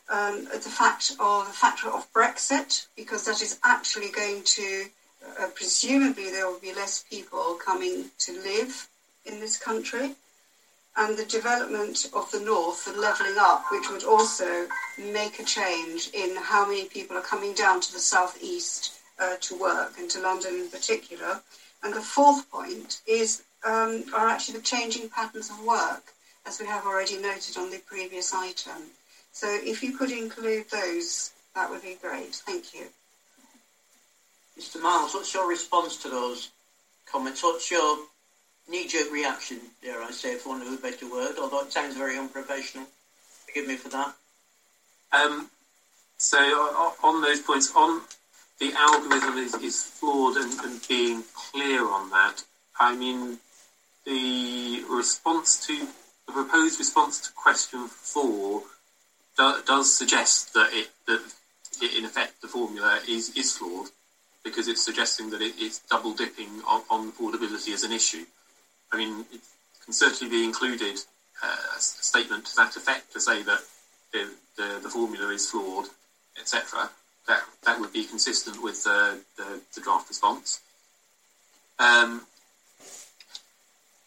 [0.09, 4.85] um, the fact of the factor of Brexit, because that is actually going to
[5.39, 8.87] uh, presumably there will be less people coming to live
[9.25, 10.15] in this country
[10.97, 14.67] and the development of the north, the levelling up, which would also
[14.97, 19.59] make a change in how many people are coming down to the southeast uh, to
[19.59, 21.41] work and to London in particular.
[21.85, 26.03] And the fourth point is um, are actually the changing patterns of work,
[26.47, 28.89] as we have already noted on the previous item.
[29.31, 32.33] So if you could include those, that would be great.
[32.33, 32.87] Thank you.
[34.59, 34.81] Mr.
[34.81, 36.49] Miles, what's your response to those
[37.05, 37.43] comments?
[37.43, 37.99] What's your
[38.67, 42.17] knee-jerk reaction, dare I say, for want of a better word, although it sounds very
[42.17, 42.87] unprofessional.
[43.45, 44.15] Forgive me for that.
[45.11, 45.51] Um,
[46.17, 46.39] so
[47.03, 48.01] on those points, on
[48.59, 52.43] the algorithm is, is flawed and, and being clear on that.
[52.79, 53.39] I mean,
[54.05, 55.87] the response to
[56.27, 58.63] the proposed response to question four
[59.37, 61.21] do, does suggest that it that
[61.81, 63.89] it, in effect the formula is is flawed
[64.43, 68.25] because it's suggesting that it, it's double dipping on, on affordability as an issue.
[68.91, 69.41] I mean, it
[69.83, 70.99] can certainly be included
[71.43, 73.59] uh, a statement to that effect to say that
[74.13, 75.87] the, the, the formula is flawed,
[76.39, 76.89] etc.
[77.27, 80.61] That that would be consistent with the, the, the draft response.
[81.79, 82.21] Um,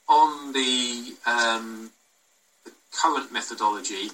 [0.08, 1.90] on the, um,
[2.64, 4.10] the current methodology,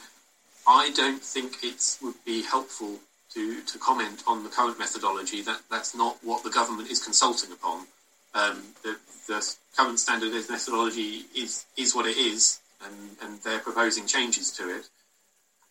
[0.66, 2.98] I don't think it would be helpful
[3.34, 5.42] to, to comment on the current methodology.
[5.42, 7.86] That that's not what the government is consulting upon.
[8.34, 8.96] Um, the,
[9.28, 14.68] the current standardised methodology is is what it is, and, and they're proposing changes to
[14.76, 14.88] it.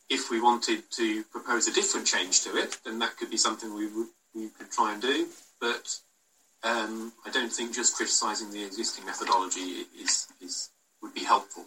[0.09, 3.73] If we wanted to propose a different change to it, then that could be something
[3.73, 3.88] we
[4.35, 5.27] we could try and do.
[5.59, 5.99] But
[6.64, 10.69] um, I don't think just criticising the existing methodology is is
[11.01, 11.65] would be helpful.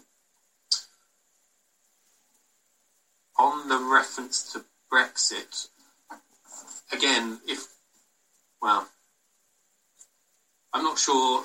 [3.39, 5.67] On the reference to Brexit,
[6.91, 7.67] again, if
[8.61, 8.87] well,
[10.73, 11.43] I'm not sure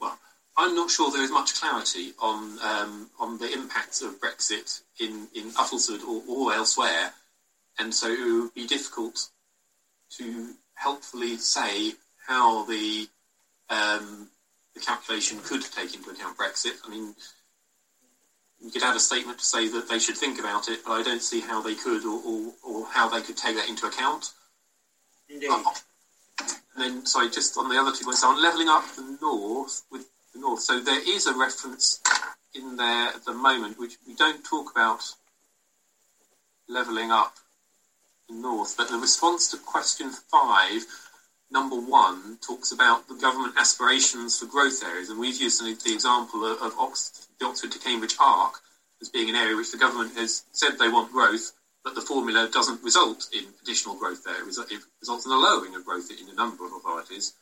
[0.00, 0.18] well,
[0.56, 5.28] I'm not sure there is much clarity on um, on the impacts of Brexit in
[5.34, 7.12] in Uttlesford or, or elsewhere,
[7.78, 9.28] and so it would be difficult
[10.18, 11.94] to helpfully say
[12.26, 13.08] how the
[13.68, 14.28] um,
[14.74, 16.74] the calculation could take into account Brexit.
[16.84, 17.14] I mean,
[18.60, 21.02] you could add a statement to say that they should think about it, but I
[21.02, 24.30] don't see how they could or, or, or how they could take that into account.
[25.28, 25.50] Indeed.
[25.50, 25.62] Uh,
[26.74, 29.82] and then, sorry, just on the other two points, so I'm levelling up the north
[29.92, 30.60] with the north.
[30.60, 32.00] So there is a reference
[32.54, 35.02] in there at the moment, which we don't talk about
[36.68, 37.34] levelling up
[38.28, 40.84] the north, but the response to question five,
[41.50, 46.44] number one, talks about the government aspirations for growth areas, and we've used the example
[46.44, 48.60] of, Oxford, the Oxford to Cambridge arc
[49.02, 51.52] as being an area which the government has said they want growth,
[51.84, 54.36] but the formula doesn't result in additional growth there.
[54.36, 57.34] It results in a lowering of growth in a number of authorities.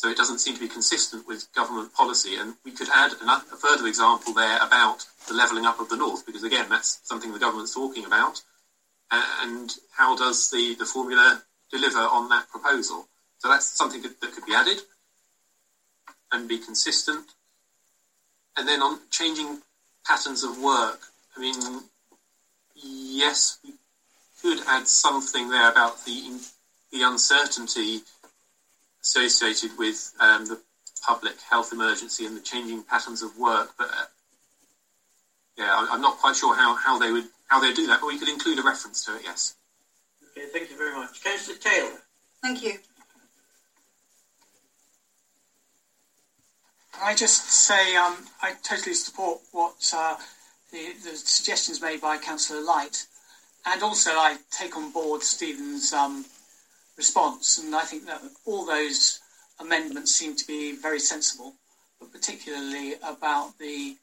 [0.00, 2.36] So it doesn't seem to be consistent with government policy.
[2.36, 6.24] And we could add a further example there about the levelling up of the north,
[6.24, 8.40] because again, that's something the government's talking about.
[9.10, 13.08] And how does the, the formula deliver on that proposal?
[13.40, 14.78] So that's something that, that could be added
[16.32, 17.26] and be consistent.
[18.56, 19.60] And then on changing
[20.06, 21.00] patterns of work,
[21.36, 21.82] I mean,
[22.74, 23.74] yes, we
[24.40, 26.40] could add something there about the
[26.90, 28.00] the uncertainty
[29.02, 30.60] associated with um, the
[31.02, 33.70] public health emergency and the changing patterns of work.
[33.78, 34.04] But uh,
[35.56, 38.18] yeah, I'm not quite sure how, how they would how they do that, but we
[38.18, 39.22] could include a reference to it.
[39.24, 39.56] Yes.
[40.30, 41.98] Okay, thank you very much, Councillor Taylor.
[42.42, 42.78] Thank you.
[46.92, 50.16] Can I just say um, I totally support what uh,
[50.70, 53.06] the, the, suggestions made by Councillor Light,
[53.66, 56.24] and also I take on board Stephen's um,
[57.00, 59.20] response, and I think that all those
[59.58, 61.54] amendments seem to be very sensible,
[61.98, 63.96] but particularly about the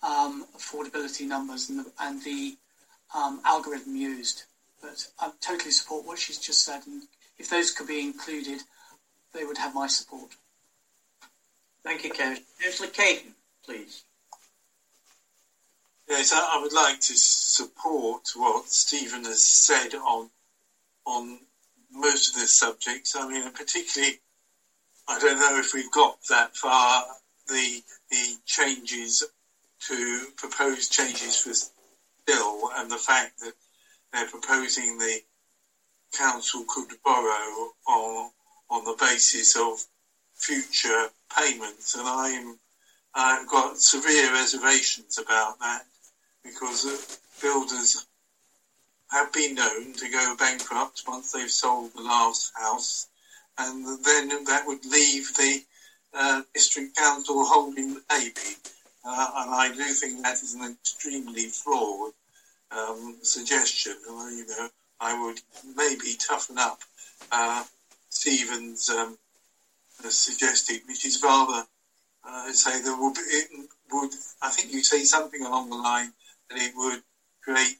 [0.00, 2.54] um, affordability numbers and the, and the
[3.12, 4.44] um, algorithm used.
[4.80, 7.02] But I totally support what she's just said, and
[7.36, 8.60] if those could be included,
[9.34, 10.30] they would have my support.
[11.82, 13.32] Thank you, Councillor Caton,
[13.64, 14.04] please.
[16.08, 20.30] Yes, I would like to support what Stephen has said on
[21.04, 21.38] on
[21.92, 23.14] most of this subject.
[23.18, 24.18] I mean, particularly,
[25.08, 27.04] I don't know if we've got that far.
[27.48, 29.24] The the changes
[29.88, 31.52] to proposed changes for
[32.26, 33.52] bill and the fact that
[34.12, 35.20] they're proposing the
[36.12, 38.30] council could borrow on
[38.68, 39.78] on the basis of
[40.34, 42.58] future payments, and I'm
[43.14, 45.82] I've got severe reservations about that
[46.44, 48.06] because builders
[49.10, 53.08] have been known to go bankrupt once they've sold the last house,
[53.58, 55.62] and then that would leave the
[56.14, 58.56] uh, district council holding the baby.
[59.04, 62.12] Uh, and I do think that is an extremely flawed
[62.72, 63.94] um, suggestion.
[64.08, 64.68] Uh, you know,
[65.00, 65.40] I would
[65.76, 66.80] maybe toughen up
[67.30, 67.62] uh,
[68.08, 69.16] Stephen's um,
[70.08, 71.64] suggested, which is rather
[72.24, 73.20] uh, say there would be,
[73.92, 74.10] would
[74.42, 76.12] I think you say something along the line
[76.50, 77.02] that it would
[77.42, 77.78] create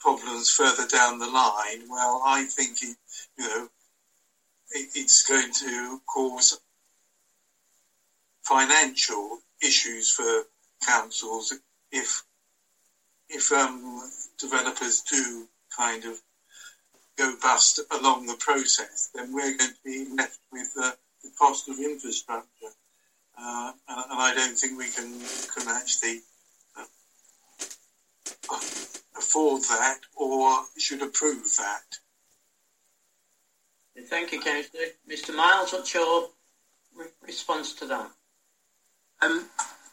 [0.00, 1.88] problems further down the line.
[1.88, 2.96] Well, I think it,
[3.36, 3.68] you know
[4.70, 6.60] it, it's going to cause
[8.42, 10.44] financial issues for
[10.86, 11.54] councils
[11.92, 12.22] if
[13.28, 15.46] if um, developers do
[15.76, 16.18] kind of
[17.18, 21.68] go bust along the process, then we're going to be left with uh, the cost
[21.68, 22.72] of infrastructure,
[23.36, 25.20] uh, and, and, I don't think we can
[25.54, 26.20] can actually
[29.16, 31.98] afford that or should approve that.
[34.08, 34.84] Thank you, Councillor.
[35.08, 35.34] Mr.
[35.34, 36.28] Miles, what's your
[36.96, 38.10] re- response to that?
[39.20, 39.46] Um,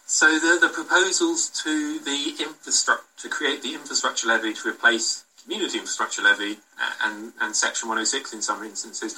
[0.05, 5.79] so the, the proposals to the infrastructure to create the infrastructure levy to replace community
[5.79, 6.57] infrastructure levy
[7.03, 9.15] and, and section 106 in some instances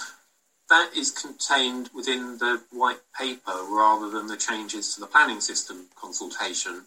[0.69, 5.85] that is contained within the white paper rather than the changes to the planning system
[5.95, 6.83] consultation.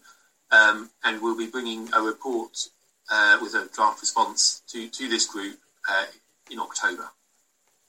[0.51, 2.67] Um, and we'll be bringing a report
[3.09, 5.57] uh, with a draft response to, to this group
[5.89, 6.05] uh,
[6.49, 7.09] in October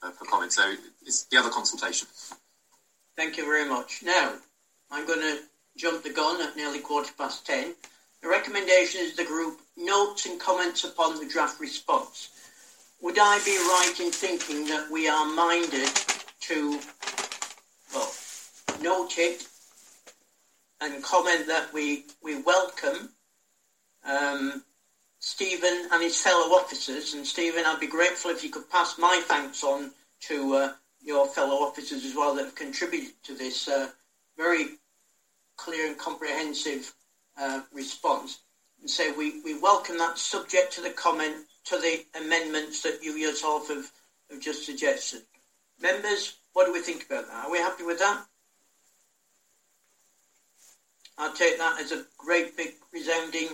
[0.01, 0.53] uh, for comment.
[0.53, 0.73] So
[1.05, 2.07] it's the other consultation.
[3.15, 4.01] Thank you very much.
[4.03, 4.33] Now,
[4.91, 5.39] I'm going to
[5.77, 7.75] jump the gun at nearly quarter past ten.
[8.21, 12.29] The recommendation is the group notes and comments upon the draft response
[13.01, 15.89] would I be right in thinking that we are minded
[16.39, 16.79] to,
[17.93, 18.09] well,
[18.81, 19.45] note it
[20.83, 23.09] and comment that we, we welcome
[24.05, 24.63] um,
[25.19, 27.13] Stephen and his fellow officers.
[27.13, 29.91] And Stephen, I'd be grateful if you could pass my thanks on
[30.27, 33.87] to uh, your fellow officers as well that have contributed to this uh,
[34.37, 34.65] very
[35.55, 36.93] clear and comprehensive
[37.39, 38.39] uh, response.
[38.81, 43.13] And say we, we welcome that subject to the comment to the amendments that you
[43.13, 43.89] yourself have,
[44.29, 45.21] have just suggested.
[45.81, 47.45] Members, what do we think about that?
[47.45, 48.25] Are we happy with that?
[51.17, 53.49] I'll take that as a great big resounding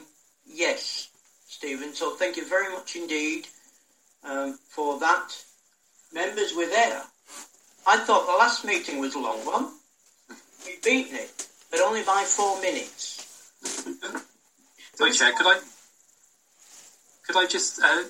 [0.45, 1.09] yes,
[1.47, 1.93] Stephen.
[1.93, 3.47] So thank you very much indeed
[4.23, 5.35] um, for that.
[6.13, 7.03] Members were there.
[7.87, 9.71] I thought the last meeting was a long one.
[10.65, 13.51] We've beaten it, but only by four minutes.
[14.95, 15.59] Sorry, Chair, could I
[17.25, 18.03] could I just uh,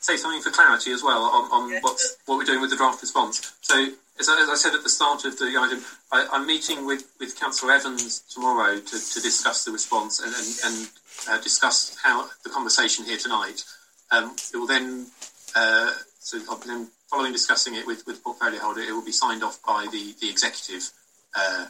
[0.00, 1.82] say something for clarity as well on, on yes.
[2.26, 3.52] what we're doing with the draft response?
[3.62, 3.88] So,
[4.18, 7.04] as I, as I said at the start of the item, I, am meeting with,
[7.20, 10.90] with Councillor Evans tomorrow to, to discuss the response and, and, and
[11.28, 13.64] uh, discuss how the conversation here tonight.
[14.10, 15.06] Um, it will then,
[15.54, 19.60] uh, so then following discussing it with, with portfolio holder, it will be signed off
[19.66, 20.90] by the, the executive,
[21.36, 21.66] uh,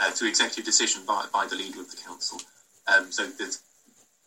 [0.00, 2.40] uh, through executive decision by, by the leader of the council.
[2.92, 3.62] Um, so there's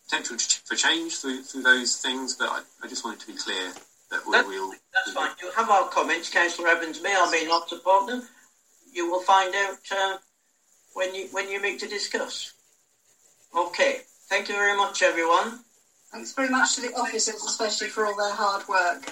[0.10, 3.74] potential for change through, through those things, but I, I just wanted to be clear
[4.12, 4.74] that we That- will.
[4.94, 5.32] That's fine.
[5.42, 6.30] You have our comments.
[6.30, 8.28] Councillor Evans may or may not support them.
[8.92, 10.18] You will find out uh,
[10.94, 12.54] when you when you meet to discuss.
[13.56, 14.02] Okay.
[14.30, 15.60] Thank you very much, everyone.
[16.12, 19.12] Thanks very much to the officers, especially for all their hard work.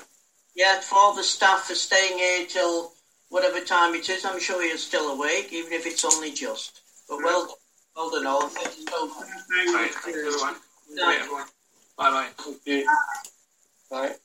[0.55, 2.93] Yeah, for all the staff for staying here till
[3.29, 4.25] whatever time it is.
[4.25, 6.81] I'm sure you're still awake, even if it's only just.
[7.09, 7.55] But well, done.
[7.95, 8.47] well done all.
[8.47, 9.27] Thank you so much.
[9.53, 10.55] Thank you, everyone.
[10.87, 11.45] Good night.
[11.97, 12.29] Bye bye.
[12.37, 12.87] Thank you.
[13.89, 14.15] Bye.